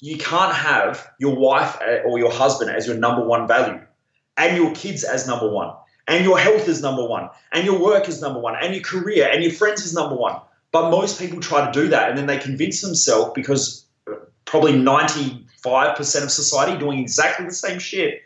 You 0.00 0.16
can't 0.16 0.54
have 0.54 1.08
your 1.18 1.34
wife 1.34 1.76
uh, 1.82 2.08
or 2.08 2.18
your 2.18 2.32
husband 2.32 2.70
as 2.70 2.86
your 2.86 2.96
number 2.96 3.24
one 3.24 3.48
value 3.48 3.80
and 4.36 4.56
your 4.56 4.72
kids 4.74 5.02
as 5.02 5.26
number 5.26 5.50
one 5.50 5.74
and 6.06 6.24
your 6.24 6.38
health 6.38 6.68
is 6.68 6.82
number 6.82 7.04
one 7.04 7.30
and 7.52 7.64
your 7.64 7.80
work 7.80 8.08
is 8.08 8.22
number 8.22 8.38
one 8.38 8.54
and 8.62 8.74
your 8.74 8.84
career 8.84 9.28
and 9.28 9.42
your 9.42 9.52
friends 9.52 9.84
is 9.84 9.92
number 9.92 10.14
one. 10.14 10.40
But 10.70 10.90
most 10.90 11.18
people 11.18 11.40
try 11.40 11.66
to 11.66 11.72
do 11.72 11.88
that 11.88 12.10
and 12.10 12.16
then 12.16 12.26
they 12.26 12.38
convince 12.38 12.80
themselves 12.80 13.32
because 13.34 13.85
probably 14.46 14.72
95% 14.72 15.44
of 16.22 16.30
society 16.30 16.78
doing 16.78 16.98
exactly 16.98 17.44
the 17.44 17.52
same 17.52 17.78
shit 17.78 18.22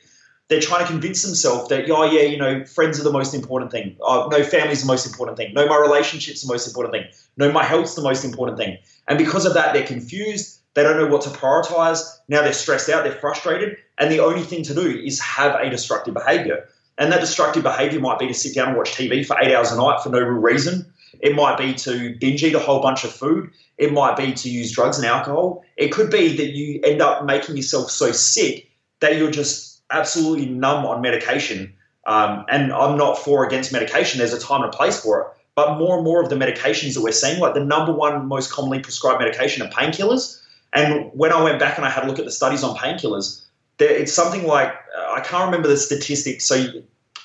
they're 0.51 0.61
trying 0.61 0.85
to 0.85 0.91
convince 0.91 1.23
themselves 1.23 1.68
that, 1.68 1.89
oh, 1.89 2.03
yeah, 2.03 2.23
you 2.23 2.37
know, 2.37 2.64
friends 2.64 2.99
are 2.99 3.05
the 3.05 3.12
most 3.12 3.35
important 3.35 3.71
thing. 3.71 3.97
Oh, 4.01 4.29
no, 4.33 4.43
family's 4.43 4.81
the 4.81 4.87
most 4.89 5.07
important 5.07 5.39
thing. 5.39 5.55
No, 5.55 5.64
my 5.66 5.77
relationship's 5.77 6.43
the 6.43 6.53
most 6.53 6.66
important 6.66 6.93
thing. 6.93 7.05
No, 7.37 7.53
my 7.53 7.62
health's 7.62 7.95
the 7.95 8.03
most 8.03 8.25
important 8.25 8.59
thing. 8.59 8.77
And 9.07 9.16
because 9.16 9.47
of 9.47 9.55
that, 9.55 9.73
they're 9.73 9.87
confused. 9.87 10.61
They 10.75 10.83
don't 10.83 10.97
know 10.97 11.07
what 11.07 11.23
to 11.23 11.31
prioritize. 11.31 12.03
Now 12.29 12.43
they're 12.43 12.53
stressed 12.53 12.89
out. 12.89 13.05
They're 13.05 13.12
frustrated. 13.12 13.77
And 13.99 14.11
the 14.11 14.18
only 14.18 14.43
thing 14.43 14.64
to 14.64 14.75
do 14.75 14.89
is 14.89 15.21
have 15.21 15.55
a 15.55 15.71
destructive 15.71 16.14
behavior. 16.14 16.68
And 16.99 17.12
that 17.12 17.21
destructive 17.21 17.62
behavior 17.62 18.01
might 18.01 18.18
be 18.18 18.27
to 18.27 18.35
sit 18.35 18.53
down 18.53 18.68
and 18.68 18.77
watch 18.77 18.91
TV 18.91 19.25
for 19.25 19.37
eight 19.41 19.55
hours 19.55 19.71
a 19.71 19.77
night 19.77 20.03
for 20.03 20.09
no 20.09 20.18
real 20.18 20.41
reason. 20.41 20.93
It 21.21 21.37
might 21.37 21.59
be 21.59 21.75
to 21.75 22.16
binge 22.18 22.43
eat 22.43 22.57
a 22.57 22.59
whole 22.59 22.83
bunch 22.83 23.05
of 23.05 23.12
food. 23.12 23.51
It 23.81 23.95
might 23.95 24.14
be 24.14 24.35
to 24.35 24.51
use 24.51 24.70
drugs 24.72 24.99
and 24.99 25.07
alcohol. 25.07 25.64
It 25.78 25.89
could 25.91 26.11
be 26.11 26.37
that 26.37 26.51
you 26.51 26.81
end 26.85 27.01
up 27.01 27.24
making 27.24 27.57
yourself 27.57 27.91
so 27.91 28.12
sick 28.12 28.70
that 29.01 29.16
you're 29.16 29.31
just 29.31 29.81
absolutely 29.91 30.45
numb 30.45 30.85
on 30.85 31.01
medication. 31.01 31.72
Um, 32.07 32.45
and 32.51 32.74
I'm 32.74 32.99
not 32.99 33.16
for 33.18 33.47
against 33.47 33.72
medication. 33.72 34.18
There's 34.18 34.35
a 34.35 34.39
time 34.39 34.62
and 34.62 34.72
a 34.72 34.76
place 34.76 35.01
for 35.01 35.22
it. 35.22 35.26
But 35.55 35.78
more 35.78 35.97
and 35.97 36.05
more 36.05 36.22
of 36.22 36.28
the 36.28 36.37
medications 36.37 36.93
that 36.93 37.01
we're 37.01 37.12
seeing, 37.12 37.41
like 37.41 37.55
the 37.55 37.64
number 37.64 37.91
one 37.91 38.26
most 38.28 38.53
commonly 38.53 38.81
prescribed 38.81 39.18
medication 39.18 39.66
are 39.66 39.70
painkillers. 39.70 40.39
And 40.74 41.11
when 41.14 41.33
I 41.33 41.43
went 41.43 41.59
back 41.59 41.78
and 41.78 41.87
I 41.87 41.91
had 41.91 42.05
a 42.05 42.07
look 42.07 42.18
at 42.18 42.26
the 42.26 42.31
studies 42.31 42.62
on 42.62 42.76
painkillers, 42.76 43.43
it's 43.78 44.12
something 44.12 44.47
like 44.47 44.74
uh, 44.95 45.12
I 45.12 45.20
can't 45.20 45.47
remember 45.47 45.68
the 45.68 45.78
statistics, 45.78 46.45
so 46.45 46.66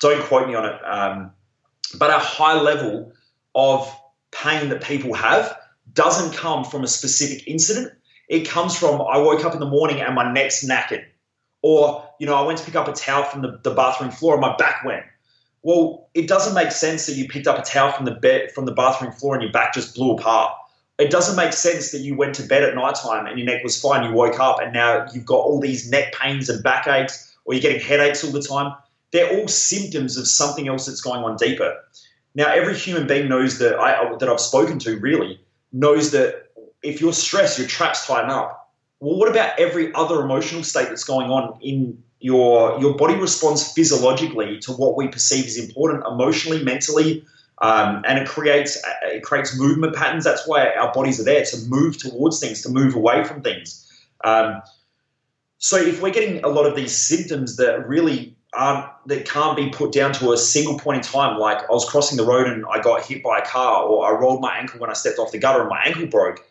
don't 0.00 0.24
quote 0.24 0.48
me 0.48 0.54
on 0.54 0.64
it. 0.64 0.80
Um, 0.86 1.32
but 1.98 2.08
a 2.08 2.18
high 2.18 2.58
level 2.58 3.12
of 3.54 3.94
pain 4.30 4.70
that 4.70 4.82
people 4.82 5.12
have 5.12 5.54
doesn't 5.96 6.34
come 6.34 6.64
from 6.64 6.84
a 6.84 6.86
specific 6.86 7.48
incident. 7.48 7.92
It 8.28 8.48
comes 8.48 8.78
from 8.78 9.00
I 9.00 9.18
woke 9.18 9.44
up 9.44 9.54
in 9.54 9.60
the 9.60 9.66
morning 9.66 10.00
and 10.00 10.14
my 10.14 10.32
neck's 10.32 10.64
knackered. 10.64 11.04
Or, 11.62 12.08
you 12.20 12.26
know, 12.26 12.36
I 12.36 12.42
went 12.42 12.58
to 12.58 12.64
pick 12.64 12.76
up 12.76 12.86
a 12.86 12.92
towel 12.92 13.24
from 13.24 13.42
the, 13.42 13.58
the 13.64 13.74
bathroom 13.74 14.10
floor 14.10 14.34
and 14.34 14.40
my 14.40 14.54
back 14.56 14.84
went. 14.84 15.04
Well, 15.62 16.08
it 16.14 16.28
doesn't 16.28 16.54
make 16.54 16.70
sense 16.70 17.06
that 17.06 17.14
you 17.14 17.26
picked 17.26 17.48
up 17.48 17.58
a 17.58 17.62
towel 17.62 17.90
from 17.90 18.04
the 18.04 18.12
bed 18.12 18.52
from 18.52 18.66
the 18.66 18.72
bathroom 18.72 19.10
floor 19.10 19.34
and 19.34 19.42
your 19.42 19.50
back 19.50 19.74
just 19.74 19.96
blew 19.96 20.12
apart. 20.12 20.52
It 20.98 21.10
doesn't 21.10 21.36
make 21.36 21.52
sense 21.52 21.90
that 21.90 21.98
you 21.98 22.14
went 22.14 22.34
to 22.36 22.42
bed 22.42 22.62
at 22.62 22.74
night 22.74 22.94
time 22.94 23.26
and 23.26 23.38
your 23.38 23.46
neck 23.46 23.64
was 23.64 23.80
fine. 23.80 24.08
You 24.08 24.14
woke 24.14 24.38
up 24.38 24.60
and 24.62 24.72
now 24.72 25.06
you've 25.12 25.26
got 25.26 25.38
all 25.38 25.60
these 25.60 25.90
neck 25.90 26.14
pains 26.14 26.48
and 26.48 26.62
backaches, 26.62 27.36
or 27.44 27.54
you're 27.54 27.62
getting 27.62 27.80
headaches 27.80 28.22
all 28.22 28.30
the 28.30 28.42
time. 28.42 28.72
They're 29.10 29.38
all 29.38 29.48
symptoms 29.48 30.16
of 30.16 30.28
something 30.28 30.68
else 30.68 30.86
that's 30.86 31.00
going 31.00 31.22
on 31.22 31.36
deeper. 31.36 31.76
Now, 32.34 32.52
every 32.52 32.76
human 32.76 33.06
being 33.06 33.28
knows 33.28 33.58
that 33.58 33.78
I 33.78 34.14
that 34.18 34.28
I've 34.28 34.40
spoken 34.40 34.78
to 34.80 34.98
really 34.98 35.40
knows 35.72 36.10
that 36.12 36.50
if 36.82 37.00
you're 37.00 37.12
stressed, 37.12 37.58
your 37.58 37.68
traps 37.68 38.06
tighten 38.06 38.30
up. 38.30 38.72
Well, 39.00 39.18
what 39.18 39.30
about 39.30 39.58
every 39.58 39.92
other 39.94 40.22
emotional 40.22 40.62
state 40.62 40.88
that's 40.88 41.04
going 41.04 41.30
on 41.30 41.58
in 41.60 42.02
your 42.20 42.80
your 42.80 42.94
body 42.96 43.14
responds 43.14 43.72
physiologically 43.72 44.58
to 44.60 44.72
what 44.72 44.96
we 44.96 45.08
perceive 45.08 45.44
as 45.44 45.58
important 45.58 46.04
emotionally, 46.06 46.62
mentally, 46.64 47.24
um, 47.58 48.02
and 48.06 48.18
it 48.18 48.26
creates 48.26 48.82
it 49.02 49.22
creates 49.22 49.58
movement 49.58 49.94
patterns. 49.94 50.24
That's 50.24 50.46
why 50.46 50.70
our 50.70 50.92
bodies 50.92 51.20
are 51.20 51.24
there 51.24 51.44
to 51.44 51.56
move 51.68 51.98
towards 51.98 52.40
things, 52.40 52.62
to 52.62 52.68
move 52.68 52.94
away 52.94 53.24
from 53.24 53.42
things. 53.42 53.82
Um, 54.24 54.62
so 55.58 55.76
if 55.76 56.00
we're 56.00 56.12
getting 56.12 56.44
a 56.44 56.48
lot 56.48 56.66
of 56.66 56.76
these 56.76 56.96
symptoms 56.96 57.56
that 57.56 57.86
really 57.88 58.35
aren't 58.56 58.90
that 59.06 59.28
can't 59.28 59.56
be 59.56 59.68
put 59.70 59.92
down 59.92 60.12
to 60.14 60.32
a 60.32 60.36
single 60.36 60.78
point 60.78 60.98
in 60.98 61.02
time, 61.02 61.38
like 61.38 61.58
I 61.58 61.72
was 61.72 61.88
crossing 61.88 62.16
the 62.16 62.24
road 62.24 62.46
and 62.46 62.64
I 62.70 62.80
got 62.80 63.04
hit 63.04 63.22
by 63.22 63.38
a 63.38 63.44
car, 63.44 63.84
or 63.84 64.06
I 64.06 64.18
rolled 64.18 64.40
my 64.40 64.56
ankle 64.56 64.80
when 64.80 64.90
I 64.90 64.94
stepped 64.94 65.18
off 65.18 65.32
the 65.32 65.38
gutter 65.38 65.60
and 65.60 65.68
my 65.68 65.82
ankle 65.84 66.06
broke. 66.06 66.44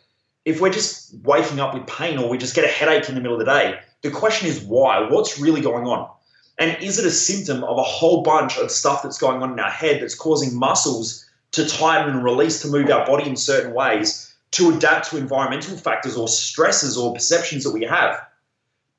If 0.45 0.61
we're 0.61 0.71
just 0.71 1.15
waking 1.23 1.59
up 1.59 1.73
with 1.73 1.87
pain 1.87 2.19
or 2.19 2.29
we 2.29 2.37
just 2.37 2.55
get 2.55 2.63
a 2.63 2.67
headache 2.67 3.09
in 3.09 3.15
the 3.15 3.21
middle 3.21 3.39
of 3.39 3.45
the 3.45 3.51
day, 3.51 3.79
the 4.03 4.11
question 4.11 4.47
is 4.47 4.61
why? 4.61 5.09
What's 5.09 5.39
really 5.39 5.61
going 5.61 5.87
on? 5.87 6.09
And 6.59 6.81
is 6.81 6.99
it 6.99 7.05
a 7.05 7.11
symptom 7.11 7.63
of 7.63 7.77
a 7.77 7.83
whole 7.83 8.21
bunch 8.21 8.57
of 8.57 8.71
stuff 8.71 9.03
that's 9.03 9.17
going 9.17 9.41
on 9.41 9.53
in 9.53 9.59
our 9.59 9.69
head 9.69 10.01
that's 10.01 10.15
causing 10.15 10.57
muscles 10.57 11.25
to 11.51 11.67
tighten 11.67 12.13
and 12.13 12.23
release 12.23 12.61
to 12.61 12.67
move 12.67 12.89
our 12.89 13.05
body 13.05 13.27
in 13.27 13.35
certain 13.35 13.73
ways 13.73 14.33
to 14.51 14.73
adapt 14.73 15.09
to 15.09 15.17
environmental 15.17 15.75
factors 15.75 16.15
or 16.15 16.27
stresses 16.27 16.97
or 16.97 17.13
perceptions 17.13 17.63
that 17.63 17.71
we 17.71 17.83
have? 17.83 18.21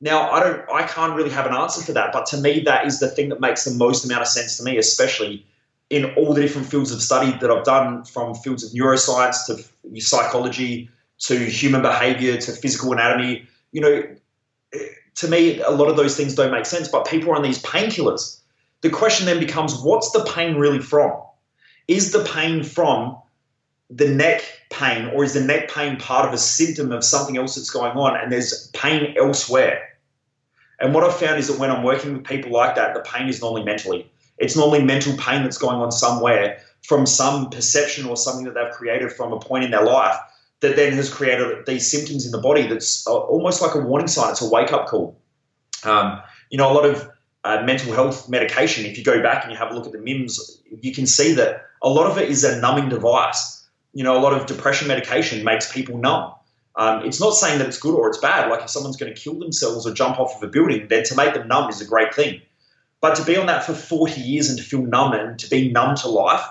Now, 0.00 0.30
I 0.30 0.40
don't, 0.40 0.62
I 0.70 0.82
can't 0.82 1.14
really 1.14 1.30
have 1.30 1.46
an 1.46 1.54
answer 1.54 1.82
for 1.82 1.92
that, 1.92 2.12
but 2.12 2.26
to 2.26 2.36
me, 2.36 2.60
that 2.60 2.86
is 2.86 3.00
the 3.00 3.08
thing 3.08 3.30
that 3.30 3.40
makes 3.40 3.64
the 3.64 3.74
most 3.74 4.04
amount 4.04 4.22
of 4.22 4.28
sense 4.28 4.56
to 4.58 4.62
me, 4.62 4.76
especially 4.76 5.46
in 5.88 6.04
all 6.16 6.34
the 6.34 6.42
different 6.42 6.68
fields 6.68 6.92
of 6.92 7.00
study 7.00 7.36
that 7.40 7.50
I've 7.50 7.64
done, 7.64 8.04
from 8.04 8.34
fields 8.34 8.62
of 8.64 8.72
neuroscience 8.72 9.46
to 9.46 10.00
psychology 10.00 10.90
to 11.20 11.38
human 11.38 11.80
behavior 11.80 12.36
to 12.36 12.52
physical 12.52 12.92
anatomy. 12.92 13.46
You 13.72 13.80
know, 13.80 14.02
to 15.14 15.28
me, 15.28 15.60
a 15.60 15.70
lot 15.70 15.88
of 15.88 15.96
those 15.96 16.16
things 16.16 16.34
don't 16.34 16.52
make 16.52 16.66
sense, 16.66 16.88
but 16.88 17.06
people 17.06 17.30
are 17.30 17.36
on 17.36 17.42
these 17.42 17.62
painkillers. 17.62 18.40
The 18.82 18.90
question 18.90 19.24
then 19.24 19.38
becomes, 19.38 19.80
what's 19.80 20.10
the 20.10 20.24
pain 20.24 20.56
really 20.56 20.80
from? 20.80 21.12
Is 21.88 22.12
the 22.12 22.24
pain 22.24 22.62
from 22.62 23.16
the 23.90 24.08
neck 24.08 24.42
pain, 24.70 25.06
or 25.14 25.24
is 25.24 25.34
the 25.34 25.40
neck 25.40 25.70
pain 25.70 25.96
part 25.96 26.26
of 26.26 26.34
a 26.34 26.38
symptom 26.38 26.92
of 26.92 27.04
something 27.04 27.36
else 27.36 27.54
that's 27.54 27.70
going 27.70 27.96
on 27.96 28.16
and 28.16 28.32
there's 28.32 28.68
pain 28.68 29.14
elsewhere? 29.16 29.82
And 30.80 30.92
what 30.92 31.04
I've 31.04 31.16
found 31.16 31.38
is 31.38 31.48
that 31.48 31.58
when 31.58 31.70
I'm 31.70 31.82
working 31.82 32.14
with 32.14 32.24
people 32.24 32.52
like 32.52 32.74
that, 32.74 32.94
the 32.94 33.00
pain 33.00 33.28
is 33.28 33.40
normally 33.40 33.64
mentally. 33.64 34.10
It's 34.38 34.56
normally 34.56 34.82
mental 34.82 35.16
pain 35.16 35.42
that's 35.42 35.56
going 35.56 35.76
on 35.76 35.90
somewhere 35.90 36.58
from 36.82 37.06
some 37.06 37.48
perception 37.48 38.06
or 38.06 38.16
something 38.16 38.44
that 38.44 38.54
they've 38.54 38.72
created 38.72 39.12
from 39.12 39.32
a 39.32 39.40
point 39.40 39.64
in 39.64 39.70
their 39.70 39.84
life 39.84 40.16
that 40.60 40.76
then 40.76 40.92
has 40.92 41.12
created 41.12 41.64
these 41.66 41.90
symptoms 41.90 42.26
in 42.26 42.32
the 42.32 42.40
body 42.40 42.66
that's 42.66 43.06
almost 43.06 43.62
like 43.62 43.74
a 43.74 43.80
warning 43.80 44.08
sign. 44.08 44.30
It's 44.30 44.42
a 44.42 44.48
wake 44.48 44.72
up 44.72 44.86
call. 44.86 45.18
Um, 45.84 46.20
you 46.50 46.58
know, 46.58 46.70
a 46.70 46.74
lot 46.74 46.84
of 46.84 47.08
uh, 47.44 47.62
mental 47.62 47.92
health 47.92 48.28
medication, 48.28 48.84
if 48.84 48.98
you 48.98 49.04
go 49.04 49.22
back 49.22 49.44
and 49.44 49.52
you 49.52 49.58
have 49.58 49.70
a 49.70 49.74
look 49.74 49.86
at 49.86 49.92
the 49.92 49.98
MIMS, 49.98 50.60
you 50.80 50.92
can 50.92 51.06
see 51.06 51.32
that 51.34 51.62
a 51.82 51.88
lot 51.88 52.10
of 52.10 52.18
it 52.18 52.28
is 52.30 52.44
a 52.44 52.60
numbing 52.60 52.88
device 52.88 53.55
you 53.96 54.04
know, 54.04 54.14
a 54.14 54.20
lot 54.20 54.34
of 54.34 54.44
depression 54.44 54.86
medication 54.88 55.42
makes 55.42 55.72
people 55.72 55.96
numb. 55.96 56.30
Um, 56.74 57.06
it's 57.06 57.18
not 57.18 57.30
saying 57.30 57.60
that 57.60 57.66
it's 57.66 57.78
good 57.78 57.94
or 57.94 58.06
it's 58.10 58.18
bad. 58.18 58.50
Like 58.50 58.60
if 58.60 58.68
someone's 58.68 58.98
going 58.98 59.14
to 59.14 59.18
kill 59.18 59.38
themselves 59.38 59.86
or 59.86 59.94
jump 59.94 60.20
off 60.20 60.36
of 60.36 60.42
a 60.42 60.52
building, 60.52 60.86
then 60.88 61.02
to 61.04 61.14
make 61.16 61.32
them 61.32 61.48
numb 61.48 61.70
is 61.70 61.80
a 61.80 61.86
great 61.86 62.14
thing. 62.14 62.42
But 63.00 63.14
to 63.14 63.24
be 63.24 63.38
on 63.38 63.46
that 63.46 63.64
for 63.64 63.72
40 63.72 64.20
years 64.20 64.50
and 64.50 64.58
to 64.58 64.64
feel 64.64 64.82
numb 64.82 65.14
and 65.14 65.38
to 65.38 65.48
be 65.48 65.72
numb 65.72 65.96
to 65.96 66.08
life, 66.08 66.44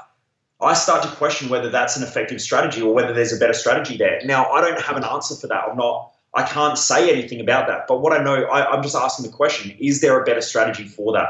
I 0.59 0.73
start 0.73 1.03
to 1.03 1.09
question 1.09 1.49
whether 1.49 1.69
that's 1.69 1.95
an 1.95 2.01
effective 2.01 2.41
strategy 2.41 2.81
or 2.81 2.95
whether 2.95 3.13
there's 3.13 3.31
a 3.31 3.37
better 3.37 3.53
strategy 3.53 3.95
there. 3.95 4.21
Now, 4.25 4.49
I 4.49 4.59
don't 4.61 4.81
have 4.81 4.97
an 4.97 5.03
answer 5.03 5.35
for 5.35 5.45
that. 5.45 5.65
I'm 5.69 5.77
not, 5.77 6.13
I 6.33 6.41
can't 6.47 6.79
say 6.79 7.11
anything 7.11 7.41
about 7.41 7.67
that. 7.67 7.85
But 7.87 8.01
what 8.01 8.19
I 8.19 8.23
know, 8.23 8.45
I, 8.45 8.71
I'm 8.71 8.81
just 8.81 8.95
asking 8.95 9.29
the 9.29 9.37
question 9.37 9.77
is 9.79 10.01
there 10.01 10.19
a 10.19 10.25
better 10.25 10.41
strategy 10.41 10.87
for 10.87 11.13
that? 11.13 11.29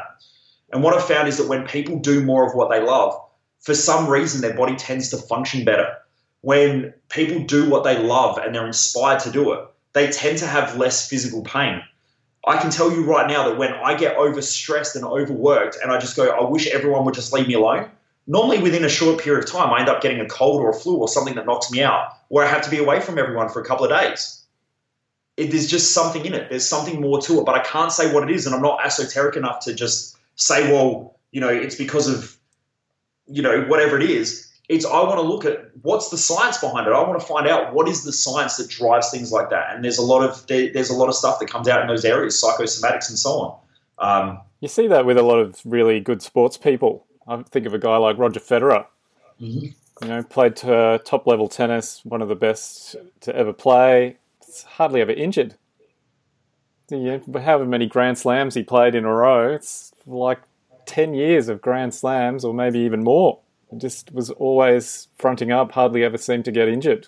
And 0.71 0.81
what 0.81 0.95
I've 0.95 1.05
found 1.05 1.27
is 1.27 1.35
that 1.39 1.49
when 1.49 1.67
people 1.67 1.99
do 1.99 2.23
more 2.23 2.47
of 2.47 2.55
what 2.55 2.69
they 2.69 2.81
love, 2.81 3.19
for 3.59 3.75
some 3.75 4.07
reason, 4.07 4.39
their 4.39 4.55
body 4.55 4.77
tends 4.77 5.09
to 5.09 5.17
function 5.17 5.65
better 5.65 5.97
when 6.45 6.93
people 7.09 7.43
do 7.43 7.67
what 7.67 7.83
they 7.83 7.97
love 7.97 8.37
and 8.37 8.53
they're 8.53 8.67
inspired 8.67 9.19
to 9.19 9.31
do 9.31 9.51
it, 9.53 9.67
they 9.93 10.11
tend 10.11 10.37
to 10.37 10.45
have 10.45 10.77
less 10.77 11.09
physical 11.09 11.41
pain. 11.41 11.81
I 12.45 12.57
can 12.57 12.69
tell 12.69 12.91
you 12.91 13.03
right 13.03 13.27
now 13.27 13.49
that 13.49 13.57
when 13.57 13.73
I 13.73 13.97
get 13.97 14.15
overstressed 14.15 14.95
and 14.95 15.03
overworked 15.03 15.75
and 15.81 15.91
I 15.91 15.97
just 15.97 16.15
go, 16.15 16.29
I 16.29 16.47
wish 16.47 16.67
everyone 16.67 17.03
would 17.05 17.15
just 17.15 17.33
leave 17.33 17.47
me 17.47 17.55
alone, 17.55 17.89
normally 18.27 18.59
within 18.59 18.85
a 18.85 18.89
short 18.89 19.19
period 19.19 19.43
of 19.43 19.51
time, 19.51 19.73
I 19.73 19.79
end 19.79 19.89
up 19.89 20.03
getting 20.03 20.19
a 20.19 20.27
cold 20.27 20.61
or 20.61 20.69
a 20.69 20.73
flu 20.75 20.97
or 20.97 21.07
something 21.07 21.33
that 21.33 21.47
knocks 21.47 21.71
me 21.71 21.81
out, 21.81 22.09
where 22.27 22.45
I 22.45 22.47
have 22.47 22.61
to 22.61 22.69
be 22.69 22.77
away 22.77 22.99
from 23.01 23.17
everyone 23.17 23.49
for 23.49 23.59
a 23.59 23.65
couple 23.65 23.83
of 23.83 23.89
days. 23.89 24.43
It, 25.37 25.49
there's 25.49 25.67
just 25.67 25.93
something 25.93 26.27
in 26.27 26.35
it. 26.35 26.51
There's 26.51 26.69
something 26.69 27.01
more 27.01 27.19
to 27.21 27.39
it, 27.39 27.45
but 27.47 27.55
I 27.55 27.63
can't 27.63 27.91
say 27.91 28.13
what 28.13 28.21
it 28.21 28.29
is. 28.29 28.45
And 28.45 28.53
I'm 28.53 28.61
not 28.61 28.85
esoteric 28.85 29.35
enough 29.35 29.61
to 29.61 29.73
just 29.73 30.15
say, 30.35 30.71
well, 30.71 31.17
you 31.31 31.41
know, 31.41 31.49
it's 31.49 31.75
because 31.75 32.07
of, 32.07 32.37
you 33.25 33.41
know, 33.41 33.63
whatever 33.63 33.99
it 33.99 34.07
is 34.07 34.45
it's 34.67 34.85
I 34.85 35.03
want 35.03 35.17
to 35.17 35.21
look 35.21 35.45
at 35.45 35.69
what's 35.81 36.09
the 36.09 36.17
science 36.17 36.57
behind 36.57 36.87
it. 36.87 36.93
I 36.93 37.01
want 37.01 37.19
to 37.19 37.25
find 37.25 37.47
out 37.47 37.73
what 37.73 37.87
is 37.87 38.03
the 38.03 38.11
science 38.11 38.57
that 38.57 38.69
drives 38.69 39.11
things 39.11 39.31
like 39.31 39.49
that. 39.49 39.75
And 39.75 39.83
there's 39.83 39.97
a 39.97 40.03
lot 40.03 40.23
of 40.23 40.45
there, 40.47 40.71
there's 40.73 40.89
a 40.89 40.95
lot 40.95 41.07
of 41.07 41.15
stuff 41.15 41.39
that 41.39 41.49
comes 41.49 41.67
out 41.67 41.81
in 41.81 41.87
those 41.87 42.05
areas, 42.05 42.41
psychosomatics 42.41 43.09
and 43.09 43.19
so 43.19 43.31
on. 43.31 43.59
Um, 43.97 44.39
you 44.61 44.67
see 44.67 44.87
that 44.87 45.05
with 45.05 45.17
a 45.17 45.23
lot 45.23 45.39
of 45.39 45.61
really 45.65 45.99
good 45.99 46.21
sports 46.21 46.57
people. 46.57 47.05
I 47.27 47.41
think 47.43 47.65
of 47.65 47.73
a 47.73 47.79
guy 47.79 47.97
like 47.97 48.17
Roger 48.17 48.39
Federer. 48.39 48.85
Mm-hmm. 49.39 49.67
You 50.01 50.07
know, 50.07 50.23
played 50.23 50.55
to 50.57 51.01
top 51.05 51.25
level 51.25 51.47
tennis, 51.47 52.01
one 52.03 52.21
of 52.21 52.27
the 52.27 52.35
best 52.35 52.95
to 53.21 53.35
ever 53.35 53.53
play. 53.53 54.17
It's 54.41 54.63
hardly 54.63 55.01
ever 55.01 55.11
injured. 55.11 55.55
Yeah, 56.89 57.19
however 57.33 57.65
many 57.65 57.87
Grand 57.87 58.17
Slams 58.17 58.53
he 58.53 58.61
played 58.61 58.93
in 58.93 59.05
a 59.05 59.13
row, 59.13 59.53
it's 59.53 59.93
like 60.05 60.39
ten 60.85 61.13
years 61.13 61.47
of 61.47 61.61
Grand 61.61 61.93
Slams, 61.93 62.43
or 62.43 62.53
maybe 62.53 62.79
even 62.79 63.03
more 63.03 63.39
just 63.77 64.11
was 64.13 64.29
always 64.31 65.07
fronting 65.17 65.51
up, 65.51 65.71
hardly 65.71 66.03
ever 66.03 66.17
seemed 66.17 66.45
to 66.45 66.51
get 66.51 66.67
injured. 66.67 67.07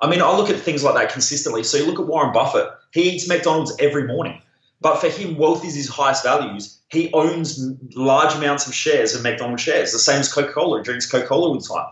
I 0.00 0.08
mean, 0.08 0.20
I 0.20 0.36
look 0.36 0.50
at 0.50 0.56
things 0.56 0.84
like 0.84 0.94
that 0.94 1.12
consistently. 1.12 1.64
So 1.64 1.78
you 1.78 1.86
look 1.86 1.98
at 1.98 2.06
Warren 2.06 2.32
Buffett, 2.32 2.68
he 2.92 3.10
eats 3.10 3.28
McDonald's 3.28 3.74
every 3.78 4.06
morning. 4.06 4.42
But 4.80 4.96
for 4.96 5.08
him, 5.08 5.36
wealth 5.36 5.64
is 5.64 5.74
his 5.74 5.88
highest 5.88 6.22
values. 6.22 6.78
He 6.90 7.10
owns 7.12 7.58
large 7.94 8.34
amounts 8.34 8.66
of 8.66 8.74
shares 8.74 9.14
of 9.14 9.22
McDonald's 9.22 9.62
shares, 9.62 9.92
the 9.92 9.98
same 9.98 10.20
as 10.20 10.32
Coca 10.32 10.52
Cola. 10.52 10.78
He 10.78 10.84
drinks 10.84 11.10
Coca 11.10 11.26
Cola 11.26 11.48
all 11.48 11.58
the 11.58 11.66
time. 11.66 11.86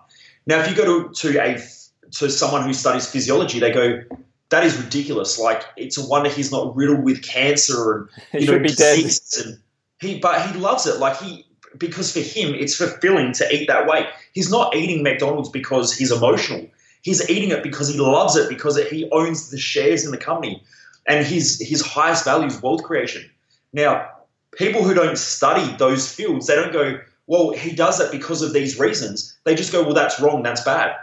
Now, 0.47 0.61
if 0.61 0.69
you 0.69 0.77
go 0.77 1.09
to, 1.09 1.15
to 1.15 1.41
a 1.41 1.59
to 2.19 2.31
someone 2.31 2.63
who 2.63 2.75
studies 2.75 3.07
physiology, 3.07 3.59
they 3.59 3.73
go, 3.73 4.03
"That 4.51 4.65
is 4.65 4.77
ridiculous. 4.77 5.39
Like, 5.39 5.65
it's 5.77 5.97
a 5.97 6.07
wonder 6.07 6.29
he's 6.29 6.53
not 6.53 6.77
riddled 6.77 7.03
with 7.03 7.23
cancer 7.23 8.09
and 8.33 8.43
you 8.43 8.53
know, 8.53 8.59
be 8.59 8.69
dead. 8.69 9.11
And 9.45 9.59
he, 10.01 10.19
but 10.19 10.49
he 10.49 10.59
loves 10.59 10.87
it. 10.87 10.99
Like 10.99 11.17
he 11.17 11.47
because 11.79 12.13
for 12.13 12.21
him 12.21 12.55
it's 12.55 12.75
fulfilling 12.75 13.33
to 13.35 13.55
eat 13.55 13.67
that 13.69 13.87
way. 13.87 14.07
He's 14.33 14.51
not 14.51 14.75
eating 14.75 15.03
McDonald's 15.03 15.49
because 15.49 15.97
he's 15.97 16.11
emotional. 16.11 16.67
He's 17.03 17.29
eating 17.29 17.51
it 17.51 17.63
because 17.63 17.89
he 17.89 17.99
loves 17.99 18.37
it 18.37 18.49
because 18.49 18.77
he 18.89 19.09
owns 19.11 19.51
the 19.51 19.59
shares 19.59 20.05
in 20.05 20.11
the 20.11 20.17
company, 20.17 20.63
and 21.07 21.27
his 21.27 21.61
his 21.61 21.83
highest 21.83 22.25
value 22.25 22.47
is 22.47 22.63
wealth 22.63 22.83
creation. 22.83 23.29
Now, 23.73 24.11
people 24.53 24.83
who 24.83 24.95
don't 24.95 25.19
study 25.19 25.77
those 25.77 26.11
fields, 26.11 26.47
they 26.47 26.55
don't 26.55 26.73
go, 26.73 26.99
well, 27.27 27.51
he 27.51 27.73
does 27.73 28.01
it 28.01 28.11
because 28.11 28.43
of 28.43 28.53
these 28.53 28.79
reasons. 28.79 29.37
They 29.45 29.55
just 29.55 29.73
go, 29.73 29.83
well, 29.83 29.95
that's 29.95 30.21
wrong, 30.21 30.43
that's 30.43 30.63
bad. 30.63 30.97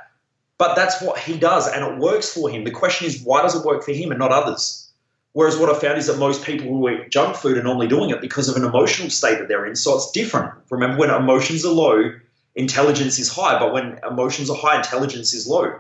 But 0.58 0.76
that's 0.76 1.02
what 1.02 1.18
he 1.20 1.38
does, 1.38 1.68
and 1.68 1.84
it 1.84 2.00
works 2.00 2.34
for 2.34 2.50
him. 2.50 2.64
The 2.64 2.72
question 2.72 3.08
is, 3.08 3.22
why 3.24 3.42
does 3.42 3.56
it 3.56 3.66
work 3.66 3.84
for 3.84 3.94
him 3.94 4.12
and 4.12 4.20
not 4.20 4.32
others? 4.32 4.81
Whereas 5.34 5.58
what 5.58 5.70
I 5.70 5.80
found 5.80 5.98
is 5.98 6.08
that 6.08 6.18
most 6.18 6.44
people 6.44 6.68
who 6.68 6.90
eat 6.90 7.10
junk 7.10 7.38
food 7.38 7.58
are 7.58 7.64
normally 7.64 7.88
doing 7.88 8.10
it 8.10 8.20
because 8.20 8.50
of 8.50 8.58
an 8.58 8.66
emotional 8.66 9.10
state 9.10 9.40
that 9.40 9.48
they're 9.48 9.66
in. 9.66 9.76
So 9.76 9.96
it's 9.96 10.12
different. 10.12 10.54
Remember, 10.70 10.98
when 10.98 11.10
emotions 11.10 11.66
are 11.66 11.72
low, 11.72 12.12
intelligence 12.56 13.18
is 13.18 13.30
high. 13.30 13.58
But 13.58 13.74
when 13.74 14.00
emotions 14.06 14.50
are 14.50 14.58
high, 14.58 14.78
intelligence 14.78 15.34
is 15.34 15.48
low. 15.48 15.80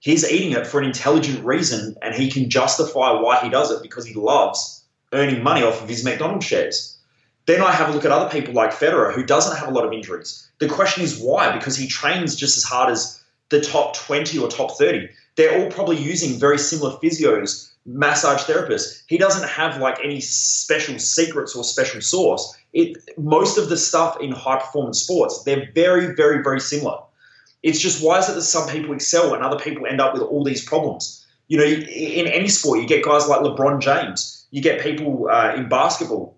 He's 0.00 0.28
eating 0.28 0.52
it 0.52 0.66
for 0.66 0.80
an 0.80 0.86
intelligent 0.86 1.44
reason 1.44 1.96
and 2.02 2.14
he 2.14 2.30
can 2.30 2.50
justify 2.50 3.12
why 3.20 3.40
he 3.40 3.48
does 3.48 3.70
it 3.70 3.82
because 3.82 4.04
he 4.06 4.14
loves 4.14 4.84
earning 5.12 5.42
money 5.42 5.62
off 5.62 5.82
of 5.82 5.88
his 5.88 6.04
McDonald's 6.04 6.46
shares. 6.46 6.98
Then 7.46 7.62
I 7.62 7.72
have 7.72 7.88
a 7.88 7.92
look 7.92 8.04
at 8.04 8.12
other 8.12 8.30
people 8.30 8.54
like 8.54 8.72
Federer 8.72 9.12
who 9.12 9.24
doesn't 9.24 9.56
have 9.56 9.68
a 9.68 9.72
lot 9.72 9.84
of 9.84 9.92
injuries. 9.92 10.48
The 10.58 10.68
question 10.68 11.02
is 11.02 11.18
why? 11.18 11.50
Because 11.56 11.76
he 11.76 11.88
trains 11.88 12.36
just 12.36 12.56
as 12.56 12.64
hard 12.64 12.90
as 12.90 13.22
the 13.48 13.60
top 13.60 13.96
20 13.96 14.38
or 14.38 14.48
top 14.48 14.76
30. 14.76 15.08
They're 15.36 15.62
all 15.62 15.70
probably 15.70 15.96
using 15.96 16.38
very 16.38 16.58
similar 16.58 16.98
physios 16.98 17.70
massage 17.88 18.42
therapist. 18.42 19.02
He 19.06 19.18
doesn't 19.18 19.48
have 19.48 19.78
like 19.78 19.98
any 20.04 20.20
special 20.20 20.98
secrets 20.98 21.56
or 21.56 21.64
special 21.64 22.00
sauce. 22.00 22.56
It 22.72 22.98
most 23.16 23.58
of 23.58 23.68
the 23.68 23.76
stuff 23.76 24.20
in 24.20 24.30
high 24.30 24.58
performance 24.58 25.00
sports, 25.00 25.42
they're 25.44 25.70
very, 25.74 26.14
very, 26.14 26.42
very 26.42 26.60
similar. 26.60 26.98
It's 27.62 27.80
just 27.80 28.04
why 28.04 28.18
is 28.18 28.28
it 28.28 28.34
that 28.34 28.42
some 28.42 28.68
people 28.68 28.94
excel 28.94 29.34
and 29.34 29.42
other 29.42 29.58
people 29.58 29.86
end 29.86 30.00
up 30.00 30.12
with 30.12 30.22
all 30.22 30.44
these 30.44 30.64
problems? 30.64 31.26
You 31.48 31.58
know, 31.58 31.64
in 31.64 32.26
any 32.26 32.48
sport, 32.48 32.80
you 32.80 32.86
get 32.86 33.02
guys 33.02 33.26
like 33.26 33.40
LeBron 33.40 33.80
James. 33.80 34.46
You 34.50 34.60
get 34.62 34.82
people 34.82 35.28
uh, 35.30 35.54
in 35.56 35.68
basketball. 35.68 36.36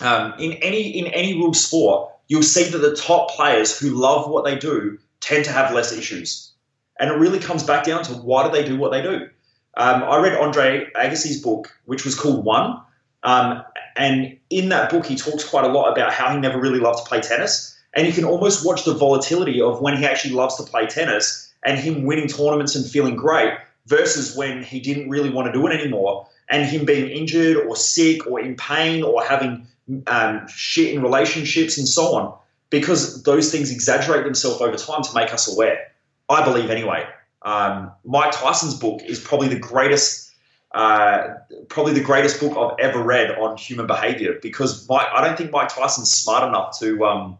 Um, 0.00 0.34
in 0.38 0.52
any 0.54 0.82
in 0.98 1.06
any 1.08 1.34
real 1.34 1.54
sport, 1.54 2.10
you'll 2.28 2.42
see 2.42 2.64
that 2.64 2.78
the 2.78 2.94
top 2.94 3.30
players 3.30 3.78
who 3.78 3.90
love 3.90 4.28
what 4.28 4.44
they 4.44 4.56
do 4.56 4.98
tend 5.20 5.44
to 5.46 5.52
have 5.52 5.74
less 5.74 5.92
issues. 5.92 6.52
And 6.98 7.10
it 7.10 7.14
really 7.14 7.38
comes 7.38 7.62
back 7.62 7.84
down 7.84 8.04
to 8.04 8.12
why 8.12 8.46
do 8.46 8.52
they 8.52 8.66
do 8.66 8.76
what 8.76 8.92
they 8.92 9.02
do? 9.02 9.28
Um, 9.76 10.02
I 10.02 10.18
read 10.18 10.34
Andre 10.34 10.86
Agassi's 10.94 11.40
book, 11.40 11.74
which 11.86 12.04
was 12.04 12.14
called 12.14 12.44
One. 12.44 12.80
Um, 13.22 13.62
and 13.96 14.36
in 14.50 14.68
that 14.70 14.90
book, 14.90 15.06
he 15.06 15.16
talks 15.16 15.44
quite 15.44 15.64
a 15.64 15.68
lot 15.68 15.92
about 15.92 16.12
how 16.12 16.32
he 16.32 16.38
never 16.38 16.58
really 16.60 16.80
loved 16.80 16.98
to 16.98 17.08
play 17.08 17.20
tennis. 17.20 17.78
And 17.94 18.06
you 18.06 18.12
can 18.12 18.24
almost 18.24 18.66
watch 18.66 18.84
the 18.84 18.94
volatility 18.94 19.60
of 19.60 19.80
when 19.80 19.96
he 19.96 20.06
actually 20.06 20.34
loves 20.34 20.56
to 20.56 20.62
play 20.62 20.86
tennis 20.86 21.52
and 21.64 21.78
him 21.78 22.04
winning 22.04 22.28
tournaments 22.28 22.74
and 22.74 22.88
feeling 22.88 23.16
great 23.16 23.52
versus 23.86 24.36
when 24.36 24.62
he 24.62 24.80
didn't 24.80 25.08
really 25.08 25.30
want 25.30 25.46
to 25.46 25.52
do 25.52 25.66
it 25.66 25.78
anymore 25.78 26.26
and 26.48 26.66
him 26.66 26.84
being 26.84 27.08
injured 27.08 27.56
or 27.66 27.76
sick 27.76 28.26
or 28.26 28.40
in 28.40 28.56
pain 28.56 29.02
or 29.02 29.22
having 29.22 29.66
um, 30.06 30.46
shit 30.48 30.94
in 30.94 31.02
relationships 31.02 31.78
and 31.78 31.88
so 31.88 32.14
on 32.14 32.38
because 32.70 33.22
those 33.24 33.52
things 33.52 33.70
exaggerate 33.70 34.24
themselves 34.24 34.60
over 34.60 34.76
time 34.76 35.02
to 35.02 35.14
make 35.14 35.32
us 35.32 35.52
aware. 35.52 35.92
I 36.28 36.44
believe 36.44 36.70
anyway. 36.70 37.06
Um, 37.44 37.92
Mike 38.04 38.32
Tyson's 38.32 38.74
book 38.74 39.02
is 39.02 39.20
probably 39.20 39.48
the 39.48 39.58
greatest, 39.58 40.32
uh, 40.72 41.34
probably 41.68 41.92
the 41.92 42.02
greatest 42.02 42.40
book 42.40 42.56
I've 42.56 42.78
ever 42.78 43.02
read 43.02 43.32
on 43.32 43.56
human 43.56 43.86
behavior 43.86 44.38
because 44.40 44.88
Mike, 44.88 45.08
I 45.12 45.26
don't 45.26 45.36
think 45.36 45.50
Mike 45.50 45.68
Tyson's 45.68 46.10
smart 46.10 46.48
enough 46.48 46.78
to 46.78 47.04
um, 47.04 47.38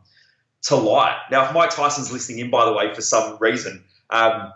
to 0.62 0.76
lie. 0.76 1.16
Now, 1.30 1.46
if 1.46 1.54
Mike 1.54 1.70
Tyson's 1.70 2.12
listening 2.12 2.40
in, 2.40 2.50
by 2.50 2.64
the 2.64 2.72
way, 2.72 2.92
for 2.94 3.00
some 3.00 3.36
reason, 3.40 3.84
um, 4.10 4.52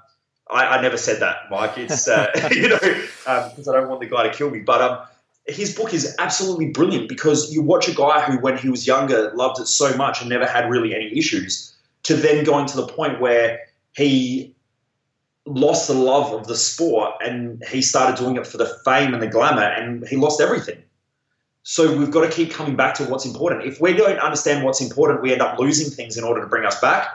I, 0.51 0.79
I, 0.79 0.83
never 0.83 0.97
said 0.97 1.21
that, 1.21 1.37
Mike. 1.51 1.79
It's 1.79 2.09
uh, 2.09 2.27
you 2.51 2.69
know 2.69 2.79
because 2.79 3.69
um, 3.69 3.75
I 3.75 3.79
don't 3.79 3.89
want 3.89 4.01
the 4.01 4.07
guy 4.07 4.29
to 4.29 4.35
kill 4.35 4.51
me, 4.51 4.61
but 4.61 4.83
um, 4.83 4.99
his 5.47 5.75
book 5.75 5.95
is 5.95 6.15
absolutely 6.19 6.71
brilliant 6.71 7.09
because 7.09 7.53
you 7.53 7.63
watch 7.63 7.89
a 7.89 7.95
guy 7.95 8.21
who, 8.21 8.39
when 8.39 8.59
he 8.59 8.69
was 8.69 8.87
younger, 8.87 9.33
loved 9.35 9.61
it 9.61 9.67
so 9.67 9.97
much 9.97 10.21
and 10.21 10.29
never 10.29 10.47
had 10.47 10.69
really 10.69 10.95
any 10.95 11.17
issues, 11.17 11.73
to 12.03 12.15
then 12.15 12.45
going 12.45 12.67
to 12.67 12.77
the 12.77 12.87
point 12.87 13.21
where 13.21 13.61
he 13.95 14.56
lost 15.47 15.87
the 15.87 15.95
love 15.95 16.33
of 16.33 16.47
the 16.47 16.57
sport 16.57 17.15
and 17.25 17.63
he 17.71 17.81
started 17.81 18.17
doing 18.17 18.37
it 18.37 18.47
for 18.47 18.59
the 18.59 18.67
fame 18.85 19.15
and 19.15 19.23
the 19.23 19.29
glamour 19.29 19.63
and 19.63 20.07
he 20.09 20.17
lost 20.17 20.41
everything. 20.41 20.83
So 21.63 21.97
we've 21.97 22.11
got 22.11 22.23
to 22.23 22.31
keep 22.31 22.53
coming 22.53 22.77
back 22.77 22.95
to 22.95 23.05
what's 23.05 23.25
important. 23.25 23.65
If 23.65 23.81
we 23.81 23.93
don't 23.93 24.19
understand 24.19 24.65
what's 24.65 24.81
important, 24.81 25.23
we 25.23 25.33
end 25.33 25.43
up 25.43 25.59
losing 25.59 25.91
things 25.91 26.17
in 26.17 26.25
order 26.25 26.41
to 26.41 26.47
bring 26.47 26.65
us 26.65 26.81
back. 26.81 27.09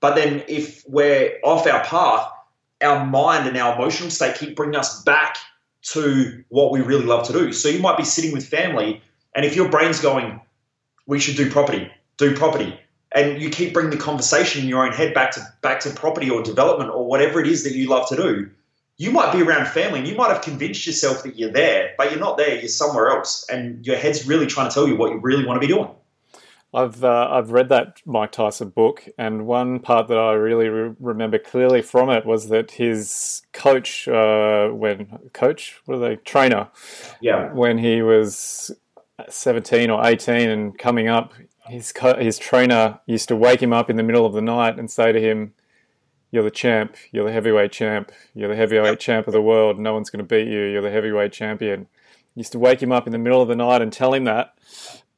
But 0.00 0.16
then 0.16 0.42
if 0.48 0.84
we're 0.86 1.38
off 1.42 1.66
our 1.66 1.82
path, 1.84 2.30
our 2.82 3.06
mind 3.06 3.48
and 3.48 3.56
our 3.56 3.74
emotional 3.74 4.10
state 4.10 4.36
keep 4.36 4.56
bringing 4.56 4.76
us 4.76 5.02
back 5.02 5.36
to 5.82 6.44
what 6.48 6.72
we 6.72 6.80
really 6.80 7.04
love 7.04 7.26
to 7.28 7.32
do. 7.32 7.52
So 7.52 7.68
you 7.68 7.78
might 7.78 7.96
be 7.96 8.04
sitting 8.04 8.32
with 8.32 8.46
family, 8.46 9.00
and 9.34 9.44
if 9.44 9.56
your 9.56 9.68
brain's 9.68 10.00
going, 10.00 10.40
we 11.06 11.18
should 11.18 11.36
do 11.36 11.50
property, 11.50 11.90
do 12.16 12.34
property, 12.36 12.78
and 13.14 13.40
you 13.40 13.50
keep 13.50 13.72
bringing 13.72 13.90
the 13.90 13.96
conversation 13.96 14.62
in 14.62 14.68
your 14.68 14.84
own 14.84 14.92
head 14.92 15.14
back 15.14 15.30
to 15.32 15.40
back 15.62 15.80
to 15.80 15.90
property 15.90 16.28
or 16.30 16.42
development 16.42 16.90
or 16.90 17.06
whatever 17.06 17.40
it 17.40 17.46
is 17.46 17.64
that 17.64 17.74
you 17.74 17.88
love 17.88 18.08
to 18.08 18.16
do, 18.16 18.50
you 18.98 19.10
might 19.10 19.32
be 19.32 19.42
around 19.42 19.66
family 19.68 20.00
and 20.00 20.08
you 20.08 20.14
might 20.14 20.28
have 20.28 20.42
convinced 20.42 20.86
yourself 20.86 21.22
that 21.22 21.38
you're 21.38 21.52
there, 21.52 21.94
but 21.98 22.10
you're 22.10 22.20
not 22.20 22.36
there. 22.36 22.58
You're 22.58 22.68
somewhere 22.68 23.08
else, 23.08 23.46
and 23.48 23.86
your 23.86 23.96
head's 23.96 24.26
really 24.26 24.46
trying 24.46 24.68
to 24.68 24.74
tell 24.74 24.88
you 24.88 24.96
what 24.96 25.12
you 25.12 25.18
really 25.18 25.44
want 25.44 25.60
to 25.60 25.66
be 25.66 25.72
doing. 25.72 25.90
I've 26.74 27.04
uh, 27.04 27.28
I've 27.30 27.52
read 27.52 27.68
that 27.70 28.02
Mike 28.04 28.32
Tyson 28.32 28.70
book, 28.70 29.08
and 29.16 29.46
one 29.46 29.78
part 29.78 30.08
that 30.08 30.18
I 30.18 30.32
really 30.32 30.68
re- 30.68 30.94
remember 30.98 31.38
clearly 31.38 31.80
from 31.80 32.10
it 32.10 32.26
was 32.26 32.48
that 32.48 32.72
his 32.72 33.42
coach, 33.52 34.06
uh, 34.08 34.68
when 34.68 35.06
coach, 35.32 35.80
what 35.86 35.96
are 35.96 36.00
they, 36.00 36.16
trainer, 36.16 36.68
yeah, 37.20 37.52
when 37.52 37.78
he 37.78 38.02
was 38.02 38.72
seventeen 39.28 39.90
or 39.90 40.04
eighteen 40.04 40.50
and 40.50 40.76
coming 40.76 41.08
up, 41.08 41.32
his 41.68 41.92
co- 41.92 42.18
his 42.18 42.38
trainer 42.38 43.00
used 43.06 43.28
to 43.28 43.36
wake 43.36 43.62
him 43.62 43.72
up 43.72 43.90
in 43.90 43.96
the 43.96 44.02
middle 44.02 44.26
of 44.26 44.32
the 44.32 44.42
night 44.42 44.78
and 44.78 44.90
say 44.90 45.12
to 45.12 45.20
him, 45.20 45.54
"You're 46.30 46.44
the 46.44 46.50
champ. 46.50 46.96
You're 47.12 47.26
the 47.26 47.32
heavyweight 47.32 47.72
champ. 47.72 48.12
You're 48.34 48.48
the 48.48 48.56
heavyweight 48.56 48.86
yep. 48.86 48.98
champ 48.98 49.26
of 49.26 49.32
the 49.32 49.42
world. 49.42 49.78
No 49.78 49.94
one's 49.94 50.10
going 50.10 50.24
to 50.26 50.28
beat 50.28 50.48
you. 50.48 50.64
You're 50.64 50.82
the 50.82 50.90
heavyweight 50.90 51.32
champion." 51.32 51.88
He 52.34 52.40
used 52.40 52.52
to 52.52 52.58
wake 52.58 52.82
him 52.82 52.92
up 52.92 53.06
in 53.06 53.12
the 53.12 53.18
middle 53.18 53.40
of 53.40 53.48
the 53.48 53.56
night 53.56 53.80
and 53.80 53.92
tell 53.92 54.12
him 54.12 54.24
that 54.24 54.54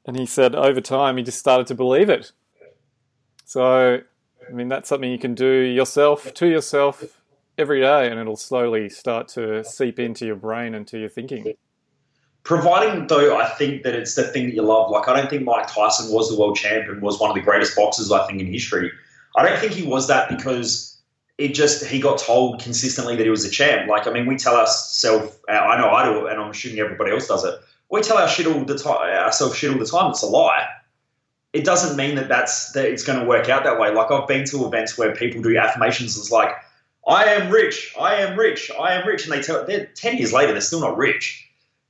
and 0.08 0.16
he 0.16 0.24
said 0.24 0.54
over 0.54 0.80
time 0.80 1.18
he 1.18 1.22
just 1.22 1.38
started 1.38 1.66
to 1.66 1.74
believe 1.74 2.08
it. 2.08 2.32
So, 3.44 4.00
I 4.48 4.52
mean, 4.52 4.68
that's 4.68 4.88
something 4.88 5.10
you 5.10 5.18
can 5.18 5.34
do 5.34 5.46
yourself, 5.46 6.32
to 6.32 6.46
yourself, 6.46 7.20
every 7.58 7.80
day, 7.80 8.10
and 8.10 8.18
it'll 8.18 8.36
slowly 8.36 8.88
start 8.88 9.28
to 9.28 9.62
seep 9.62 9.98
into 9.98 10.24
your 10.24 10.36
brain 10.36 10.74
and 10.74 10.86
to 10.88 10.98
your 10.98 11.10
thinking. 11.10 11.52
Providing, 12.48 13.06
though, 13.06 13.36
I 13.36 13.46
think 13.50 13.82
that 13.84 13.94
it's 13.94 14.14
the 14.14 14.24
thing 14.24 14.46
that 14.46 14.54
you 14.54 14.62
love. 14.62 14.90
Like, 14.90 15.06
I 15.06 15.14
don't 15.14 15.30
think 15.30 15.44
Mike 15.44 15.72
Tyson 15.72 16.12
was 16.12 16.28
the 16.30 16.40
world 16.40 16.56
champion, 16.56 17.00
was 17.00 17.20
one 17.20 17.30
of 17.30 17.36
the 17.36 17.42
greatest 17.42 17.76
boxers, 17.76 18.10
I 18.10 18.26
think, 18.26 18.40
in 18.40 18.46
history. 18.46 18.90
I 19.36 19.46
don't 19.46 19.58
think 19.58 19.72
he 19.72 19.86
was 19.86 20.08
that 20.08 20.28
because 20.28 20.98
it 21.36 21.54
just, 21.54 21.84
he 21.84 22.00
got 22.00 22.18
told 22.18 22.60
consistently 22.60 23.14
that 23.14 23.22
he 23.22 23.30
was 23.30 23.44
a 23.44 23.50
champ. 23.50 23.88
Like, 23.88 24.08
I 24.08 24.10
mean, 24.10 24.26
we 24.26 24.36
tell 24.36 24.56
ourselves, 24.56 25.38
uh, 25.48 25.52
I 25.52 25.80
know 25.80 25.90
I 25.90 26.04
do, 26.04 26.26
and 26.26 26.40
I'm 26.40 26.50
assuming 26.50 26.80
everybody 26.80 27.12
else 27.12 27.28
does 27.28 27.44
it 27.44 27.54
we 27.90 28.02
tell 28.02 28.18
our 28.18 28.28
shit 28.28 28.46
all 28.46 28.64
the 28.64 28.78
time, 28.78 29.16
ourselves 29.16 29.56
shit 29.56 29.70
all 29.70 29.78
the 29.78 29.86
time. 29.86 30.10
It's 30.10 30.22
a 30.22 30.26
lie. 30.26 30.66
It 31.52 31.64
doesn't 31.64 31.96
mean 31.96 32.16
that 32.16 32.28
that's 32.28 32.72
that 32.72 32.84
it's 32.84 33.04
going 33.04 33.18
to 33.18 33.24
work 33.24 33.48
out 33.48 33.64
that 33.64 33.80
way. 33.80 33.90
Like 33.92 34.10
I've 34.10 34.28
been 34.28 34.44
to 34.46 34.66
events 34.66 34.98
where 34.98 35.14
people 35.14 35.40
do 35.40 35.56
affirmations. 35.56 36.18
It's 36.18 36.30
like, 36.30 36.50
I 37.06 37.24
am 37.24 37.50
rich, 37.50 37.94
I 37.98 38.16
am 38.16 38.38
rich, 38.38 38.70
I 38.78 38.92
am 38.92 39.06
rich, 39.06 39.24
and 39.24 39.32
they 39.32 39.40
tell. 39.40 39.64
They're 39.64 39.86
ten 39.94 40.18
years 40.18 40.32
later, 40.32 40.52
they're 40.52 40.60
still 40.60 40.80
not 40.80 40.96
rich. 40.96 41.47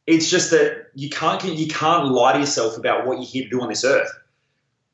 It's 0.09 0.30
just 0.30 0.50
that 0.52 0.86
you 0.94 1.11
can't 1.11 1.44
you 1.44 1.68
can't 1.68 2.09
lie 2.09 2.32
to 2.32 2.38
yourself 2.38 2.78
about 2.78 3.06
what 3.06 3.18
you're 3.18 3.26
here 3.26 3.44
to 3.44 3.50
do 3.50 3.61
on 3.61 3.68
this 3.68 3.84
earth. 3.84 4.11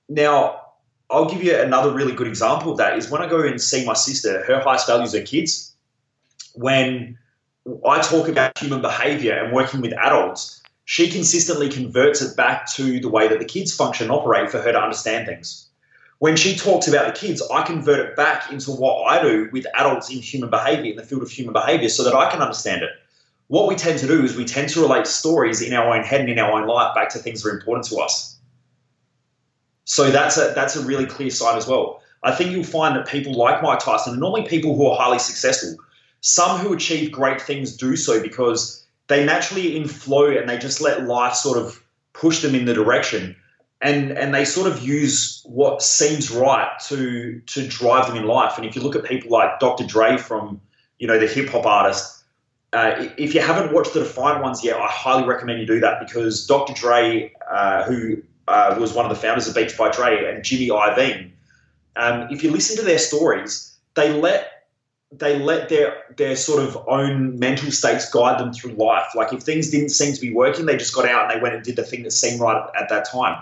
Now, 0.09 0.61
I'll 1.09 1.31
give 1.31 1.41
you 1.41 1.57
another 1.57 1.93
really 1.93 2.13
good 2.13 2.27
example 2.27 2.73
of 2.73 2.79
that 2.79 2.99
is 2.99 3.09
when 3.09 3.23
I 3.23 3.29
go 3.29 3.41
and 3.41 3.63
see 3.63 3.87
my 3.87 3.93
sister. 3.93 4.43
Her 4.43 4.59
highest 4.59 4.89
values 4.89 5.15
are 5.15 5.23
kids. 5.23 5.73
When 6.57 7.17
I 7.89 8.01
talk 8.01 8.27
about 8.27 8.59
human 8.59 8.83
behavior 8.83 9.35
and 9.35 9.53
working 9.53 9.81
with 9.81 9.93
adults, 9.93 10.61
she 10.85 11.09
consistently 11.09 11.69
converts 11.69 12.21
it 12.21 12.37
back 12.37 12.69
to 12.73 12.99
the 12.99 13.09
way 13.09 13.29
that 13.29 13.39
the 13.39 13.45
kids 13.45 13.73
function 13.73 14.07
and 14.07 14.13
operate 14.13 14.51
for 14.51 14.61
her 14.61 14.73
to 14.73 14.83
understand 14.83 15.29
things. 15.29 15.69
When 16.19 16.35
she 16.35 16.57
talks 16.57 16.89
about 16.89 17.07
the 17.07 17.21
kids, 17.21 17.41
I 17.53 17.63
convert 17.63 18.01
it 18.01 18.17
back 18.17 18.51
into 18.51 18.73
what 18.73 19.05
I 19.05 19.23
do 19.23 19.49
with 19.53 19.65
adults 19.77 20.11
in 20.11 20.19
human 20.19 20.51
behavior, 20.51 20.91
in 20.91 20.97
the 20.97 21.05
field 21.05 21.23
of 21.23 21.31
human 21.31 21.53
behavior, 21.53 21.89
so 21.89 22.03
that 22.03 22.15
I 22.15 22.29
can 22.33 22.43
understand 22.43 22.83
it. 22.83 22.91
What 23.55 23.69
we 23.69 23.77
tend 23.77 24.01
to 24.01 24.09
do 24.09 24.25
is 24.25 24.35
we 24.35 24.45
tend 24.45 24.71
to 24.71 24.81
relate 24.81 25.07
stories 25.07 25.63
in 25.63 25.73
our 25.75 25.95
own 25.95 26.03
head 26.03 26.21
and 26.21 26.29
in 26.29 26.41
our 26.41 26.61
own 26.61 26.67
life 26.67 26.93
back 26.93 27.09
to 27.11 27.21
things 27.21 27.41
that 27.41 27.51
are 27.51 27.57
important 27.57 27.87
to 27.87 27.99
us. 27.99 28.37
So 29.85 30.11
that's 30.11 30.37
a 30.37 30.53
that's 30.57 30.75
a 30.75 30.85
really 30.85 31.07
clear 31.07 31.31
sign 31.31 31.57
as 31.57 31.69
well. 31.69 32.03
I 32.25 32.33
think 32.35 32.51
you'll 32.51 32.65
find 32.65 32.97
that 32.97 33.07
people 33.07 33.33
like 33.33 33.63
Mike 33.63 33.79
Tyson, 33.79 34.15
and 34.15 34.21
normally 34.21 34.43
people 34.49 34.75
who 34.75 34.89
are 34.89 34.97
highly 34.97 35.21
successful, 35.21 35.77
some 36.21 36.59
who 36.59 36.73
achieve 36.73 37.13
great 37.13 37.41
things 37.41 37.77
do 37.77 37.95
so 37.95 38.21
because 38.21 38.85
they 39.07 39.25
naturally 39.25 39.77
in 39.77 39.87
flow 39.87 40.37
and 40.37 40.49
they 40.49 40.59
just 40.59 40.81
let 40.81 41.05
life 41.05 41.35
sort 41.35 41.57
of 41.57 41.81
push 42.13 42.43
them 42.43 42.57
in 42.57 42.65
the 42.65 42.75
direction 42.75 43.37
and 43.81 44.19
and 44.19 44.35
they 44.35 44.45
sort 44.45 44.67
of 44.67 44.83
use 44.83 45.43
what 45.45 45.81
seems 45.81 46.29
right 46.29 46.77
to 46.89 47.41
to 47.47 47.69
drive 47.69 48.09
them 48.09 48.17
in 48.17 48.27
life 48.27 48.57
and 48.57 48.67
if 48.67 48.75
you 48.75 48.83
look 48.83 48.97
at 48.97 49.05
people 49.05 49.31
like 49.31 49.61
Dr. 49.61 49.87
Dre 49.87 50.17
from 50.17 50.61
you 50.99 51.07
know 51.07 51.21
the 51.21 51.29
hip 51.29 51.51
hop 51.51 51.67
artist 51.67 52.24
uh, 52.75 53.09
if 53.17 53.35
you 53.35 53.41
haven't 53.41 53.73
watched 53.73 53.95
the 53.95 54.01
Defiant 54.01 54.43
ones 54.43 54.65
yet, 54.65 54.77
I 54.77 54.89
highly 54.89 55.25
recommend 55.25 55.61
you 55.61 55.67
do 55.67 55.81
that 55.81 56.01
because 56.01 56.45
Dr. 56.45 56.75
Dre, 56.75 57.33
uh, 57.49 57.85
who 57.85 58.17
uh, 58.49 58.77
was 58.81 58.93
one 58.93 59.05
of 59.05 59.11
the 59.11 59.21
founders 59.21 59.47
of 59.47 59.55
Beats 59.55 59.77
by 59.77 59.91
Dre, 59.91 60.25
and 60.25 60.45
Jimmy 60.45 60.69
Iovine, 60.69 61.31
um, 61.95 62.27
if 62.31 62.43
you 62.43 62.51
listen 62.51 62.77
to 62.77 62.83
their 62.83 62.99
stories, 62.99 63.77
they 63.95 64.13
let 64.13 64.51
they 65.13 65.39
let 65.39 65.69
their 65.69 66.03
their 66.17 66.35
sort 66.35 66.61
of 66.65 66.77
own 66.89 67.39
mental 67.39 67.71
states 67.71 68.11
guide 68.11 68.41
them 68.41 68.53
through 68.53 68.73
life. 68.73 69.07
Like 69.15 69.33
if 69.33 69.43
things 69.43 69.71
didn't 69.71 69.91
seem 69.91 70.13
to 70.13 70.21
be 70.21 70.33
working, 70.33 70.67
they 70.67 70.77
just 70.77 70.95
got 70.95 71.09
out 71.09 71.31
and 71.31 71.39
they 71.39 71.43
went 71.43 71.55
and 71.55 71.63
did 71.63 71.77
the 71.77 71.85
thing 71.85 72.03
that 72.03 72.11
seemed 72.11 72.41
right 72.41 72.61
at 72.77 72.89
that 72.89 73.09
time. 73.09 73.41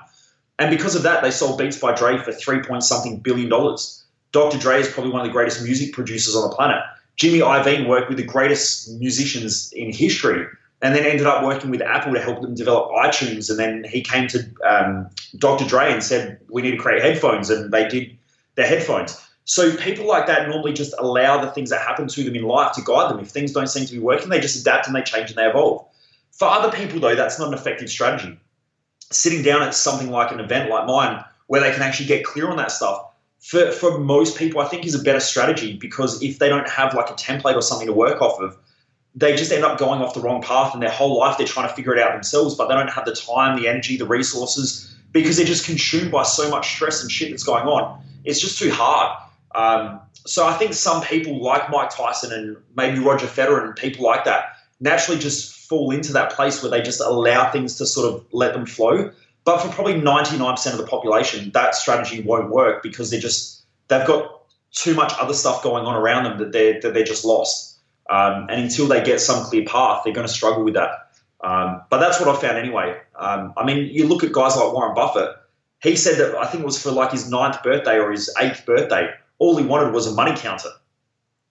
And 0.59 0.71
because 0.71 0.95
of 0.95 1.03
that, 1.05 1.23
they 1.23 1.31
sold 1.31 1.59
Beats 1.59 1.79
by 1.79 1.95
Dre 1.95 2.19
for 2.19 2.33
three 2.33 2.63
point 2.63 2.85
something 2.85 3.19
billion 3.19 3.49
dollars. 3.49 4.05
Dr. 4.33 4.59
Dre 4.59 4.81
is 4.81 4.89
probably 4.91 5.13
one 5.13 5.23
of 5.23 5.27
the 5.27 5.33
greatest 5.33 5.63
music 5.63 5.95
producers 5.95 6.37
on 6.37 6.49
the 6.49 6.55
planet. 6.55 6.83
Jimmy 7.17 7.41
Iovine 7.41 7.87
worked 7.89 8.09
with 8.09 8.19
the 8.19 8.25
greatest 8.25 8.91
musicians 8.99 9.73
in 9.73 9.93
history, 9.93 10.47
and 10.81 10.95
then 10.95 11.05
ended 11.05 11.27
up 11.27 11.45
working 11.45 11.71
with 11.71 11.81
Apple 11.83 12.13
to 12.15 12.21
help 12.21 12.41
them 12.43 12.55
develop 12.55 12.91
iTunes. 12.91 13.49
And 13.49 13.59
then 13.59 13.85
he 13.89 14.03
came 14.03 14.27
to 14.29 14.45
um, 14.65 15.11
Dr. 15.39 15.65
Dre 15.65 15.93
and 15.93 16.03
said, 16.03 16.41
"We 16.49 16.63
need 16.63 16.73
to 16.73 16.77
create 16.79 17.03
headphones," 17.03 17.51
and 17.51 17.73
they 17.73 17.89
did 17.89 18.17
their 18.57 18.67
headphones. 18.67 19.21
So 19.45 19.77
people 19.77 20.07
like 20.07 20.27
that 20.27 20.49
normally 20.49 20.73
just 20.73 20.95
allow 20.99 21.45
the 21.45 21.51
things 21.51 21.71
that 21.71 21.81
happen 21.81 22.07
to 22.07 22.25
them 22.25 22.35
in 22.37 22.45
life 22.45 22.73
to 22.75 22.83
guide 22.83 23.11
them. 23.11 23.19
If 23.19 23.29
things 23.29 23.53
don't 23.53 23.67
seem 23.67 23.87
to 23.87 23.93
be 23.93 23.99
working, 23.99 24.29
they 24.29 24.41
just 24.41 24.61
adapt 24.61 24.87
and 24.87 24.95
they 24.95 25.03
change 25.03 25.31
and 25.31 25.39
they 25.39 25.47
evolve. 25.47 25.85
For 26.31 26.47
other 26.49 26.75
people, 26.77 27.01
though, 27.01 27.15
that's 27.15 27.39
not 27.39 27.49
an 27.49 27.55
effective 27.55 27.91
strategy. 27.91 28.39
Sitting 29.11 29.43
down 29.43 29.63
at 29.63 29.75
something 29.75 30.11
like 30.11 30.33
an 30.33 30.41
event 30.41 30.71
like 30.71 30.87
mine, 30.87 31.25
where 31.49 31.61
they 31.61 31.73
can 31.73 31.83
actually 31.83 32.07
get 32.07 32.25
clear 32.25 32.49
on 32.49 32.57
that 32.57 32.71
stuff, 32.71 33.05
for, 33.43 33.73
for 33.73 33.99
most 33.99 34.39
people, 34.39 34.61
I 34.61 34.67
think 34.67 34.87
is 34.87 34.95
a 34.95 35.03
better 35.03 35.21
strategy 35.21 35.77
because 35.77 36.23
if 36.23 36.39
they 36.39 36.49
don't 36.49 36.69
have 36.69 36.95
like 36.95 37.11
a 37.11 37.15
template 37.15 37.57
or 37.57 37.63
something 37.63 37.89
to 37.89 37.93
work 37.93 38.23
off 38.23 38.41
of, 38.41 38.57
they 39.15 39.35
just 39.35 39.53
end 39.53 39.65
up 39.65 39.79
going 39.79 40.01
off 40.01 40.15
the 40.15 40.21
wrong 40.21 40.41
path 40.41 40.73
and 40.73 40.83
their 40.83 40.91
whole 40.91 41.19
life 41.19 41.37
they're 41.37 41.47
trying 41.47 41.69
to 41.69 41.75
figure 41.75 41.95
it 41.95 42.01
out 42.01 42.13
themselves, 42.13 42.55
but 42.55 42.69
they 42.69 42.75
don't 42.75 42.89
have 42.89 43.05
the 43.05 43.15
time, 43.15 43.61
the 43.61 43.69
energy, 43.69 43.97
the 43.97 44.07
resources 44.07 44.95
because 45.11 45.37
they're 45.37 45.45
just 45.45 45.67
consumed 45.67 46.11
by 46.11 46.23
so 46.23 46.49
much 46.49 46.75
stress 46.75 47.03
and 47.03 47.11
shit 47.11 47.31
that's 47.31 47.43
going 47.43 47.67
on. 47.67 48.03
It's 48.25 48.41
just 48.41 48.59
too 48.59 48.71
hard. 48.71 49.19
Um, 49.55 50.01
so 50.25 50.47
I 50.47 50.55
think 50.55 50.73
some 50.73 51.03
people 51.03 51.43
like 51.43 51.69
Mike 51.69 51.91
Tyson 51.91 52.33
and 52.33 52.57
maybe 52.77 53.01
Roger 53.01 53.27
Federer 53.27 53.67
and 53.67 53.77
people 53.77 54.05
like 54.07 54.25
that 54.25 54.57
naturally 54.81 55.21
just 55.21 55.69
fall 55.69 55.91
into 55.91 56.13
that 56.13 56.33
place 56.33 56.63
where 56.63 56.71
they 56.71 56.81
just 56.81 57.01
allow 57.01 57.51
things 57.51 57.77
to 57.79 57.87
sort 57.87 58.15
of 58.15 58.25
let 58.33 58.55
them 58.55 58.67
flow. 58.67 59.11
But 59.45 59.59
for 59.61 59.69
probably 59.69 59.95
99% 59.95 60.73
of 60.73 60.79
the 60.79 60.87
population, 60.87 61.51
that 61.51 61.75
strategy 61.75 62.23
won't 62.23 62.51
work 62.51 62.83
because 62.83 63.11
they're 63.11 63.21
just 63.21 63.63
they've 63.89 64.07
got 64.07 64.43
too 64.73 64.95
much 64.95 65.13
other 65.21 65.35
stuff 65.35 65.63
going 65.63 65.85
on 65.85 65.95
around 65.95 66.25
them 66.25 66.39
that 66.39 66.53
they're 66.53 66.81
that 66.81 66.95
they're 66.95 67.05
just 67.05 67.25
lost. 67.25 67.79
Um, 68.11 68.47
and 68.51 68.61
until 68.63 68.87
they 68.87 69.03
get 69.03 69.21
some 69.21 69.45
clear 69.45 69.65
path, 69.65 70.03
they're 70.05 70.13
going 70.13 70.27
to 70.27 70.33
struggle 70.33 70.65
with 70.65 70.75
that. 70.75 70.91
Um, 71.43 71.83
but 71.91 71.99
that's 71.99 72.21
what 72.21 72.29
I 72.29 72.41
found 72.41 72.59
anyway. 72.59 73.01
Um, 73.17 73.53
I 73.57 73.65
mean, 73.65 73.87
you 73.93 74.07
look 74.07 74.23
at 74.23 74.33
guys 74.33 74.57
like 74.57 74.73
Warren 74.73 74.95
Buffett. 74.95 75.31
He 75.83 75.97
said 75.97 76.19
that 76.19 76.37
I 76.37 76.47
think 76.47 76.63
it 76.63 76.67
was 76.67 76.81
for 76.81 76.93
like 76.93 77.11
his 77.11 77.29
ninth 77.29 77.63
birthday 77.63 77.99
or 77.99 78.13
his 78.13 78.33
eighth 78.39 78.65
birthday. 78.65 79.11
All 79.39 79.57
he 79.57 79.65
wanted 79.65 79.93
was 79.93 80.07
a 80.07 80.13
money 80.13 80.37
counter. 80.37 80.69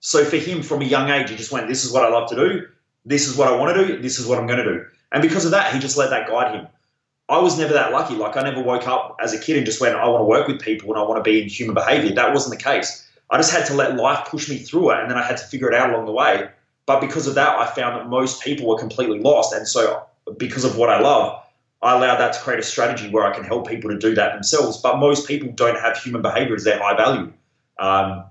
So 0.00 0.24
for 0.24 0.36
him, 0.36 0.62
from 0.62 0.80
a 0.80 0.86
young 0.86 1.10
age, 1.10 1.30
he 1.30 1.36
just 1.36 1.52
went, 1.52 1.68
"This 1.68 1.84
is 1.84 1.92
what 1.92 2.04
I 2.04 2.08
love 2.08 2.28
to 2.30 2.36
do. 2.36 2.66
This 3.04 3.28
is 3.28 3.36
what 3.36 3.48
I 3.48 3.56
want 3.56 3.76
to 3.76 3.86
do. 3.86 4.00
This 4.00 4.18
is 4.18 4.26
what 4.26 4.38
I'm 4.38 4.46
going 4.46 4.58
to 4.58 4.64
do." 4.64 4.84
And 5.12 5.20
because 5.20 5.44
of 5.44 5.50
that, 5.50 5.74
he 5.74 5.78
just 5.78 5.98
let 5.98 6.10
that 6.10 6.26
guide 6.26 6.54
him. 6.54 6.66
I 7.28 7.38
was 7.38 7.58
never 7.58 7.72
that 7.72 7.92
lucky. 7.92 8.14
Like 8.14 8.36
I 8.36 8.42
never 8.42 8.62
woke 8.62 8.86
up 8.86 9.16
as 9.20 9.32
a 9.32 9.38
kid 9.38 9.56
and 9.56 9.64
just 9.64 9.80
went, 9.80 9.96
"I 9.96 10.06
want 10.08 10.20
to 10.20 10.24
work 10.24 10.48
with 10.48 10.60
people 10.60 10.90
and 10.90 10.98
I 10.98 11.02
want 11.06 11.24
to 11.24 11.30
be 11.30 11.42
in 11.42 11.48
human 11.48 11.74
behavior." 11.74 12.14
That 12.14 12.32
wasn't 12.32 12.58
the 12.58 12.62
case. 12.62 13.08
I 13.30 13.38
just 13.38 13.52
had 13.52 13.66
to 13.66 13.74
let 13.74 13.96
life 13.96 14.28
push 14.28 14.48
me 14.48 14.58
through 14.58 14.90
it, 14.90 15.00
and 15.00 15.10
then 15.10 15.18
I 15.18 15.22
had 15.22 15.38
to 15.38 15.44
figure 15.44 15.68
it 15.68 15.74
out 15.74 15.90
along 15.90 16.06
the 16.06 16.12
way. 16.12 16.48
But 16.84 17.00
because 17.00 17.26
of 17.26 17.34
that, 17.36 17.58
I 17.58 17.66
found 17.66 17.96
that 17.96 18.08
most 18.08 18.42
people 18.42 18.66
were 18.66 18.78
completely 18.78 19.20
lost, 19.20 19.54
and 19.54 19.66
so 19.66 20.04
because 20.36 20.64
of 20.64 20.76
what 20.76 20.90
I 20.90 21.00
love, 21.00 21.42
I 21.82 21.96
allowed 21.96 22.16
that 22.16 22.34
to 22.34 22.40
create 22.40 22.60
a 22.60 22.62
strategy 22.62 23.08
where 23.08 23.24
I 23.24 23.34
can 23.34 23.44
help 23.44 23.68
people 23.68 23.90
to 23.90 23.98
do 23.98 24.14
that 24.14 24.34
themselves. 24.34 24.78
But 24.78 24.98
most 24.98 25.26
people 25.26 25.50
don't 25.52 25.78
have 25.78 25.96
human 25.96 26.22
behavior 26.22 26.54
as 26.54 26.64
their 26.64 26.78
high 26.78 26.96
value. 26.96 27.32
Um, 27.78 28.24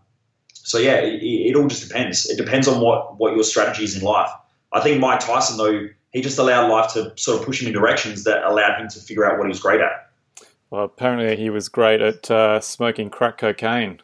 so 0.54 0.78
yeah, 0.78 0.96
it, 0.96 1.22
it, 1.24 1.56
all 1.56 1.68
just 1.68 1.88
depends. 1.88 2.30
It 2.30 2.38
depends 2.38 2.68
on 2.68 2.82
what 2.82 3.20
what 3.20 3.34
your 3.34 3.44
strategy 3.44 3.84
is 3.84 3.98
in 3.98 4.04
life. 4.04 4.30
I 4.72 4.80
think 4.80 5.00
Mike 5.00 5.20
Tyson 5.20 5.58
though 5.58 5.90
he 6.12 6.22
just 6.22 6.38
allowed 6.38 6.70
life 6.70 6.94
to 6.94 7.14
sort 7.16 7.40
of 7.40 7.46
push 7.46 7.62
him 7.62 7.68
in 7.68 7.74
directions 7.74 8.24
that 8.26 8.44
allowed 8.44 8.80
him 8.80 8.88
to 8.90 9.00
figure 9.00 9.26
out 9.26 9.38
what 9.38 9.46
he 9.46 9.50
was 9.50 9.60
great 9.60 9.82
at. 9.82 10.10
Well, 10.70 10.84
apparently 10.84 11.36
he 11.36 11.50
was 11.50 11.70
great 11.70 12.02
at 12.02 12.32
uh, 12.32 12.60
smoking 12.62 13.10
crack 13.10 13.38
cocaine. 13.38 14.02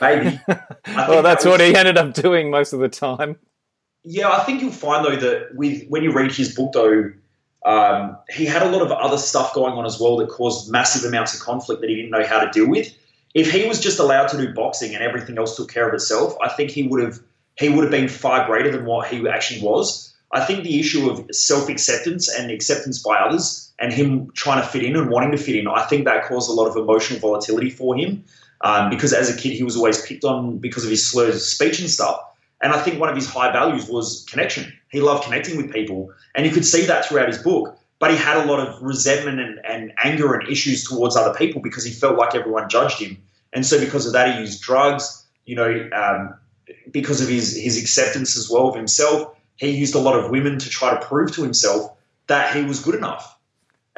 Maybe. 0.00 0.40
well, 0.48 1.22
that's 1.22 1.44
that 1.44 1.50
was, 1.50 1.58
what 1.58 1.60
he 1.60 1.74
ended 1.74 1.98
up 1.98 2.14
doing 2.14 2.50
most 2.50 2.72
of 2.72 2.80
the 2.80 2.88
time. 2.88 3.36
Yeah, 4.04 4.30
I 4.30 4.44
think 4.44 4.60
you'll 4.60 4.70
find 4.70 5.04
though 5.04 5.16
that 5.16 5.54
with 5.54 5.86
when 5.88 6.02
you 6.02 6.12
read 6.12 6.32
his 6.32 6.54
book 6.54 6.72
though, 6.72 7.12
um, 7.64 8.16
he 8.30 8.46
had 8.46 8.62
a 8.62 8.70
lot 8.70 8.82
of 8.82 8.92
other 8.92 9.18
stuff 9.18 9.52
going 9.54 9.74
on 9.74 9.84
as 9.84 10.00
well 10.00 10.16
that 10.18 10.28
caused 10.28 10.70
massive 10.70 11.04
amounts 11.04 11.34
of 11.34 11.40
conflict 11.40 11.80
that 11.80 11.90
he 11.90 11.96
didn't 11.96 12.10
know 12.10 12.24
how 12.24 12.44
to 12.44 12.50
deal 12.50 12.68
with. 12.68 12.94
If 13.34 13.50
he 13.50 13.66
was 13.66 13.80
just 13.80 13.98
allowed 13.98 14.28
to 14.28 14.36
do 14.36 14.54
boxing 14.54 14.94
and 14.94 15.02
everything 15.02 15.36
else 15.36 15.56
took 15.56 15.70
care 15.70 15.86
of 15.88 15.94
itself, 15.94 16.34
I 16.40 16.48
think 16.48 16.70
he 16.70 16.84
would 16.86 17.02
have 17.02 17.20
he 17.56 17.68
would 17.68 17.82
have 17.82 17.90
been 17.90 18.08
far 18.08 18.46
greater 18.46 18.70
than 18.70 18.84
what 18.84 19.08
he 19.08 19.28
actually 19.28 19.60
was. 19.60 20.07
I 20.32 20.44
think 20.44 20.64
the 20.64 20.78
issue 20.78 21.10
of 21.10 21.34
self 21.34 21.68
acceptance 21.68 22.28
and 22.28 22.50
acceptance 22.50 23.02
by 23.02 23.16
others 23.16 23.72
and 23.78 23.92
him 23.92 24.30
trying 24.32 24.60
to 24.60 24.68
fit 24.68 24.84
in 24.84 24.96
and 24.96 25.10
wanting 25.10 25.30
to 25.30 25.38
fit 25.38 25.56
in, 25.56 25.68
I 25.68 25.84
think 25.84 26.04
that 26.04 26.26
caused 26.26 26.50
a 26.50 26.52
lot 26.52 26.68
of 26.68 26.76
emotional 26.76 27.20
volatility 27.20 27.70
for 27.70 27.96
him 27.96 28.24
um, 28.62 28.90
because 28.90 29.12
as 29.12 29.30
a 29.30 29.36
kid 29.36 29.52
he 29.52 29.62
was 29.62 29.76
always 29.76 30.04
picked 30.04 30.24
on 30.24 30.58
because 30.58 30.84
of 30.84 30.90
his 30.90 31.06
slurs 31.06 31.46
speech 31.46 31.80
and 31.80 31.88
stuff. 31.88 32.20
And 32.60 32.72
I 32.72 32.80
think 32.82 33.00
one 33.00 33.08
of 33.08 33.14
his 33.14 33.28
high 33.28 33.52
values 33.52 33.88
was 33.88 34.26
connection. 34.28 34.72
He 34.90 35.00
loved 35.00 35.24
connecting 35.24 35.56
with 35.56 35.72
people, 35.72 36.12
and 36.34 36.44
you 36.44 36.52
could 36.52 36.66
see 36.66 36.84
that 36.86 37.04
throughout 37.04 37.28
his 37.28 37.38
book. 37.38 37.78
But 38.00 38.10
he 38.12 38.16
had 38.16 38.36
a 38.36 38.46
lot 38.46 38.60
of 38.60 38.80
resentment 38.80 39.40
and, 39.40 39.58
and 39.64 39.92
anger 40.04 40.34
and 40.34 40.48
issues 40.48 40.84
towards 40.84 41.16
other 41.16 41.36
people 41.36 41.60
because 41.60 41.84
he 41.84 41.90
felt 41.92 42.16
like 42.16 42.34
everyone 42.34 42.68
judged 42.68 43.00
him. 43.00 43.16
And 43.52 43.66
so, 43.66 43.80
because 43.80 44.06
of 44.06 44.12
that, 44.12 44.34
he 44.34 44.40
used 44.40 44.60
drugs. 44.60 45.24
You 45.46 45.56
know, 45.56 45.90
um, 45.92 46.34
because 46.90 47.20
of 47.20 47.28
his 47.28 47.56
his 47.56 47.80
acceptance 47.80 48.36
as 48.36 48.50
well 48.50 48.68
of 48.68 48.74
himself, 48.74 49.34
he 49.58 49.70
used 49.70 49.94
a 49.94 49.98
lot 49.98 50.18
of 50.18 50.30
women 50.30 50.58
to 50.58 50.70
try 50.70 50.90
to 50.98 51.06
prove 51.06 51.32
to 51.32 51.42
himself 51.42 51.94
that 52.26 52.56
he 52.56 52.62
was 52.62 52.80
good 52.80 52.94
enough 52.94 53.38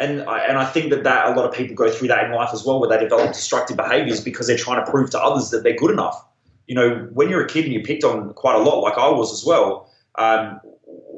and 0.00 0.22
I, 0.22 0.38
and 0.38 0.56
I 0.56 0.64
think 0.64 0.90
that, 0.90 1.04
that 1.04 1.26
a 1.26 1.38
lot 1.38 1.44
of 1.44 1.54
people 1.54 1.76
go 1.76 1.90
through 1.90 2.08
that 2.08 2.24
in 2.24 2.32
life 2.32 2.48
as 2.54 2.64
well, 2.64 2.80
where 2.80 2.88
they 2.88 2.98
develop 2.98 3.34
destructive 3.34 3.76
behaviors 3.76 4.24
because 4.24 4.46
they're 4.46 4.56
trying 4.56 4.82
to 4.84 4.90
prove 4.90 5.10
to 5.10 5.22
others 5.22 5.50
that 5.50 5.62
they're 5.62 5.76
good 5.76 5.90
enough. 5.90 6.26
You 6.66 6.74
know, 6.74 7.08
when 7.12 7.28
you're 7.28 7.44
a 7.44 7.48
kid 7.48 7.64
and 7.64 7.74
you're 7.74 7.82
picked 7.82 8.02
on 8.02 8.32
quite 8.32 8.56
a 8.56 8.60
lot, 8.60 8.80
like 8.80 8.96
I 8.96 9.10
was 9.10 9.30
as 9.30 9.44
well, 9.44 9.92
um, 10.14 10.58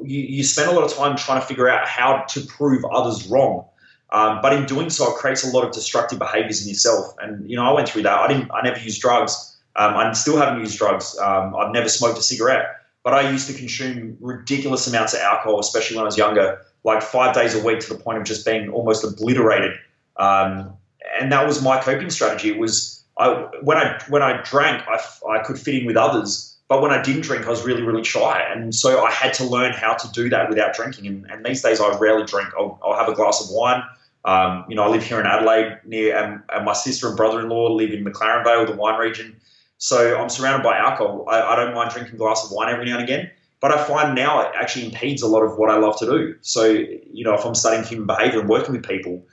you, 0.03 0.19
you 0.19 0.43
spend 0.43 0.69
a 0.69 0.73
lot 0.73 0.83
of 0.83 0.93
time 0.93 1.15
trying 1.15 1.39
to 1.39 1.47
figure 1.47 1.69
out 1.69 1.87
how 1.87 2.25
to 2.29 2.41
prove 2.41 2.83
others 2.91 3.25
wrong. 3.27 3.65
Um, 4.11 4.39
but 4.41 4.51
in 4.51 4.65
doing 4.65 4.89
so, 4.89 5.11
it 5.11 5.15
creates 5.15 5.45
a 5.45 5.55
lot 5.55 5.63
of 5.63 5.71
destructive 5.71 6.19
behaviors 6.19 6.61
in 6.61 6.67
yourself. 6.67 7.15
And 7.21 7.49
you 7.49 7.55
know, 7.55 7.63
I 7.63 7.71
went 7.71 7.87
through 7.87 8.03
that. 8.03 8.19
I 8.19 8.27
didn't. 8.27 8.51
I 8.51 8.61
never 8.63 8.79
used 8.79 9.01
drugs. 9.01 9.57
Um, 9.77 9.95
I 9.95 10.11
still 10.11 10.37
haven't 10.37 10.59
used 10.59 10.77
drugs. 10.77 11.17
Um, 11.19 11.55
I've 11.55 11.71
never 11.71 11.87
smoked 11.87 12.19
a 12.19 12.21
cigarette. 12.21 12.65
But 13.03 13.13
I 13.13 13.29
used 13.29 13.47
to 13.47 13.53
consume 13.53 14.17
ridiculous 14.21 14.87
amounts 14.87 15.13
of 15.13 15.19
alcohol, 15.19 15.59
especially 15.59 15.97
when 15.97 16.03
I 16.03 16.05
was 16.05 16.17
younger 16.17 16.61
like 16.83 17.01
five 17.01 17.33
days 17.33 17.55
a 17.55 17.63
week 17.63 17.79
to 17.81 17.89
the 17.93 18.01
point 18.01 18.17
of 18.17 18.23
just 18.23 18.45
being 18.45 18.69
almost 18.69 19.03
obliterated. 19.03 19.73
Um, 20.17 20.73
and 21.19 21.31
that 21.31 21.45
was 21.45 21.61
my 21.61 21.81
coping 21.81 22.09
strategy. 22.09 22.49
It 22.49 22.57
was 22.57 23.03
I, 23.17 23.47
when 23.61 23.77
I 23.77 24.01
when 24.09 24.21
I 24.21 24.41
drank, 24.43 24.83
I, 24.87 24.99
I 25.29 25.43
could 25.43 25.59
fit 25.59 25.75
in 25.75 25.85
with 25.85 25.97
others, 25.97 26.57
but 26.67 26.81
when 26.81 26.91
I 26.91 27.01
didn't 27.01 27.21
drink, 27.21 27.45
I 27.45 27.49
was 27.49 27.63
really 27.63 27.83
really 27.83 28.03
shy, 28.03 28.41
and 28.51 28.73
so 28.73 29.03
I 29.03 29.11
had 29.11 29.33
to 29.35 29.43
learn 29.43 29.73
how 29.73 29.93
to 29.93 30.11
do 30.11 30.29
that 30.29 30.49
without 30.49 30.73
drinking. 30.73 31.07
And, 31.07 31.29
and 31.29 31.45
these 31.45 31.61
days, 31.61 31.79
I 31.79 31.95
rarely 31.97 32.25
drink. 32.25 32.49
I'll, 32.57 32.79
I'll 32.83 32.97
have 32.97 33.09
a 33.09 33.13
glass 33.13 33.43
of 33.43 33.51
wine. 33.51 33.83
Um, 34.25 34.65
you 34.69 34.75
know, 34.75 34.83
I 34.83 34.87
live 34.87 35.03
here 35.03 35.19
in 35.19 35.25
Adelaide, 35.25 35.79
near, 35.85 36.15
and, 36.15 36.41
and 36.49 36.65
my 36.65 36.73
sister 36.73 37.09
and 37.09 37.17
brother-in-law 37.17 37.73
live 37.73 37.91
in 37.91 38.05
McLaren 38.05 38.43
Vale, 38.43 38.65
the 38.65 38.75
wine 38.75 38.97
region. 38.97 39.35
So 39.83 40.17
I'm 40.17 40.29
surrounded 40.29 40.63
by 40.63 40.77
alcohol. 40.77 41.25
I, 41.27 41.41
I 41.41 41.55
don't 41.57 41.75
mind 41.75 41.91
drinking 41.91 42.15
a 42.15 42.17
glass 42.17 42.45
of 42.45 42.51
wine 42.51 42.73
every 42.73 42.85
now 42.85 42.93
and 42.93 43.03
again. 43.03 43.29
But 43.59 43.73
I 43.73 43.83
find 43.83 44.15
now 44.15 44.39
it 44.39 44.49
actually 44.55 44.85
impedes 44.85 45.21
a 45.21 45.27
lot 45.27 45.41
of 45.41 45.57
what 45.57 45.69
I 45.69 45.75
love 45.75 45.99
to 45.99 46.05
do. 46.05 46.35
So, 46.39 46.63
you 46.63 47.25
know, 47.25 47.33
if 47.33 47.45
I'm 47.45 47.53
studying 47.53 47.83
human 47.83 48.07
behavior 48.07 48.39
and 48.39 48.47
working 48.47 48.75
with 48.75 48.87
people 48.87 49.25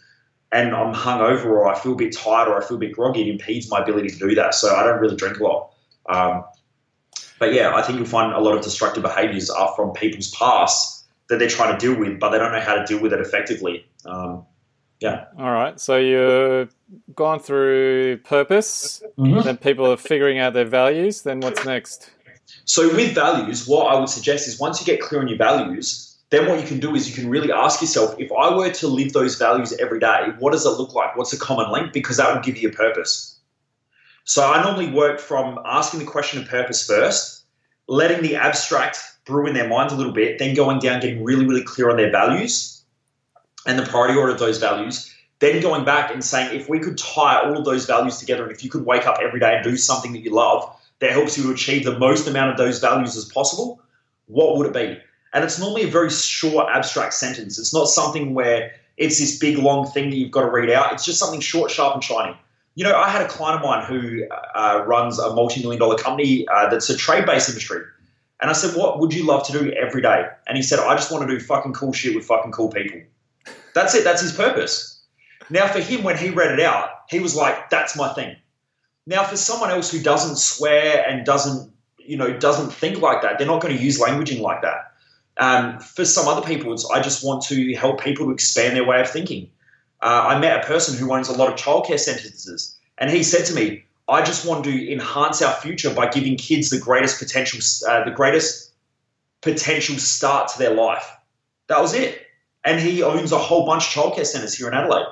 and 0.50 0.74
I'm 0.74 0.92
hungover 0.92 1.44
or 1.44 1.68
I 1.68 1.78
feel 1.78 1.92
a 1.92 1.94
bit 1.94 2.16
tired 2.16 2.48
or 2.48 2.60
I 2.60 2.66
feel 2.66 2.78
a 2.78 2.80
bit 2.80 2.94
groggy, 2.94 3.22
it 3.22 3.28
impedes 3.28 3.70
my 3.70 3.78
ability 3.78 4.08
to 4.08 4.18
do 4.18 4.34
that. 4.34 4.56
So 4.56 4.74
I 4.74 4.82
don't 4.82 4.98
really 4.98 5.14
drink 5.14 5.38
a 5.38 5.44
lot. 5.44 5.72
Um, 6.08 6.44
but 7.38 7.54
yeah, 7.54 7.72
I 7.72 7.82
think 7.82 7.98
you'll 7.98 8.08
find 8.08 8.32
a 8.32 8.40
lot 8.40 8.56
of 8.56 8.64
destructive 8.64 9.04
behaviors 9.04 9.50
are 9.50 9.72
from 9.76 9.92
people's 9.92 10.34
past 10.34 11.06
that 11.28 11.38
they're 11.38 11.48
trying 11.48 11.78
to 11.78 11.86
deal 11.86 11.96
with, 11.96 12.18
but 12.18 12.30
they 12.30 12.38
don't 12.38 12.50
know 12.50 12.60
how 12.60 12.74
to 12.74 12.84
deal 12.84 13.00
with 13.00 13.12
it 13.12 13.20
effectively. 13.20 13.86
Um, 14.04 14.44
yeah. 15.00 15.24
All 15.38 15.50
right. 15.50 15.80
So 15.80 15.96
you've 15.96 16.74
gone 17.14 17.40
through 17.40 18.18
purpose, 18.18 19.02
mm-hmm. 19.18 19.40
then 19.40 19.56
people 19.56 19.90
are 19.90 19.96
figuring 19.96 20.38
out 20.38 20.52
their 20.52 20.66
values. 20.66 21.22
Then 21.22 21.40
what's 21.40 21.64
next? 21.64 22.10
So 22.64 22.94
with 22.94 23.14
values, 23.14 23.66
what 23.66 23.94
I 23.94 23.98
would 23.98 24.08
suggest 24.08 24.46
is 24.46 24.60
once 24.60 24.80
you 24.80 24.86
get 24.86 25.00
clear 25.00 25.20
on 25.20 25.28
your 25.28 25.38
values, 25.38 26.18
then 26.28 26.48
what 26.48 26.60
you 26.60 26.66
can 26.66 26.78
do 26.78 26.94
is 26.94 27.08
you 27.08 27.14
can 27.14 27.30
really 27.30 27.50
ask 27.50 27.80
yourself, 27.80 28.14
if 28.18 28.30
I 28.30 28.54
were 28.54 28.70
to 28.70 28.86
live 28.86 29.12
those 29.12 29.36
values 29.36 29.72
every 29.80 29.98
day, 29.98 30.28
what 30.38 30.52
does 30.52 30.64
it 30.64 30.70
look 30.70 30.94
like? 30.94 31.16
What's 31.16 31.32
a 31.32 31.38
common 31.38 31.72
link? 31.72 31.92
Because 31.92 32.18
that 32.18 32.32
will 32.32 32.42
give 32.42 32.58
you 32.58 32.68
a 32.68 32.72
purpose. 32.72 33.38
So 34.24 34.48
I 34.48 34.62
normally 34.62 34.92
work 34.92 35.18
from 35.18 35.58
asking 35.64 36.00
the 36.00 36.06
question 36.06 36.40
of 36.40 36.48
purpose 36.48 36.86
first, 36.86 37.44
letting 37.88 38.22
the 38.22 38.36
abstract 38.36 38.98
brew 39.24 39.46
in 39.46 39.54
their 39.54 39.68
minds 39.68 39.92
a 39.92 39.96
little 39.96 40.12
bit, 40.12 40.38
then 40.38 40.54
going 40.54 40.78
down, 40.78 41.00
getting 41.00 41.24
really, 41.24 41.46
really 41.46 41.64
clear 41.64 41.90
on 41.90 41.96
their 41.96 42.12
values 42.12 42.79
and 43.66 43.78
the 43.78 43.84
priority 43.84 44.18
order 44.18 44.32
of 44.32 44.38
those 44.38 44.58
values, 44.58 45.14
then 45.40 45.60
going 45.60 45.84
back 45.84 46.12
and 46.12 46.24
saying, 46.24 46.58
if 46.58 46.68
we 46.68 46.78
could 46.78 46.98
tie 46.98 47.40
all 47.40 47.56
of 47.56 47.64
those 47.64 47.86
values 47.86 48.18
together 48.18 48.42
and 48.42 48.52
if 48.52 48.62
you 48.62 48.70
could 48.70 48.84
wake 48.84 49.06
up 49.06 49.18
every 49.22 49.40
day 49.40 49.54
and 49.54 49.64
do 49.64 49.76
something 49.76 50.12
that 50.12 50.20
you 50.20 50.30
love, 50.30 50.76
that 51.00 51.12
helps 51.12 51.36
you 51.36 51.44
to 51.44 51.50
achieve 51.50 51.84
the 51.84 51.98
most 51.98 52.26
amount 52.26 52.50
of 52.50 52.58
those 52.58 52.78
values 52.78 53.16
as 53.16 53.24
possible, 53.24 53.80
what 54.26 54.56
would 54.56 54.66
it 54.66 54.74
be? 54.74 54.98
And 55.32 55.44
it's 55.44 55.58
normally 55.58 55.84
a 55.84 55.88
very 55.88 56.10
short, 56.10 56.68
abstract 56.70 57.14
sentence. 57.14 57.58
It's 57.58 57.72
not 57.72 57.88
something 57.88 58.34
where 58.34 58.72
it's 58.96 59.18
this 59.18 59.38
big, 59.38 59.58
long 59.58 59.86
thing 59.86 60.10
that 60.10 60.16
you've 60.16 60.30
got 60.30 60.42
to 60.42 60.50
read 60.50 60.70
out. 60.70 60.92
It's 60.92 61.04
just 61.04 61.18
something 61.18 61.40
short, 61.40 61.70
sharp, 61.70 61.94
and 61.94 62.04
shiny. 62.04 62.36
You 62.74 62.84
know, 62.84 62.94
I 62.94 63.08
had 63.08 63.22
a 63.22 63.28
client 63.28 63.62
of 63.62 63.66
mine 63.66 63.84
who 63.84 64.24
uh, 64.54 64.84
runs 64.86 65.18
a 65.18 65.34
multi 65.34 65.62
million 65.62 65.80
dollar 65.80 65.96
company 65.96 66.46
uh, 66.48 66.68
that's 66.68 66.90
a 66.90 66.96
trade 66.96 67.26
based 67.26 67.48
industry. 67.48 67.82
And 68.40 68.50
I 68.50 68.52
said, 68.52 68.76
What 68.76 69.00
would 69.00 69.12
you 69.12 69.24
love 69.24 69.46
to 69.46 69.52
do 69.52 69.72
every 69.72 70.02
day? 70.02 70.26
And 70.46 70.56
he 70.56 70.62
said, 70.62 70.78
I 70.78 70.94
just 70.94 71.10
want 71.10 71.28
to 71.28 71.38
do 71.38 71.42
fucking 71.42 71.72
cool 71.72 71.92
shit 71.92 72.14
with 72.14 72.24
fucking 72.24 72.52
cool 72.52 72.70
people. 72.70 73.00
That's 73.74 73.94
it. 73.94 74.04
That's 74.04 74.22
his 74.22 74.32
purpose. 74.32 75.02
Now, 75.48 75.66
for 75.66 75.80
him, 75.80 76.02
when 76.02 76.16
he 76.16 76.30
read 76.30 76.52
it 76.52 76.60
out, 76.60 76.90
he 77.08 77.20
was 77.20 77.34
like, 77.34 77.70
That's 77.70 77.96
my 77.96 78.12
thing. 78.12 78.36
Now, 79.06 79.24
for 79.24 79.36
someone 79.36 79.70
else 79.70 79.90
who 79.90 80.00
doesn't 80.00 80.36
swear 80.36 81.04
and 81.08 81.26
doesn't, 81.26 81.72
you 81.98 82.16
know, 82.16 82.32
doesn't 82.36 82.70
think 82.72 83.00
like 83.00 83.22
that, 83.22 83.38
they're 83.38 83.46
not 83.46 83.60
going 83.60 83.76
to 83.76 83.82
use 83.82 83.98
languaging 83.98 84.40
like 84.40 84.62
that. 84.62 84.92
Um, 85.38 85.78
for 85.80 86.04
some 86.04 86.28
other 86.28 86.46
people, 86.46 86.72
it's 86.72 86.88
I 86.90 87.00
just 87.00 87.24
want 87.24 87.42
to 87.44 87.74
help 87.74 88.02
people 88.02 88.26
to 88.26 88.32
expand 88.32 88.76
their 88.76 88.84
way 88.84 89.00
of 89.00 89.08
thinking. 89.08 89.50
Uh, 90.02 90.26
I 90.28 90.38
met 90.38 90.62
a 90.62 90.66
person 90.66 90.96
who 90.98 91.12
owns 91.12 91.28
a 91.28 91.32
lot 91.32 91.48
of 91.48 91.58
childcare 91.58 91.98
sentences, 91.98 92.76
and 92.98 93.10
he 93.10 93.22
said 93.22 93.46
to 93.46 93.54
me, 93.54 93.84
"I 94.08 94.22
just 94.22 94.44
want 94.44 94.64
to 94.64 94.92
enhance 94.92 95.40
our 95.40 95.54
future 95.54 95.92
by 95.92 96.08
giving 96.08 96.36
kids 96.36 96.70
the 96.70 96.78
greatest 96.78 97.18
potential, 97.18 97.60
uh, 97.88 98.04
the 98.04 98.10
greatest 98.10 98.72
potential 99.40 99.96
start 99.98 100.48
to 100.48 100.58
their 100.58 100.74
life." 100.74 101.10
That 101.68 101.80
was 101.80 101.94
it. 101.94 102.19
And 102.64 102.80
he 102.80 103.02
owns 103.02 103.32
a 103.32 103.38
whole 103.38 103.64
bunch 103.66 103.84
of 103.84 104.02
childcare 104.02 104.26
centres 104.26 104.56
here 104.56 104.68
in 104.68 104.74
Adelaide. 104.74 105.06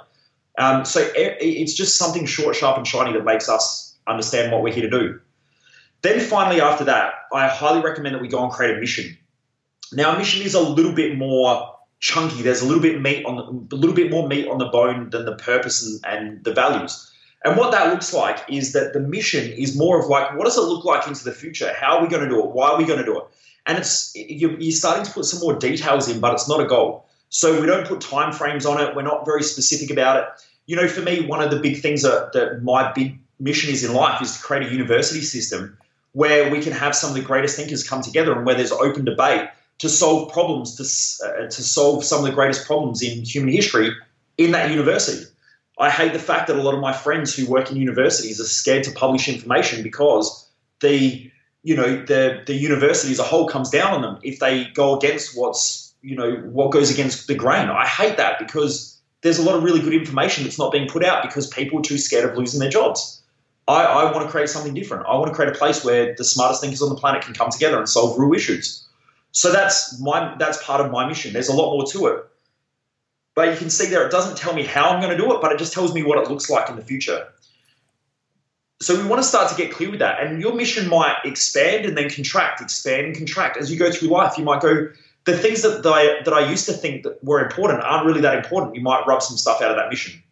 Um, 0.58 0.84
so 0.84 1.08
it's 1.14 1.74
just 1.74 1.96
something 1.96 2.26
short, 2.26 2.56
sharp, 2.56 2.76
and 2.76 2.86
shiny 2.86 3.12
that 3.12 3.24
makes 3.24 3.48
us 3.48 3.96
understand 4.06 4.52
what 4.52 4.62
we're 4.62 4.74
here 4.74 4.90
to 4.90 4.90
do. 4.90 5.20
Then 6.02 6.20
finally, 6.20 6.60
after 6.60 6.84
that, 6.84 7.14
I 7.32 7.48
highly 7.48 7.80
recommend 7.80 8.14
that 8.14 8.22
we 8.22 8.28
go 8.28 8.42
and 8.42 8.52
create 8.52 8.76
a 8.76 8.80
mission. 8.80 9.16
Now, 9.92 10.14
a 10.14 10.18
mission 10.18 10.42
is 10.42 10.54
a 10.54 10.60
little 10.60 10.92
bit 10.92 11.16
more 11.16 11.74
chunky. 12.00 12.42
There's 12.42 12.60
a 12.60 12.66
little 12.66 12.82
bit 12.82 13.00
meat 13.00 13.24
on 13.24 13.36
the, 13.36 13.74
a 13.74 13.78
little 13.78 13.94
bit 13.94 14.10
more 14.10 14.28
meat 14.28 14.46
on 14.48 14.58
the 14.58 14.66
bone 14.66 15.10
than 15.10 15.24
the 15.24 15.36
purpose 15.36 15.82
and, 15.82 16.00
and 16.06 16.44
the 16.44 16.52
values. 16.52 17.12
And 17.44 17.56
what 17.56 17.70
that 17.72 17.92
looks 17.92 18.12
like 18.12 18.38
is 18.48 18.72
that 18.72 18.92
the 18.92 19.00
mission 19.00 19.50
is 19.52 19.76
more 19.76 20.00
of 20.00 20.08
like, 20.08 20.36
what 20.36 20.44
does 20.44 20.56
it 20.56 20.62
look 20.62 20.84
like 20.84 21.06
into 21.06 21.24
the 21.24 21.32
future? 21.32 21.72
How 21.72 21.96
are 21.96 22.02
we 22.02 22.08
going 22.08 22.22
to 22.22 22.28
do 22.28 22.40
it? 22.40 22.50
Why 22.50 22.70
are 22.70 22.78
we 22.78 22.84
going 22.84 22.98
to 22.98 23.04
do 23.04 23.18
it? 23.18 23.24
And 23.66 23.78
it's 23.78 24.12
you're 24.14 24.58
starting 24.72 25.04
to 25.04 25.10
put 25.12 25.24
some 25.24 25.40
more 25.40 25.54
details 25.54 26.08
in, 26.08 26.20
but 26.20 26.32
it's 26.32 26.48
not 26.48 26.60
a 26.60 26.66
goal. 26.66 27.07
So 27.30 27.60
we 27.60 27.66
don't 27.66 27.86
put 27.86 28.00
time 28.00 28.32
frames 28.32 28.64
on 28.66 28.80
it. 28.80 28.96
We're 28.96 29.02
not 29.02 29.24
very 29.24 29.42
specific 29.42 29.90
about 29.90 30.16
it. 30.16 30.28
You 30.66 30.76
know, 30.76 30.88
for 30.88 31.00
me, 31.00 31.26
one 31.26 31.42
of 31.42 31.50
the 31.50 31.58
big 31.58 31.80
things 31.80 32.02
that, 32.02 32.32
that 32.32 32.62
my 32.62 32.92
big 32.92 33.18
mission 33.38 33.70
is 33.70 33.84
in 33.84 33.94
life 33.94 34.20
is 34.22 34.36
to 34.36 34.42
create 34.42 34.68
a 34.68 34.72
university 34.72 35.20
system 35.20 35.76
where 36.12 36.50
we 36.50 36.60
can 36.60 36.72
have 36.72 36.94
some 36.94 37.10
of 37.10 37.16
the 37.16 37.22
greatest 37.22 37.56
thinkers 37.56 37.86
come 37.86 38.02
together 38.02 38.32
and 38.32 38.44
where 38.44 38.54
there's 38.54 38.72
open 38.72 39.04
debate 39.04 39.48
to 39.78 39.88
solve 39.88 40.32
problems, 40.32 40.74
to, 40.76 41.26
uh, 41.26 41.46
to 41.46 41.62
solve 41.62 42.04
some 42.04 42.18
of 42.18 42.24
the 42.24 42.32
greatest 42.32 42.66
problems 42.66 43.02
in 43.02 43.22
human 43.22 43.52
history 43.52 43.92
in 44.36 44.50
that 44.52 44.70
university. 44.70 45.24
I 45.78 45.90
hate 45.90 46.12
the 46.12 46.18
fact 46.18 46.48
that 46.48 46.56
a 46.56 46.62
lot 46.62 46.74
of 46.74 46.80
my 46.80 46.92
friends 46.92 47.34
who 47.34 47.46
work 47.46 47.70
in 47.70 47.76
universities 47.76 48.40
are 48.40 48.44
scared 48.44 48.82
to 48.84 48.90
publish 48.90 49.28
information 49.28 49.82
because 49.82 50.48
the 50.80 51.30
you 51.62 51.76
know 51.76 52.04
the 52.04 52.42
the 52.46 52.54
university 52.54 53.12
as 53.12 53.18
a 53.18 53.24
whole 53.24 53.48
comes 53.48 53.70
down 53.70 53.92
on 53.92 54.02
them 54.02 54.18
if 54.22 54.38
they 54.38 54.64
go 54.74 54.96
against 54.96 55.36
what's 55.36 55.87
you 56.02 56.16
know 56.16 56.36
what 56.36 56.70
goes 56.70 56.90
against 56.90 57.26
the 57.26 57.34
grain. 57.34 57.68
I 57.68 57.86
hate 57.86 58.16
that 58.16 58.38
because 58.38 58.98
there's 59.22 59.38
a 59.38 59.42
lot 59.42 59.56
of 59.56 59.62
really 59.62 59.80
good 59.80 59.94
information 59.94 60.44
that's 60.44 60.58
not 60.58 60.72
being 60.72 60.88
put 60.88 61.04
out 61.04 61.22
because 61.22 61.46
people 61.48 61.80
are 61.80 61.82
too 61.82 61.98
scared 61.98 62.28
of 62.30 62.36
losing 62.36 62.60
their 62.60 62.70
jobs. 62.70 63.22
I, 63.66 63.84
I 63.84 64.12
want 64.12 64.24
to 64.24 64.30
create 64.30 64.48
something 64.48 64.72
different. 64.72 65.06
I 65.06 65.14
want 65.16 65.26
to 65.26 65.34
create 65.34 65.54
a 65.54 65.58
place 65.58 65.84
where 65.84 66.14
the 66.14 66.24
smartest 66.24 66.62
thinkers 66.62 66.80
on 66.80 66.88
the 66.88 66.94
planet 66.94 67.22
can 67.22 67.34
come 67.34 67.50
together 67.50 67.78
and 67.78 67.88
solve 67.88 68.18
real 68.18 68.32
issues. 68.32 68.86
So 69.32 69.52
that's 69.52 70.00
my 70.00 70.34
that's 70.38 70.62
part 70.62 70.80
of 70.80 70.90
my 70.90 71.06
mission. 71.06 71.32
There's 71.32 71.48
a 71.48 71.54
lot 71.54 71.72
more 71.72 71.84
to 71.86 72.06
it. 72.06 72.24
But 73.34 73.52
you 73.52 73.56
can 73.56 73.70
see 73.70 73.86
there, 73.86 74.04
it 74.04 74.10
doesn't 74.10 74.36
tell 74.36 74.52
me 74.52 74.64
how 74.64 74.88
I'm 74.90 75.00
going 75.00 75.16
to 75.16 75.22
do 75.22 75.32
it, 75.32 75.40
but 75.40 75.52
it 75.52 75.58
just 75.58 75.72
tells 75.72 75.94
me 75.94 76.02
what 76.02 76.18
it 76.18 76.28
looks 76.28 76.50
like 76.50 76.68
in 76.68 76.74
the 76.74 76.82
future. 76.82 77.28
So 78.80 79.00
we 79.00 79.06
want 79.08 79.22
to 79.22 79.28
start 79.28 79.48
to 79.50 79.56
get 79.56 79.72
clear 79.72 79.90
with 79.90 80.00
that. 80.00 80.20
And 80.20 80.40
your 80.40 80.54
mission 80.54 80.88
might 80.88 81.16
expand 81.24 81.84
and 81.84 81.96
then 81.96 82.10
contract, 82.10 82.60
expand 82.60 83.06
and 83.06 83.16
contract. 83.16 83.56
As 83.56 83.70
you 83.70 83.78
go 83.78 83.92
through 83.92 84.08
life, 84.08 84.36
you 84.38 84.44
might 84.44 84.60
go, 84.60 84.88
the 85.28 85.36
things 85.36 85.62
that, 85.62 85.82
that, 85.82 85.92
I, 85.92 86.22
that 86.22 86.32
I 86.32 86.48
used 86.48 86.66
to 86.66 86.72
think 86.72 87.02
that 87.04 87.22
were 87.22 87.40
important 87.44 87.82
aren't 87.82 88.06
really 88.06 88.22
that 88.22 88.34
important. 88.34 88.74
You 88.74 88.82
might 88.82 89.06
rub 89.06 89.22
some 89.22 89.36
stuff 89.36 89.60
out 89.60 89.70
of 89.70 89.76
that 89.76 89.88
mission. 89.90 90.22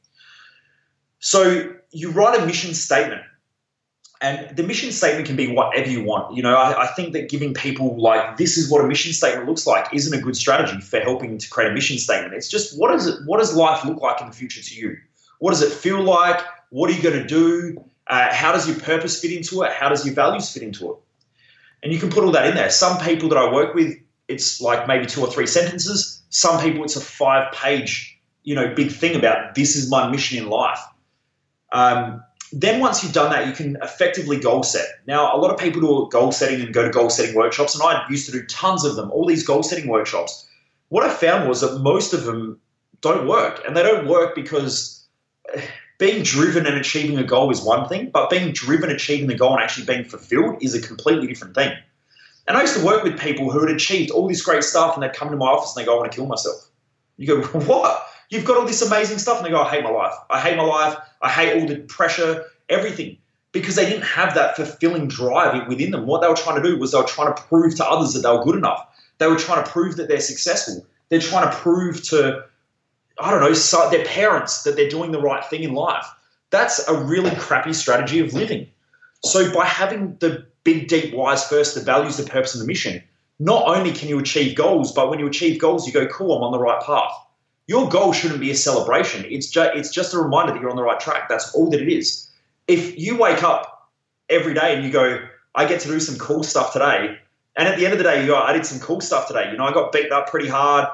So 1.18 1.73
you 1.90 2.10
write 2.10 2.40
a 2.40 2.47
mission 2.47 2.74
statement 2.74 3.23
and 4.23 4.56
the 4.56 4.62
mission 4.62 4.93
statement 4.93 5.27
can 5.27 5.36
be 5.36 5.52
whatever 5.52 5.90
you 5.90 6.02
want. 6.02 6.35
You 6.35 6.43
know, 6.43 6.56
I, 6.56 6.85
I, 6.85 6.86
think 6.89 7.12
that 7.12 7.28
giving 7.28 7.52
people 7.52 8.01
like 8.01 8.39
this 8.39 8.56
is 8.56 8.70
what 8.70 8.82
a 8.82 8.89
mission 8.89 9.12
statement 9.12 9.47
looks 9.47 9.66
like 9.66 9.93
isn't 9.93 10.18
a 10.18 10.23
good 10.23 10.36
strategy 10.36 10.81
for 10.81 11.01
helping 11.01 11.36
to 11.36 11.51
create 11.51 11.70
a 11.70 11.74
mission 11.74 11.98
statement. 11.98 12.32
It's 12.32 12.48
just 12.48 12.78
what 12.78 12.90
does 12.93 13.06
it 13.06 13.18
what 13.27 13.39
does 13.39 13.55
life 13.55 13.85
look 13.85 14.01
like 14.01 14.20
in 14.20 14.28
the 14.28 14.32
future 14.32 14.62
to 14.62 14.74
you? 14.74 14.97
What 15.39 15.51
does 15.51 15.62
it 15.62 15.70
feel 15.70 16.02
like? 16.02 16.40
What 16.70 16.90
are 16.90 16.94
you 16.94 17.02
going 17.02 17.20
to 17.20 17.27
do? 17.27 17.85
Uh, 18.06 18.32
how 18.32 18.52
does 18.52 18.66
your 18.66 18.78
purpose 18.78 19.20
fit 19.20 19.32
into 19.32 19.62
it? 19.62 19.73
How 19.73 19.89
does 19.89 20.06
your 20.06 20.14
values 20.14 20.51
fit 20.51 20.62
into 20.62 20.93
it? 20.93 20.98
And 21.82 21.93
you 21.93 21.98
can 21.98 22.09
put 22.09 22.24
all 22.24 22.32
that 22.32 22.47
in 22.47 22.55
there. 22.55 22.70
Some 22.70 22.98
people 22.98 23.28
that 23.28 23.39
I 23.39 23.52
work 23.52 23.74
with, 23.74 23.97
it's 24.28 24.61
like 24.61 24.86
maybe 24.89 25.07
two 25.07 25.20
or 25.20 25.31
three 25.31 25.47
sentences. 25.47 26.23
Some 26.31 26.61
people, 26.61 26.85
it's 26.85 26.97
a 26.97 27.01
five 27.01 27.53
page, 27.53 28.19
you 28.43 28.55
know, 28.55 28.74
big 28.74 28.90
thing 28.90 29.16
about 29.16 29.55
this 29.55 29.77
is 29.77 29.90
my 29.90 30.09
mission 30.09 30.39
in 30.39 30.48
life. 30.48 30.81
Um, 31.73 32.23
then 32.53 32.81
once 32.81 33.03
you've 33.03 33.12
done 33.12 33.31
that, 33.31 33.47
you 33.47 33.53
can 33.53 33.77
effectively 33.82 34.39
goal 34.39 34.62
set. 34.62 34.86
Now, 35.07 35.35
a 35.35 35.39
lot 35.39 35.51
of 35.51 35.59
people 35.59 35.81
do 35.81 36.09
goal 36.11 36.32
setting 36.32 36.61
and 36.61 36.73
go 36.73 36.85
to 36.85 36.90
goal 36.90 37.11
setting 37.11 37.35
workshops, 37.35 37.74
and 37.74 37.82
I 37.82 38.05
used 38.09 38.27
to 38.27 38.32
do 38.32 38.44
tons 38.47 38.85
of 38.85 38.97
them, 38.97 39.11
all 39.11 39.27
these 39.27 39.44
goal 39.44 39.62
setting 39.62 39.89
workshops. 39.89 40.48
What 40.89 41.05
I 41.05 41.12
found 41.12 41.48
was 41.48 41.61
that 41.62 41.81
most 41.81 42.12
of 42.12 42.24
them 42.24 42.61
don't 43.01 43.27
work, 43.27 43.62
and 43.66 43.77
they 43.77 43.82
don't 43.82 44.07
work 44.07 44.35
because 44.35 45.07
eh, 45.53 45.61
being 45.98 46.23
driven 46.23 46.66
and 46.66 46.77
achieving 46.77 47.19
a 47.19 47.24
goal 47.24 47.51
is 47.51 47.62
one 47.62 47.89
thing, 47.89 48.11
but 48.11 48.31
being 48.31 48.53
driven, 48.53 48.90
achieving 48.90 49.27
the 49.27 49.35
goal, 49.35 49.55
and 49.55 49.62
actually 49.62 49.86
being 49.86 50.05
fulfilled 50.05 50.57
is 50.61 50.74
a 50.74 50.81
completely 50.81 51.27
different 51.27 51.55
thing. 51.55 51.77
And 52.48 52.56
I 52.56 52.62
used 52.62 52.77
to 52.77 52.85
work 52.85 53.02
with 53.02 53.18
people 53.18 53.51
who 53.51 53.60
had 53.60 53.74
achieved 53.74 54.10
all 54.10 54.28
this 54.28 54.43
great 54.43 54.62
stuff, 54.62 54.94
and 54.94 55.02
they'd 55.02 55.12
come 55.12 55.31
to 55.31 55.36
my 55.36 55.47
office 55.47 55.74
and 55.74 55.82
they 55.82 55.86
go, 55.86 55.94
"I 55.94 55.98
want 56.01 56.12
to 56.12 56.16
kill 56.16 56.27
myself." 56.27 56.68
You 57.16 57.27
go, 57.27 57.43
"What?" 57.60 58.06
You've 58.31 58.44
got 58.44 58.56
all 58.56 58.66
this 58.66 58.82
amazing 58.82 59.18
stuff, 59.18 59.39
and 59.39 59.47
they 59.47 59.51
go, 59.51 59.62
I 59.62 59.70
hate 59.70 59.85
my 59.85 59.90
life. 59.90 60.14
I 60.31 60.40
hate 60.40 60.56
my 60.56 60.64
life. 60.64 60.97
I 61.23 61.31
hate 61.31 61.60
all 61.60 61.68
the 61.68 61.77
pressure, 61.77 62.44
everything. 62.68 63.18
Because 63.52 63.77
they 63.77 63.89
didn't 63.89 64.05
have 64.05 64.35
that 64.35 64.56
fulfilling 64.56 65.09
drive 65.09 65.68
within 65.68 65.93
them. 65.93 66.06
What 66.06 66.20
they 66.20 66.28
were 66.28 66.35
trying 66.35 66.60
to 66.60 66.68
do 66.68 66.78
was 66.78 66.93
they 66.93 66.98
were 66.98 67.05
trying 67.05 67.35
to 67.35 67.43
prove 67.43 67.77
to 67.77 67.89
others 67.89 68.12
that 68.14 68.20
they 68.20 68.31
were 68.31 68.44
good 68.44 68.56
enough. 68.56 68.85
They 69.18 69.28
were 69.28 69.39
trying 69.39 69.64
to 69.64 69.70
prove 69.70 69.97
that 69.97 70.09
they're 70.09 70.20
successful. 70.20 70.85
They're 71.09 71.20
trying 71.20 71.48
to 71.48 71.56
prove 71.56 72.02
to, 72.09 72.44
I 73.18 73.31
don't 73.31 73.40
know, 73.40 73.90
their 73.90 74.05
parents 74.05 74.64
that 74.64 74.77
they're 74.77 74.90
doing 74.90 75.12
the 75.12 75.20
right 75.20 75.44
thing 75.44 75.62
in 75.62 75.73
life. 75.73 76.06
That's 76.51 76.86
a 76.89 76.98
really 77.05 77.35
crappy 77.36 77.73
strategy 77.73 78.18
of 78.18 78.35
living. 78.35 78.68
So 79.23 79.52
by 79.55 79.64
having 79.64 80.16
the 80.18 80.47
big, 80.66 80.88
deep 80.88 81.14
whys 81.14 81.48
first, 81.48 81.74
the 81.74 81.80
values, 81.80 82.18
the 82.18 82.24
purpose, 82.24 82.55
and 82.55 82.62
the 82.62 82.66
mission, 82.66 83.02
not 83.38 83.64
only 83.66 83.93
can 83.93 84.10
you 84.10 84.18
achieve 84.18 84.55
goals, 84.55 84.93
but 84.93 85.09
when 85.09 85.18
you 85.18 85.26
achieve 85.26 85.59
goals, 85.59 85.86
you 85.86 85.93
go, 85.94 86.06
cool, 86.09 86.36
I'm 86.36 86.43
on 86.43 86.52
the 86.52 86.59
right 86.59 86.82
path 86.82 87.12
your 87.66 87.88
goal 87.88 88.12
shouldn't 88.12 88.40
be 88.40 88.51
a 88.51 88.55
celebration. 88.55 89.24
It's 89.28 89.48
just 89.48 89.70
it's 89.74 89.90
just 89.90 90.14
a 90.14 90.18
reminder 90.18 90.52
that 90.52 90.60
you're 90.60 90.70
on 90.70 90.76
the 90.76 90.82
right 90.82 91.01
track. 91.01 91.28
That's 91.28 91.55
all 91.55 91.70
that 91.70 91.80
it 91.80 91.93
is. 91.93 92.28
If 92.68 92.98
you 92.98 93.16
wake 93.16 93.43
up 93.43 93.90
every 94.28 94.55
day 94.55 94.74
and 94.74 94.84
you 94.84 94.90
go, 94.90 95.26
I 95.55 95.66
get 95.66 95.80
to 95.80 95.88
do 95.88 96.01
some 96.01 96.16
cool 96.16 96.43
stuff 96.43 96.72
today, 96.72 97.18
and 97.56 97.68
at 97.68 97.78
the 97.78 97.84
end 97.84 97.93
of 97.93 97.98
the 97.98 98.05
day 98.05 98.20
you 98.20 98.28
go, 98.28 98.36
I 98.36 98.52
did 98.52 98.66
some 98.66 98.80
cool 98.80 99.01
stuff 99.01 99.26
today. 99.26 99.51
You 99.51 99.56
know, 99.56 99.64
I 99.64 99.72
got 99.72 99.93
beat 99.93 100.12
up 100.12 100.28
pretty 100.28 100.48
hard. 100.48 100.88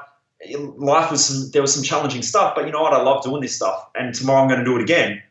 Life 0.55 1.11
was 1.11 1.25
some 1.25 1.51
there 1.51 1.61
was 1.61 1.73
some 1.73 1.83
challenging 1.83 2.21
stuff, 2.21 2.53
but 2.55 2.65
you 2.65 2.71
know 2.71 2.81
what? 2.81 2.93
I 2.93 3.01
love 3.01 3.23
doing 3.23 3.41
this 3.41 3.55
stuff, 3.55 3.87
and 3.95 4.13
tomorrow 4.13 4.41
I'm 4.41 4.47
going 4.47 4.59
to 4.59 4.65
do 4.65 4.75
it 4.75 4.81
again. 4.81 5.21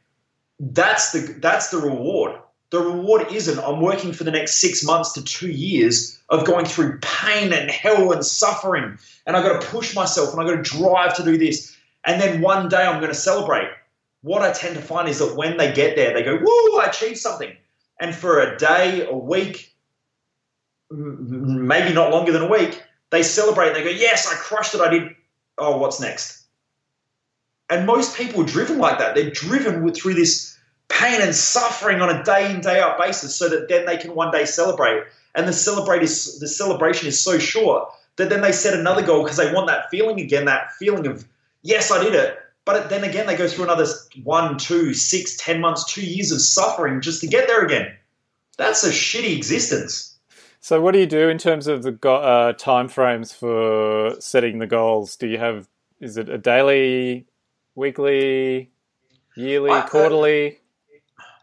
That's 0.61 1.13
the 1.13 1.21
that's 1.41 1.71
the 1.71 1.79
reward. 1.79 2.39
The 2.73 2.81
reward 2.81 3.31
isn't 3.31 3.59
I'm 3.59 3.83
working 3.83 4.15
for 4.15 4.25
the 4.25 4.31
next 4.31 4.55
six 4.55 4.83
months 4.83 5.13
to 5.13 5.23
two 5.23 5.51
years 5.51 6.19
of 6.31 6.47
going 6.47 6.65
through 6.65 7.01
pain 7.01 7.53
and 7.53 7.71
hell 7.71 8.13
and 8.13 8.25
suffering, 8.25 8.99
and 9.27 9.37
I've 9.37 9.45
got 9.45 9.61
to 9.61 9.67
push 9.67 9.95
myself 9.95 10.33
and 10.33 10.41
I've 10.41 10.49
got 10.49 10.65
to 10.65 10.79
drive 10.79 11.15
to 11.17 11.23
do 11.23 11.37
this. 11.37 11.77
And 12.07 12.19
then 12.19 12.41
one 12.41 12.71
day 12.71 12.83
I'm 12.83 12.99
going 12.99 13.13
to 13.13 13.19
celebrate. 13.19 13.69
What 14.23 14.41
I 14.41 14.53
tend 14.53 14.75
to 14.77 14.81
find 14.81 15.07
is 15.07 15.19
that 15.19 15.37
when 15.37 15.59
they 15.59 15.71
get 15.71 15.97
there, 15.97 16.15
they 16.15 16.23
go, 16.23 16.37
Woo, 16.37 16.79
I 16.79 16.87
achieved 16.87 17.19
something. 17.19 17.55
And 18.01 18.15
for 18.15 18.41
a 18.41 18.57
day, 18.57 19.07
a 19.07 19.15
week, 19.15 19.75
maybe 20.91 21.93
not 21.93 22.11
longer 22.11 22.33
than 22.33 22.43
a 22.43 22.51
week, 22.51 22.83
they 23.11 23.23
celebrate 23.23 23.75
they 23.75 23.85
go, 23.85 23.91
Yes, 23.91 24.27
I 24.27 24.35
crushed 24.37 24.75
it. 24.75 24.81
I 24.81 24.89
did. 24.89 25.15
Oh, 25.59 25.77
what's 25.77 26.01
next? 26.01 26.45
And 27.69 27.85
most 27.85 28.17
people 28.17 28.43
are 28.43 28.47
driven 28.47 28.79
like 28.79 28.99
that. 28.99 29.15
They're 29.15 29.31
driven 29.31 29.93
through 29.93 30.15
this 30.15 30.52
pain 30.89 31.21
and 31.21 31.35
suffering 31.35 32.01
on 32.01 32.15
a 32.15 32.23
day 32.23 32.51
in 32.51 32.61
day 32.61 32.81
out 32.81 32.99
basis 32.99 33.35
so 33.37 33.49
that 33.49 33.69
then 33.69 33.87
they 33.87 33.97
can 33.97 34.15
one 34.15 34.31
day 34.31 34.45
celebrate. 34.45 35.05
And 35.35 35.49
the 35.49 35.53
celebrate 35.53 36.03
is 36.03 36.39
the 36.39 36.49
celebration 36.49 37.09
is 37.09 37.23
so 37.23 37.39
short 37.39 37.89
that 38.17 38.29
then 38.29 38.43
they 38.43 38.53
set 38.53 38.79
another 38.79 39.03
goal 39.03 39.23
because 39.23 39.39
they 39.39 39.53
want 39.53 39.67
that 39.69 39.91
feeling 39.91 40.21
again 40.21 40.45
that 40.45 40.73
feeling 40.79 41.07
of 41.07 41.27
yes 41.63 41.91
i 41.91 42.03
did 42.03 42.15
it. 42.15 42.39
But 42.65 42.91
then 42.91 43.03
again 43.03 43.27
they 43.27 43.37
go 43.37 43.49
through 43.49 43.65
another 43.65 43.87
one 44.23 44.59
two 44.59 44.95
six 44.95 45.37
ten 45.37 45.61
months 45.61 45.85
two 45.93 46.05
years 46.05 46.31
of 46.31 46.41
suffering 46.41 47.01
just 47.01 47.21
to 47.23 47.27
get 47.27 47.49
there 47.49 47.65
again. 47.65 47.95
That's 48.59 48.85
a 48.85 48.91
shitty 48.91 49.37
existence. 49.37 50.17
So 50.61 50.81
what 50.81 50.93
do 50.93 51.01
you 51.01 51.07
do 51.07 51.29
in 51.29 51.39
terms 51.39 51.67
of 51.67 51.83
the 51.83 51.91
go- 51.91 52.23
uh, 52.23 52.53
time 52.53 52.87
frames 52.87 53.33
for 53.33 54.15
setting 54.21 54.61
the 54.61 54.67
goals? 54.67 55.17
Do 55.17 55.27
you 55.27 55.39
have 55.39 55.69
is 56.01 56.17
it 56.17 56.29
a 56.29 56.39
daily 56.39 57.27
weekly 57.75 58.71
yearly 59.37 59.71
I, 59.71 59.81
quarterly 59.81 60.61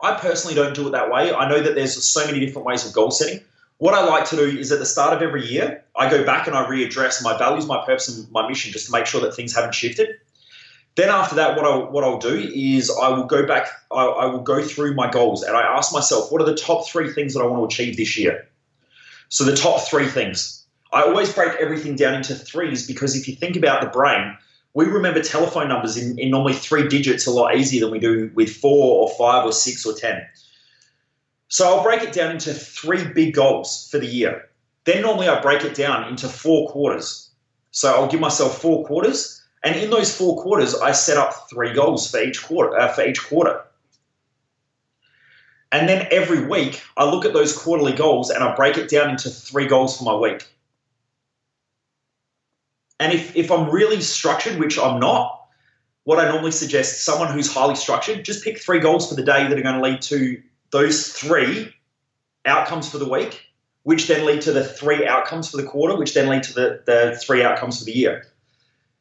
I 0.01 0.15
personally 0.15 0.55
don't 0.55 0.73
do 0.73 0.87
it 0.87 0.91
that 0.91 1.11
way. 1.11 1.33
I 1.33 1.49
know 1.49 1.61
that 1.61 1.75
there's 1.75 2.01
so 2.03 2.25
many 2.25 2.39
different 2.39 2.65
ways 2.65 2.85
of 2.85 2.93
goal 2.93 3.11
setting. 3.11 3.41
What 3.77 3.93
I 3.93 4.03
like 4.05 4.25
to 4.29 4.35
do 4.35 4.43
is 4.43 4.71
at 4.71 4.79
the 4.79 4.85
start 4.85 5.13
of 5.13 5.21
every 5.21 5.45
year, 5.45 5.83
I 5.95 6.09
go 6.09 6.25
back 6.25 6.47
and 6.47 6.55
I 6.55 6.65
readdress 6.65 7.23
my 7.23 7.37
values, 7.37 7.65
my 7.65 7.83
purpose, 7.85 8.09
and 8.09 8.29
my 8.31 8.47
mission 8.47 8.71
just 8.71 8.87
to 8.87 8.91
make 8.91 9.05
sure 9.05 9.21
that 9.21 9.35
things 9.35 9.55
haven't 9.55 9.73
shifted. 9.73 10.09
Then 10.95 11.09
after 11.09 11.35
that, 11.35 11.55
what 11.55 11.65
I 11.65 11.77
what 11.77 12.03
I'll 12.03 12.17
do 12.17 12.51
is 12.53 12.91
I 12.91 13.09
will 13.09 13.23
go 13.23 13.45
back. 13.45 13.67
I, 13.89 14.03
I 14.03 14.25
will 14.25 14.41
go 14.41 14.61
through 14.61 14.95
my 14.95 15.09
goals 15.09 15.43
and 15.43 15.55
I 15.55 15.61
ask 15.61 15.93
myself, 15.93 16.31
what 16.31 16.41
are 16.41 16.45
the 16.45 16.55
top 16.55 16.87
three 16.87 17.11
things 17.11 17.33
that 17.33 17.41
I 17.41 17.45
want 17.45 17.69
to 17.69 17.73
achieve 17.73 17.95
this 17.95 18.17
year? 18.17 18.47
So 19.29 19.45
the 19.45 19.55
top 19.55 19.81
three 19.81 20.07
things. 20.07 20.65
I 20.91 21.03
always 21.03 21.31
break 21.31 21.53
everything 21.59 21.95
down 21.95 22.15
into 22.15 22.33
threes 22.35 22.87
because 22.87 23.15
if 23.15 23.27
you 23.27 23.35
think 23.35 23.55
about 23.55 23.81
the 23.81 23.87
brain, 23.87 24.35
we 24.73 24.85
remember 24.85 25.21
telephone 25.21 25.67
numbers 25.67 25.97
in, 25.97 26.17
in 26.19 26.29
normally 26.29 26.53
three 26.53 26.87
digits 26.87 27.25
a 27.25 27.31
lot 27.31 27.55
easier 27.55 27.81
than 27.81 27.91
we 27.91 27.99
do 27.99 28.31
with 28.35 28.55
four 28.55 29.03
or 29.03 29.09
five 29.17 29.45
or 29.45 29.51
six 29.51 29.85
or 29.85 29.93
10. 29.93 30.21
So 31.47 31.67
I'll 31.67 31.83
break 31.83 32.03
it 32.03 32.13
down 32.13 32.31
into 32.31 32.53
three 32.53 33.05
big 33.05 33.33
goals 33.33 33.89
for 33.89 33.97
the 33.97 34.05
year. 34.05 34.49
Then 34.85 35.01
normally 35.01 35.27
I 35.27 35.41
break 35.41 35.63
it 35.63 35.75
down 35.75 36.07
into 36.07 36.27
four 36.27 36.69
quarters. 36.69 37.31
So 37.71 37.93
I'll 37.93 38.07
give 38.09 38.19
myself 38.19 38.61
four 38.61 38.85
quarters, 38.85 39.39
and 39.63 39.75
in 39.75 39.89
those 39.89 40.15
four 40.15 40.41
quarters, 40.41 40.75
I 40.75 40.91
set 40.91 41.17
up 41.17 41.49
three 41.49 41.73
goals 41.73 42.09
for 42.09 42.21
each 42.21 42.43
quarter. 42.43 42.77
Uh, 42.77 42.87
for 42.93 43.05
each 43.05 43.23
quarter. 43.23 43.61
And 45.71 45.87
then 45.87 46.07
every 46.11 46.47
week, 46.47 46.81
I 46.97 47.05
look 47.05 47.25
at 47.25 47.33
those 47.33 47.55
quarterly 47.55 47.93
goals 47.93 48.31
and 48.31 48.43
I 48.43 48.55
break 48.55 48.77
it 48.77 48.89
down 48.89 49.09
into 49.09 49.29
three 49.29 49.67
goals 49.67 49.97
for 49.97 50.03
my 50.03 50.15
week. 50.15 50.47
And 52.99 53.13
if, 53.13 53.35
if 53.35 53.51
I'm 53.51 53.69
really 53.69 54.01
structured, 54.01 54.59
which 54.59 54.77
I'm 54.77 54.99
not, 54.99 55.47
what 56.03 56.19
I 56.19 56.29
normally 56.29 56.51
suggest 56.51 57.03
someone 57.05 57.31
who's 57.31 57.51
highly 57.51 57.75
structured, 57.75 58.25
just 58.25 58.43
pick 58.43 58.59
three 58.59 58.79
goals 58.79 59.07
for 59.07 59.15
the 59.15 59.23
day 59.23 59.47
that 59.47 59.57
are 59.57 59.61
going 59.61 59.75
to 59.75 59.81
lead 59.81 60.01
to 60.03 60.41
those 60.71 61.13
three 61.13 61.73
outcomes 62.45 62.89
for 62.89 62.97
the 62.97 63.07
week, 63.07 63.45
which 63.83 64.07
then 64.07 64.25
lead 64.25 64.41
to 64.41 64.51
the 64.51 64.63
three 64.63 65.07
outcomes 65.07 65.49
for 65.49 65.57
the 65.57 65.63
quarter, 65.63 65.95
which 65.95 66.13
then 66.13 66.27
lead 66.27 66.43
to 66.43 66.53
the, 66.53 66.81
the 66.85 67.19
three 67.23 67.43
outcomes 67.43 67.79
for 67.79 67.85
the 67.85 67.95
year. 67.95 68.25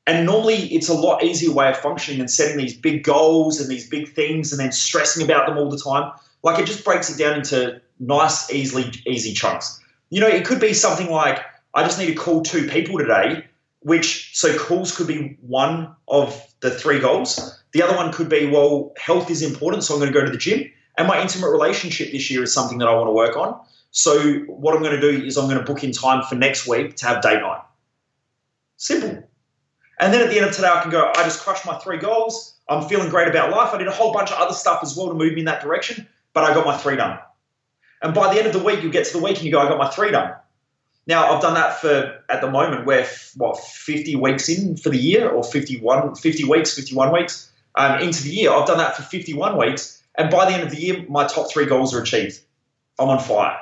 And 0.07 0.25
normally 0.25 0.57
it's 0.75 0.89
a 0.89 0.95
lot 0.95 1.23
easier 1.23 1.53
way 1.53 1.69
of 1.69 1.77
functioning 1.77 2.19
than 2.19 2.29
setting 2.29 2.57
these 2.57 2.75
big 2.75 3.05
goals 3.05 3.61
and 3.61 3.69
these 3.71 3.89
big 3.89 4.15
things 4.15 4.53
and 4.53 4.61
then 4.61 4.73
stressing 4.73 5.23
about 5.23 5.47
them 5.47 5.59
all 5.59 5.69
the 5.69 5.79
time. 5.79 6.13
Like 6.43 6.59
it 6.59 6.67
just 6.67 6.85
breaks 6.85 7.11
it 7.11 7.19
down 7.19 7.37
into 7.39 7.81
nice, 7.99 8.51
easily 8.51 8.91
easy 9.07 9.35
chunks. 9.35 9.79
You 10.09 10.21
know, 10.21 10.29
it 10.29 10.47
could 10.47 10.61
be 10.61 10.73
something 10.73 11.11
like 11.11 11.41
I 11.75 11.83
just 11.83 11.99
need 11.99 12.07
to 12.07 12.15
call 12.15 12.43
two 12.43 12.69
people 12.69 12.97
today, 12.97 13.45
which 13.81 14.37
so 14.37 14.57
calls 14.59 14.97
could 14.97 15.07
be 15.07 15.39
one 15.41 15.95
of 16.09 16.45
the 16.61 16.71
three 16.71 16.99
goals. 16.99 17.63
The 17.73 17.83
other 17.83 17.97
one 17.97 18.13
could 18.13 18.29
be, 18.29 18.47
well, 18.47 18.93
health 18.99 19.31
is 19.31 19.43
important, 19.43 19.85
so 19.85 19.95
I'm 19.95 20.01
going 20.01 20.13
to 20.13 20.19
go 20.19 20.25
to 20.25 20.33
the 20.33 20.39
gym. 20.39 20.71
And 20.97 21.07
my 21.07 21.21
intimate 21.21 21.51
relationship 21.51 22.11
this 22.11 22.31
year 22.31 22.43
is 22.43 22.53
something 22.53 22.79
that 22.79 22.89
I 22.89 22.95
want 22.95 23.07
to 23.07 23.13
work 23.13 23.37
on. 23.37 23.61
So 23.91 24.41
what 24.47 24.75
I'm 24.75 24.83
going 24.83 25.01
to 25.01 25.01
do 25.01 25.25
is 25.25 25.37
I'm 25.37 25.47
going 25.47 25.59
to 25.59 25.65
book 25.65 25.85
in 25.85 25.93
time 25.93 26.23
for 26.25 26.35
next 26.35 26.67
week 26.67 26.97
to 26.97 27.07
have 27.07 27.23
date 27.23 27.41
night. 27.41 27.63
Simple. 28.77 29.29
And 30.01 30.13
then 30.13 30.23
at 30.23 30.31
the 30.31 30.37
end 30.37 30.47
of 30.47 30.55
today, 30.55 30.69
I 30.69 30.81
can 30.83 30.91
go, 30.91 31.13
I 31.17 31.25
just 31.25 31.41
crushed 31.41 31.67
my 31.67 31.79
three 31.79 31.99
goals. 31.99 32.57
I'm 32.69 32.89
feeling 32.89 33.09
great 33.09 33.29
about 33.29 33.51
life. 33.51 33.73
I 33.73 33.79
did 33.79 33.89
a 33.89 33.93
whole 33.93 34.13
bunch 34.13 34.31
of 34.31 34.39
other 34.39 34.55
stuff 34.55 34.81
as 34.83 34.97
well 34.97 35.09
to 35.09 35.15
move 35.15 35.33
me 35.33 35.41
in 35.41 35.47
that 35.47 35.63
direction, 35.63 36.07
but 36.35 36.45
I 36.45 36.55
got 36.55 36.67
my 36.67 36.77
three 36.77 36.97
done. 36.97 37.19
And 38.03 38.15
by 38.15 38.33
the 38.33 38.39
end 38.39 38.47
of 38.47 38.53
the 38.53 38.63
week, 38.63 38.83
you 38.83 38.91
get 38.91 39.07
to 39.07 39.13
the 39.13 39.23
week 39.23 39.37
and 39.37 39.45
you 39.45 39.51
go, 39.51 39.61
I 39.61 39.69
got 39.69 39.79
my 39.79 39.89
three 39.89 40.11
done. 40.11 40.35
Now, 41.09 41.33
I've 41.33 41.41
done 41.41 41.55
that 41.55 41.81
for, 41.81 42.23
at 42.29 42.43
the 42.43 42.51
moment, 42.51 42.85
we're, 42.85 43.07
what, 43.37 43.59
50 43.59 44.15
weeks 44.17 44.49
in 44.51 44.77
for 44.77 44.91
the 44.91 44.99
year 44.99 45.31
or 45.31 45.43
51, 45.43 46.15
50 46.15 46.45
weeks, 46.45 46.75
51 46.75 47.13
weeks 47.13 47.51
um, 47.77 48.01
into 48.01 48.23
the 48.23 48.31
year. 48.31 48.53
I've 48.53 48.67
done 48.67 48.77
that 48.77 48.95
for 48.95 49.03
51 49.03 49.57
weeks. 49.57 50.03
And 50.17 50.31
by 50.31 50.45
the 50.45 50.53
end 50.53 50.65
of 50.65 50.71
the 50.71 50.77
year, 50.77 51.07
my 51.09 51.27
top 51.27 51.51
three 51.51 51.65
goals 51.65 51.95
are 51.95 52.03
achieved. 52.03 52.41
I'm 52.99 53.09
on 53.09 53.21
fire. 53.21 53.57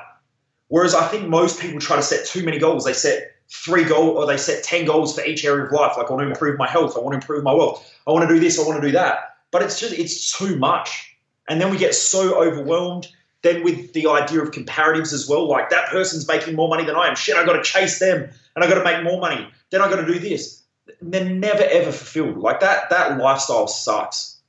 Whereas 0.68 0.92
I 0.92 1.06
think 1.06 1.28
most 1.28 1.60
people 1.60 1.78
try 1.78 1.94
to 1.94 2.02
set 2.02 2.26
too 2.26 2.42
many 2.42 2.58
goals. 2.58 2.84
They 2.84 2.92
set 2.92 3.36
three 3.48 3.84
goals 3.84 4.16
or 4.16 4.26
they 4.26 4.36
set 4.36 4.64
10 4.64 4.84
goals 4.84 5.14
for 5.14 5.24
each 5.24 5.44
area 5.44 5.66
of 5.66 5.72
life. 5.72 5.96
Like 5.96 6.10
I 6.10 6.14
want 6.14 6.24
to 6.26 6.30
improve 6.30 6.58
my 6.58 6.68
health. 6.68 6.96
I 6.96 7.00
want 7.00 7.12
to 7.12 7.18
improve 7.18 7.44
my 7.44 7.54
wealth. 7.54 7.88
I 8.08 8.10
want 8.10 8.28
to 8.28 8.34
do 8.34 8.40
this. 8.40 8.58
I 8.58 8.66
want 8.66 8.80
to 8.80 8.86
do 8.88 8.92
that. 8.94 9.36
But 9.52 9.62
it's 9.62 9.78
just, 9.78 9.92
it's 9.92 10.36
too 10.36 10.56
much. 10.56 11.16
And 11.48 11.60
then 11.60 11.70
we 11.70 11.78
get 11.78 11.94
so 11.94 12.42
overwhelmed. 12.42 13.06
Then 13.42 13.62
with 13.62 13.92
the 13.92 14.08
idea 14.08 14.40
of 14.40 14.50
comparatives 14.50 15.12
as 15.12 15.28
well, 15.28 15.48
like 15.48 15.70
that 15.70 15.88
person's 15.88 16.26
making 16.26 16.56
more 16.56 16.68
money 16.68 16.84
than 16.84 16.96
I 16.96 17.08
am. 17.08 17.14
Shit, 17.14 17.36
I 17.36 17.44
got 17.44 17.52
to 17.52 17.62
chase 17.62 17.98
them 17.98 18.28
and 18.54 18.64
I 18.64 18.68
got 18.68 18.78
to 18.78 18.84
make 18.84 19.04
more 19.04 19.20
money. 19.20 19.46
Then 19.70 19.82
I 19.82 19.90
got 19.90 20.04
to 20.04 20.06
do 20.06 20.18
this. 20.18 20.62
And 21.00 21.12
they're 21.12 21.28
never 21.28 21.62
ever 21.62 21.92
fulfilled. 21.92 22.38
Like 22.38 22.60
that, 22.60 22.90
that 22.90 23.18
lifestyle 23.18 23.68
sucks. 23.68 24.40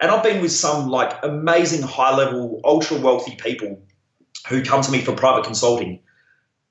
And 0.00 0.10
I've 0.10 0.22
been 0.22 0.42
with 0.42 0.52
some 0.52 0.88
like 0.88 1.18
amazing 1.22 1.82
high 1.82 2.14
level, 2.14 2.60
ultra 2.64 2.98
wealthy 2.98 3.36
people 3.36 3.80
who 4.48 4.62
come 4.62 4.82
to 4.82 4.90
me 4.90 5.00
for 5.00 5.12
private 5.12 5.44
consulting 5.44 6.00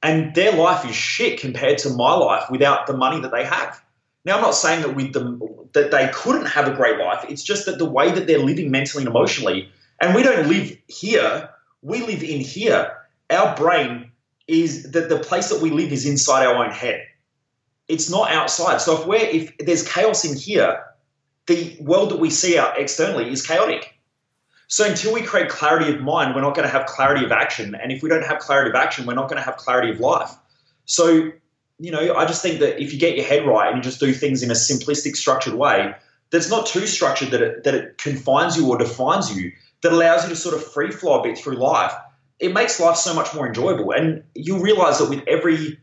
and 0.06 0.36
their 0.36 0.52
life 0.52 0.88
is 0.88 0.96
shit 0.96 1.40
compared 1.40 1.80
to 1.80 1.90
my 1.90 2.14
life 2.14 2.44
without 2.52 2.86
the 2.86 2.96
money 2.96 3.20
that 3.22 3.32
they 3.32 3.44
have. 3.44 3.82
Now, 4.24 4.36
I'm 4.36 4.42
not 4.42 4.54
saying 4.54 4.84
that 4.84 4.96
with 4.96 5.14
them 5.14 5.42
that 5.74 5.90
they 5.90 6.12
couldn't 6.14 6.46
have 6.46 6.68
a 6.68 6.76
great 6.76 7.00
life. 7.00 7.26
It's 7.28 7.42
just 7.42 7.66
that 7.66 7.80
the 7.80 7.90
way 7.90 8.12
that 8.12 8.28
they're 8.28 8.40
living 8.40 8.70
mentally 8.70 9.04
and 9.04 9.10
emotionally, 9.10 9.72
and 10.00 10.16
we 10.16 10.24
don't 10.24 10.48
live 10.48 10.78
here, 10.88 11.50
we 11.82 12.02
live 12.02 12.24
in 12.24 12.42
here. 12.42 12.98
Our 13.30 13.56
brain 13.56 14.12
is 14.48 14.92
that 14.92 15.10
the 15.10 15.20
place 15.20 15.50
that 15.50 15.62
we 15.62 15.72
live 15.72 15.92
is 15.92 16.06
inside 16.06 16.46
our 16.46 16.64
own 16.64 16.72
head. 16.72 17.06
It's 17.88 18.10
not 18.10 18.32
outside. 18.32 18.82
So 18.82 19.00
if 19.00 19.08
we're 19.08 19.18
if 19.18 19.58
there's 19.60 19.88
chaos 19.88 20.26
in 20.26 20.38
here, 20.38 20.84
the 21.48 21.78
world 21.80 22.12
that 22.12 22.20
we 22.20 22.30
see 22.30 22.58
out 22.58 22.78
externally 22.80 23.32
is 23.32 23.46
chaotic. 23.46 23.96
So 24.68 24.86
until 24.86 25.14
we 25.14 25.22
create 25.22 25.50
clarity 25.50 25.94
of 25.94 26.02
mind, 26.02 26.34
we're 26.34 26.42
not 26.42 26.56
going 26.56 26.68
to 26.68 26.72
have 26.72 26.88
clarity 26.88 27.24
of 27.24 27.32
action. 27.32 27.76
And 27.76 27.92
if 27.92 28.02
we 28.02 28.10
don't 28.10 28.26
have 28.26 28.40
clarity 28.40 28.72
of 28.72 28.76
action, 28.76 29.06
we're 29.06 29.14
not 29.14 29.30
going 29.30 29.38
to 29.38 29.46
have 29.46 29.58
clarity 29.58 29.92
of 29.92 30.00
life. 30.00 30.32
So, 30.86 31.32
you 31.80 31.92
know, 31.92 32.16
I 32.16 32.26
just 32.26 32.42
think 32.42 32.60
that 32.60 32.82
if 32.82 32.92
you 32.92 33.00
get 33.00 33.16
your 33.16 33.26
head 33.26 33.46
right 33.46 33.68
and 33.68 33.78
you 33.78 33.84
just 33.84 34.00
do 34.00 34.12
things 34.12 34.42
in 34.42 34.50
a 34.50 34.56
simplistic, 34.56 35.16
structured 35.16 35.54
way, 35.54 35.94
that's 36.32 36.50
not 36.50 36.66
too 36.66 36.88
structured 36.88 37.30
that 37.32 37.42
it, 37.42 37.64
that 37.64 37.76
it 37.76 37.98
confines 38.00 38.58
you 38.58 38.68
or 38.68 38.78
defines 38.78 39.36
you, 39.36 39.52
that 39.82 39.92
allows 39.92 40.24
you 40.24 40.30
to 40.30 40.36
sort 40.36 40.56
of 40.56 40.64
free 40.64 40.92
flow 40.92 41.20
a 41.20 41.24
bit 41.24 41.38
through 41.38 41.56
life, 41.56 41.94
it 42.40 42.54
makes 42.54 42.80
life 42.80 42.98
so 42.98 43.14
much 43.14 43.34
more 43.34 43.48
enjoyable. 43.48 43.92
And 43.92 44.24
you 44.34 44.62
realize 44.62 45.00
that 45.00 45.10
with 45.10 45.24
every 45.28 45.80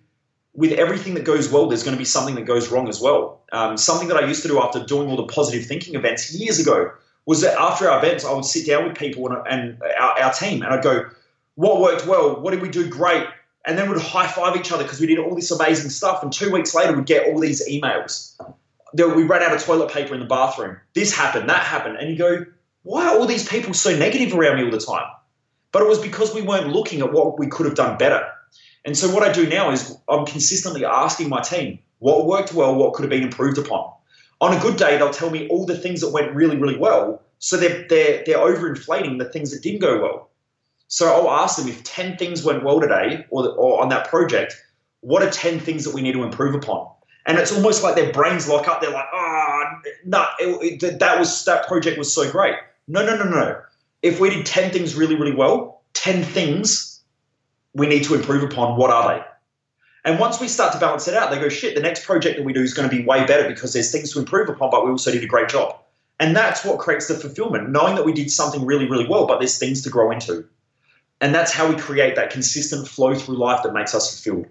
with 0.54 0.72
everything 0.72 1.14
that 1.14 1.24
goes 1.24 1.50
well, 1.50 1.66
there's 1.66 1.82
going 1.82 1.96
to 1.96 1.98
be 1.98 2.04
something 2.04 2.34
that 2.34 2.44
goes 2.44 2.70
wrong 2.70 2.88
as 2.88 3.00
well. 3.00 3.40
Um, 3.52 3.78
something 3.78 4.08
that 4.08 4.18
I 4.18 4.26
used 4.26 4.42
to 4.42 4.48
do 4.48 4.60
after 4.60 4.84
doing 4.84 5.08
all 5.08 5.16
the 5.16 5.26
positive 5.26 5.64
thinking 5.64 5.94
events 5.94 6.38
years 6.38 6.60
ago 6.60 6.92
was 7.24 7.40
that 7.40 7.58
after 7.58 7.88
our 7.88 7.98
events, 7.98 8.24
I 8.24 8.32
would 8.32 8.44
sit 8.44 8.66
down 8.66 8.86
with 8.86 8.96
people 8.96 9.26
and, 9.28 9.46
and 9.46 9.82
our, 9.98 10.20
our, 10.20 10.32
team, 10.32 10.62
and 10.62 10.72
I'd 10.72 10.82
go, 10.82 11.08
"What 11.54 11.80
worked 11.80 12.06
well? 12.06 12.40
What 12.40 12.50
did 12.50 12.60
we 12.60 12.68
do 12.68 12.88
great?" 12.88 13.26
And 13.64 13.78
then 13.78 13.88
we'd 13.88 14.00
high 14.00 14.26
five 14.26 14.56
each 14.56 14.72
other 14.72 14.82
because 14.82 15.00
we 15.00 15.06
did 15.06 15.18
all 15.18 15.34
this 15.34 15.50
amazing 15.50 15.90
stuff. 15.90 16.22
And 16.22 16.32
two 16.32 16.50
weeks 16.50 16.74
later, 16.74 16.94
we'd 16.94 17.06
get 17.06 17.28
all 17.28 17.38
these 17.38 17.66
emails. 17.68 18.36
We 18.94 19.22
ran 19.22 19.42
out 19.42 19.54
of 19.54 19.62
toilet 19.62 19.90
paper 19.90 20.14
in 20.14 20.20
the 20.20 20.26
bathroom. 20.26 20.78
This 20.94 21.16
happened, 21.16 21.48
that 21.48 21.62
happened, 21.62 21.96
and 21.96 22.10
you 22.10 22.18
go, 22.18 22.44
"Why 22.82 23.08
are 23.08 23.18
all 23.18 23.26
these 23.26 23.48
people 23.48 23.74
so 23.74 23.96
negative 23.96 24.36
around 24.36 24.56
me 24.56 24.64
all 24.64 24.70
the 24.70 24.78
time?" 24.78 25.10
But 25.72 25.82
it 25.82 25.88
was 25.88 26.00
because 26.00 26.34
we 26.34 26.42
weren't 26.42 26.72
looking 26.72 27.00
at 27.00 27.12
what 27.12 27.38
we 27.38 27.46
could 27.46 27.66
have 27.66 27.74
done 27.74 27.96
better. 27.96 28.26
And 28.84 28.96
so 28.96 29.08
what 29.12 29.22
I 29.22 29.32
do 29.32 29.46
now 29.48 29.70
is 29.70 29.96
I'm 30.08 30.26
consistently 30.26 30.84
asking 30.84 31.28
my 31.28 31.40
team 31.40 31.78
what 31.98 32.26
worked 32.26 32.52
well, 32.52 32.74
what 32.74 32.94
could 32.94 33.04
have 33.04 33.10
been 33.10 33.22
improved 33.22 33.58
upon 33.58 33.92
on 34.42 34.56
a 34.56 34.60
good 34.60 34.76
day, 34.76 34.98
they'll 34.98 35.10
tell 35.10 35.30
me 35.30 35.46
all 35.48 35.64
the 35.64 35.78
things 35.78 36.00
that 36.00 36.10
went 36.10 36.34
really, 36.34 36.58
really 36.58 36.76
well. 36.76 37.22
So 37.38 37.56
they're, 37.56 37.86
they're, 37.88 38.24
they're 38.26 38.38
overinflating 38.38 39.18
the 39.18 39.24
things 39.24 39.52
that 39.52 39.62
didn't 39.62 39.80
go 39.80 40.02
well. 40.02 40.30
So 40.88 41.10
I'll 41.10 41.30
ask 41.30 41.58
them 41.58 41.68
if 41.68 41.82
10 41.84 42.16
things 42.16 42.44
went 42.44 42.64
well 42.64 42.80
today 42.80 43.24
or, 43.30 43.48
or 43.50 43.80
on 43.80 43.88
that 43.90 44.08
project, 44.08 44.60
what 45.00 45.22
are 45.22 45.30
10 45.30 45.60
things 45.60 45.84
that 45.84 45.94
we 45.94 46.02
need 46.02 46.12
to 46.14 46.24
improve 46.24 46.56
upon? 46.56 46.88
And 47.24 47.38
it's 47.38 47.52
almost 47.52 47.84
like 47.84 47.94
their 47.94 48.12
brains 48.12 48.48
lock 48.48 48.66
up. 48.66 48.80
They're 48.80 48.90
like, 48.90 49.06
ah, 49.12 49.62
oh, 49.62 49.90
no, 50.04 50.26
that 50.98 51.16
was 51.20 51.44
that 51.44 51.68
project 51.68 51.96
was 51.96 52.12
so 52.12 52.28
great. 52.28 52.56
No, 52.88 53.04
no, 53.04 53.16
no, 53.16 53.24
no. 53.24 53.60
If 54.02 54.20
we 54.20 54.30
did 54.30 54.46
10 54.46 54.72
things 54.72 54.94
really, 54.94 55.14
really 55.14 55.34
well, 55.34 55.82
10 55.94 56.24
things 56.24 57.00
we 57.74 57.86
need 57.86 58.04
to 58.04 58.14
improve 58.14 58.42
upon, 58.42 58.76
what 58.76 58.90
are 58.90 59.14
they? 59.14 59.24
And 60.04 60.18
once 60.18 60.40
we 60.40 60.48
start 60.48 60.72
to 60.72 60.80
balance 60.80 61.06
it 61.06 61.14
out, 61.14 61.30
they 61.30 61.38
go, 61.38 61.48
shit, 61.48 61.76
the 61.76 61.80
next 61.80 62.04
project 62.04 62.36
that 62.36 62.44
we 62.44 62.52
do 62.52 62.60
is 62.60 62.74
going 62.74 62.88
to 62.88 62.94
be 62.94 63.04
way 63.04 63.24
better 63.24 63.48
because 63.48 63.72
there's 63.72 63.92
things 63.92 64.12
to 64.12 64.18
improve 64.18 64.48
upon, 64.48 64.70
but 64.70 64.84
we 64.84 64.90
also 64.90 65.12
did 65.12 65.22
a 65.22 65.28
great 65.28 65.48
job. 65.48 65.78
And 66.18 66.36
that's 66.36 66.64
what 66.64 66.78
creates 66.78 67.06
the 67.06 67.14
fulfillment, 67.14 67.70
knowing 67.70 67.94
that 67.94 68.04
we 68.04 68.12
did 68.12 68.30
something 68.30 68.64
really, 68.66 68.88
really 68.88 69.06
well, 69.06 69.26
but 69.26 69.38
there's 69.38 69.58
things 69.58 69.82
to 69.82 69.90
grow 69.90 70.10
into. 70.10 70.44
And 71.20 71.32
that's 71.32 71.52
how 71.52 71.68
we 71.68 71.76
create 71.76 72.16
that 72.16 72.30
consistent 72.30 72.88
flow 72.88 73.14
through 73.14 73.36
life 73.36 73.62
that 73.62 73.72
makes 73.72 73.94
us 73.94 74.20
fulfilled. 74.20 74.48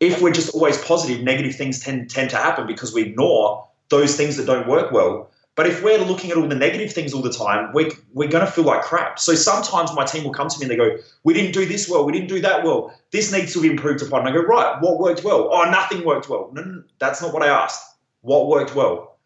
If 0.00 0.22
we're 0.22 0.32
just 0.32 0.54
always 0.54 0.78
positive, 0.78 1.22
negative 1.22 1.54
things 1.54 1.80
tend, 1.80 2.08
tend 2.08 2.30
to 2.30 2.36
happen 2.36 2.66
because 2.66 2.94
we 2.94 3.02
ignore 3.02 3.66
those 3.90 4.16
things 4.16 4.36
that 4.36 4.46
don't 4.46 4.66
work 4.66 4.90
well. 4.90 5.30
But 5.58 5.66
if 5.66 5.82
we're 5.82 5.98
looking 5.98 6.30
at 6.30 6.36
all 6.36 6.46
the 6.46 6.54
negative 6.54 6.92
things 6.92 7.12
all 7.12 7.20
the 7.20 7.32
time, 7.32 7.72
we, 7.74 7.90
we're 8.12 8.28
going 8.28 8.46
to 8.46 8.50
feel 8.50 8.62
like 8.62 8.82
crap. 8.82 9.18
So 9.18 9.34
sometimes 9.34 9.92
my 9.92 10.04
team 10.04 10.22
will 10.22 10.30
come 10.30 10.48
to 10.48 10.56
me 10.56 10.66
and 10.66 10.70
they 10.70 10.76
go, 10.76 10.96
We 11.24 11.34
didn't 11.34 11.50
do 11.50 11.66
this 11.66 11.88
well. 11.88 12.04
We 12.04 12.12
didn't 12.12 12.28
do 12.28 12.40
that 12.42 12.62
well. 12.62 12.96
This 13.10 13.32
needs 13.32 13.54
to 13.54 13.60
be 13.60 13.68
improved 13.68 14.00
upon. 14.00 14.20
And 14.20 14.28
I 14.28 14.32
go, 14.32 14.46
Right, 14.46 14.80
what 14.80 15.00
worked 15.00 15.24
well? 15.24 15.48
Oh, 15.50 15.68
nothing 15.68 16.04
worked 16.04 16.28
well. 16.28 16.48
No, 16.52 16.62
no, 16.62 16.84
that's 17.00 17.20
not 17.20 17.34
what 17.34 17.42
I 17.42 17.48
asked. 17.48 17.84
What 18.20 18.46
worked 18.46 18.76
well? 18.76 19.16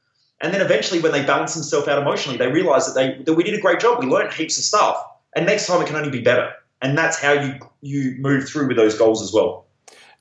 And 0.41 0.55
then 0.55 0.63
eventually, 0.63 1.01
when 1.01 1.13
they 1.13 1.23
balance 1.23 1.53
themselves 1.53 1.87
out 1.87 2.01
emotionally, 2.01 2.39
they 2.39 2.51
realize 2.51 2.87
that, 2.87 2.95
they, 2.95 3.23
that 3.25 3.35
we 3.35 3.45
did 3.45 3.53
a 3.53 3.61
great 3.61 3.81
job. 3.81 4.03
We 4.03 4.07
learned 4.07 4.33
heaps 4.33 4.57
of 4.57 4.65
stuff. 4.65 5.05
And 5.37 5.45
next 5.45 5.67
time 5.67 5.83
it 5.83 5.87
can 5.87 5.97
only 5.97 6.09
be 6.09 6.23
better. 6.23 6.51
And 6.81 6.97
that's 6.97 7.21
how 7.21 7.33
you, 7.33 7.57
you 7.83 8.17
move 8.21 8.49
through 8.49 8.69
with 8.69 8.79
those 8.79 8.97
goals 8.97 9.21
as 9.21 9.35
well. 9.35 9.67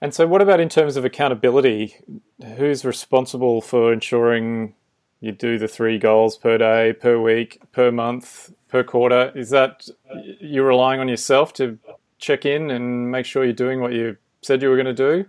And 0.01 0.13
so, 0.13 0.27
what 0.27 0.41
about 0.41 0.59
in 0.59 0.67
terms 0.67 0.97
of 0.97 1.05
accountability? 1.05 1.95
Who's 2.57 2.83
responsible 2.83 3.61
for 3.61 3.93
ensuring 3.93 4.75
you 5.21 5.31
do 5.31 5.57
the 5.57 5.67
three 5.67 5.97
goals 5.99 6.35
per 6.35 6.57
day, 6.57 6.93
per 6.93 7.19
week, 7.21 7.61
per 7.71 7.91
month, 7.91 8.51
per 8.67 8.83
quarter. 8.83 9.31
Is 9.35 9.51
that 9.51 9.87
you're 10.39 10.65
relying 10.65 10.99
on 10.99 11.07
yourself 11.07 11.53
to 11.53 11.77
check 12.17 12.45
in 12.45 12.71
and 12.71 13.11
make 13.11 13.25
sure 13.25 13.43
you're 13.43 13.53
doing 13.53 13.79
what 13.79 13.93
you 13.93 14.17
said 14.41 14.61
you 14.61 14.69
were 14.69 14.75
going 14.75 14.93
to 14.93 14.93
do? 14.93 15.25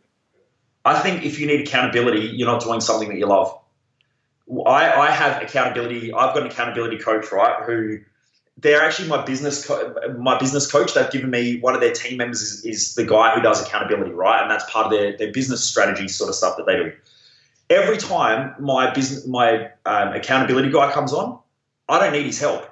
I 0.85 0.98
think 0.98 1.24
if 1.24 1.39
you 1.39 1.47
need 1.47 1.60
accountability, 1.60 2.20
you're 2.35 2.48
not 2.48 2.62
doing 2.62 2.81
something 2.81 3.09
that 3.10 3.19
you 3.19 3.27
love. 3.27 3.56
I, 4.66 4.93
I 4.93 5.10
have 5.10 5.40
accountability. 5.43 6.12
I've 6.12 6.35
got 6.35 6.43
an 6.43 6.48
accountability 6.48 6.98
coach, 6.98 7.31
right? 7.31 7.62
Who 7.64 7.98
they're 8.59 8.82
actually 8.82 9.09
my 9.09 9.24
business 9.24 9.66
co- 9.66 9.94
my 10.19 10.39
business 10.39 10.70
coach. 10.70 10.94
They've 10.94 11.10
given 11.10 11.31
me 11.31 11.60
one 11.60 11.74
of 11.74 11.81
their 11.81 11.93
team 11.93 12.16
members 12.16 12.43
is, 12.43 12.64
is 12.64 12.94
the 12.94 13.05
guy 13.05 13.35
who 13.35 13.40
does 13.40 13.64
accountability, 13.64 14.12
right? 14.12 14.43
And 14.43 14.51
that's 14.51 14.69
part 14.70 14.86
of 14.86 14.93
their, 14.93 15.16
their 15.16 15.32
business 15.32 15.64
strategy 15.64 16.09
sort 16.09 16.28
of 16.28 16.35
stuff 16.35 16.56
that 16.56 16.66
they 16.66 16.77
do 16.77 16.93
every 17.72 17.96
time 17.96 18.54
my 18.60 18.92
business, 18.92 19.26
my 19.26 19.70
um, 19.86 20.12
accountability 20.12 20.70
guy 20.70 20.92
comes 20.92 21.12
on, 21.12 21.38
I 21.88 21.98
don't 21.98 22.12
need 22.12 22.26
his 22.26 22.38
help. 22.38 22.68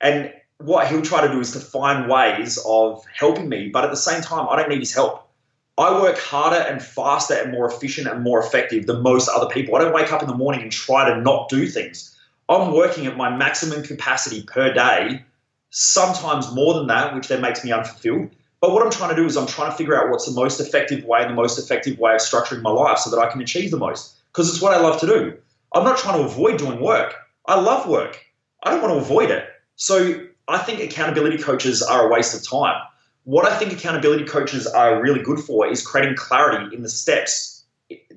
And 0.00 0.32
what 0.58 0.88
he'll 0.88 1.02
try 1.02 1.26
to 1.26 1.32
do 1.32 1.38
is 1.40 1.52
to 1.52 1.60
find 1.60 2.10
ways 2.10 2.58
of 2.66 3.04
helping 3.14 3.48
me, 3.48 3.68
but 3.68 3.84
at 3.84 3.90
the 3.90 3.96
same 3.96 4.22
time, 4.22 4.46
I 4.50 4.56
don't 4.56 4.68
need 4.68 4.80
his 4.80 4.94
help. 4.94 5.28
I 5.76 5.92
work 6.02 6.18
harder 6.18 6.56
and 6.56 6.82
faster 6.82 7.34
and 7.34 7.52
more 7.52 7.68
efficient 7.70 8.08
and 8.08 8.24
more 8.24 8.40
effective 8.40 8.86
than 8.86 9.02
most 9.02 9.28
other 9.28 9.46
people. 9.46 9.76
I 9.76 9.80
don't 9.80 9.94
wake 9.94 10.12
up 10.12 10.22
in 10.22 10.28
the 10.28 10.34
morning 10.34 10.62
and 10.62 10.72
try 10.72 11.08
to 11.08 11.20
not 11.20 11.48
do 11.48 11.68
things. 11.68 12.16
I'm 12.48 12.72
working 12.72 13.06
at 13.06 13.16
my 13.16 13.34
maximum 13.36 13.84
capacity 13.84 14.42
per 14.42 14.72
day, 14.72 15.24
sometimes 15.70 16.52
more 16.52 16.74
than 16.74 16.88
that, 16.88 17.14
which 17.14 17.28
then 17.28 17.42
makes 17.42 17.62
me 17.62 17.70
unfulfilled. 17.70 18.30
But 18.60 18.72
what 18.72 18.84
I'm 18.84 18.90
trying 18.90 19.10
to 19.10 19.16
do 19.16 19.26
is 19.26 19.36
I'm 19.36 19.46
trying 19.46 19.70
to 19.70 19.76
figure 19.76 19.96
out 19.96 20.10
what's 20.10 20.26
the 20.26 20.32
most 20.32 20.58
effective 20.58 21.04
way 21.04 21.20
and 21.20 21.30
the 21.30 21.34
most 21.34 21.58
effective 21.58 21.96
way 21.98 22.14
of 22.14 22.20
structuring 22.20 22.62
my 22.62 22.70
life 22.70 22.98
so 22.98 23.10
that 23.10 23.20
I 23.20 23.30
can 23.30 23.40
achieve 23.40 23.70
the 23.70 23.76
most. 23.76 24.17
Because 24.38 24.50
it's 24.50 24.62
what 24.62 24.72
I 24.72 24.78
love 24.78 25.00
to 25.00 25.06
do. 25.06 25.36
I'm 25.74 25.82
not 25.82 25.98
trying 25.98 26.16
to 26.16 26.24
avoid 26.24 26.58
doing 26.58 26.80
work. 26.80 27.12
I 27.46 27.58
love 27.58 27.88
work. 27.88 28.24
I 28.62 28.70
don't 28.70 28.80
want 28.80 28.94
to 28.94 29.00
avoid 29.00 29.32
it. 29.32 29.48
So 29.74 30.28
I 30.46 30.58
think 30.58 30.78
accountability 30.78 31.38
coaches 31.38 31.82
are 31.82 32.06
a 32.06 32.08
waste 32.08 32.36
of 32.36 32.48
time. 32.48 32.80
What 33.24 33.50
I 33.50 33.56
think 33.56 33.72
accountability 33.72 34.26
coaches 34.26 34.64
are 34.64 35.02
really 35.02 35.24
good 35.24 35.40
for 35.40 35.66
is 35.66 35.84
creating 35.84 36.14
clarity 36.14 36.72
in 36.72 36.82
the 36.82 36.88
steps 36.88 37.64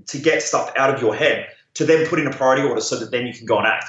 to 0.06 0.19
get 0.19 0.43
stuff 0.43 0.72
out 0.77 0.93
of 0.93 1.02
your 1.02 1.15
head 1.15 1.48
to 1.73 1.85
then 1.85 2.06
put 2.06 2.19
in 2.19 2.27
a 2.27 2.31
priority 2.31 2.68
order 2.68 2.81
so 2.81 2.99
that 2.99 3.10
then 3.10 3.26
you 3.26 3.34
can 3.34 3.48
go 3.48 3.57
and 3.57 3.65
act. 3.65 3.85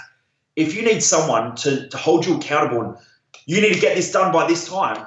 If 0.56 0.74
you 0.74 0.80
need 0.80 1.02
someone 1.02 1.54
to, 1.56 1.86
to 1.86 1.96
hold 1.98 2.24
you 2.24 2.36
accountable 2.36 2.80
and 2.80 2.96
you 3.44 3.60
need 3.60 3.74
to 3.74 3.80
get 3.80 3.94
this 3.94 4.10
done 4.10 4.32
by 4.32 4.46
this 4.48 4.66
time, 4.66 5.06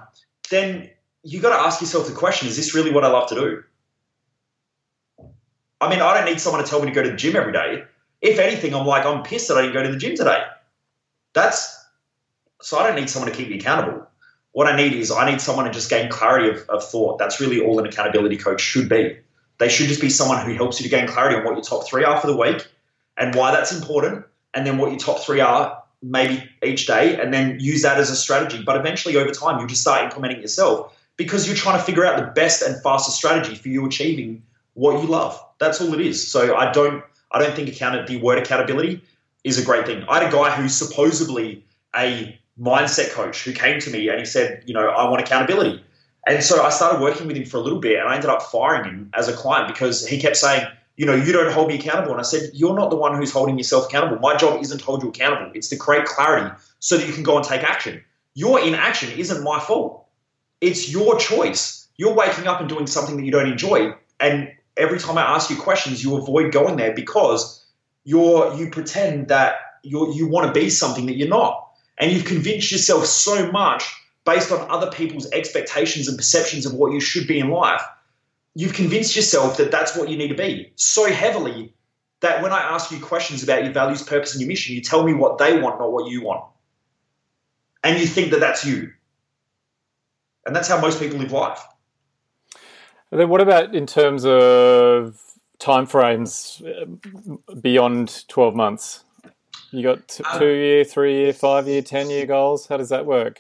then 0.52 0.92
you 1.24 1.42
got 1.42 1.58
to 1.58 1.64
ask 1.64 1.82
yourself 1.82 2.06
the 2.06 2.14
question 2.14 2.48
is 2.48 2.56
this 2.56 2.76
really 2.76 2.92
what 2.92 3.04
I 3.04 3.08
love 3.08 3.28
to 3.30 3.36
do? 3.36 3.64
I 5.82 5.90
mean, 5.90 6.02
I 6.02 6.14
don't 6.14 6.26
need 6.26 6.40
someone 6.40 6.64
to 6.64 6.70
tell 6.70 6.80
me 6.80 6.88
to 6.88 6.94
go 6.94 7.04
to 7.04 7.10
the 7.10 7.16
gym 7.16 7.36
every 7.36 7.54
day. 7.54 7.84
If 8.22 8.40
anything, 8.40 8.74
I'm 8.74 8.86
like, 8.86 9.06
I'm 9.06 9.24
pissed 9.24 9.50
that 9.50 9.58
I 9.58 9.62
didn't 9.64 9.74
go 9.74 9.84
to 9.84 9.92
the 9.92 9.98
gym 9.98 10.16
today. 10.16 10.44
That's 11.34 11.86
so 12.62 12.80
I 12.80 12.88
don't 12.88 12.96
need 12.96 13.10
someone 13.10 13.30
to 13.30 13.38
keep 13.38 13.50
me 13.50 13.58
accountable. 13.58 14.08
What 14.54 14.68
I 14.68 14.76
need 14.76 14.94
is 14.94 15.12
I 15.12 15.30
need 15.30 15.42
someone 15.42 15.66
to 15.66 15.72
just 15.72 15.90
gain 15.90 16.10
clarity 16.10 16.50
of, 16.50 16.68
of 16.70 16.84
thought. 16.84 17.20
That's 17.20 17.42
really 17.42 17.60
all 17.60 17.78
an 17.78 17.86
accountability 17.86 18.38
coach 18.38 18.62
should 18.62 18.88
be. 18.88 19.18
They 19.58 19.70
should 19.70 19.88
just 19.88 20.02
be 20.02 20.10
someone 20.10 20.46
who 20.46 20.54
helps 20.54 20.80
you 20.80 20.84
to 20.86 20.90
gain 20.90 21.08
clarity 21.08 21.36
on 21.36 21.44
what 21.44 21.54
your 21.56 21.62
top 21.62 21.86
three 21.86 22.04
are 22.04 22.20
for 22.20 22.28
the 22.28 22.36
week 22.36 22.66
and 23.18 23.36
why 23.36 23.52
that's 23.52 23.72
important, 23.72 24.26
and 24.54 24.66
then 24.66 24.78
what 24.78 24.92
your 24.92 25.00
top 25.00 25.20
three 25.20 25.40
are 25.40 25.82
maybe 26.02 26.44
each 26.64 26.86
day, 26.86 27.20
and 27.20 27.34
then 27.34 27.58
use 27.60 27.82
that 27.82 27.98
as 27.98 28.10
a 28.10 28.16
strategy. 28.16 28.62
But 28.64 28.78
eventually, 28.78 29.16
over 29.16 29.32
time, 29.32 29.60
you 29.60 29.68
just 29.68 29.82
start 29.82 30.04
implementing 30.04 30.42
yourself 30.42 30.94
because 31.18 31.48
you're 31.48 31.56
trying 31.56 31.78
to 31.78 31.84
figure 31.84 32.06
out 32.06 32.18
the 32.18 32.28
best 32.32 32.62
and 32.62 32.82
fastest 32.82 33.18
strategy 33.18 33.56
for 33.56 33.70
you 33.70 33.86
achieving 33.86 34.44
what 34.74 35.02
you 35.02 35.08
love. 35.08 35.42
That's 35.66 35.82
all 35.82 35.94
it 35.94 36.02
is. 36.02 36.32
So 36.32 36.56
I 36.56 36.72
don't 36.72 37.04
I 37.32 37.40
don't 37.40 37.56
think 37.56 37.68
account 37.70 38.08
the 38.08 38.18
word 38.18 38.38
accountability 38.38 39.02
is 39.44 39.60
a 39.60 39.66
great 39.66 39.86
thing. 39.86 40.04
I 40.08 40.20
had 40.20 40.30
a 40.30 40.32
guy 40.32 40.52
who's 40.52 40.76
supposedly 40.76 41.66
a 41.96 42.40
mindset 42.60 43.12
coach 43.12 43.44
who 43.44 43.52
came 43.52 43.80
to 43.80 43.90
me 43.90 44.10
and 44.10 44.20
he 44.20 44.26
said, 44.26 44.64
you 44.68 44.74
know, 44.74 44.88
I 44.88 45.10
want 45.10 45.22
accountability. 45.22 45.84
And 46.28 46.44
so 46.44 46.64
I 46.64 46.70
started 46.70 47.02
working 47.02 47.28
with 47.28 47.36
him 47.36 47.46
for 47.46 47.58
a 47.58 47.62
little 47.62 47.80
bit 47.80 48.00
and 48.00 48.08
I 48.08 48.16
ended 48.16 48.30
up 48.30 48.44
firing 48.44 48.86
him 48.86 49.12
as 49.14 49.28
a 49.28 49.34
client 49.34 49.68
because 49.68 50.08
he 50.08 50.20
kept 50.20 50.38
saying, 50.38 50.66
you 50.98 51.06
know, 51.06 51.16
you 51.16 51.34
don't 51.34 51.52
hold 51.52 51.68
me 51.68 51.76
accountable. 51.76 52.12
And 52.12 52.20
I 52.20 52.24
said, 52.24 52.52
you're 52.54 52.76
not 52.76 52.90
the 52.90 52.96
one 52.96 53.16
who's 53.16 53.32
holding 53.32 53.58
yourself 53.58 53.88
accountable. 53.88 54.20
My 54.20 54.36
job 54.38 54.62
isn't 54.62 54.78
to 54.78 54.86
hold 54.86 55.04
you 55.04 55.10
accountable. 55.10 55.52
It's 55.54 55.68
to 55.70 55.78
create 55.78 56.06
clarity 56.06 56.56
so 56.80 56.98
that 56.98 57.06
you 57.06 57.14
can 57.14 57.24
go 57.24 57.38
and 57.38 57.46
take 57.46 57.64
action. 57.64 58.04
Your 58.34 58.60
inaction 58.60 59.12
isn't 59.18 59.44
my 59.44 59.60
fault. 59.60 60.06
It's 60.62 60.90
your 60.90 61.18
choice. 61.20 61.88
You're 61.98 62.14
waking 62.14 62.48
up 62.48 62.60
and 62.60 62.70
doing 62.70 62.88
something 62.88 63.18
that 63.18 63.26
you 63.26 63.32
don't 63.32 63.50
enjoy. 63.50 63.94
And 64.20 64.52
every 64.78 65.00
time 65.00 65.18
I 65.18 65.22
ask 65.22 65.50
you 65.50 65.56
questions, 65.56 66.04
you 66.04 66.16
avoid 66.16 66.52
going 66.52 66.78
there 66.78 66.94
because 66.94 67.66
you're 68.04 68.54
you 68.56 68.70
pretend 68.70 69.30
that 69.30 69.56
you 69.84 70.14
you 70.14 70.28
want 70.28 70.48
to 70.48 70.60
be 70.60 70.70
something 70.70 71.06
that 71.08 71.16
you're 71.16 71.28
not 71.28 71.68
and 71.98 72.12
you've 72.12 72.26
convinced 72.26 72.72
yourself 72.72 73.06
so 73.06 73.52
much 73.52 73.84
based 74.26 74.52
on 74.52 74.70
other 74.70 74.90
people's 74.92 75.30
expectations 75.32 76.08
and 76.08 76.18
perceptions 76.18 76.66
of 76.66 76.74
what 76.74 76.92
you 76.92 77.00
should 77.00 77.28
be 77.28 77.40
in 77.40 77.50
life. 77.50 77.82
You've 78.56 78.74
convinced 78.74 79.16
yourself 79.16 79.58
that 79.58 79.72
that's 79.72 79.96
what 79.96 80.10
you 80.10 80.18
need 80.18 80.30
to 80.30 80.36
be 80.36 80.72
so 80.76 81.12
heavily 81.12 81.74
that 82.22 82.42
when 82.42 82.52
I 82.52 82.60
ask 82.60 82.92
you 82.92 83.00
questions 83.00 83.44
about 83.44 83.64
your 83.64 83.74
values, 83.74 84.02
purpose, 84.02 84.34
and 84.34 84.42
your 84.42 84.48
mission, 84.48 84.74
you 84.74 84.82
tell 84.82 85.04
me 85.04 85.14
what 85.14 85.38
they 85.38 85.60
want, 85.60 85.80
not 85.80 85.92
what 85.92 86.10
you 86.10 86.24
want. 86.24 86.44
And 87.84 88.00
you 88.00 88.08
think 88.08 88.32
that 88.32 88.40
that's 88.40 88.66
you. 88.66 88.92
And 90.46 90.56
that's 90.56 90.68
how 90.68 90.80
most 90.80 91.00
people 91.00 91.20
live 91.20 91.32
life. 91.32 91.62
And 93.16 93.22
then 93.22 93.30
what 93.30 93.40
about 93.40 93.74
in 93.74 93.86
terms 93.86 94.26
of 94.26 95.22
timeframes 95.58 96.62
uh, 96.68 97.56
beyond 97.62 98.28
12 98.28 98.54
months? 98.54 99.06
You 99.72 99.84
got 99.84 100.06
t- 100.10 100.22
um, 100.26 100.38
two 100.38 100.52
year, 100.52 100.84
three 100.84 101.20
year, 101.20 101.32
five 101.32 101.66
year, 101.66 101.82
10 101.82 102.10
year 102.10 102.26
goals. 102.26 102.68
How 102.68 102.76
does 102.76 102.90
that 102.90 103.06
work? 103.06 103.40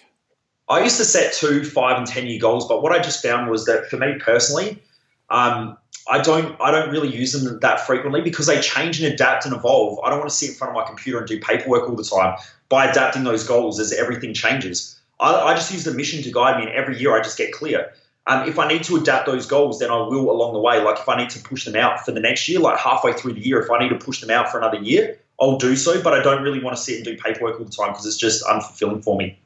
I 0.69 0.81
used 0.81 0.95
to 0.95 1.03
set 1.03 1.33
two, 1.33 1.65
five, 1.65 1.97
and 1.97 2.07
10 2.07 2.25
year 2.25 2.39
goals, 2.39 2.69
but 2.69 2.83
what 2.83 2.93
I 2.93 2.99
just 2.99 3.21
found 3.21 3.51
was 3.51 3.65
that 3.65 3.89
for 3.89 3.97
me 3.97 4.13
personally, 4.17 4.81
um, 5.29 5.77
I 6.09 6.21
don't 6.21 6.55
I 6.61 6.71
don't 6.71 6.89
really 6.89 7.13
use 7.13 7.33
them 7.33 7.59
that 7.59 7.81
frequently 7.81 8.21
because 8.21 8.45
they 8.45 8.61
change 8.61 9.03
and 9.03 9.13
adapt 9.13 9.45
and 9.45 9.53
evolve. 9.53 9.99
I 10.05 10.09
don't 10.09 10.19
want 10.19 10.29
to 10.29 10.35
sit 10.37 10.51
in 10.51 10.55
front 10.55 10.71
of 10.71 10.75
my 10.75 10.87
computer 10.87 11.17
and 11.17 11.27
do 11.27 11.37
paperwork 11.41 11.89
all 11.89 11.97
the 11.97 12.03
time. 12.05 12.37
By 12.69 12.85
adapting 12.85 13.25
those 13.25 13.45
goals 13.45 13.77
as 13.81 13.91
everything 13.91 14.33
changes, 14.33 14.97
I, 15.19 15.33
I 15.35 15.53
just 15.53 15.73
use 15.73 15.83
the 15.83 15.93
mission 15.93 16.23
to 16.23 16.31
guide 16.31 16.59
me, 16.59 16.67
and 16.67 16.73
every 16.73 16.97
year 16.97 17.13
I 17.13 17.21
just 17.21 17.37
get 17.37 17.51
clear. 17.51 17.91
Um, 18.27 18.47
if 18.47 18.57
I 18.57 18.67
need 18.67 18.83
to 18.85 18.95
adapt 18.95 19.27
those 19.27 19.45
goals, 19.45 19.79
then 19.79 19.91
I 19.91 19.97
will 19.97 20.31
along 20.31 20.53
the 20.53 20.59
way. 20.59 20.81
Like 20.81 20.99
if 20.99 21.07
I 21.07 21.15
need 21.15 21.29
to 21.31 21.39
push 21.39 21.65
them 21.65 21.75
out 21.75 22.03
for 22.03 22.11
the 22.11 22.19
next 22.19 22.47
year, 22.47 22.59
like 22.59 22.79
halfway 22.79 23.13
through 23.13 23.33
the 23.33 23.45
year, 23.45 23.59
if 23.59 23.69
I 23.69 23.79
need 23.79 23.89
to 23.89 23.97
push 23.97 24.19
them 24.19 24.31
out 24.31 24.49
for 24.49 24.57
another 24.57 24.79
year, 24.79 25.19
I'll 25.39 25.57
do 25.57 25.75
so, 25.75 26.01
but 26.01 26.13
I 26.13 26.23
don't 26.23 26.41
really 26.41 26.61
want 26.61 26.75
to 26.75 26.81
sit 26.81 26.95
and 26.95 27.05
do 27.05 27.17
paperwork 27.17 27.59
all 27.59 27.65
the 27.65 27.71
time 27.71 27.91
because 27.91 28.05
it's 28.05 28.17
just 28.17 28.43
unfulfilling 28.45 29.03
for 29.03 29.17
me. 29.17 29.37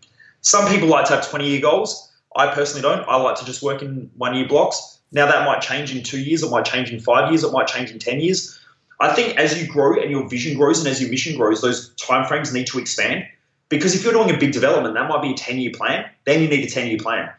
Some 0.42 0.68
people 0.68 0.88
like 0.88 1.06
to 1.08 1.16
have 1.16 1.30
20 1.30 1.50
year 1.50 1.62
goals. 1.62 2.10
I 2.36 2.48
personally 2.54 2.82
don't. 2.82 3.02
I 3.08 3.18
like 3.18 3.36
to 3.38 3.46
just 3.46 3.62
work 3.62 3.82
in 3.82 4.10
one 4.16 4.36
year 4.36 4.48
blocks. 4.48 5.00
Now, 5.12 5.26
that 5.26 5.46
might 5.46 5.62
change 5.62 5.94
in 5.94 6.04
two 6.04 6.20
years, 6.20 6.44
it 6.44 6.52
might 6.52 6.66
change 6.66 6.92
in 6.92 7.00
five 7.00 7.32
years, 7.32 7.44
it 7.44 7.52
might 7.52 7.68
change 7.68 7.90
in 7.90 7.98
10 7.98 8.20
years. 8.20 8.60
I 9.00 9.14
think 9.14 9.38
as 9.38 9.60
you 9.60 9.68
grow 9.68 10.00
and 10.00 10.12
your 10.12 10.28
vision 10.30 10.58
grows 10.58 10.80
and 10.80 10.88
as 10.88 11.02
your 11.02 11.10
mission 11.10 11.38
grows, 11.38 11.62
those 11.62 11.94
timeframes 11.96 12.54
need 12.54 12.68
to 12.68 12.80
expand. 12.80 13.26
Because 13.70 13.96
if 13.96 14.04
you're 14.04 14.14
doing 14.14 14.34
a 14.34 14.38
big 14.38 14.52
development, 14.52 14.94
that 14.96 15.08
might 15.10 15.22
be 15.22 15.32
a 15.32 15.36
10 15.36 15.58
year 15.58 15.72
plan, 15.74 16.10
then 16.26 16.42
you 16.42 16.48
need 16.48 16.66
a 16.66 16.70
10 16.70 16.88
year 16.88 16.98
plan. 17.00 17.30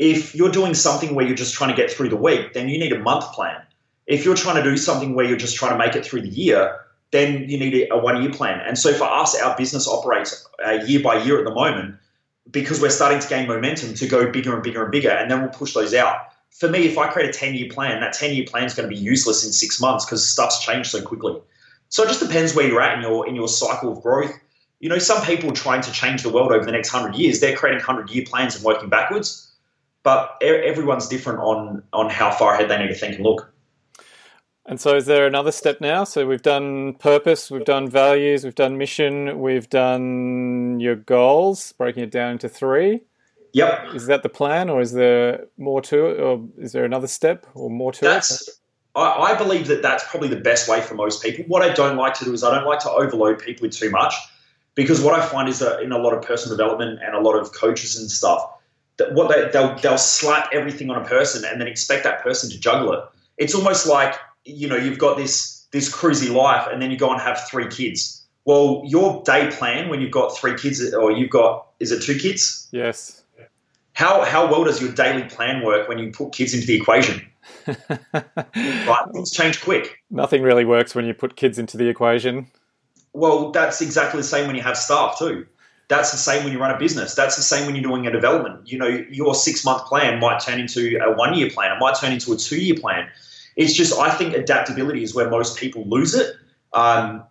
If 0.00 0.34
you're 0.34 0.50
doing 0.50 0.72
something 0.72 1.14
where 1.14 1.26
you're 1.26 1.36
just 1.36 1.52
trying 1.52 1.68
to 1.68 1.76
get 1.76 1.90
through 1.90 2.08
the 2.08 2.16
week, 2.16 2.54
then 2.54 2.70
you 2.70 2.78
need 2.78 2.90
a 2.90 2.98
month 2.98 3.30
plan. 3.34 3.60
If 4.06 4.24
you're 4.24 4.34
trying 4.34 4.56
to 4.56 4.62
do 4.62 4.78
something 4.78 5.14
where 5.14 5.26
you're 5.26 5.36
just 5.36 5.56
trying 5.56 5.72
to 5.72 5.78
make 5.78 5.94
it 5.94 6.06
through 6.06 6.22
the 6.22 6.28
year, 6.28 6.80
then 7.10 7.50
you 7.50 7.58
need 7.58 7.86
a 7.90 7.98
one 7.98 8.22
year 8.22 8.32
plan. 8.32 8.60
And 8.66 8.78
so 8.78 8.94
for 8.94 9.04
us, 9.04 9.38
our 9.38 9.54
business 9.58 9.86
operates 9.86 10.48
uh, 10.66 10.82
year 10.86 11.02
by 11.02 11.22
year 11.22 11.38
at 11.38 11.44
the 11.44 11.54
moment 11.54 11.96
because 12.50 12.80
we're 12.80 12.88
starting 12.88 13.20
to 13.20 13.28
gain 13.28 13.46
momentum 13.46 13.92
to 13.92 14.08
go 14.08 14.32
bigger 14.32 14.54
and 14.54 14.62
bigger 14.62 14.82
and 14.82 14.90
bigger. 14.90 15.10
And 15.10 15.30
then 15.30 15.42
we'll 15.42 15.50
push 15.50 15.74
those 15.74 15.92
out. 15.92 16.16
For 16.50 16.70
me, 16.70 16.86
if 16.86 16.96
I 16.96 17.08
create 17.08 17.28
a 17.28 17.32
10 17.38 17.54
year 17.54 17.68
plan, 17.70 18.00
that 18.00 18.14
10 18.14 18.34
year 18.34 18.46
plan 18.46 18.64
is 18.64 18.72
going 18.72 18.88
to 18.88 18.94
be 18.94 19.00
useless 19.00 19.44
in 19.44 19.52
six 19.52 19.82
months 19.82 20.06
because 20.06 20.26
stuff's 20.26 20.64
changed 20.64 20.90
so 20.90 21.02
quickly. 21.02 21.38
So 21.90 22.04
it 22.04 22.08
just 22.08 22.20
depends 22.20 22.54
where 22.54 22.66
you're 22.66 22.80
at 22.80 22.96
in 22.96 23.02
your 23.02 23.28
in 23.28 23.36
your 23.36 23.48
cycle 23.48 23.92
of 23.92 24.00
growth. 24.00 24.32
You 24.78 24.88
know, 24.88 24.98
some 24.98 25.22
people 25.26 25.52
trying 25.52 25.82
to 25.82 25.92
change 25.92 26.22
the 26.22 26.30
world 26.30 26.52
over 26.52 26.64
the 26.64 26.72
next 26.72 26.88
hundred 26.88 27.16
years, 27.16 27.40
they're 27.40 27.54
creating 27.54 27.80
hundred 27.80 28.08
year 28.08 28.24
plans 28.26 28.56
and 28.56 28.64
working 28.64 28.88
backwards. 28.88 29.49
But 30.02 30.36
everyone's 30.42 31.08
different 31.08 31.40
on 31.40 31.82
on 31.92 32.08
how 32.08 32.30
far 32.30 32.54
ahead 32.54 32.70
they 32.70 32.78
need 32.78 32.88
to 32.88 32.94
think 32.94 33.16
and 33.16 33.24
look. 33.24 33.52
And 34.66 34.80
so, 34.80 34.94
is 34.94 35.06
there 35.06 35.26
another 35.26 35.52
step 35.52 35.80
now? 35.80 36.04
So, 36.04 36.26
we've 36.26 36.42
done 36.42 36.94
purpose, 36.94 37.50
we've 37.50 37.64
done 37.64 37.88
values, 37.88 38.44
we've 38.44 38.54
done 38.54 38.78
mission, 38.78 39.40
we've 39.40 39.68
done 39.68 40.78
your 40.80 40.96
goals, 40.96 41.72
breaking 41.72 42.04
it 42.04 42.10
down 42.10 42.32
into 42.32 42.48
three. 42.48 43.00
Yep. 43.52 43.94
Is 43.94 44.06
that 44.06 44.22
the 44.22 44.28
plan, 44.28 44.70
or 44.70 44.80
is 44.80 44.92
there 44.92 45.46
more 45.58 45.80
to 45.82 46.06
it, 46.06 46.20
or 46.20 46.46
is 46.58 46.72
there 46.72 46.84
another 46.84 47.08
step, 47.08 47.46
or 47.54 47.68
more 47.68 47.92
to 47.92 48.00
that's, 48.00 48.46
it? 48.46 48.54
I, 48.94 49.32
I 49.32 49.34
believe 49.36 49.66
that 49.66 49.82
that's 49.82 50.04
probably 50.08 50.28
the 50.28 50.36
best 50.36 50.68
way 50.68 50.80
for 50.80 50.94
most 50.94 51.22
people. 51.22 51.44
What 51.48 51.62
I 51.62 51.72
don't 51.74 51.96
like 51.96 52.14
to 52.14 52.24
do 52.24 52.32
is 52.32 52.44
I 52.44 52.54
don't 52.54 52.66
like 52.66 52.80
to 52.80 52.90
overload 52.90 53.40
people 53.40 53.66
with 53.66 53.76
too 53.76 53.90
much, 53.90 54.14
because 54.76 55.00
what 55.02 55.18
I 55.18 55.26
find 55.26 55.48
is 55.48 55.58
that 55.58 55.82
in 55.82 55.90
a 55.90 55.98
lot 55.98 56.14
of 56.14 56.22
personal 56.22 56.56
development 56.56 57.00
and 57.02 57.14
a 57.16 57.20
lot 57.20 57.34
of 57.34 57.52
coaches 57.52 57.96
and 57.98 58.08
stuff, 58.08 58.48
what 59.12 59.28
they 59.28 59.48
they'll, 59.52 59.74
they'll 59.76 59.98
slap 59.98 60.50
everything 60.52 60.90
on 60.90 61.00
a 61.00 61.04
person 61.04 61.44
and 61.44 61.60
then 61.60 61.68
expect 61.68 62.04
that 62.04 62.22
person 62.22 62.50
to 62.50 62.58
juggle 62.58 62.92
it. 62.92 63.04
It's 63.38 63.54
almost 63.54 63.86
like 63.86 64.14
you 64.44 64.68
know, 64.68 64.76
you've 64.76 64.98
got 64.98 65.16
this 65.16 65.66
this 65.72 65.92
cruisy 65.92 66.34
life, 66.34 66.66
and 66.70 66.80
then 66.80 66.90
you 66.90 66.96
go 66.96 67.10
and 67.10 67.20
have 67.20 67.48
three 67.48 67.68
kids. 67.68 68.24
Well, 68.44 68.82
your 68.86 69.22
day 69.24 69.50
plan 69.50 69.88
when 69.88 70.00
you've 70.00 70.10
got 70.10 70.36
three 70.36 70.56
kids, 70.56 70.92
or 70.94 71.12
you've 71.12 71.30
got 71.30 71.66
is 71.78 71.92
it 71.92 72.02
two 72.02 72.18
kids? 72.18 72.68
Yes. 72.72 73.22
How 73.92 74.24
how 74.24 74.50
well 74.50 74.64
does 74.64 74.80
your 74.80 74.92
daily 74.92 75.24
plan 75.24 75.64
work 75.64 75.88
when 75.88 75.98
you 75.98 76.10
put 76.10 76.32
kids 76.32 76.54
into 76.54 76.66
the 76.66 76.74
equation? 76.74 77.26
right, 77.66 79.04
things 79.12 79.30
change 79.30 79.60
quick. 79.60 80.02
Nothing 80.10 80.42
really 80.42 80.64
works 80.64 80.94
when 80.94 81.04
you 81.04 81.14
put 81.14 81.36
kids 81.36 81.58
into 81.58 81.76
the 81.76 81.88
equation. 81.88 82.46
Well, 83.12 83.50
that's 83.50 83.80
exactly 83.80 84.20
the 84.20 84.26
same 84.26 84.46
when 84.46 84.56
you 84.56 84.62
have 84.62 84.76
staff 84.76 85.18
too. 85.18 85.46
That's 85.90 86.12
the 86.12 86.18
same 86.18 86.44
when 86.44 86.52
you 86.52 86.60
run 86.60 86.70
a 86.70 86.78
business. 86.78 87.16
That's 87.16 87.34
the 87.34 87.42
same 87.42 87.66
when 87.66 87.74
you're 87.74 87.82
doing 87.82 88.06
a 88.06 88.12
development. 88.12 88.70
You 88.70 88.78
know, 88.78 88.86
your 89.10 89.34
six 89.34 89.64
month 89.64 89.86
plan 89.86 90.20
might 90.20 90.38
turn 90.38 90.60
into 90.60 90.96
a 91.04 91.12
one 91.16 91.34
year 91.34 91.50
plan. 91.50 91.72
It 91.72 91.80
might 91.80 91.96
turn 91.96 92.12
into 92.12 92.32
a 92.32 92.36
two 92.36 92.60
year 92.60 92.76
plan. 92.76 93.08
It's 93.56 93.74
just 93.74 93.98
I 93.98 94.08
think 94.10 94.34
adaptability 94.34 95.02
is 95.02 95.16
where 95.16 95.28
most 95.28 95.58
people 95.58 95.82
lose 95.88 96.14
it. 96.14 96.36
Um, 96.72 97.24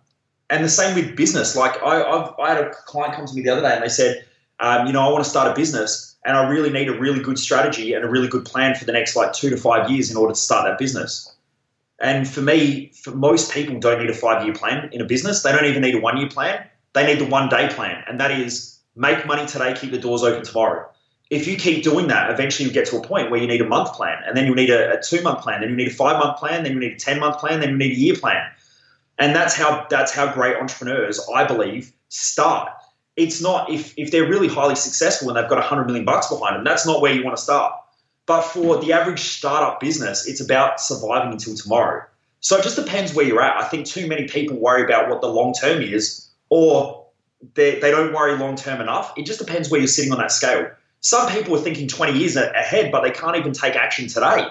and 0.50 0.62
the 0.62 0.68
same 0.68 0.94
with 0.94 1.16
business. 1.16 1.56
Like 1.56 1.82
I, 1.82 2.02
I've, 2.02 2.34
I 2.38 2.54
had 2.54 2.62
a 2.62 2.70
client 2.84 3.14
come 3.14 3.24
to 3.24 3.34
me 3.34 3.40
the 3.40 3.48
other 3.48 3.62
day 3.62 3.72
and 3.72 3.82
they 3.82 3.88
said, 3.88 4.26
Um, 4.60 4.86
you 4.86 4.92
know, 4.92 5.00
I 5.00 5.10
want 5.10 5.24
to 5.24 5.30
start 5.30 5.50
a 5.50 5.54
business 5.54 6.14
and 6.26 6.36
I 6.36 6.46
really 6.46 6.68
need 6.68 6.88
a 6.88 6.98
really 6.98 7.20
good 7.20 7.38
strategy 7.38 7.94
and 7.94 8.04
a 8.04 8.10
really 8.10 8.28
good 8.28 8.44
plan 8.44 8.74
for 8.74 8.84
the 8.84 8.92
next 8.92 9.16
like 9.16 9.32
two 9.32 9.48
to 9.48 9.56
five 9.56 9.90
years 9.90 10.10
in 10.10 10.18
order 10.18 10.34
to 10.34 10.38
start 10.38 10.66
that 10.66 10.76
business. 10.76 11.34
And 11.98 12.28
for 12.28 12.42
me, 12.42 12.92
for 13.02 13.12
most 13.12 13.52
people 13.52 13.80
don't 13.80 14.00
need 14.00 14.10
a 14.10 14.14
five 14.14 14.44
year 14.44 14.52
plan 14.52 14.90
in 14.92 15.00
a 15.00 15.06
business. 15.06 15.42
They 15.42 15.50
don't 15.50 15.64
even 15.64 15.80
need 15.80 15.94
a 15.94 16.00
one 16.00 16.18
year 16.18 16.28
plan. 16.28 16.66
They 16.92 17.06
need 17.06 17.20
the 17.20 17.30
one 17.30 17.48
day 17.48 17.68
plan. 17.68 18.02
And 18.08 18.20
that 18.20 18.30
is 18.30 18.78
make 18.96 19.26
money 19.26 19.46
today, 19.46 19.74
keep 19.74 19.90
the 19.90 19.98
doors 19.98 20.22
open 20.22 20.44
tomorrow. 20.44 20.88
If 21.30 21.46
you 21.46 21.56
keep 21.56 21.84
doing 21.84 22.08
that, 22.08 22.30
eventually 22.30 22.68
you 22.68 22.74
get 22.74 22.86
to 22.86 22.96
a 22.96 23.02
point 23.06 23.30
where 23.30 23.40
you 23.40 23.46
need 23.46 23.60
a 23.60 23.68
month 23.68 23.92
plan, 23.92 24.18
and 24.26 24.36
then 24.36 24.46
you 24.46 24.54
need 24.54 24.68
a, 24.68 24.98
a 24.98 25.02
two 25.02 25.22
month 25.22 25.42
plan, 25.42 25.60
then 25.60 25.70
you 25.70 25.76
need 25.76 25.88
a 25.88 25.94
five 25.94 26.18
month 26.18 26.38
plan, 26.38 26.64
then 26.64 26.72
you 26.72 26.80
need 26.80 26.92
a 26.92 26.98
10 26.98 27.20
month 27.20 27.38
plan, 27.38 27.60
then 27.60 27.70
you 27.70 27.76
need 27.76 27.92
a 27.92 27.94
year 27.94 28.16
plan. 28.16 28.50
And 29.18 29.36
that's 29.36 29.54
how 29.54 29.86
that's 29.88 30.12
how 30.12 30.32
great 30.32 30.56
entrepreneurs, 30.56 31.20
I 31.32 31.44
believe, 31.44 31.92
start. 32.08 32.72
It's 33.16 33.40
not 33.40 33.70
if 33.70 33.94
if 33.96 34.10
they're 34.10 34.28
really 34.28 34.48
highly 34.48 34.74
successful 34.74 35.28
and 35.28 35.36
they've 35.36 35.48
got 35.48 35.58
100 35.58 35.84
million 35.84 36.04
bucks 36.04 36.28
behind 36.28 36.56
them, 36.56 36.64
that's 36.64 36.86
not 36.86 37.00
where 37.00 37.12
you 37.12 37.22
want 37.22 37.36
to 37.36 37.42
start. 37.42 37.74
But 38.26 38.42
for 38.42 38.78
the 38.78 38.92
average 38.92 39.20
startup 39.20 39.78
business, 39.78 40.26
it's 40.26 40.40
about 40.40 40.80
surviving 40.80 41.32
until 41.32 41.54
tomorrow. 41.54 42.04
So 42.40 42.56
it 42.56 42.62
just 42.62 42.76
depends 42.76 43.14
where 43.14 43.26
you're 43.26 43.42
at. 43.42 43.62
I 43.62 43.68
think 43.68 43.86
too 43.86 44.06
many 44.06 44.26
people 44.26 44.56
worry 44.56 44.82
about 44.82 45.10
what 45.10 45.20
the 45.20 45.28
long 45.28 45.52
term 45.52 45.82
is, 45.82 46.29
or 46.50 47.06
they, 47.54 47.80
they 47.80 47.90
don't 47.90 48.12
worry 48.12 48.36
long 48.36 48.56
term 48.56 48.80
enough. 48.80 49.12
It 49.16 49.24
just 49.24 49.38
depends 49.38 49.70
where 49.70 49.80
you're 49.80 49.88
sitting 49.88 50.12
on 50.12 50.18
that 50.18 50.32
scale. 50.32 50.70
Some 51.00 51.30
people 51.30 51.56
are 51.56 51.60
thinking 51.60 51.88
20 51.88 52.18
years 52.18 52.36
ahead, 52.36 52.92
but 52.92 53.02
they 53.02 53.10
can't 53.10 53.36
even 53.36 53.52
take 53.52 53.74
action 53.74 54.06
today. 54.08 54.46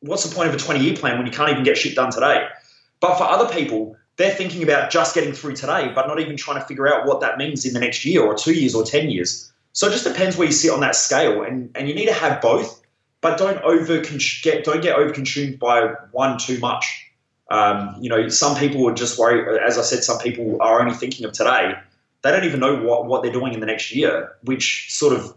What's 0.00 0.28
the 0.28 0.34
point 0.34 0.48
of 0.48 0.54
a 0.54 0.58
20 0.58 0.80
year 0.80 0.96
plan 0.96 1.16
when 1.16 1.26
you 1.26 1.32
can't 1.32 1.50
even 1.50 1.62
get 1.62 1.78
shit 1.78 1.94
done 1.94 2.10
today? 2.10 2.48
But 3.00 3.16
for 3.16 3.24
other 3.24 3.52
people, 3.52 3.96
they're 4.16 4.34
thinking 4.34 4.64
about 4.64 4.90
just 4.90 5.14
getting 5.14 5.32
through 5.32 5.54
today, 5.54 5.92
but 5.94 6.08
not 6.08 6.18
even 6.18 6.36
trying 6.36 6.60
to 6.60 6.66
figure 6.66 6.92
out 6.92 7.06
what 7.06 7.20
that 7.20 7.38
means 7.38 7.64
in 7.64 7.72
the 7.72 7.80
next 7.80 8.04
year 8.04 8.24
or 8.24 8.34
two 8.34 8.52
years 8.52 8.74
or 8.74 8.82
10 8.82 9.10
years. 9.10 9.52
So 9.72 9.86
it 9.86 9.92
just 9.92 10.04
depends 10.04 10.36
where 10.36 10.46
you 10.46 10.52
sit 10.52 10.72
on 10.72 10.80
that 10.80 10.96
scale. 10.96 11.42
And, 11.42 11.70
and 11.76 11.88
you 11.88 11.94
need 11.94 12.06
to 12.06 12.12
have 12.12 12.40
both, 12.40 12.82
but 13.20 13.38
don't 13.38 13.58
over 13.62 14.00
get 14.42 14.64
don't 14.64 14.82
get 14.82 14.96
over 14.96 15.12
consumed 15.12 15.60
by 15.60 15.94
one 16.10 16.38
too 16.38 16.58
much. 16.58 17.07
Um, 17.50 17.96
you 18.00 18.10
know, 18.10 18.28
some 18.28 18.56
people 18.56 18.88
are 18.88 18.94
just 18.94 19.18
worried. 19.18 19.60
As 19.60 19.78
I 19.78 19.82
said, 19.82 20.04
some 20.04 20.18
people 20.18 20.58
are 20.60 20.80
only 20.80 20.94
thinking 20.94 21.24
of 21.24 21.32
today. 21.32 21.74
They 22.22 22.30
don't 22.30 22.44
even 22.44 22.60
know 22.60 22.76
what, 22.76 23.06
what 23.06 23.22
they're 23.22 23.32
doing 23.32 23.54
in 23.54 23.60
the 23.60 23.66
next 23.66 23.94
year, 23.94 24.32
which 24.42 24.92
sort 24.92 25.14
of 25.14 25.34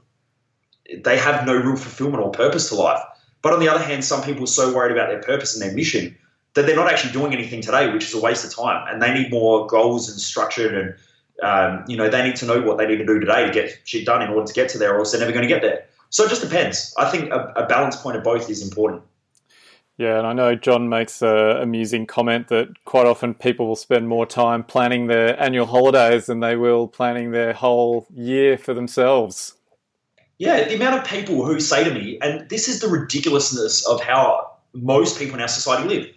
they 1.03 1.17
have 1.17 1.45
no 1.45 1.55
real 1.55 1.75
fulfillment 1.75 2.23
or 2.23 2.31
purpose 2.31 2.69
to 2.69 2.75
life. 2.75 3.01
But 3.41 3.53
on 3.53 3.59
the 3.59 3.69
other 3.69 3.83
hand, 3.83 4.03
some 4.03 4.21
people 4.23 4.43
are 4.43 4.47
so 4.47 4.73
worried 4.73 4.91
about 4.91 5.09
their 5.09 5.21
purpose 5.21 5.53
and 5.53 5.61
their 5.61 5.75
mission 5.75 6.17
that 6.53 6.65
they're 6.65 6.75
not 6.75 6.91
actually 6.91 7.13
doing 7.13 7.33
anything 7.33 7.61
today, 7.61 7.91
which 7.93 8.05
is 8.05 8.13
a 8.13 8.19
waste 8.19 8.43
of 8.43 8.53
time. 8.53 8.85
And 8.89 9.01
they 9.01 9.13
need 9.13 9.31
more 9.31 9.65
goals 9.67 10.09
and 10.09 10.19
structured 10.19 10.75
and 10.75 10.95
um, 11.41 11.83
you 11.88 11.97
know 11.97 12.07
they 12.09 12.21
need 12.23 12.35
to 12.38 12.45
know 12.45 12.61
what 12.61 12.77
they 12.77 12.85
need 12.85 12.97
to 12.97 13.05
do 13.05 13.19
today 13.19 13.47
to 13.47 13.51
get 13.51 13.79
shit 13.83 14.05
done 14.05 14.21
in 14.21 14.29
order 14.29 14.45
to 14.45 14.53
get 14.53 14.69
to 14.69 14.77
there, 14.77 14.93
or 14.93 14.99
else 14.99 15.11
they're 15.11 15.19
never 15.19 15.31
going 15.31 15.41
to 15.41 15.47
get 15.47 15.61
there. 15.61 15.85
So 16.09 16.25
it 16.25 16.29
just 16.29 16.41
depends. 16.41 16.93
I 16.97 17.09
think 17.09 17.31
a, 17.31 17.51
a 17.55 17.65
balance 17.65 17.95
point 17.95 18.17
of 18.17 18.23
both 18.23 18.49
is 18.49 18.61
important. 18.61 19.01
Yeah, 20.02 20.18
and 20.18 20.26
I 20.26 20.34
know 20.34 20.56
John 20.56 20.90
makes 20.90 21.22
a 21.22 21.60
amusing 21.61 22.07
comment 22.07 22.48
that 22.48 22.69
quite 22.86 23.06
often 23.06 23.36
people 23.36 23.68
will 23.68 23.76
spend 23.76 24.07
more 24.07 24.26
time 24.26 24.64
planning 24.64 25.06
their 25.06 25.40
annual 25.40 25.68
holidays 25.68 26.26
than 26.26 26.40
they 26.40 26.56
will 26.56 26.88
planning 26.88 27.30
their 27.30 27.53
whole 27.53 28.07
year 28.11 28.57
for 28.57 28.73
themselves. 28.73 29.53
Yeah, 30.40 30.68
the 30.68 30.73
amount 30.73 30.95
of 30.95 31.06
people 31.06 31.45
who 31.45 31.60
say 31.60 31.84
to 31.84 31.94
me, 31.94 32.18
and 32.19 32.49
this 32.49 32.68
is 32.68 32.80
the 32.80 32.88
ridiculousness 32.88 33.88
of 33.88 34.02
how 34.02 34.53
most 34.73 35.19
people 35.19 35.36
in 35.36 35.41
our 35.41 35.48
society 35.48 35.88
live. 35.88 36.07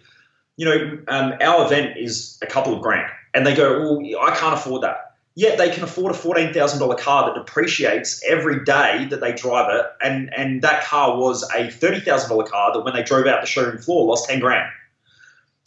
You 0.57 0.65
know, 0.65 0.97
um, 1.07 1.33
our 1.39 1.67
event 1.67 1.95
is 1.95 2.39
a 2.41 2.47
couple 2.47 2.73
of 2.73 2.81
grand, 2.81 3.11
and 3.35 3.45
they 3.45 3.53
go, 3.53 3.81
"Well, 3.81 3.99
I 4.19 4.35
can't 4.35 4.55
afford 4.55 4.81
that." 4.81 5.04
Yet 5.35 5.57
they 5.57 5.69
can 5.69 5.83
afford 5.83 6.15
a 6.15 6.17
$14,000 6.17 6.97
car 6.97 7.25
that 7.25 7.35
depreciates 7.39 8.23
every 8.27 8.63
day 8.63 9.05
that 9.09 9.19
they 9.19 9.33
drive 9.33 9.69
it. 9.73 9.85
And, 10.01 10.33
and 10.33 10.61
that 10.61 10.83
car 10.83 11.17
was 11.17 11.43
a 11.51 11.67
$30,000 11.67 12.47
car 12.47 12.73
that 12.73 12.81
when 12.81 12.93
they 12.93 13.03
drove 13.03 13.27
out 13.27 13.41
the 13.41 13.47
showroom 13.47 13.77
floor 13.77 14.07
lost 14.07 14.29
10 14.29 14.39
grand. 14.39 14.69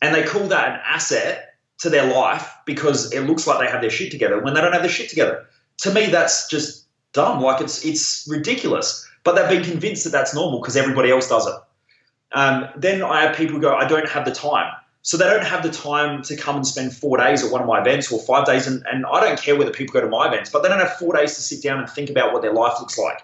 And 0.01 0.15
they 0.15 0.23
call 0.23 0.47
that 0.49 0.69
an 0.69 0.81
asset 0.85 1.57
to 1.79 1.91
their 1.91 2.13
life 2.13 2.51
because 2.65 3.13
it 3.13 3.21
looks 3.21 3.47
like 3.47 3.61
they 3.61 3.71
have 3.71 3.83
their 3.83 3.91
shit 3.91 4.11
together 4.11 4.43
when 4.43 4.55
they 4.55 4.61
don't 4.61 4.73
have 4.73 4.83
their 4.83 4.91
shit 4.91 5.11
together. 5.11 5.47
To 5.83 5.93
me, 5.93 6.07
that's 6.07 6.49
just 6.49 6.87
dumb. 7.13 7.43
Like 7.43 7.61
it's, 7.61 7.85
it's 7.85 8.27
ridiculous. 8.29 9.07
But 9.23 9.35
they've 9.35 9.61
been 9.61 9.71
convinced 9.71 10.05
that 10.05 10.11
that's 10.11 10.35
normal 10.35 10.61
because 10.61 10.77
everybody 10.77 11.11
else 11.11 11.29
does 11.29 11.47
it. 11.47 11.55
Um, 12.33 12.69
then 12.77 13.03
I 13.03 13.23
have 13.23 13.37
people 13.37 13.59
go, 13.59 13.75
I 13.75 13.87
don't 13.87 14.09
have 14.09 14.25
the 14.25 14.33
time. 14.33 14.73
So 15.03 15.17
they 15.17 15.25
don't 15.25 15.45
have 15.45 15.63
the 15.63 15.71
time 15.71 16.23
to 16.23 16.37
come 16.37 16.57
and 16.57 16.67
spend 16.67 16.95
four 16.95 17.17
days 17.19 17.45
at 17.45 17.51
one 17.51 17.63
of 17.63 17.67
my 17.67 17.81
events 17.81 18.13
or 18.13 18.21
five 18.21 18.47
days. 18.47 18.67
And, 18.67 18.85
and 18.91 19.07
I 19.07 19.21
don't 19.21 19.41
care 19.41 19.57
whether 19.57 19.71
people 19.71 19.93
go 19.93 20.01
to 20.01 20.09
my 20.09 20.29
events, 20.29 20.51
but 20.51 20.63
they 20.63 20.69
don't 20.69 20.81
have 20.81 20.97
four 20.97 21.15
days 21.15 21.35
to 21.37 21.41
sit 21.41 21.63
down 21.63 21.79
and 21.79 21.89
think 21.89 22.11
about 22.11 22.33
what 22.33 22.43
their 22.43 22.53
life 22.53 22.75
looks 22.81 22.99
like. 22.99 23.23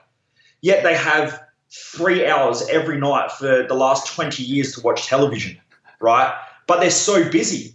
Yet 0.61 0.83
they 0.83 0.97
have 0.97 1.43
three 1.71 2.27
hours 2.27 2.67
every 2.69 2.99
night 2.99 3.33
for 3.33 3.65
the 3.67 3.75
last 3.75 4.07
20 4.15 4.43
years 4.43 4.75
to 4.75 4.81
watch 4.81 5.07
television, 5.07 5.59
right? 6.01 6.33
But 6.67 6.81
they're 6.81 6.91
so 6.91 7.29
busy. 7.31 7.75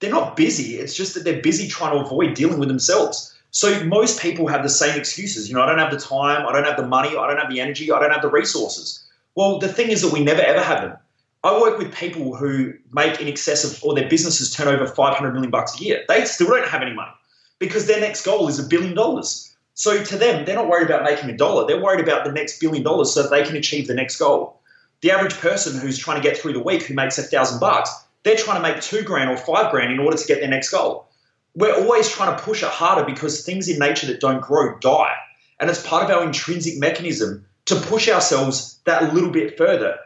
They're 0.00 0.10
not 0.10 0.36
busy. 0.36 0.76
It's 0.76 0.94
just 0.94 1.14
that 1.14 1.24
they're 1.24 1.40
busy 1.40 1.68
trying 1.68 1.96
to 1.96 2.04
avoid 2.04 2.34
dealing 2.34 2.58
with 2.58 2.68
themselves. 2.68 3.34
So 3.52 3.84
most 3.84 4.20
people 4.20 4.48
have 4.48 4.64
the 4.64 4.68
same 4.68 4.98
excuses. 4.98 5.48
You 5.48 5.54
know, 5.54 5.62
I 5.62 5.66
don't 5.66 5.78
have 5.78 5.92
the 5.92 5.98
time, 5.98 6.44
I 6.44 6.52
don't 6.52 6.64
have 6.64 6.76
the 6.76 6.86
money, 6.86 7.10
I 7.10 7.28
don't 7.28 7.38
have 7.38 7.50
the 7.50 7.60
energy, 7.60 7.92
I 7.92 8.00
don't 8.00 8.10
have 8.10 8.22
the 8.22 8.28
resources. 8.28 9.04
Well, 9.36 9.60
the 9.60 9.68
thing 9.68 9.90
is 9.90 10.02
that 10.02 10.12
we 10.12 10.24
never 10.24 10.42
ever 10.42 10.60
have 10.60 10.82
them. 10.82 10.96
I 11.44 11.60
work 11.60 11.76
with 11.76 11.94
people 11.94 12.34
who 12.34 12.72
make 12.90 13.20
in 13.20 13.28
excess 13.28 13.64
of, 13.64 13.84
or 13.84 13.94
their 13.94 14.08
businesses 14.08 14.50
turn 14.50 14.66
over 14.66 14.86
500 14.86 15.34
million 15.34 15.50
bucks 15.50 15.78
a 15.78 15.84
year. 15.84 16.02
They 16.08 16.24
still 16.24 16.48
don't 16.48 16.66
have 16.66 16.80
any 16.80 16.94
money 16.94 17.12
because 17.58 17.86
their 17.86 18.00
next 18.00 18.24
goal 18.24 18.48
is 18.48 18.58
a 18.58 18.66
billion 18.66 18.94
dollars. 18.94 19.54
So 19.74 20.02
to 20.02 20.16
them, 20.16 20.46
they're 20.46 20.54
not 20.54 20.68
worried 20.68 20.86
about 20.86 21.04
making 21.04 21.28
a 21.28 21.36
dollar. 21.36 21.66
They're 21.66 21.82
worried 21.82 22.00
about 22.00 22.24
the 22.24 22.32
next 22.32 22.60
billion 22.60 22.82
dollars 22.82 23.12
so 23.12 23.22
that 23.22 23.30
they 23.30 23.42
can 23.42 23.56
achieve 23.56 23.86
the 23.86 23.94
next 23.94 24.16
goal. 24.16 24.58
The 25.02 25.10
average 25.10 25.34
person 25.34 25.78
who's 25.78 25.98
trying 25.98 26.16
to 26.16 26.26
get 26.26 26.38
through 26.38 26.54
the 26.54 26.62
week 26.62 26.84
who 26.84 26.94
makes 26.94 27.18
a 27.18 27.22
thousand 27.22 27.60
bucks, 27.60 27.90
they're 28.22 28.36
trying 28.36 28.56
to 28.56 28.62
make 28.62 28.80
two 28.80 29.02
grand 29.02 29.28
or 29.28 29.36
five 29.36 29.70
grand 29.70 29.92
in 29.92 29.98
order 29.98 30.16
to 30.16 30.26
get 30.26 30.40
their 30.40 30.48
next 30.48 30.70
goal. 30.70 31.10
We're 31.54 31.74
always 31.74 32.08
trying 32.08 32.34
to 32.34 32.42
push 32.42 32.62
it 32.62 32.70
harder 32.70 33.04
because 33.04 33.44
things 33.44 33.68
in 33.68 33.78
nature 33.78 34.06
that 34.06 34.20
don't 34.20 34.40
grow 34.40 34.78
die. 34.78 35.14
And 35.60 35.68
it's 35.68 35.86
part 35.86 36.04
of 36.04 36.10
our 36.10 36.24
intrinsic 36.24 36.78
mechanism 36.78 37.44
to 37.66 37.76
push 37.76 38.08
ourselves 38.08 38.78
that 38.86 39.12
little 39.12 39.30
bit 39.30 39.58
further 39.58 39.98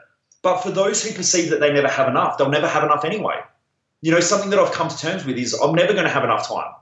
but 0.49 0.62
for 0.62 0.70
those 0.70 1.03
who 1.03 1.12
perceive 1.12 1.51
that 1.51 1.61
they 1.61 1.70
never 1.70 1.89
have 1.89 2.09
enough, 2.09 2.39
they'll 2.39 2.49
never 2.49 2.66
have 2.66 2.83
enough 2.83 3.05
anyway. 3.05 3.39
You 4.01 4.12
know, 4.12 4.20
something 4.20 4.49
that 4.49 4.59
I've 4.59 4.73
come 4.73 4.89
to 4.89 4.97
terms 4.97 5.27
with 5.27 5.37
is 5.37 5.53
I'm 5.53 5.75
never 5.75 5.93
going 5.93 6.07
to 6.07 6.11
have 6.11 6.25
enough 6.25 6.49
time. 6.49 6.73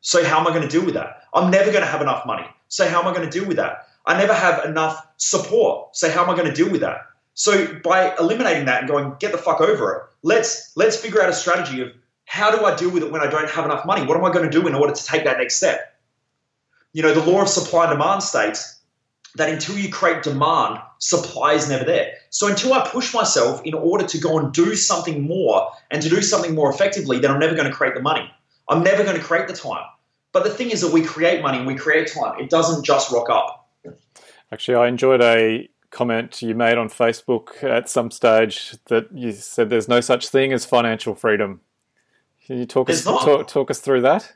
So 0.00 0.24
how 0.24 0.38
am 0.38 0.46
I 0.46 0.50
going 0.50 0.62
to 0.62 0.68
deal 0.68 0.84
with 0.84 0.94
that? 0.94 1.22
I'm 1.34 1.50
never 1.50 1.72
going 1.72 1.82
to 1.82 1.90
have 1.90 2.00
enough 2.00 2.24
money. 2.24 2.46
So 2.68 2.88
how 2.88 3.00
am 3.00 3.08
I 3.08 3.12
going 3.12 3.28
to 3.28 3.38
deal 3.38 3.48
with 3.48 3.56
that? 3.56 3.88
I 4.06 4.16
never 4.16 4.32
have 4.32 4.64
enough 4.64 5.04
support. 5.16 5.96
So 5.96 6.08
how 6.08 6.22
am 6.22 6.30
I 6.30 6.36
going 6.36 6.46
to 6.46 6.54
deal 6.54 6.70
with 6.70 6.82
that? 6.82 7.00
So 7.34 7.80
by 7.82 8.14
eliminating 8.16 8.66
that 8.66 8.80
and 8.80 8.88
going, 8.88 9.16
get 9.18 9.32
the 9.32 9.38
fuck 9.38 9.60
over 9.60 9.92
it, 9.92 10.02
let's 10.22 10.72
let's 10.76 10.96
figure 10.96 11.20
out 11.20 11.28
a 11.28 11.32
strategy 11.32 11.80
of 11.80 11.88
how 12.26 12.56
do 12.56 12.64
I 12.64 12.76
deal 12.76 12.90
with 12.90 13.02
it 13.02 13.10
when 13.10 13.22
I 13.22 13.26
don't 13.26 13.50
have 13.50 13.64
enough 13.64 13.84
money? 13.84 14.06
What 14.06 14.16
am 14.16 14.24
I 14.24 14.32
going 14.32 14.48
to 14.48 14.60
do 14.60 14.68
in 14.68 14.74
order 14.74 14.94
to 14.94 15.04
take 15.04 15.24
that 15.24 15.38
next 15.38 15.56
step? 15.56 15.98
You 16.92 17.02
know, 17.02 17.12
the 17.12 17.28
law 17.28 17.42
of 17.42 17.48
supply 17.48 17.90
and 17.90 17.92
demand 17.92 18.22
states 18.22 18.75
that 19.36 19.50
until 19.50 19.76
you 19.76 19.90
create 19.90 20.22
demand, 20.22 20.78
supply 20.98 21.52
is 21.52 21.68
never 21.68 21.84
there. 21.84 22.14
So 22.30 22.48
until 22.48 22.72
I 22.72 22.88
push 22.88 23.14
myself 23.14 23.60
in 23.64 23.74
order 23.74 24.06
to 24.06 24.18
go 24.18 24.38
and 24.38 24.52
do 24.52 24.74
something 24.74 25.22
more 25.22 25.70
and 25.90 26.02
to 26.02 26.08
do 26.08 26.22
something 26.22 26.54
more 26.54 26.70
effectively, 26.70 27.18
then 27.18 27.30
I'm 27.30 27.38
never 27.38 27.54
going 27.54 27.68
to 27.68 27.74
create 27.74 27.94
the 27.94 28.02
money. 28.02 28.30
I'm 28.68 28.82
never 28.82 29.04
going 29.04 29.16
to 29.16 29.22
create 29.22 29.46
the 29.46 29.54
time. 29.54 29.84
But 30.32 30.44
the 30.44 30.50
thing 30.50 30.70
is 30.70 30.80
that 30.80 30.92
we 30.92 31.02
create 31.02 31.42
money 31.42 31.58
and 31.58 31.66
we 31.66 31.76
create 31.76 32.12
time. 32.12 32.38
It 32.40 32.50
doesn't 32.50 32.84
just 32.84 33.10
rock 33.12 33.30
up. 33.30 33.68
Actually, 34.52 34.76
I 34.76 34.88
enjoyed 34.88 35.22
a 35.22 35.68
comment 35.90 36.42
you 36.42 36.54
made 36.54 36.78
on 36.78 36.88
Facebook 36.88 37.62
at 37.62 37.88
some 37.88 38.10
stage 38.10 38.74
that 38.86 39.10
you 39.12 39.32
said 39.32 39.70
there's 39.70 39.88
no 39.88 40.00
such 40.00 40.28
thing 40.28 40.52
as 40.52 40.64
financial 40.64 41.14
freedom. 41.14 41.60
Can 42.46 42.58
you 42.58 42.66
talk 42.66 42.88
us 42.90 43.02
talk, 43.02 43.48
talk 43.48 43.70
us 43.70 43.80
through 43.80 44.02
that? 44.02 44.32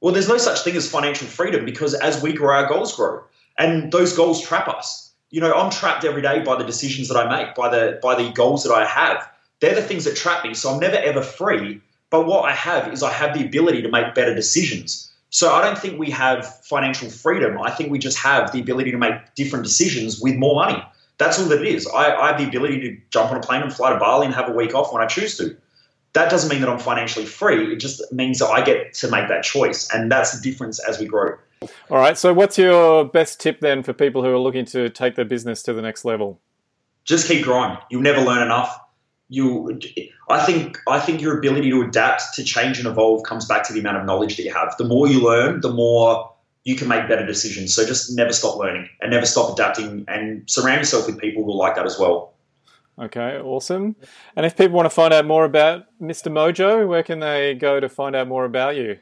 Well, 0.00 0.12
there's 0.12 0.28
no 0.28 0.38
such 0.38 0.60
thing 0.60 0.76
as 0.76 0.90
financial 0.90 1.26
freedom 1.26 1.64
because 1.64 1.94
as 1.94 2.22
we 2.22 2.32
grow, 2.32 2.54
our 2.54 2.68
goals 2.68 2.94
grow 2.94 3.22
and 3.58 3.92
those 3.92 4.16
goals 4.16 4.40
trap 4.40 4.68
us. 4.68 5.12
You 5.30 5.40
know, 5.40 5.52
I'm 5.52 5.70
trapped 5.70 6.04
every 6.04 6.22
day 6.22 6.40
by 6.40 6.56
the 6.56 6.64
decisions 6.64 7.08
that 7.08 7.16
I 7.16 7.28
make, 7.28 7.54
by 7.54 7.68
the 7.68 7.98
by 8.02 8.14
the 8.14 8.30
goals 8.32 8.64
that 8.64 8.72
I 8.72 8.86
have. 8.86 9.28
They're 9.60 9.74
the 9.74 9.82
things 9.82 10.04
that 10.04 10.16
trap 10.16 10.44
me. 10.44 10.54
So 10.54 10.72
I'm 10.72 10.80
never 10.80 10.96
ever 10.96 11.22
free. 11.22 11.80
But 12.10 12.26
what 12.26 12.44
I 12.44 12.52
have 12.52 12.92
is 12.92 13.02
I 13.02 13.12
have 13.12 13.36
the 13.36 13.44
ability 13.44 13.82
to 13.82 13.90
make 13.90 14.14
better 14.14 14.34
decisions. 14.34 15.12
So 15.30 15.52
I 15.52 15.62
don't 15.62 15.76
think 15.76 15.98
we 15.98 16.10
have 16.10 16.46
financial 16.64 17.10
freedom. 17.10 17.60
I 17.60 17.70
think 17.70 17.90
we 17.90 17.98
just 17.98 18.18
have 18.18 18.50
the 18.50 18.60
ability 18.60 18.90
to 18.92 18.98
make 18.98 19.34
different 19.34 19.64
decisions 19.64 20.20
with 20.20 20.36
more 20.36 20.54
money. 20.54 20.82
That's 21.18 21.38
all 21.38 21.46
that 21.46 21.60
it 21.60 21.68
is. 21.68 21.86
I, 21.86 22.14
I 22.14 22.28
have 22.28 22.38
the 22.38 22.46
ability 22.46 22.80
to 22.80 22.96
jump 23.10 23.30
on 23.30 23.36
a 23.36 23.40
plane 23.40 23.62
and 23.62 23.72
fly 23.72 23.92
to 23.92 23.98
Bali 23.98 24.24
and 24.24 24.34
have 24.34 24.48
a 24.48 24.52
week 24.52 24.74
off 24.74 24.92
when 24.92 25.02
I 25.02 25.06
choose 25.06 25.36
to. 25.38 25.54
That 26.14 26.30
doesn't 26.30 26.48
mean 26.48 26.60
that 26.62 26.70
I'm 26.70 26.78
financially 26.78 27.26
free. 27.26 27.72
It 27.72 27.80
just 27.80 28.10
means 28.12 28.38
that 28.38 28.48
I 28.48 28.62
get 28.62 28.94
to 28.94 29.10
make 29.10 29.28
that 29.28 29.42
choice. 29.42 29.92
And 29.92 30.10
that's 30.10 30.32
the 30.32 30.40
difference 30.40 30.78
as 30.78 30.98
we 30.98 31.06
grow. 31.06 31.36
All 31.62 31.98
right. 31.98 32.16
So, 32.16 32.32
what's 32.32 32.58
your 32.58 33.04
best 33.04 33.40
tip 33.40 33.60
then 33.60 33.82
for 33.82 33.92
people 33.92 34.22
who 34.22 34.28
are 34.28 34.38
looking 34.38 34.64
to 34.66 34.88
take 34.90 35.16
their 35.16 35.24
business 35.24 35.62
to 35.64 35.72
the 35.72 35.82
next 35.82 36.04
level? 36.04 36.40
Just 37.04 37.26
keep 37.26 37.44
growing. 37.44 37.76
You'll 37.90 38.02
never 38.02 38.20
learn 38.20 38.42
enough. 38.42 38.78
You, 39.30 39.78
I 40.30 40.44
think, 40.44 40.78
I 40.88 41.00
think 41.00 41.20
your 41.20 41.38
ability 41.38 41.70
to 41.70 41.82
adapt, 41.82 42.34
to 42.34 42.44
change 42.44 42.78
and 42.78 42.86
evolve 42.86 43.24
comes 43.24 43.44
back 43.44 43.62
to 43.64 43.72
the 43.72 43.80
amount 43.80 43.98
of 43.98 44.06
knowledge 44.06 44.36
that 44.36 44.42
you 44.42 44.52
have. 44.54 44.74
The 44.78 44.84
more 44.84 45.06
you 45.06 45.22
learn, 45.22 45.60
the 45.60 45.72
more 45.72 46.30
you 46.64 46.76
can 46.76 46.88
make 46.88 47.08
better 47.08 47.26
decisions. 47.26 47.74
So 47.74 47.86
just 47.86 48.14
never 48.14 48.32
stop 48.32 48.56
learning 48.56 48.88
and 49.00 49.10
never 49.10 49.26
stop 49.26 49.52
adapting 49.52 50.04
and 50.08 50.48
surround 50.48 50.78
yourself 50.78 51.06
with 51.06 51.18
people 51.18 51.44
who 51.44 51.54
like 51.54 51.76
that 51.76 51.86
as 51.86 51.98
well. 51.98 52.34
Okay, 52.98 53.38
awesome. 53.38 53.96
And 54.34 54.44
if 54.44 54.56
people 54.56 54.76
want 54.76 54.86
to 54.86 54.90
find 54.90 55.14
out 55.14 55.24
more 55.24 55.44
about 55.44 55.86
Mr. 56.00 56.32
Mojo, 56.32 56.86
where 56.86 57.02
can 57.02 57.20
they 57.20 57.54
go 57.54 57.80
to 57.80 57.88
find 57.88 58.16
out 58.16 58.28
more 58.28 58.44
about 58.44 58.76
you? 58.76 58.98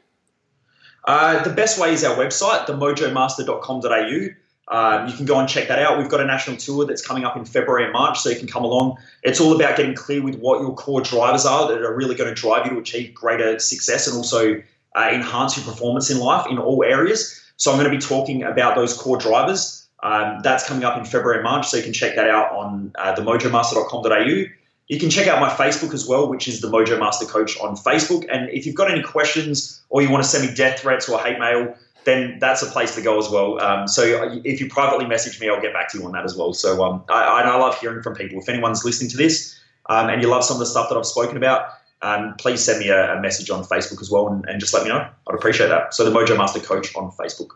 Uh, 1.07 1.41
the 1.43 1.49
best 1.49 1.79
way 1.79 1.93
is 1.93 2.03
our 2.03 2.15
website, 2.17 2.65
themojomaster.com.au. 2.67 4.27
Um, 4.69 5.07
you 5.07 5.15
can 5.15 5.25
go 5.25 5.39
and 5.39 5.47
check 5.47 5.69
that 5.69 5.79
out. 5.79 5.97
We've 5.97 6.09
got 6.09 6.19
a 6.19 6.25
national 6.25 6.57
tour 6.57 6.85
that's 6.85 7.05
coming 7.05 7.23
up 7.23 7.37
in 7.37 7.45
February 7.45 7.85
and 7.85 7.93
March, 7.93 8.19
so 8.19 8.29
you 8.29 8.35
can 8.35 8.49
come 8.49 8.65
along. 8.65 8.97
It's 9.23 9.39
all 9.39 9.55
about 9.55 9.77
getting 9.77 9.95
clear 9.95 10.21
with 10.21 10.35
what 10.39 10.59
your 10.59 10.75
core 10.75 10.99
drivers 10.99 11.45
are 11.45 11.69
that 11.69 11.81
are 11.81 11.95
really 11.95 12.15
going 12.15 12.33
to 12.33 12.39
drive 12.39 12.65
you 12.65 12.73
to 12.73 12.79
achieve 12.79 13.13
greater 13.13 13.57
success 13.59 14.07
and 14.07 14.17
also 14.17 14.61
uh, 14.97 15.09
enhance 15.13 15.55
your 15.55 15.65
performance 15.65 16.09
in 16.09 16.19
life 16.19 16.45
in 16.49 16.57
all 16.57 16.83
areas. 16.83 17.41
So 17.55 17.71
I'm 17.71 17.79
going 17.79 17.89
to 17.89 17.97
be 17.97 18.01
talking 18.01 18.43
about 18.43 18.75
those 18.75 18.93
core 18.93 19.17
drivers. 19.17 19.87
Um, 20.03 20.41
that's 20.43 20.67
coming 20.67 20.83
up 20.83 20.97
in 20.97 21.05
February 21.05 21.37
and 21.37 21.45
March, 21.45 21.69
so 21.69 21.77
you 21.77 21.83
can 21.83 21.93
check 21.93 22.17
that 22.17 22.29
out 22.29 22.51
on 22.51 22.91
uh, 22.99 23.15
themojomaster.com.au. 23.15 24.56
You 24.87 24.99
can 24.99 25.09
check 25.09 25.27
out 25.27 25.41
my 25.41 25.49
Facebook 25.49 25.93
as 25.93 26.07
well, 26.07 26.29
which 26.29 26.47
is 26.47 26.61
the 26.61 26.69
Mojo 26.69 26.97
Master 26.97 27.25
Coach 27.25 27.59
on 27.59 27.75
Facebook. 27.75 28.25
And 28.31 28.49
if 28.49 28.65
you've 28.65 28.75
got 28.75 28.89
any 28.89 29.03
questions 29.03 29.81
or 29.89 30.01
you 30.01 30.09
want 30.09 30.23
to 30.23 30.29
send 30.29 30.47
me 30.47 30.55
death 30.55 30.79
threats 30.79 31.09
or 31.09 31.19
hate 31.19 31.39
mail, 31.39 31.75
then 32.05 32.37
that's 32.39 32.61
a 32.61 32.67
place 32.67 32.95
to 32.95 33.01
go 33.01 33.19
as 33.19 33.29
well. 33.29 33.61
Um, 33.61 33.85
so 33.85 34.31
if 34.45 34.61
you 34.61 34.69
privately 34.69 35.05
message 35.05 35.41
me, 35.41 35.49
I'll 35.49 35.61
get 35.61 35.73
back 35.73 35.91
to 35.91 35.99
you 35.99 36.05
on 36.05 36.13
that 36.13 36.23
as 36.23 36.37
well. 36.37 36.53
So 36.53 36.81
um, 36.85 37.03
I, 37.09 37.43
I, 37.43 37.57
love 37.57 37.77
hearing 37.79 38.01
from 38.01 38.15
people. 38.15 38.39
If 38.39 38.47
anyone's 38.47 38.85
listening 38.85 39.09
to 39.11 39.17
this 39.17 39.59
um, 39.87 40.07
and 40.07 40.21
you 40.21 40.29
love 40.29 40.45
some 40.45 40.55
of 40.55 40.59
the 40.59 40.67
stuff 40.67 40.87
that 40.87 40.97
I've 40.97 41.05
spoken 41.05 41.35
about, 41.35 41.69
um, 42.01 42.35
please 42.37 42.63
send 42.63 42.79
me 42.79 42.87
a, 42.87 43.17
a, 43.17 43.21
message 43.21 43.49
on 43.49 43.63
Facebook 43.65 44.01
as 44.01 44.09
well 44.09 44.29
and, 44.29 44.45
and 44.47 44.61
just 44.61 44.73
let 44.73 44.83
me 44.83 44.89
know. 44.89 44.99
I'd 44.99 45.35
appreciate 45.35 45.67
that. 45.67 45.93
So 45.93 46.09
the 46.09 46.17
Mojo 46.17 46.37
Master 46.37 46.61
Coach 46.61 46.95
on 46.95 47.11
Facebook. 47.11 47.49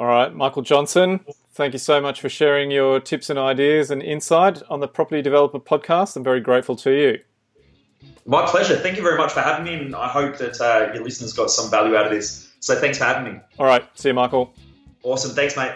All 0.00 0.06
right, 0.06 0.34
Michael 0.34 0.62
Johnson, 0.62 1.20
thank 1.54 1.72
you 1.72 1.78
so 1.78 2.00
much 2.00 2.20
for 2.20 2.28
sharing 2.28 2.70
your 2.70 3.00
tips 3.00 3.30
and 3.30 3.38
ideas 3.38 3.90
and 3.90 4.02
insight 4.02 4.62
on 4.68 4.80
the 4.80 4.88
Property 4.88 5.22
Developer 5.22 5.60
Podcast. 5.60 6.16
I'm 6.16 6.24
very 6.24 6.40
grateful 6.40 6.76
to 6.76 6.90
you. 6.90 7.18
My 8.26 8.46
pleasure. 8.46 8.76
Thank 8.76 8.96
you 8.96 9.02
very 9.02 9.16
much 9.16 9.32
for 9.32 9.40
having 9.40 9.64
me, 9.64 9.74
and 9.74 9.94
I 9.94 10.08
hope 10.08 10.38
that 10.38 10.60
uh, 10.60 10.92
your 10.92 11.04
listeners 11.04 11.32
got 11.32 11.50
some 11.50 11.70
value 11.70 11.96
out 11.96 12.06
of 12.06 12.12
this. 12.12 12.50
So 12.60 12.74
thanks 12.74 12.98
for 12.98 13.04
having 13.04 13.32
me. 13.32 13.40
All 13.58 13.66
right. 13.66 13.84
See 13.94 14.08
you, 14.08 14.14
Michael. 14.14 14.54
Awesome. 15.02 15.32
Thanks, 15.32 15.56
mate. 15.56 15.72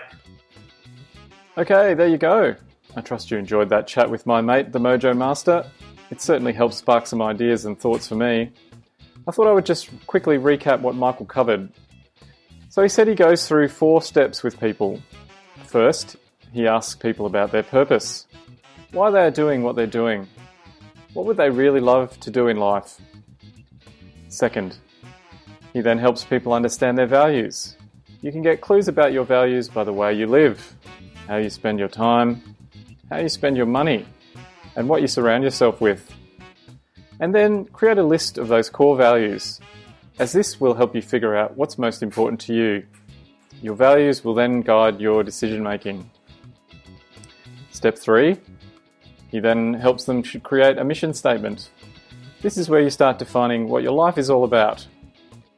Okay, 1.58 1.94
there 1.94 2.08
you 2.08 2.18
go. 2.18 2.54
I 2.96 3.00
trust 3.00 3.30
you 3.30 3.36
enjoyed 3.36 3.68
that 3.68 3.86
chat 3.86 4.10
with 4.10 4.26
my 4.26 4.40
mate, 4.40 4.72
the 4.72 4.78
Mojo 4.78 5.16
Master. 5.16 5.64
It 6.10 6.22
certainly 6.22 6.52
helped 6.52 6.74
spark 6.74 7.06
some 7.06 7.20
ideas 7.20 7.66
and 7.66 7.78
thoughts 7.78 8.08
for 8.08 8.14
me. 8.14 8.50
I 9.26 9.30
thought 9.30 9.46
I 9.46 9.52
would 9.52 9.66
just 9.66 9.90
quickly 10.06 10.38
recap 10.38 10.80
what 10.80 10.94
Michael 10.94 11.26
covered. 11.26 11.70
So 12.70 12.82
he 12.82 12.88
said 12.88 13.08
he 13.08 13.14
goes 13.14 13.46
through 13.46 13.68
four 13.68 14.00
steps 14.00 14.42
with 14.42 14.58
people. 14.58 15.02
First, 15.68 16.16
he 16.50 16.66
asks 16.66 16.94
people 16.94 17.26
about 17.26 17.52
their 17.52 17.62
purpose, 17.62 18.26
why 18.92 19.10
they 19.10 19.20
are 19.20 19.30
doing 19.30 19.62
what 19.62 19.76
they're 19.76 19.86
doing, 19.86 20.26
what 21.12 21.26
would 21.26 21.36
they 21.36 21.50
really 21.50 21.78
love 21.78 22.18
to 22.20 22.30
do 22.30 22.48
in 22.48 22.56
life. 22.56 22.98
Second, 24.28 24.78
he 25.74 25.82
then 25.82 25.98
helps 25.98 26.24
people 26.24 26.54
understand 26.54 26.96
their 26.96 27.06
values. 27.06 27.76
You 28.22 28.32
can 28.32 28.40
get 28.40 28.62
clues 28.62 28.88
about 28.88 29.12
your 29.12 29.24
values 29.24 29.68
by 29.68 29.84
the 29.84 29.92
way 29.92 30.14
you 30.14 30.26
live, 30.26 30.74
how 31.26 31.36
you 31.36 31.50
spend 31.50 31.78
your 31.78 31.88
time, 31.88 32.42
how 33.10 33.18
you 33.18 33.28
spend 33.28 33.58
your 33.58 33.66
money, 33.66 34.06
and 34.74 34.88
what 34.88 35.02
you 35.02 35.06
surround 35.06 35.44
yourself 35.44 35.82
with. 35.82 36.10
And 37.20 37.34
then 37.34 37.66
create 37.66 37.98
a 37.98 38.02
list 38.02 38.38
of 38.38 38.48
those 38.48 38.70
core 38.70 38.96
values, 38.96 39.60
as 40.18 40.32
this 40.32 40.58
will 40.58 40.72
help 40.72 40.94
you 40.94 41.02
figure 41.02 41.36
out 41.36 41.58
what's 41.58 41.76
most 41.76 42.02
important 42.02 42.40
to 42.40 42.54
you. 42.54 42.86
Your 43.62 43.74
values 43.74 44.24
will 44.24 44.34
then 44.34 44.60
guide 44.60 45.00
your 45.00 45.22
decision 45.22 45.62
making. 45.62 46.10
Step 47.70 47.98
3 47.98 48.36
He 49.30 49.40
then 49.40 49.74
helps 49.74 50.04
them 50.04 50.22
to 50.24 50.40
create 50.40 50.78
a 50.78 50.84
mission 50.84 51.12
statement. 51.14 51.70
This 52.40 52.56
is 52.56 52.68
where 52.68 52.80
you 52.80 52.90
start 52.90 53.18
defining 53.18 53.68
what 53.68 53.82
your 53.82 53.92
life 53.92 54.18
is 54.18 54.30
all 54.30 54.44
about 54.44 54.86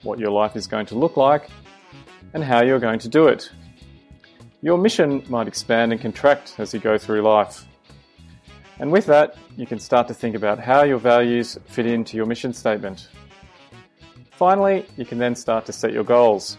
what 0.03 0.19
your 0.19 0.31
life 0.31 0.57
is 0.57 0.67
going 0.67 0.87
to 0.87 0.95
look 0.99 1.17
like, 1.17 1.51
and 2.33 2.43
how 2.43 2.63
you're 2.63 2.79
going 2.79 2.99
to 3.01 3.09
do 3.09 3.27
it. 3.27 3.51
Your 4.63 4.79
mission 4.79 5.23
might 5.29 5.49
expand 5.49 5.93
and 5.93 6.01
contract 6.01 6.55
as 6.59 6.73
you 6.73 6.81
go 6.81 6.99
through 6.99 7.23
life. 7.23 7.65
And 8.79 8.91
with 8.91 9.07
that, 9.07 9.37
you 9.57 9.67
can 9.67 9.79
start 9.79 10.09
to 10.09 10.15
think 10.15 10.35
about 10.35 10.59
how 10.59 10.85
your 10.85 10.99
values 10.99 11.59
fit 11.67 11.87
into 11.87 12.17
your 12.17 12.27
mission 12.27 12.53
statement. 12.53 13.09
Finally, 14.31 14.87
you 14.97 15.05
can 15.05 15.19
then 15.19 15.35
start 15.35 15.67
to 15.67 15.73
set 15.73 15.93
your 15.93 16.05
goals. 16.05 16.57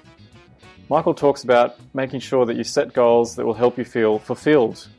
Michael 0.92 1.14
talks 1.14 1.46
about 1.46 1.78
making 1.94 2.20
sure 2.20 2.46
that 2.46 2.58
you 2.58 2.66
set 2.66 2.92
goals 2.92 3.38
that 3.38 3.46
will 3.46 3.54
help 3.54 3.78
you 3.78 3.86
feel 3.86 4.20
fulfilled 4.20 4.90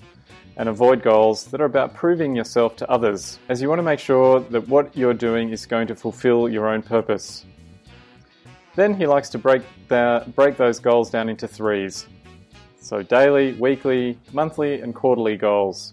and 0.56 0.66
avoid 0.66 1.02
goals 1.02 1.44
that 1.44 1.60
are 1.60 1.66
about 1.66 1.92
proving 1.92 2.34
yourself 2.34 2.76
to 2.76 2.90
others, 2.90 3.38
as 3.50 3.60
you 3.60 3.68
want 3.68 3.78
to 3.78 3.82
make 3.82 3.98
sure 3.98 4.40
that 4.40 4.66
what 4.68 4.96
you're 4.96 5.12
doing 5.12 5.50
is 5.50 5.66
going 5.66 5.86
to 5.86 5.94
fulfill 5.94 6.48
your 6.48 6.66
own 6.66 6.80
purpose. 6.80 7.44
Then 8.74 8.94
he 8.94 9.06
likes 9.06 9.28
to 9.28 9.38
break, 9.38 9.60
the, 9.88 10.24
break 10.34 10.56
those 10.56 10.80
goals 10.80 11.10
down 11.10 11.28
into 11.28 11.46
threes. 11.46 12.06
So 12.80 13.02
daily, 13.02 13.52
weekly, 13.52 14.18
monthly, 14.32 14.80
and 14.80 14.94
quarterly 14.94 15.36
goals. 15.36 15.92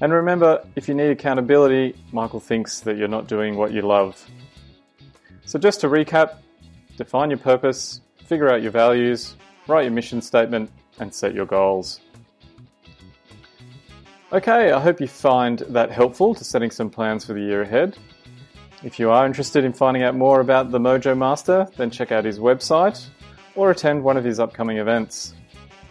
And 0.00 0.10
remember, 0.10 0.66
if 0.74 0.88
you 0.88 0.94
need 0.94 1.10
accountability, 1.10 1.96
Michael 2.12 2.40
thinks 2.40 2.80
that 2.80 2.96
you're 2.96 3.08
not 3.08 3.28
doing 3.28 3.56
what 3.56 3.72
you 3.72 3.82
love. 3.82 4.26
So 5.44 5.58
just 5.58 5.82
to 5.82 5.88
recap, 5.88 6.38
define 6.96 7.28
your 7.28 7.40
purpose, 7.40 8.00
figure 8.26 8.50
out 8.50 8.62
your 8.62 8.70
values, 8.70 9.36
write 9.68 9.82
your 9.82 9.92
mission 9.92 10.20
statement, 10.20 10.70
and 10.98 11.12
set 11.12 11.34
your 11.34 11.46
goals. 11.46 12.00
Okay, 14.32 14.72
I 14.72 14.80
hope 14.80 15.00
you 15.00 15.06
find 15.06 15.60
that 15.68 15.90
helpful 15.90 16.34
to 16.34 16.44
setting 16.44 16.70
some 16.70 16.90
plans 16.90 17.24
for 17.24 17.34
the 17.34 17.40
year 17.40 17.62
ahead. 17.62 17.96
If 18.82 18.98
you 18.98 19.10
are 19.10 19.24
interested 19.24 19.64
in 19.64 19.72
finding 19.72 20.02
out 20.02 20.14
more 20.16 20.40
about 20.40 20.70
the 20.70 20.78
Mojo 20.78 21.16
Master, 21.16 21.68
then 21.76 21.90
check 21.90 22.12
out 22.12 22.24
his 22.24 22.38
website 22.38 23.06
or 23.54 23.70
attend 23.70 24.02
one 24.02 24.16
of 24.16 24.24
his 24.24 24.40
upcoming 24.40 24.78
events. 24.78 25.34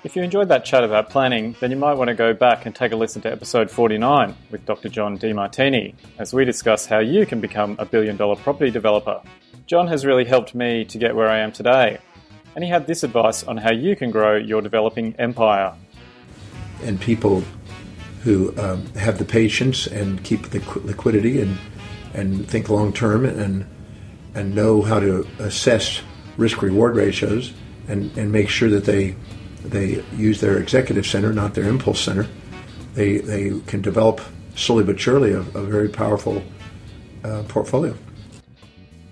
If 0.03 0.17
you 0.17 0.21
enjoyed 0.21 0.49
that 0.49 0.65
chat 0.65 0.83
about 0.83 1.09
planning, 1.09 1.55
then 1.61 1.71
you 1.71 1.77
might 1.77 1.93
want 1.93 2.09
to 2.09 2.13
go 2.13 2.33
back 2.33 2.65
and 2.65 2.75
take 2.75 2.91
a 2.91 2.95
listen 2.97 3.21
to 3.21 3.31
episode 3.31 3.71
49 3.71 4.35
with 4.51 4.65
Dr. 4.65 4.89
John 4.89 5.17
Demartini 5.17 5.95
as 6.19 6.33
we 6.33 6.43
discuss 6.43 6.85
how 6.85 6.99
you 6.99 7.25
can 7.25 7.39
become 7.39 7.77
a 7.79 7.85
billion 7.85 8.17
dollar 8.17 8.35
property 8.35 8.69
developer. 8.69 9.21
John 9.65 9.87
has 9.87 10.05
really 10.05 10.25
helped 10.25 10.53
me 10.53 10.83
to 10.85 10.97
get 10.97 11.15
where 11.15 11.29
I 11.29 11.39
am 11.39 11.53
today, 11.53 11.99
and 12.55 12.63
he 12.63 12.69
had 12.69 12.87
this 12.87 13.03
advice 13.03 13.43
on 13.43 13.57
how 13.57 13.71
you 13.71 13.95
can 13.95 14.11
grow 14.11 14.35
your 14.35 14.61
developing 14.61 15.15
empire. 15.17 15.73
And 16.83 16.99
people 16.99 17.43
who 18.23 18.57
um, 18.57 18.85
have 18.95 19.17
the 19.17 19.25
patience 19.25 19.87
and 19.87 20.23
keep 20.23 20.49
the 20.49 20.59
liquidity 20.83 21.41
and 21.41 21.57
and 22.13 22.47
think 22.47 22.69
long 22.69 22.93
term 22.93 23.25
and 23.25 23.65
and 24.35 24.55
know 24.55 24.81
how 24.81 24.99
to 24.99 25.27
assess 25.39 26.01
risk 26.37 26.61
reward 26.61 26.95
ratios 26.95 27.53
and, 27.87 28.15
and 28.17 28.31
make 28.31 28.49
sure 28.49 28.69
that 28.69 28.85
they 28.85 29.15
they 29.63 30.03
use 30.15 30.41
their 30.41 30.57
executive 30.57 31.05
center, 31.05 31.31
not 31.31 31.53
their 31.53 31.65
impulse 31.65 31.99
center. 31.99 32.27
They 32.93 33.17
they 33.17 33.59
can 33.67 33.81
develop 33.81 34.21
slowly 34.55 34.83
but 34.83 34.99
surely 34.99 35.31
a, 35.33 35.39
a 35.39 35.63
very 35.63 35.89
powerful 35.89 36.43
uh, 37.23 37.43
portfolio. 37.47 37.95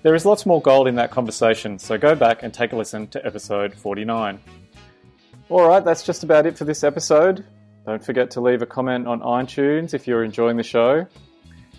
There 0.04 0.16
is 0.16 0.26
lots 0.26 0.48
more 0.48 0.60
gold 0.62 0.88
in 0.88 0.96
that 0.96 1.12
conversation, 1.12 1.78
so 1.78 1.96
go 1.96 2.16
back 2.16 2.42
and 2.42 2.52
take 2.52 2.74
a 2.74 2.76
listen 2.76 3.06
to 3.10 3.24
episode 3.24 3.76
49. 3.76 4.40
All 5.50 5.68
right, 5.68 5.86
that's 5.86 6.02
just 6.02 6.24
about 6.24 6.48
it 6.48 6.58
for 6.58 6.66
this 6.66 6.84
episode. 6.84 7.46
Don't 7.86 8.04
forget 8.04 8.32
to 8.32 8.42
leave 8.42 8.64
a 8.64 8.66
comment 8.66 9.08
on 9.08 9.22
iTunes 9.22 9.94
if 9.94 10.08
you're 10.08 10.24
enjoying 10.24 10.58
the 10.58 10.64
show. 10.64 11.06